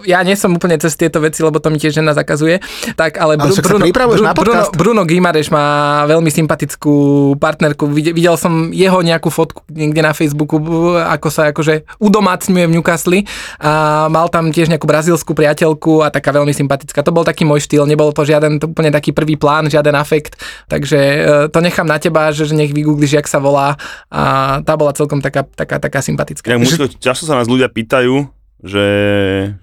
ja 0.04 0.20
nie 0.20 0.36
som 0.36 0.52
úplne 0.52 0.76
cez 0.76 0.92
tieto 0.92 1.16
veci, 1.18 1.40
lebo 1.40 1.56
to 1.56 1.72
mi 1.72 1.80
tiež 1.80 1.96
žena 1.96 2.12
zakazuje. 2.12 2.60
Tak, 2.92 3.16
ale, 3.16 3.40
Ale 3.40 3.48
Bru- 3.48 3.56
sa 3.56 3.64
Bruno, 3.64 3.84
pripravuješ 3.88 4.20
Bru- 4.20 4.28
na 4.28 4.34
Bruno, 4.34 4.52
podcast. 4.52 4.72
Bruno 4.76 5.02
Gimareš 5.02 5.48
má 5.48 5.66
veľmi 6.04 6.28
sympatickú 6.28 6.94
partnerku. 7.40 7.88
Videl, 7.88 8.12
videl 8.12 8.36
som 8.36 8.68
jeho 8.68 9.00
nejakú 9.00 9.32
fotku 9.32 9.64
niekde 9.72 10.04
na 10.04 10.12
Facebooku, 10.12 10.60
ako 11.00 11.28
sa 11.32 11.48
akože 11.48 11.88
udomácňuje 11.96 12.68
v 12.68 12.72
Newcastle 12.76 13.24
a 13.56 13.72
mal 14.12 14.28
tam 14.28 14.52
tiež 14.52 14.68
nejakú 14.68 14.84
brazílskú 14.84 15.32
priateľku 15.32 16.04
a 16.04 16.12
taká 16.12 16.36
veľmi 16.36 16.52
sympatická. 16.52 17.00
To 17.00 17.14
bol 17.14 17.24
taký 17.24 17.48
môj 17.48 17.64
štýl, 17.64 17.88
nebol 17.88 18.12
to 18.12 18.28
žiaden 18.28 18.60
to 18.60 18.68
úplne 18.68 18.92
taký 18.92 19.16
prvý 19.16 19.40
plán, 19.40 19.72
žiaden 19.72 19.96
afekt, 19.96 20.36
takže 20.68 20.98
uh, 21.00 21.46
to 21.48 21.61
nechám 21.62 21.86
na 21.86 22.02
teba, 22.02 22.34
že, 22.34 22.50
že 22.50 22.58
nech 22.58 22.74
vygoogliš, 22.74 23.22
jak 23.22 23.30
sa 23.30 23.38
volá 23.38 23.78
a 24.10 24.58
tá 24.66 24.74
bola 24.74 24.90
celkom 24.90 25.22
taká, 25.22 25.46
taká, 25.46 25.78
taká 25.78 26.02
sympatická. 26.02 26.50
Inak 26.50 26.66
Mučko, 26.66 26.90
často 26.98 27.24
sa 27.24 27.38
nás 27.38 27.46
ľudia 27.46 27.70
pýtajú, 27.70 28.26
že 28.66 28.84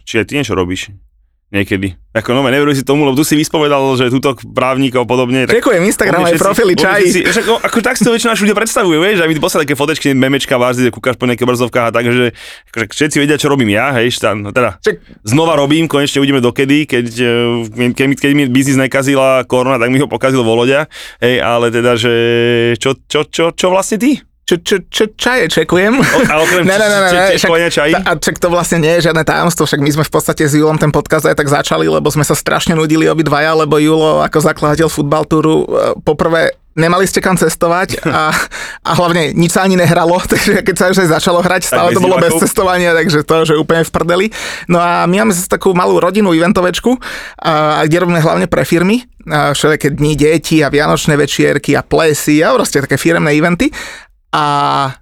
či 0.07 0.23
aj 0.23 0.25
ty 0.31 0.33
niečo 0.39 0.55
robíš. 0.55 0.95
Niekedy. 1.49 1.97
Ako 2.09 2.33
no, 2.33 2.41
neveruj 2.41 2.73
si 2.73 2.83
tomu, 2.83 3.05
lebo 3.05 3.13
tu 3.13 3.21
si 3.21 3.33
vyspovedal, 3.33 3.81
že 3.93 4.09
túto 4.09 4.33
právnikov 4.49 5.05
podobne. 5.05 5.45
tak- 5.45 5.61
Čekujem 5.61 5.81
Instagram 5.81 6.21
aj 6.23 6.37
profily 6.37 6.73
čaj. 6.73 7.01
všetci- 7.01 7.25
Však, 7.25 7.45
no, 7.45 7.55
ako 7.57 7.77
tak 7.79 7.97
si 7.97 8.05
to 8.05 8.09
väčšina 8.09 8.33
ľudia 8.33 8.57
predstavujú, 8.57 8.97
vieš, 8.97 9.17
aj 9.21 9.29
mi 9.29 9.37
poslali 9.37 9.65
také 9.65 9.73
fotečky, 9.73 10.13
memečka, 10.13 10.57
vážne, 10.57 10.89
kúkaš 10.89 11.17
po 11.17 11.25
nejakých 11.25 11.45
obrazovkách 11.45 11.85
a 11.85 11.93
tak, 11.93 12.05
že 12.05 12.33
akože 12.69 12.85
všetci 12.89 13.17
vedia, 13.17 13.37
čo 13.37 13.49
robím 13.49 13.69
ja, 13.69 13.93
hej, 13.93 14.09
šta, 14.11 14.33
no 14.33 14.49
teda, 14.49 14.77
Čak- 14.79 15.01
znova 15.21 15.53
robím, 15.53 15.85
konečne 15.85 16.17
uvidíme 16.17 16.37
dokedy, 16.39 16.85
keď, 16.85 17.05
eh, 17.13 17.93
keď, 17.93 18.07
keď 18.17 18.31
mi 18.33 18.43
biznis 18.45 18.77
nekazila 18.77 19.45
korona, 19.45 19.77
tak 19.77 19.89
mi 19.89 19.97
ho 19.97 20.05
pokazil 20.05 20.41
Voloďa, 20.41 20.89
hej, 21.17 21.37
ale 21.39 21.69
teda, 21.69 21.93
že 21.93 22.13
čo, 22.77 22.93
čo, 23.05 23.25
čo, 23.25 23.53
čo 23.53 23.69
vlastne 23.69 23.97
ty? 23.97 24.21
Čo, 24.49 24.55
čo, 24.57 24.75
čo 24.83 25.03
čaje 25.13 25.45
čekujem? 25.45 25.93
A 26.25 26.41
okrem 26.41 26.65
Ne, 26.65 26.73
ne, 26.73 26.87
ne, 26.87 26.97
ne, 26.97 27.05
č- 27.05 27.13
ne, 27.13 27.25
č- 27.27 27.37
však- 27.37 27.51
A 27.93 28.17
čak 28.17 28.35
to 28.35 28.49
vlastne 28.49 28.79
nie 28.79 28.97
je 28.97 29.05
žiadne 29.05 29.21
tajomstvo, 29.21 29.63
však 29.63 29.77
my 29.77 29.91
sme 29.91 30.01
v 30.01 30.09
podstate 30.09 30.41
s 30.41 30.57
Julom 30.57 30.73
ten 30.75 30.89
podcast 30.89 31.23
aj 31.23 31.37
tak 31.37 31.45
začali, 31.45 31.85
lebo 31.85 32.09
sme 32.09 32.23
sa 32.23 32.33
strašne 32.33 32.73
nudili 32.73 33.05
obidvaja, 33.05 33.53
lebo 33.53 33.77
Julo 33.77 34.19
ako 34.19 34.41
zakladateľ 34.41 34.87
futbal 34.87 35.21
túru 35.23 35.61
e, 35.61 35.65
poprvé 35.99 36.49
nemali 36.71 37.03
ste 37.03 37.19
kam 37.19 37.35
cestovať 37.35 38.01
a, 38.07 38.33
a 38.79 38.91
hlavne 38.95 39.33
nič 39.33 39.51
sa 39.51 39.61
ani 39.61 39.75
nehralo, 39.75 40.17
takže 40.31 40.63
keď 40.63 40.75
sa 40.75 40.85
už 40.87 40.97
aj 40.99 41.09
začalo 41.13 41.39
hrať, 41.39 41.61
stále 41.67 41.91
to 41.91 42.01
bolo 42.01 42.17
bez 42.17 42.33
cestovania, 42.41 42.95
takže 42.95 43.21
to, 43.21 43.35
že 43.43 43.53
úplne 43.53 43.83
v 43.83 43.91
prdeli. 43.91 44.25
No 44.65 44.79
a 44.79 45.03
my 45.03 45.21
máme 45.21 45.33
zase 45.35 45.45
takú 45.45 45.77
malú 45.77 45.99
rodinu 45.99 46.33
eventovečku, 46.33 46.97
a, 47.37 47.83
kde 47.83 48.01
robíme 48.01 48.17
hlavne 48.17 48.47
pre 48.47 48.63
firmy, 48.63 49.05
všelijaké 49.29 49.93
dni 49.93 50.15
detí 50.15 50.57
a 50.59 50.71
vianočné 50.71 51.13
večierky 51.13 51.77
a 51.77 51.83
plesy 51.83 52.41
a 52.41 52.49
proste 52.51 52.81
také 52.81 52.97
firemné 52.97 53.35
eventy. 53.35 53.69
A 54.29 54.43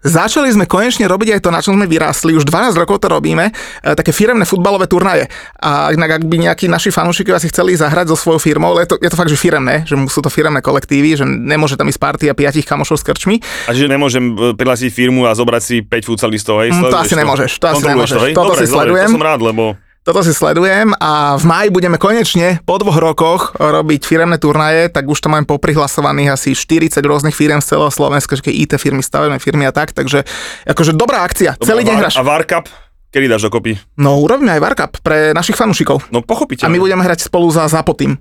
začali 0.08 0.48
sme 0.56 0.64
konečne 0.64 1.04
robiť 1.04 1.36
aj 1.36 1.42
to, 1.44 1.50
na 1.52 1.60
čom 1.60 1.76
sme 1.76 1.84
vyrástli. 1.84 2.32
Už 2.32 2.48
12 2.48 2.80
rokov 2.80 3.04
to 3.04 3.12
robíme, 3.12 3.52
e, 3.52 3.92
také 3.92 4.16
firemné 4.16 4.48
futbalové 4.48 4.88
turnaje. 4.88 5.28
A 5.60 5.92
inak, 5.92 6.20
ak 6.20 6.24
by 6.32 6.36
nejakí 6.48 6.72
naši 6.72 6.96
fanúšikovia 6.96 7.36
si 7.44 7.52
chceli 7.52 7.76
zahrať 7.76 8.16
so 8.16 8.16
svojou 8.16 8.40
firmou, 8.40 8.72
ale 8.72 8.88
je 8.88 8.96
to, 8.96 9.04
je 9.04 9.10
to 9.12 9.20
fakt, 9.20 9.28
že 9.28 9.36
firemné, 9.36 9.84
že 9.84 10.00
sú 10.08 10.24
to 10.24 10.32
firemné 10.32 10.64
kolektívy, 10.64 11.20
že 11.20 11.28
nemôže 11.28 11.76
tam 11.76 11.92
ísť 11.92 12.00
partia 12.00 12.32
piatich 12.32 12.64
kamošov 12.64 13.00
s 13.00 13.04
krčmi. 13.04 13.36
A 13.68 13.76
že 13.76 13.92
nemôžem 13.92 14.32
e, 14.32 14.56
prihlásiť 14.56 14.96
firmu 14.96 15.28
a 15.28 15.36
zobrať 15.36 15.62
si 15.64 15.76
5 15.84 16.08
futsalistov, 16.08 16.64
hej? 16.64 16.72
Mm, 16.72 16.88
to 16.88 16.96
asi 16.96 17.16
nemôžeš, 17.20 17.52
to 17.60 17.68
asi 17.68 17.84
nemôžeš. 17.84 18.20
hej? 18.32 18.34
Toto 18.34 18.56
dobre, 18.56 18.64
si 18.64 18.72
dobre, 18.72 18.80
sledujem. 18.80 19.10
To 19.12 19.16
som 19.20 19.28
rád, 19.28 19.42
lebo 19.44 19.76
Toto 20.08 20.24
si 20.24 20.32
sledujem 20.32 20.96
a 21.04 21.36
v 21.36 21.44
maji 21.44 21.68
budeme 21.68 22.00
konečne 22.00 22.64
po 22.64 22.80
dvoch 22.80 22.96
rokoch 22.96 23.42
robiť 23.60 24.08
firemné 24.08 24.40
turnaje, 24.40 24.88
tak 24.88 25.04
už 25.04 25.20
tam 25.20 25.36
máme 25.36 25.44
poprihlasovaných 25.44 26.32
asi 26.32 26.56
40 26.56 27.04
rôznych 27.04 27.36
firiem 27.36 27.60
z 27.60 27.76
celého 27.76 27.92
Slovenska, 27.92 28.40
že 28.40 28.48
IT 28.48 28.80
firmy, 28.80 29.04
stavebné 29.04 29.36
firmy 29.44 29.68
a 29.68 29.76
tak, 29.76 29.92
takže 29.92 30.24
akože 30.64 30.96
dobrá 30.96 31.28
akcia, 31.28 31.60
celý 31.60 31.84
deň 31.84 31.96
hráš. 32.00 32.16
A 32.16 32.24
Varkap, 32.24 32.72
kedy 33.18 33.26
dáš 33.26 33.50
dokopy? 33.50 33.82
No 33.98 34.22
urobíme 34.22 34.54
aj 34.54 34.62
Warcup 34.62 34.94
pre 35.02 35.34
našich 35.34 35.58
fanúšikov. 35.58 36.06
No 36.14 36.22
A 36.22 36.24
pochopiteľne. 36.24 36.70
my 36.70 36.78
budeme 36.78 37.02
hrať 37.02 37.26
spolu 37.26 37.50
za 37.50 37.66
Zapotým. 37.66 38.14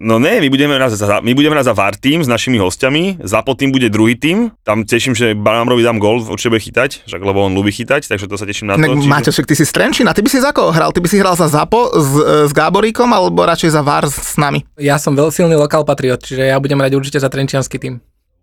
No 0.00 0.16
ne, 0.16 0.40
my 0.40 0.48
budeme 0.48 0.72
hrať 0.80 0.96
za, 0.96 1.20
my 1.20 1.32
budeme 1.36 1.52
hrať 1.52 1.68
za 1.68 1.74
VAR 1.76 1.94
tým 2.00 2.24
s 2.24 2.28
našimi 2.28 2.56
hostiami, 2.56 3.20
za 3.20 3.44
tým 3.44 3.68
bude 3.68 3.92
druhý 3.92 4.16
tým, 4.16 4.48
tam 4.64 4.88
teším, 4.88 5.12
že 5.12 5.36
Banámrovi 5.36 5.84
dám 5.84 6.00
gol, 6.00 6.24
určite 6.24 6.56
bude 6.56 6.64
chytať, 6.64 7.04
však 7.04 7.20
lebo 7.20 7.44
on 7.44 7.52
ľubí 7.52 7.74
chytať, 7.74 8.08
takže 8.08 8.24
to 8.24 8.40
sa 8.40 8.48
teším 8.48 8.72
na 8.72 8.80
to. 8.80 8.88
Máte, 9.04 9.28
však 9.28 9.44
ty 9.50 9.54
si 9.58 9.66
z 9.66 9.72
Trenčína, 9.74 10.16
ty 10.16 10.24
by 10.24 10.30
si 10.32 10.38
za 10.40 10.54
koho 10.56 10.72
hral? 10.72 10.94
Ty 10.94 11.00
by 11.04 11.08
si 11.10 11.20
hral 11.20 11.34
za 11.36 11.50
Zapo 11.50 11.90
s, 11.92 12.10
s 12.48 12.52
Gáboríkom 12.56 13.10
alebo 13.10 13.44
radšej 13.44 13.74
za 13.74 13.82
VAR 13.84 14.08
s 14.08 14.38
nami? 14.40 14.64
Ja 14.78 14.96
som 14.96 15.12
veľmi 15.12 15.34
silný 15.34 15.58
lokál 15.58 15.82
patriot, 15.82 16.22
čiže 16.24 16.48
ja 16.48 16.56
budem 16.62 16.78
hrať 16.78 16.92
určite 16.94 17.18
za 17.18 17.28
trenčiansky 17.28 17.76
tým. 17.82 17.98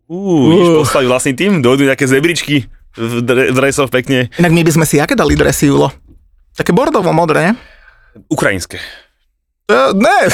Uú, 0.05 0.53
ideš 0.53 0.85
postaviť 0.85 1.07
vlastný 1.09 1.33
tým, 1.33 1.51
dojdu 1.65 1.89
nejaké 1.89 2.05
zebričky 2.05 2.69
v, 2.95 3.21
dre, 3.21 3.43
dresoch 3.51 3.91
pekne. 3.91 4.31
Inak 4.39 4.51
my 4.51 4.61
by 4.63 4.71
sme 4.71 4.85
si 4.87 4.97
aké 4.99 5.13
dali 5.13 5.35
dresy, 5.35 5.67
Julo? 5.69 5.91
Také 6.55 6.71
bordovo-modré, 6.71 7.51
ne? 7.51 7.53
Ukrajinské. 8.31 8.79
Uh, 9.66 9.97
ne. 9.97 10.30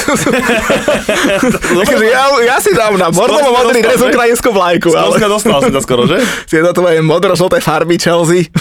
Takže 1.56 2.04
ja, 2.12 2.24
ja 2.44 2.60
si 2.60 2.68
dám 2.76 3.00
na 3.00 3.08
bordovo-modrý 3.08 3.80
Skoro 3.80 3.88
dres 3.88 3.96
si 3.96 4.04
to 4.04 4.12
ukrajinskú 4.12 4.50
vlajku, 4.52 4.92
Ale... 4.92 5.16
dostal 5.24 5.56
som 5.56 5.72
ťa 5.72 5.80
skoro, 5.80 6.04
že? 6.04 6.20
tieto 6.52 6.68
tvoje 6.76 7.00
modro-žlté 7.00 7.64
farby 7.64 7.96
Chelsea. 7.96 8.52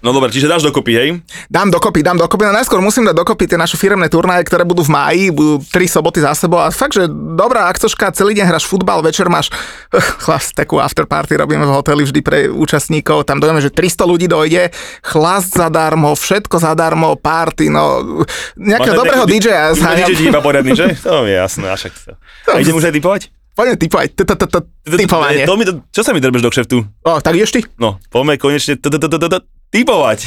No 0.00 0.16
dobre, 0.16 0.32
čiže 0.32 0.48
dáš 0.48 0.64
dokopy, 0.64 0.92
hej? 0.96 1.08
Dám 1.52 1.68
dokopy, 1.68 2.00
dám 2.00 2.16
dokopy. 2.16 2.48
No 2.48 2.56
najskôr 2.56 2.80
musím 2.80 3.04
dať 3.04 3.20
dokopy 3.20 3.52
tie 3.52 3.60
naše 3.60 3.76
firemné 3.76 4.08
turnaje, 4.08 4.48
ktoré 4.48 4.64
budú 4.64 4.80
v 4.80 4.96
máji, 4.96 5.24
budú 5.28 5.60
tri 5.68 5.84
soboty 5.84 6.24
za 6.24 6.32
sebou 6.32 6.56
a 6.56 6.72
fakt, 6.72 6.96
že 6.96 7.04
dobrá 7.12 7.68
akcoška, 7.68 8.16
celý 8.16 8.32
deň 8.32 8.48
hráš 8.48 8.64
futbal, 8.64 9.04
večer 9.04 9.28
máš 9.28 9.52
chlas, 10.24 10.56
takú 10.56 10.80
afterparty 10.80 11.36
robíme 11.36 11.68
v 11.68 11.72
hoteli 11.76 12.00
vždy 12.00 12.20
pre 12.24 12.48
účastníkov, 12.48 13.28
tam 13.28 13.44
dojeme, 13.44 13.60
že 13.60 13.68
300 13.68 14.08
ľudí 14.08 14.24
dojde, 14.24 14.72
chlast 15.04 15.52
zadarmo, 15.52 16.16
všetko 16.16 16.56
zadarmo, 16.64 17.12
party, 17.20 17.68
no 17.68 18.00
nejakého 18.56 18.96
dobrého 18.96 19.28
DJ-a 19.28 19.76
Ti 20.14 20.22
iba 20.24 20.40
poriadny, 20.40 20.72
že? 20.72 20.86
To 21.04 21.22
je 21.22 21.34
jasné, 21.34 21.66
a 21.66 21.74
však 21.74 21.92
to. 21.92 22.12
A 22.48 22.58
idem 22.58 22.74
už 22.74 22.88
aj 22.88 22.94
typovať? 22.94 23.22
Poďme 23.54 23.78
typovať, 23.78 24.08
typovanie. 24.98 25.46
Čo 25.94 26.02
sa 26.02 26.10
mi 26.10 26.18
drbeš 26.18 26.42
do 26.42 26.50
kšeftu? 26.50 26.76
O, 26.82 27.12
tak 27.22 27.38
ideš 27.38 27.54
ty? 27.54 27.60
No, 27.78 28.02
poďme 28.10 28.34
konečne 28.34 28.74
typovať. 29.70 30.20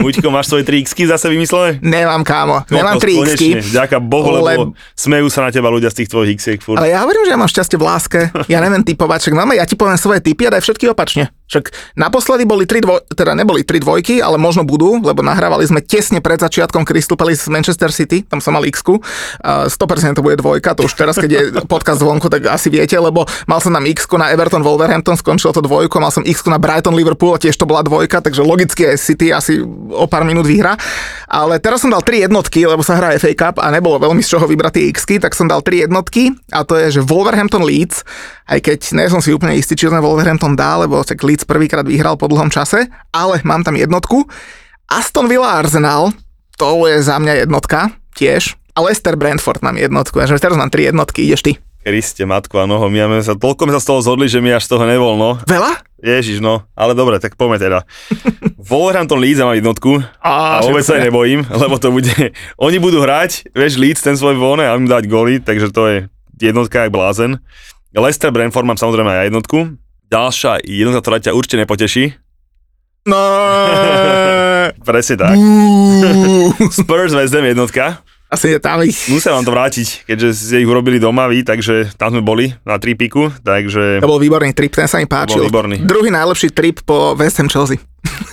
Muďko, 0.00 0.32
máš 0.32 0.48
svoje 0.48 0.64
3 0.64 0.86
xky 0.86 1.04
zase 1.04 1.28
vymyslené? 1.28 1.82
Nemám 1.82 2.24
kámo, 2.24 2.64
nemám 2.72 2.96
Kokos, 2.96 3.10
3 3.10 3.20
konečne, 3.20 3.58
Ďaká 3.68 3.98
Bohu, 4.00 4.32
lebo 4.32 4.72
Leb- 4.72 4.72
smejú 4.96 5.28
sa 5.28 5.44
na 5.44 5.50
teba 5.52 5.68
ľudia 5.68 5.92
z 5.92 6.02
tých 6.02 6.08
tvojich 6.08 6.40
furt. 6.62 6.78
Ale 6.78 6.88
ja 6.88 7.04
hovorím, 7.04 7.26
že 7.28 7.32
ja 7.34 7.38
mám 7.38 7.50
šťastie 7.50 7.76
v 7.76 7.84
láske. 7.84 8.20
Ja 8.48 8.64
neviem 8.64 8.80
typovať, 8.80 9.28
však 9.28 9.34
máme, 9.36 9.58
ja 9.58 9.66
ti 9.68 9.76
poviem 9.76 10.00
svoje 10.00 10.24
typy 10.24 10.48
a 10.48 10.56
daj 10.56 10.64
všetky 10.64 10.88
opačne. 10.88 11.28
Však 11.50 11.98
naposledy 11.98 12.46
boli 12.46 12.62
tri 12.62 12.78
dvoj, 12.78 13.10
teda 13.10 13.34
neboli 13.34 13.66
tri 13.66 13.82
dvojky, 13.82 14.22
ale 14.22 14.38
možno 14.38 14.62
budú, 14.62 15.02
lebo 15.02 15.18
nahrávali 15.26 15.66
sme 15.66 15.82
tesne 15.82 16.22
pred 16.22 16.38
začiatkom 16.38 16.86
Crystal 16.86 17.18
Palace 17.18 17.42
z 17.42 17.50
Manchester 17.50 17.90
City, 17.90 18.22
tam 18.22 18.38
som 18.38 18.54
mal 18.54 18.62
x 18.62 18.86
a 19.42 19.66
100% 19.66 20.14
to 20.14 20.22
bude 20.22 20.38
dvojka, 20.38 20.78
to 20.78 20.86
už 20.86 20.94
teraz, 20.94 21.18
keď 21.18 21.30
je 21.30 21.42
podcast 21.72 21.98
vonku, 22.00 22.30
tak 22.30 22.46
asi 22.46 22.70
viete, 22.70 22.94
lebo 22.94 23.26
mal 23.50 23.58
som 23.58 23.74
tam 23.74 23.82
x 23.82 24.06
na 24.14 24.30
Everton 24.30 24.62
Wolverhampton, 24.62 25.18
skončilo 25.18 25.50
to 25.50 25.58
dvojko, 25.58 25.98
mal 25.98 26.14
som 26.14 26.22
x 26.22 26.46
na 26.46 26.62
Brighton 26.62 26.94
Liverpool, 26.94 27.34
tiež 27.34 27.58
to 27.58 27.66
bola 27.66 27.82
dvojka, 27.82 28.22
takže 28.22 28.46
logicky 28.46 28.86
aj 28.86 28.96
City 29.02 29.34
asi 29.34 29.58
o 29.90 30.06
pár 30.06 30.22
minút 30.22 30.46
vyhra. 30.46 30.78
Ale 31.30 31.58
teraz 31.58 31.82
som 31.82 31.90
dal 31.90 32.02
tri 32.02 32.22
jednotky, 32.22 32.62
lebo 32.66 32.82
sa 32.86 32.98
hrá 32.98 33.14
FA 33.18 33.34
Cup 33.34 33.58
a 33.58 33.70
nebolo 33.74 33.98
veľmi 33.98 34.22
z 34.22 34.38
čoho 34.38 34.46
vybrať 34.46 34.72
tie 34.78 34.84
x 34.90 34.98
tak 35.18 35.34
som 35.34 35.50
dal 35.50 35.62
tri 35.62 35.82
jednotky 35.82 36.30
a 36.54 36.62
to 36.62 36.78
je, 36.78 36.98
že 36.98 37.06
Wolverhampton 37.06 37.66
Leeds, 37.66 38.06
aj 38.50 38.58
keď 38.62 38.78
nie 38.98 39.06
som 39.06 39.22
si 39.22 39.30
úplne 39.34 39.54
istý, 39.54 39.74
či 39.74 39.86
ten 39.86 40.02
Wolverhampton 40.02 40.54
dá, 40.54 40.78
lebo 40.78 41.02
tak 41.02 41.22
Leeds 41.22 41.39
prvýkrát 41.44 41.86
vyhral 41.86 42.16
po 42.16 42.26
dlhom 42.26 42.48
čase, 42.48 42.88
ale 43.10 43.40
mám 43.44 43.64
tam 43.64 43.76
jednotku. 43.76 44.26
Aston 44.90 45.30
Villa 45.30 45.60
Arsenal, 45.60 46.10
to 46.58 46.84
je 46.90 47.00
za 47.00 47.16
mňa 47.16 47.46
jednotka 47.46 47.94
tiež. 48.18 48.58
A 48.74 48.82
Leicester 48.82 49.14
Brentford 49.18 49.62
mám 49.62 49.78
jednotku, 49.78 50.18
takže 50.18 50.38
teraz 50.38 50.56
mám 50.58 50.70
tri 50.70 50.86
jednotky, 50.86 51.26
ideš 51.26 51.42
ty. 51.42 51.52
Kriste, 51.80 52.28
matko 52.28 52.60
a 52.60 52.68
noho, 52.68 52.92
my 52.92 53.08
máme 53.08 53.24
sa, 53.24 53.32
toľko 53.32 53.64
sme 53.64 53.72
sa 53.72 53.80
z 53.80 53.88
toho 53.88 54.00
zhodli, 54.04 54.28
že 54.28 54.44
mi 54.44 54.52
až 54.52 54.68
z 54.68 54.76
toho 54.76 54.84
nebol, 54.84 55.16
no. 55.16 55.40
Veľa? 55.48 55.80
Ježiš, 56.04 56.44
no, 56.44 56.68
ale 56.76 56.92
dobre, 56.92 57.16
tak 57.16 57.40
poďme 57.40 57.56
teda. 57.56 57.78
Wolverhampton 58.68 59.16
Leeds 59.16 59.40
mám 59.40 59.56
jednotku 59.56 60.04
a, 60.20 60.60
Á, 60.60 60.64
vôbec 60.64 60.84
sa 60.84 61.00
nebojím, 61.00 61.40
lebo 61.48 61.80
to 61.80 61.88
bude, 61.88 62.12
oni 62.60 62.76
budú 62.76 63.00
hrať, 63.00 63.48
vieš, 63.56 63.80
Leeds 63.80 64.04
ten 64.04 64.12
svoj 64.12 64.36
vone 64.36 64.68
a 64.68 64.76
im 64.76 64.84
dať 64.84 65.08
góly, 65.08 65.40
takže 65.40 65.72
to 65.72 65.82
je 65.88 65.96
jednotka 66.36 66.84
jak 66.84 66.92
blázen. 66.92 67.40
Leicester 67.96 68.30
Brentford 68.30 68.68
mám 68.68 68.78
samozrejme 68.78 69.10
aj 69.10 69.26
jednotku. 69.32 69.80
Ďalšia 70.10 70.66
jednotka, 70.66 71.00
ktorá 71.06 71.18
ťa 71.22 71.32
určite 71.32 71.62
nepoteší. 71.62 72.04
No. 73.06 73.16
Presne 74.88 75.14
tak. 75.16 75.34
Spurs 76.74 77.14
West 77.14 77.32
Ham 77.32 77.46
jednotka. 77.46 78.02
Asi 78.30 78.54
je 78.54 78.62
tam 78.62 78.78
ich. 78.86 79.10
Musia 79.10 79.34
vám 79.34 79.42
to 79.42 79.50
vrátiť, 79.50 80.06
keďže 80.06 80.28
ste 80.30 80.56
ich 80.62 80.68
urobili 80.70 81.02
doma 81.02 81.26
vy, 81.26 81.42
takže 81.42 81.90
tam 81.98 82.14
sme 82.14 82.22
boli 82.22 82.54
na 82.62 82.78
tri 82.78 82.94
piku, 82.94 83.26
takže 83.42 83.98
To 83.98 84.06
bol 84.06 84.22
výborný 84.22 84.54
trip, 84.54 84.70
ten 84.70 84.86
sa 84.86 85.02
mi 85.02 85.10
páčil. 85.10 85.42
bol 85.42 85.50
výborný. 85.50 85.82
Druhý 85.82 86.14
najlepší 86.14 86.54
trip 86.54 86.86
po 86.86 87.18
West 87.18 87.42
Ham 87.42 87.50
Chelsea. 87.50 87.82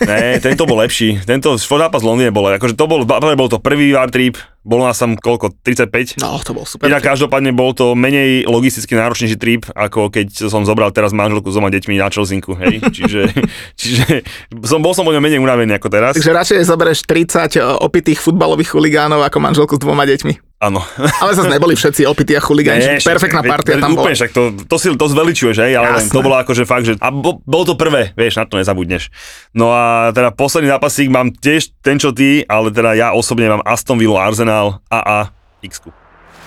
ne, 0.06 0.38
tento 0.38 0.70
bol 0.70 0.86
lepší. 0.86 1.18
Tento 1.26 1.58
zápas 1.58 2.06
v 2.06 2.14
Londýne 2.14 2.30
bol, 2.30 2.46
akože 2.46 2.78
to 2.78 2.86
bol, 2.86 3.10
bol 3.10 3.50
to 3.50 3.58
prvý 3.58 3.98
war 3.98 4.14
trip, 4.14 4.38
bolo 4.68 4.84
nás 4.84 5.00
tam 5.00 5.16
koľko, 5.16 5.56
35? 5.64 6.20
No, 6.20 6.36
to 6.44 6.52
bol 6.52 6.68
super. 6.68 6.92
Inak 6.92 7.08
každopádne 7.08 7.56
bol 7.56 7.72
to 7.72 7.96
menej 7.96 8.44
logisticky 8.44 9.00
náročnejší 9.00 9.40
trip, 9.40 9.64
ako 9.72 10.12
keď 10.12 10.52
som 10.52 10.68
zobral 10.68 10.92
teraz 10.92 11.16
manželku 11.16 11.48
s 11.48 11.56
doma 11.56 11.72
deťmi 11.72 11.96
na 11.96 12.12
Čelsinku, 12.12 12.52
hej. 12.60 12.84
Čiže, 12.98 13.32
čiže 13.80 14.28
som, 14.68 14.84
bol 14.84 14.92
som 14.92 15.08
o 15.08 15.14
menej 15.16 15.40
unavený 15.40 15.80
ako 15.80 15.88
teraz. 15.88 16.20
Takže 16.20 16.36
radšej 16.36 16.68
zoberieš 16.68 17.00
30 17.08 17.80
opitých 17.80 18.20
futbalových 18.20 18.76
chuligánov 18.76 19.24
ako 19.24 19.38
manželku 19.40 19.80
s 19.80 19.82
dvoma 19.82 20.04
deťmi. 20.04 20.57
Áno. 20.58 20.82
Ale 21.22 21.38
zase 21.38 21.54
neboli 21.54 21.78
všetci 21.78 22.10
opití 22.10 22.34
a 22.34 22.42
chuligáni, 22.42 22.98
perfektná 23.06 23.46
partia 23.46 23.78
tam 23.78 23.94
bola. 23.94 24.10
Úplne, 24.10 24.16
však 24.18 24.32
to, 24.34 24.42
to 24.66 24.76
si 24.82 24.90
to 24.90 25.06
zveličuješ, 25.06 25.58
hej, 25.62 25.78
ale 25.78 26.02
Jasné. 26.02 26.10
to 26.10 26.26
bolo 26.26 26.36
akože 26.42 26.64
fakt, 26.66 26.90
že 26.90 26.94
a 26.98 27.14
bo, 27.14 27.38
bolo 27.46 27.64
to 27.70 27.76
prvé, 27.78 28.10
vieš, 28.18 28.42
na 28.42 28.50
to 28.50 28.58
nezabudneš. 28.58 29.14
No 29.54 29.70
a 29.70 30.10
teda 30.18 30.34
posledný 30.34 30.74
zápasík 30.74 31.14
mám 31.14 31.30
tiež 31.30 31.78
ten, 31.86 32.02
čo 32.02 32.10
ty, 32.10 32.42
ale 32.50 32.74
teda 32.74 32.98
ja 32.98 33.14
osobne 33.14 33.54
mám 33.54 33.62
Aston 33.70 34.02
Villa 34.02 34.26
Arsenal 34.26 34.82
AA 34.90 35.30
x 35.62 35.78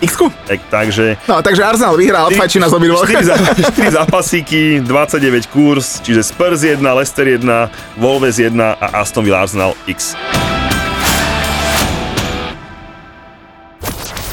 x 0.01 0.17
tak, 0.49 0.59
takže 0.69 1.15
No, 1.29 1.39
takže 1.45 1.63
Arsenal 1.63 1.93
vyhrá, 1.95 2.25
odfajčí 2.27 2.57
nás 2.59 2.73
obidvoch. 2.73 3.05
4, 3.05 3.21
za, 3.21 3.35
4 3.79 3.91
zápasíky, 3.91 4.81
29 4.81 5.47
kurz, 5.53 6.01
čiže 6.01 6.25
Spurs 6.25 6.65
1, 6.65 6.81
Leicester 6.81 7.27
1, 7.27 7.47
Wolves 8.01 8.41
1 8.41 8.57
a 8.59 8.85
Aston 8.99 9.23
Villa 9.23 9.45
Arsenal 9.45 9.77
X. 9.87 10.17